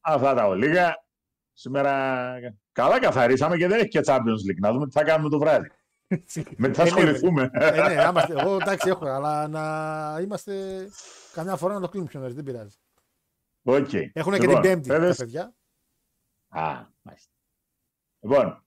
αυτά 0.00 0.34
τα 0.34 0.46
ολίγα. 0.46 1.04
Σήμερα 1.52 2.34
καλά 2.72 3.00
καθαρίσαμε 3.00 3.56
και 3.56 3.66
δεν 3.68 3.78
έχει 3.78 3.88
και 3.88 4.00
Champions 4.04 4.50
League. 4.50 4.58
Να 4.60 4.72
δούμε 4.72 4.86
τι 4.86 4.92
θα 4.92 5.04
κάνουμε 5.04 5.28
το 5.28 5.38
βράδυ. 5.38 5.70
Με 6.56 6.68
τι 6.68 6.74
θα 6.74 6.82
Ε, 6.82 6.84
ναι, 6.84 6.90
ασχοληθούμε. 6.90 7.50
Ε, 7.52 7.70
ναι, 7.70 7.94
να 7.94 8.08
είμαστε, 8.08 8.40
εγώ 8.40 8.54
εντάξει 8.54 8.88
έχω, 8.88 9.06
αλλά 9.06 9.48
να 9.48 10.20
είμαστε 10.20 10.86
καμιά 11.32 11.56
φορά 11.56 11.74
να 11.74 11.80
το 11.80 11.88
κλείνουμε 11.88 12.10
πιο 12.10 12.20
νωρίς, 12.20 12.34
δεν 12.34 12.44
πειράζει. 12.44 12.76
Οκ. 13.62 13.92
Έχουν 13.92 14.32
και 14.32 14.38
την 14.38 14.48
Λοιπόν, 14.48 14.62
Πέμπτη 14.62 14.88
παίδες. 14.88 15.16
τα 15.16 15.24
παιδιά. 15.24 15.54
Α, 16.48 16.86
μάλιστα. 17.02 17.32
Λοιπόν, 18.20 18.64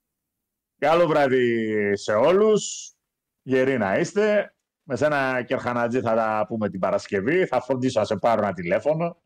καλό 0.78 1.08
βράδυ 1.08 1.96
σε 1.96 2.14
όλους. 2.14 2.94
Γεροί 3.42 3.78
να 3.78 3.98
είστε. 3.98 4.56
Με 4.84 4.96
σένα 4.96 5.44
Κερχανατζή 5.44 6.02
θα 6.02 6.16
τα 6.16 6.46
πούμε 6.48 6.70
την 6.70 6.80
Παρασκευή. 6.80 7.46
Θα 7.46 7.62
φροντίσω 7.62 8.00
να 8.00 8.06
σε 8.06 8.16
πάρω 8.16 8.42
ένα 8.42 8.54
τηλέφωνο. 8.54 9.22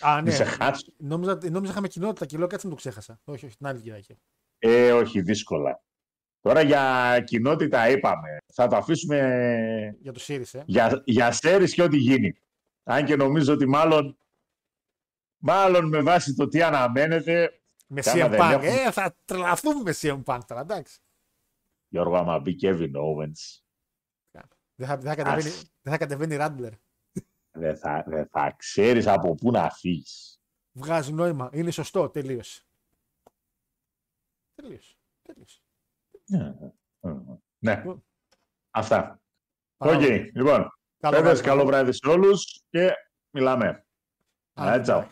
Α, 0.00 0.14
Μην 0.14 0.24
ναι. 0.24 0.30
σε 0.30 0.44
χάσω. 0.44 0.92
Νόμιζα, 0.96 1.38
νόμιζα 1.50 1.72
είχαμε 1.72 1.88
κοινότητα 1.88 2.26
και 2.26 2.38
λέω 2.38 2.46
κάτσε 2.46 2.66
να 2.66 2.72
το 2.72 2.78
ξέχασα. 2.78 3.20
Όχι, 3.24 3.46
όχι, 3.46 3.56
την 3.56 3.66
άλλη 3.66 3.80
Κυριακή. 3.80 4.18
Ε, 4.58 4.92
όχι, 4.92 5.20
δύσκολα. 5.22 5.82
Τώρα 6.46 6.60
για 6.62 7.22
κοινότητα 7.26 7.88
είπαμε. 7.88 8.36
Θα 8.52 8.66
το 8.66 8.76
αφήσουμε 8.76 9.96
Για 10.00 10.12
το 10.12 10.18
Σύρις, 10.20 10.54
ε. 10.54 10.62
για, 10.66 11.02
για 11.04 11.32
σέρις 11.32 11.74
και 11.74 11.82
ό,τι 11.82 11.96
γίνει. 11.96 12.36
Αν 12.82 13.04
και 13.04 13.16
νομίζω 13.16 13.52
ότι 13.52 13.66
μάλλον, 13.66 14.18
μάλλον 15.38 15.88
με 15.88 16.02
βάση 16.02 16.34
το 16.34 16.48
τι 16.48 16.62
αναμένεται, 16.62 17.60
Με 17.86 18.00
Κάμα 18.00 18.26
CM 18.26 18.30
δεν 18.30 18.40
Punk. 18.40 18.50
έχουμε. 18.52 18.68
Ε, 18.68 18.90
θα 18.90 19.16
τρελαθούμε 19.24 19.82
με 19.82 19.94
CM 20.00 20.22
Punk 20.24 20.40
τώρα, 20.46 20.60
εντάξει. 20.60 20.98
Γιώργο, 21.88 22.16
άμα 22.16 22.38
μπει 22.38 22.56
Kevin 22.62 22.92
Owens, 22.92 23.60
Δεν 24.74 24.86
θα, 24.86 24.96
δεν 24.96 25.08
θα 25.08 25.14
κατεβαίνει, 25.14 25.48
Ας. 25.48 25.72
δεν 25.82 25.92
θα 25.92 25.98
κατεβαίνει 25.98 26.36
Ράντλερ. 26.36 26.72
δεν 27.50 27.76
θα, 27.76 28.04
δεν 28.06 28.26
θα 28.26 28.54
ξέρεις 28.58 29.06
από 29.06 29.34
πού 29.34 29.50
να 29.50 29.70
φύγεις. 29.70 30.40
Βγάζει 30.72 31.12
νόημα. 31.12 31.50
Είναι 31.52 31.70
σωστό. 31.70 32.08
Τελείωσε. 32.08 32.62
Τελείωσε. 34.54 34.96
Τελείωσε. 35.22 35.60
Ναι, 37.58 37.82
αυτά. 38.70 39.20
Οκ, 39.76 39.88
Πάρα 39.88 39.96
πολύ. 39.98 40.30
λοιπόν, 40.34 40.70
Καλό 40.98 41.16
παίδες, 41.16 41.22
βράδυ. 41.40 41.42
καλό 41.42 41.64
βράδυ 41.64 41.92
σε 41.92 42.08
όλους 42.08 42.62
και 42.70 42.92
μιλάμε. 43.30 43.86
Α, 44.60 44.74
Ε, 44.74 44.80
τσαου. 44.80 45.06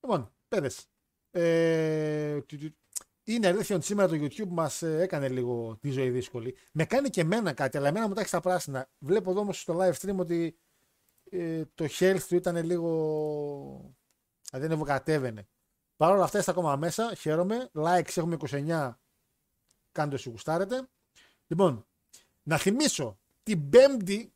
Λοιπόν, 0.00 0.32
παίδες. 0.48 0.86
Ε, 1.30 2.40
του- 2.40 2.58
του- 2.58 2.76
είναι 3.24 3.46
αλήθεια 3.46 3.76
ότι 3.76 3.84
σήμερα 3.84 4.08
το 4.08 4.14
YouTube 4.14 4.48
μας 4.48 4.82
ε, 4.82 5.00
έκανε 5.00 5.28
λίγο 5.28 5.76
τη 5.80 5.90
ζωή 5.90 6.10
δύσκολη. 6.10 6.56
Με 6.72 6.84
κάνει 6.84 7.10
και 7.10 7.20
εμένα 7.20 7.52
κάτι, 7.52 7.76
αλλά 7.76 7.88
εμένα 7.88 8.08
μου 8.08 8.14
τα 8.14 8.20
έχει 8.20 8.28
στα 8.28 8.40
πράσινα. 8.40 8.88
Βλέπω 8.98 9.30
εδώ 9.30 9.40
όμως 9.40 9.60
στο 9.60 9.78
live 9.80 9.92
stream 9.94 10.16
ότι 10.16 10.58
ε, 11.30 11.62
το 11.74 11.86
health 11.98 12.20
του 12.28 12.34
ήταν 12.34 12.64
λίγο... 12.64 12.88
Δηλαδή 14.50 14.66
ανεβοκατέβαινε. 14.68 15.48
Παρ' 15.96 16.12
όλα 16.12 16.24
αυτά 16.24 16.38
είστε 16.38 16.50
ακόμα 16.50 16.76
μέσα, 16.76 17.14
χαίρομαι. 17.14 17.70
Likes 17.74 18.16
έχουμε 18.16 18.36
29, 18.50 18.92
κάντε 19.92 20.14
όσοι 20.14 20.30
γουστάρετε. 20.30 20.88
Λοιπόν, 21.46 21.86
να 22.42 22.56
θυμίσω 22.56 23.18
την 23.42 23.70
πέμπτη 23.70 24.32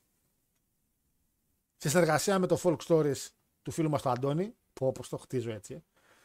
σε 1.76 1.88
συνεργασία 1.88 2.38
με 2.38 2.46
το 2.46 2.60
Folk 2.62 2.76
Stories 2.86 3.28
του 3.62 3.70
φίλου 3.70 3.90
μας 3.90 4.02
του 4.02 4.08
Αντώνη, 4.08 4.54
που 4.72 4.86
όπως 4.86 5.08
το 5.08 5.16
χτίζω 5.16 5.50
έτσι, 5.50 5.74
ε, 5.74 5.82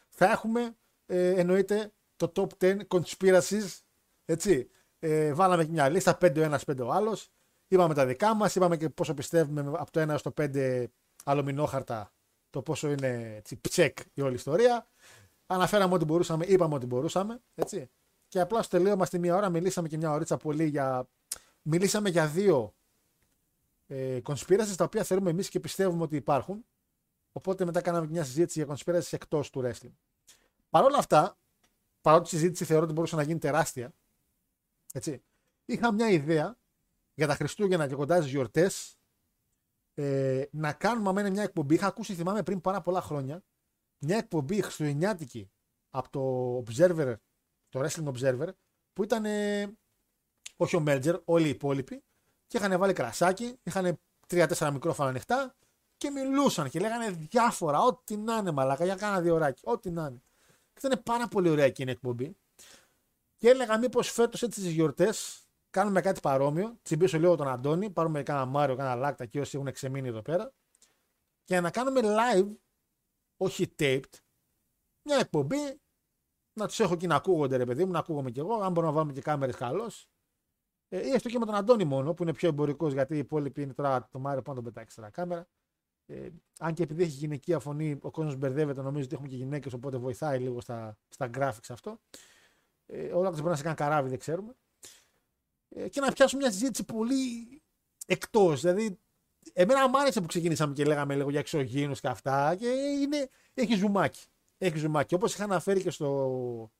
θα 0.08 0.30
έχουμε 0.30 0.76
ε, 1.06 1.28
εννοείται 1.40 1.92
το 2.16 2.32
top 2.36 2.46
10 2.64 2.78
conspiracies, 2.88 3.80
έτσι. 4.24 4.70
Ε, 4.98 5.32
βάλαμε 5.32 5.64
και 5.64 5.70
μια 5.70 5.88
λίστα, 5.88 6.18
5 6.20 6.36
ο 6.36 6.42
ένας, 6.42 6.64
5 6.66 6.78
ο 6.84 6.92
άλλος. 6.92 7.30
Είπαμε 7.68 7.94
τα 7.94 8.06
δικά 8.06 8.34
μας, 8.34 8.54
είπαμε 8.54 8.76
και 8.76 8.88
πόσο 8.88 9.14
πιστεύουμε 9.14 9.60
από 9.60 9.90
το 9.90 10.00
1 10.00 10.08
έως 10.08 10.22
το 10.22 10.32
5 10.36 10.84
αλουμινόχαρτα, 11.24 12.12
το 12.50 12.62
πόσο 12.62 12.90
είναι 12.90 13.34
έτσι, 13.36 13.60
ψεκ 13.60 13.98
η 14.14 14.20
όλη 14.20 14.34
ιστορία. 14.34 14.86
Αναφέραμε 15.46 15.94
ό,τι 15.94 16.04
μπορούσαμε, 16.04 16.44
είπαμε 16.44 16.74
ό,τι 16.74 16.86
μπορούσαμε, 16.86 17.40
έτσι. 17.54 17.90
Και 18.32 18.40
απλά 18.40 18.62
στο 18.62 18.76
τελείωμα 18.76 19.04
στη 19.04 19.18
μία 19.18 19.36
ώρα 19.36 19.48
μιλήσαμε 19.48 19.88
και 19.88 19.96
μια 19.96 20.10
ωρίτσα 20.10 20.36
πολύ 20.36 20.64
για... 20.66 21.08
Μιλήσαμε 21.62 22.08
για 22.08 22.26
δύο 22.26 22.74
ε, 23.86 24.20
conspiracies 24.24 24.74
τα 24.76 24.84
οποία 24.84 25.04
θεωρούμε 25.04 25.30
εμείς 25.30 25.48
και 25.48 25.60
πιστεύουμε 25.60 26.02
ότι 26.02 26.16
υπάρχουν. 26.16 26.64
Οπότε 27.32 27.64
μετά 27.64 27.80
κάναμε 27.80 28.06
και 28.06 28.12
μια 28.12 28.24
συζήτηση 28.24 28.64
για 28.64 28.76
conspiracies 28.76 29.12
εκτός 29.12 29.50
του 29.50 29.62
wrestling. 29.64 29.92
Παρ' 30.70 30.84
όλα 30.84 30.98
αυτά, 30.98 31.38
παρότι 32.00 32.24
η 32.24 32.38
συζήτηση 32.38 32.64
θεωρώ 32.64 32.84
ότι 32.84 32.92
μπορούσε 32.92 33.16
να 33.16 33.22
γίνει 33.22 33.38
τεράστια, 33.38 33.94
έτσι, 34.92 35.22
είχα 35.64 35.92
μια 35.92 36.08
ιδέα 36.08 36.58
για 37.14 37.26
τα 37.26 37.34
Χριστούγεννα 37.34 37.88
και 37.88 37.94
κοντά 37.94 38.16
στις 38.16 38.30
γιορτές 38.30 38.98
ε, 39.94 40.44
να 40.50 40.72
κάνουμε 40.72 41.08
αμένα 41.08 41.30
μια 41.30 41.42
εκπομπή. 41.42 41.74
Είχα 41.74 41.86
ακούσει, 41.86 42.14
θυμάμαι 42.14 42.42
πριν 42.42 42.60
πάρα 42.60 42.80
πολλά 42.80 43.00
χρόνια, 43.00 43.42
μια 43.98 44.16
εκπομπή 44.16 44.62
χριστουγεννιάτικη 44.62 45.50
από 45.90 46.10
το 46.10 46.64
Observer, 46.66 47.14
το 47.72 47.80
Wrestling 47.80 48.12
Observer, 48.12 48.48
που 48.92 49.02
ήταν 49.02 49.24
ε, 49.24 49.72
όχι 50.56 50.76
ο 50.76 50.80
Μέλτζερ, 50.80 51.16
όλοι 51.24 51.46
οι 51.46 51.50
υπόλοιποι, 51.50 52.02
και 52.46 52.56
είχαν 52.56 52.78
βάλει 52.78 52.92
κρασάκι, 52.92 53.58
είχαν 53.62 54.00
τρία-τέσσερα 54.26 54.70
μικρόφωνα 54.70 55.08
ανοιχτά 55.08 55.54
και 55.96 56.10
μιλούσαν 56.10 56.70
και 56.70 56.80
λέγανε 56.80 57.10
διάφορα, 57.10 57.80
ό,τι 57.80 58.16
να 58.16 58.36
είναι 58.36 58.50
μαλάκα, 58.50 58.84
για 58.84 58.94
κάνα 58.94 59.20
δύο 59.20 59.34
ωράκι, 59.34 59.62
ό,τι 59.64 59.90
να 59.90 60.06
είναι. 60.06 60.22
Και 60.72 60.86
ήταν 60.86 61.02
πάρα 61.02 61.28
πολύ 61.28 61.48
ωραία 61.48 61.64
εκείνη 61.64 61.90
η 61.90 61.92
εκπομπή. 61.92 62.36
Και 63.36 63.48
έλεγα 63.48 63.78
μήπως 63.78 64.10
φέτος 64.10 64.42
έτσι 64.42 64.60
τις 64.60 64.68
γιορτές 64.68 65.46
κάνουμε 65.70 66.00
κάτι 66.00 66.20
παρόμοιο. 66.20 66.78
Τσιμπήσω 66.82 67.18
λίγο 67.18 67.36
τον 67.36 67.48
Αντώνη, 67.48 67.90
πάρουμε 67.90 68.22
κάνα 68.22 68.44
Μάριο, 68.44 68.76
κάνα 68.76 68.94
Λάκτα 68.94 69.26
και 69.26 69.40
όσοι 69.40 69.56
έχουν 69.56 69.72
ξεμείνει 69.72 70.08
εδώ 70.08 70.22
πέρα. 70.22 70.52
Και 71.44 71.60
να 71.60 71.70
κάνουμε 71.70 72.00
live, 72.04 72.48
όχι 73.36 73.74
taped, 73.78 74.14
μια 75.02 75.16
εκπομπή. 75.16 75.80
Να 76.52 76.66
τους 76.66 76.80
έχω 76.80 76.94
εκεί 76.94 77.06
να 77.06 77.14
ακούγονται, 77.14 77.56
ρε 77.56 77.64
παιδί 77.64 77.84
μου, 77.84 77.90
να 77.90 77.98
ακούγομαι 77.98 78.30
κι 78.30 78.38
εγώ. 78.38 78.54
Αν 78.54 78.72
μπορούμε 78.72 78.86
να 78.86 78.92
βάλουμε 78.92 79.12
και 79.12 79.20
κάμερες, 79.20 79.56
καλώς. 79.56 80.08
Ε, 80.88 81.06
ή 81.06 81.10
έστω 81.10 81.28
και 81.28 81.38
με 81.38 81.46
τον 81.46 81.54
Αντώνη 81.54 81.84
μόνο, 81.84 82.14
που 82.14 82.22
είναι 82.22 82.32
πιο 82.32 82.48
εμπορικός, 82.48 82.92
γιατί 82.92 83.14
οι 83.14 83.18
υπόλοιποι 83.18 83.62
είναι 83.62 83.72
τώρα 83.72 84.08
το 84.10 84.18
Μάριο 84.18 84.42
πάνω 84.42 84.62
τον 84.62 84.72
πετάξει 84.72 85.00
extra 85.02 85.08
κάμερα. 85.12 85.48
Ε, 86.06 86.28
αν 86.58 86.74
και 86.74 86.82
επειδή 86.82 87.02
έχει 87.02 87.10
γυναικεία 87.10 87.58
φωνή, 87.58 87.98
ο 88.02 88.10
κόσμος 88.10 88.36
μπερδεύεται, 88.36 88.82
νομίζω 88.82 89.04
ότι 89.04 89.14
έχουμε 89.14 89.28
και 89.28 89.36
γυναίκες, 89.36 89.72
οπότε 89.72 89.96
βοηθάει 89.96 90.38
λίγο 90.38 90.60
στα, 90.60 90.98
στα 91.08 91.30
graphics 91.34 91.68
αυτό. 91.68 92.00
Ε, 92.86 93.12
όλα 93.12 93.28
αυτά 93.28 93.40
μπορεί 93.40 93.50
να 93.50 93.56
σε 93.56 93.62
κάνει 93.62 93.76
καράβι, 93.76 94.08
δεν 94.08 94.18
ξέρουμε. 94.18 94.54
Ε, 95.68 95.88
και 95.88 96.00
να 96.00 96.12
πιάσουμε 96.12 96.42
μια 96.42 96.52
συζήτηση 96.52 96.84
πολύ 96.84 97.62
εκτός. 98.06 98.60
Δηλαδή, 98.60 98.98
εμένα 99.52 99.88
μου 99.88 99.98
άρεσε 100.00 100.20
που 100.20 100.26
ξεκινήσαμε 100.26 100.72
και 100.72 100.84
λέγαμε 100.84 101.14
λίγο 101.16 101.30
για 101.30 101.38
εξωγήινους 101.38 102.00
και 102.00 102.08
αυτά. 102.08 102.56
Και 102.56 102.68
είναι, 102.68 103.28
έχει 103.54 103.74
ζουμάκι. 103.74 104.26
Έχει 104.64 104.78
ζουμάκι. 104.78 105.14
Όπως 105.14 105.34
είχα 105.34 105.44
αναφέρει 105.44 105.82
και 105.82 105.90
στο, 105.90 106.70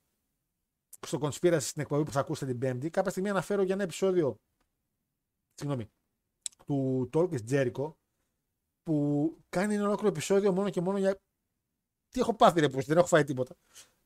στο 1.07 1.19
Conspiracy 1.23 1.61
στην 1.61 1.83
εκπομπή 1.83 2.03
που 2.03 2.13
θα 2.13 2.21
ακούσετε 2.21 2.51
την 2.51 2.61
Πέμπτη, 2.61 2.91
κάποια 2.91 3.11
στιγμή 3.11 3.29
αναφέρω 3.29 3.63
για 3.63 3.75
ένα 3.75 3.83
επεισόδιο 3.83 4.41
συγγνώμη, 5.55 5.91
του 6.67 7.11
Talk 7.13 7.29
is 7.31 7.41
Jericho 7.51 7.95
που 8.83 9.37
κάνει 9.49 9.75
ένα 9.75 9.85
ολόκληρο 9.85 10.09
επεισόδιο 10.09 10.53
μόνο 10.53 10.71
και 10.71 10.81
μόνο 10.81 10.99
για. 10.99 11.21
Τι 12.09 12.21
έχω 12.21 12.35
πάθει, 12.35 12.61
ρε, 12.61 12.69
πως 12.69 12.85
δεν 12.85 12.97
έχω 12.97 13.07
φάει 13.07 13.25
τίποτα. 13.25 13.57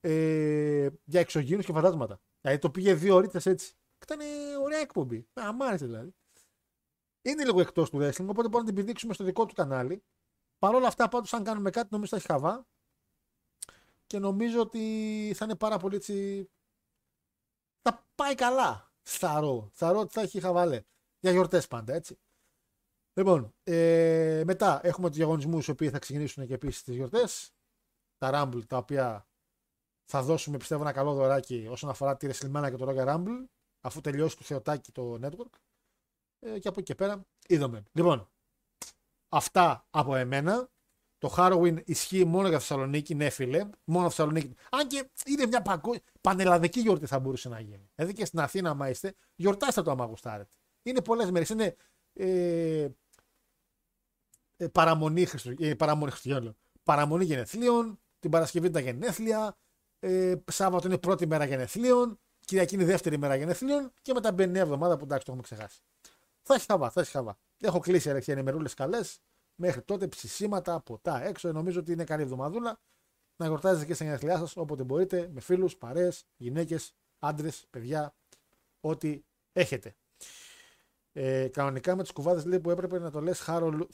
Ε, 0.01 0.89
για 1.05 1.20
εξωγήινους 1.20 1.66
και 1.66 1.73
φαντάσματα. 1.73 2.20
Δηλαδή 2.40 2.61
το 2.61 2.70
πήγε 2.70 2.94
δύο 2.94 3.15
ώρες 3.15 3.47
έτσι. 3.47 3.73
Και 3.73 4.15
Ήταν 4.15 4.19
ωραία 4.62 4.78
εκπομπή. 4.78 5.28
Α, 5.40 5.53
μ' 5.53 5.62
άρεσε 5.62 5.86
δηλαδή. 5.86 6.15
Είναι 7.23 7.44
λίγο 7.44 7.61
εκτός 7.61 7.90
του 7.90 7.97
wrestling, 7.97 8.27
οπότε 8.28 8.48
μπορούμε 8.48 8.59
να 8.59 8.65
την 8.65 8.77
επιδείξουμε 8.77 9.15
στο 9.15 9.24
δικό 9.24 9.47
του 9.47 9.55
κανάλι. 9.55 10.03
Παρ' 10.59 10.74
όλα 10.74 10.86
αυτά, 10.86 11.09
πάντως, 11.09 11.32
αν 11.32 11.44
κάνουμε 11.44 11.70
κάτι, 11.70 11.89
νομίζω 11.90 12.11
θα 12.11 12.16
έχει 12.16 12.27
χαβά. 12.27 12.66
Και 14.06 14.18
νομίζω 14.18 14.60
ότι 14.60 15.32
θα 15.36 15.44
είναι 15.44 15.56
πάρα 15.56 15.78
πολύ 15.78 15.96
έτσι. 15.96 16.48
Θα 17.82 18.06
πάει 18.14 18.34
καλά. 18.34 18.92
Θαρώ. 19.02 19.68
Θαρώ 19.72 20.00
ότι 20.00 20.12
θα 20.12 20.20
έχει 20.20 20.40
χαβαλέ. 20.40 20.82
Για 21.20 21.30
γιορτές 21.30 21.66
πάντα, 21.66 21.94
έτσι. 21.94 22.18
Λοιπόν, 23.12 23.54
ε, 23.62 24.42
μετά 24.46 24.80
έχουμε 24.82 25.08
τους 25.08 25.16
διαγωνισμούς 25.16 25.66
οι 25.66 25.70
οποίοι 25.70 25.90
θα 25.90 25.98
ξεκινήσουν 25.98 26.46
και 26.46 26.54
επίσης 26.54 26.82
τις 26.82 26.94
γιορτές. 26.94 27.50
Τα 28.18 28.30
Rumble 28.34 28.66
τα 28.66 28.76
οποία 28.76 29.26
θα 30.04 30.22
δώσουμε 30.22 30.56
πιστεύω 30.56 30.82
ένα 30.82 30.92
καλό 30.92 31.14
δωράκι 31.14 31.66
όσον 31.70 31.90
αφορά 31.90 32.16
τη 32.16 32.28
WrestleMania 32.30 32.68
και 32.70 32.76
το 32.76 32.86
Royal 32.88 33.06
Rumble 33.06 33.44
αφού 33.80 34.00
τελειώσει 34.00 34.36
του 34.36 34.44
Θεοτάκη 34.44 34.92
το 34.92 35.18
network. 35.22 35.58
Ε, 36.38 36.58
και 36.58 36.68
από 36.68 36.80
εκεί 36.80 36.82
και 36.82 36.94
πέρα 36.94 37.26
είδαμε. 37.48 37.82
Λοιπόν, 37.92 38.28
αυτά 39.28 39.86
από 39.90 40.14
εμένα. 40.14 40.70
Το 41.18 41.34
Halloween 41.36 41.82
ισχύει 41.84 42.24
μόνο 42.24 42.48
για 42.48 42.59
Θεσσαλονίκη, 42.59 43.14
ναι, 43.14 43.30
φίλε. 43.30 43.68
Μόνο 43.84 44.09
Θεσσαλονίκη. 44.09 44.55
Αν 44.70 44.86
και 44.86 45.10
είναι 45.26 45.47
μια 45.47 45.62
παγκο... 45.62 45.94
πανελλαδική 46.20 46.80
γιορτή 46.80 47.06
θα 47.06 47.18
μπορούσε 47.18 47.48
να 47.48 47.60
γίνει. 47.60 47.90
Δηλαδή 47.94 48.14
και 48.14 48.24
στην 48.24 48.40
Αθήνα, 48.40 48.70
άμα 48.70 48.88
είστε, 48.88 49.14
γιορτάστε 49.34 49.82
το 49.82 49.90
άμα 49.90 50.05
γουστάρετε. 50.05 50.55
Είναι 50.82 51.02
πολλές 51.02 51.30
μέρες. 51.30 51.48
Είναι 51.48 51.76
ε, 52.12 52.88
ε, 54.56 54.68
παραμονή, 54.68 55.24
Χριστου... 55.24 55.55
ε, 55.59 55.74
παραμονή 55.74 56.10
Χριστουγέννων. 56.10 56.56
Παραμονή 56.82 57.24
γενεθλίων, 57.24 58.01
την 58.18 58.30
Παρασκευή 58.30 58.70
τα 58.70 58.80
γενέθλια, 58.80 59.56
ε, 59.98 60.34
Σάββατο 60.51 60.86
είναι 60.86 60.98
πρώτη 60.98 61.26
μέρα 61.26 61.44
γενεθλίων, 61.44 62.18
Κυριακή 62.44 62.74
είναι 62.74 62.84
δεύτερη 62.84 63.18
μέρα 63.18 63.36
γενεθλίων 63.36 63.93
και 64.02 64.12
μετά 64.12 64.32
μπαίνει 64.32 64.51
μια 64.51 64.60
εβδομάδα 64.60 64.97
που 64.97 65.05
εντάξει 65.05 65.24
το 65.24 65.32
έχουμε 65.32 65.43
ξεχάσει. 65.43 65.80
Θα 66.43 66.55
έχει 66.55 66.64
χαβά, 66.66 66.90
θα 66.90 67.01
έχει 67.01 67.10
χαβά. 67.10 67.38
Έχω 67.60 67.78
κλείσει 67.78 68.09
ερεξία 68.09 68.34
ενημερούλε 68.34 68.68
καλές. 68.68 69.18
Μέχρι 69.56 69.82
τότε 69.82 70.08
ψησίματα, 70.08 70.80
ποτά 70.80 71.24
έξω. 71.24 71.52
Νομίζω 71.52 71.80
ότι 71.80 71.92
είναι 71.92 72.04
καλή 72.04 72.22
εβδομαδούλα. 72.22 72.80
Να 73.36 73.46
γιορτάζετε 73.46 73.86
και 73.86 73.94
στα 73.94 74.04
γενέθλιά 74.04 74.38
σας 74.38 74.56
όποτε 74.56 74.82
μπορείτε, 74.82 75.30
με 75.32 75.40
φίλους, 75.40 75.76
παρέ, 75.76 76.08
γυναίκες, 76.36 76.94
άντρες, 77.18 77.66
παιδιά, 77.70 78.14
ό,τι 78.80 79.22
έχετε. 79.52 79.94
Ε, 81.12 81.48
κανονικά 81.48 81.96
με 81.96 82.02
τις 82.02 82.12
κουβάδες 82.12 82.44
λέει 82.44 82.60
που 82.60 82.70
έπρεπε 82.70 82.98
να 82.98 83.10
το 83.10 83.20
λες 83.20 83.40
Χάρο. 83.40 83.88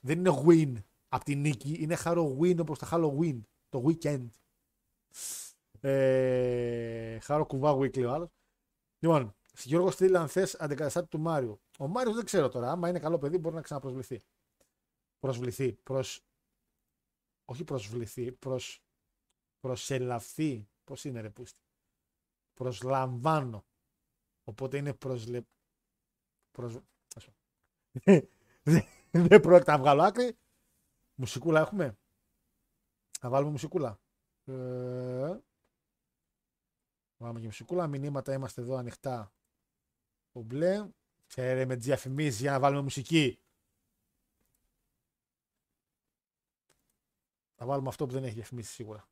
Δεν 0.00 0.18
είναι 0.18 0.42
win 0.46 0.72
από 1.08 1.24
τη 1.24 1.34
νίκη, 1.34 1.76
είναι 1.80 1.96
Halloween 2.04 2.56
όπως 2.60 2.78
το 2.78 2.88
Halloween, 2.90 3.40
το 3.68 3.84
weekend. 3.86 4.26
Ε, 5.80 7.18
Χάρο 7.18 7.46
κουβά 7.46 7.76
weekly 7.76 8.04
ο 8.06 8.10
άλλος. 8.10 8.28
Λοιπόν, 8.98 9.34
Γιώργο 9.54 9.90
στείλει 9.90 10.16
αν 10.16 10.28
θες 10.28 10.54
αντικαταστάτη 10.54 11.08
του 11.08 11.20
Μάριου. 11.20 11.60
Ο 11.78 11.88
Μάριο 11.88 12.12
δεν 12.12 12.24
ξέρω 12.24 12.48
τώρα. 12.48 12.70
Άμα 12.70 12.88
είναι 12.88 12.98
καλό 12.98 13.18
παιδί, 13.18 13.38
μπορεί 13.38 13.54
να 13.54 13.62
ξαναπροσβληθεί. 13.62 14.22
Προσβληθεί. 15.18 15.72
Προς... 15.72 16.24
Όχι 17.44 17.64
προσβληθεί. 17.64 18.32
Προς... 18.32 18.82
Προσελαφθεί. 19.60 20.68
Πώς 20.84 21.04
είναι, 21.04 21.20
ρε 21.20 21.30
πούστη; 21.30 21.60
Προσλαμβάνω. 22.54 23.64
Οπότε 24.44 24.76
είναι 24.76 24.94
προσλε... 24.94 25.42
Προσ... 26.50 26.78
Δεν 29.10 29.40
πρόκειται 29.40 29.70
να 29.70 29.78
βγάλω 29.78 30.02
άκρη. 30.02 30.36
Μουσικούλα 31.14 31.60
έχουμε; 31.60 31.98
Θα 33.20 33.28
βάλουμε 33.28 33.50
μουσικούλα. 33.50 34.00
Ε... 34.44 35.38
Βάλουμε 37.16 37.40
και 37.40 37.46
μουσικούλα. 37.46 37.86
Μηνύματα 37.86 38.32
είμαστε 38.32 38.60
εδώ 38.60 38.76
ανοιχτά. 38.76 39.32
Ο 40.32 40.40
μπλε. 40.40 40.86
Ξέρε 41.26 41.64
με 41.64 41.76
τις 41.76 41.84
διαφημίσεις 41.84 42.40
για 42.40 42.50
να 42.50 42.58
βάλουμε 42.60 42.82
μουσική. 42.82 43.38
Θα 47.56 47.66
βάλουμε 47.66 47.88
αυτό 47.88 48.06
που 48.06 48.12
δεν 48.12 48.24
έχει 48.24 48.34
διαφημίσει 48.34 48.72
σίγουρα. 48.72 49.08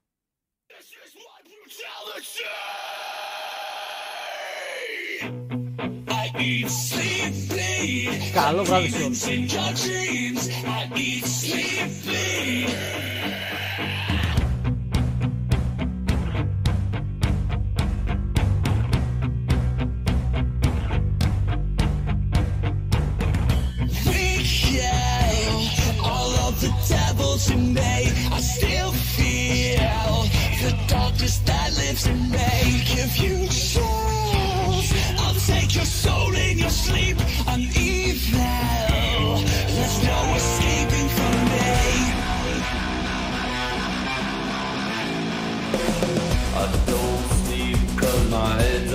Καλό 8.33 8.65
βράδυ 8.65 8.89
σε 8.89 9.03
όλους. 9.03 9.21
In. 32.07 32.93
If 33.05 33.21
you 33.21 33.47
choose, 33.49 34.89
I'll 35.19 35.35
take 35.35 35.75
your 35.75 35.85
soul 35.85 36.35
in 36.35 36.59
your 36.59 36.71
sleep. 36.71 37.17
I'm 37.47 37.63
evil. 37.77 38.41
There's 39.75 39.99
no 40.05 40.35
escaping 40.35 41.09
from 41.17 41.35
me. 41.53 41.71
I 46.63 46.67
don't 46.87 47.27
sleep 47.43 47.99
cause 47.99 48.31
my 48.31 48.63
head 48.63 48.95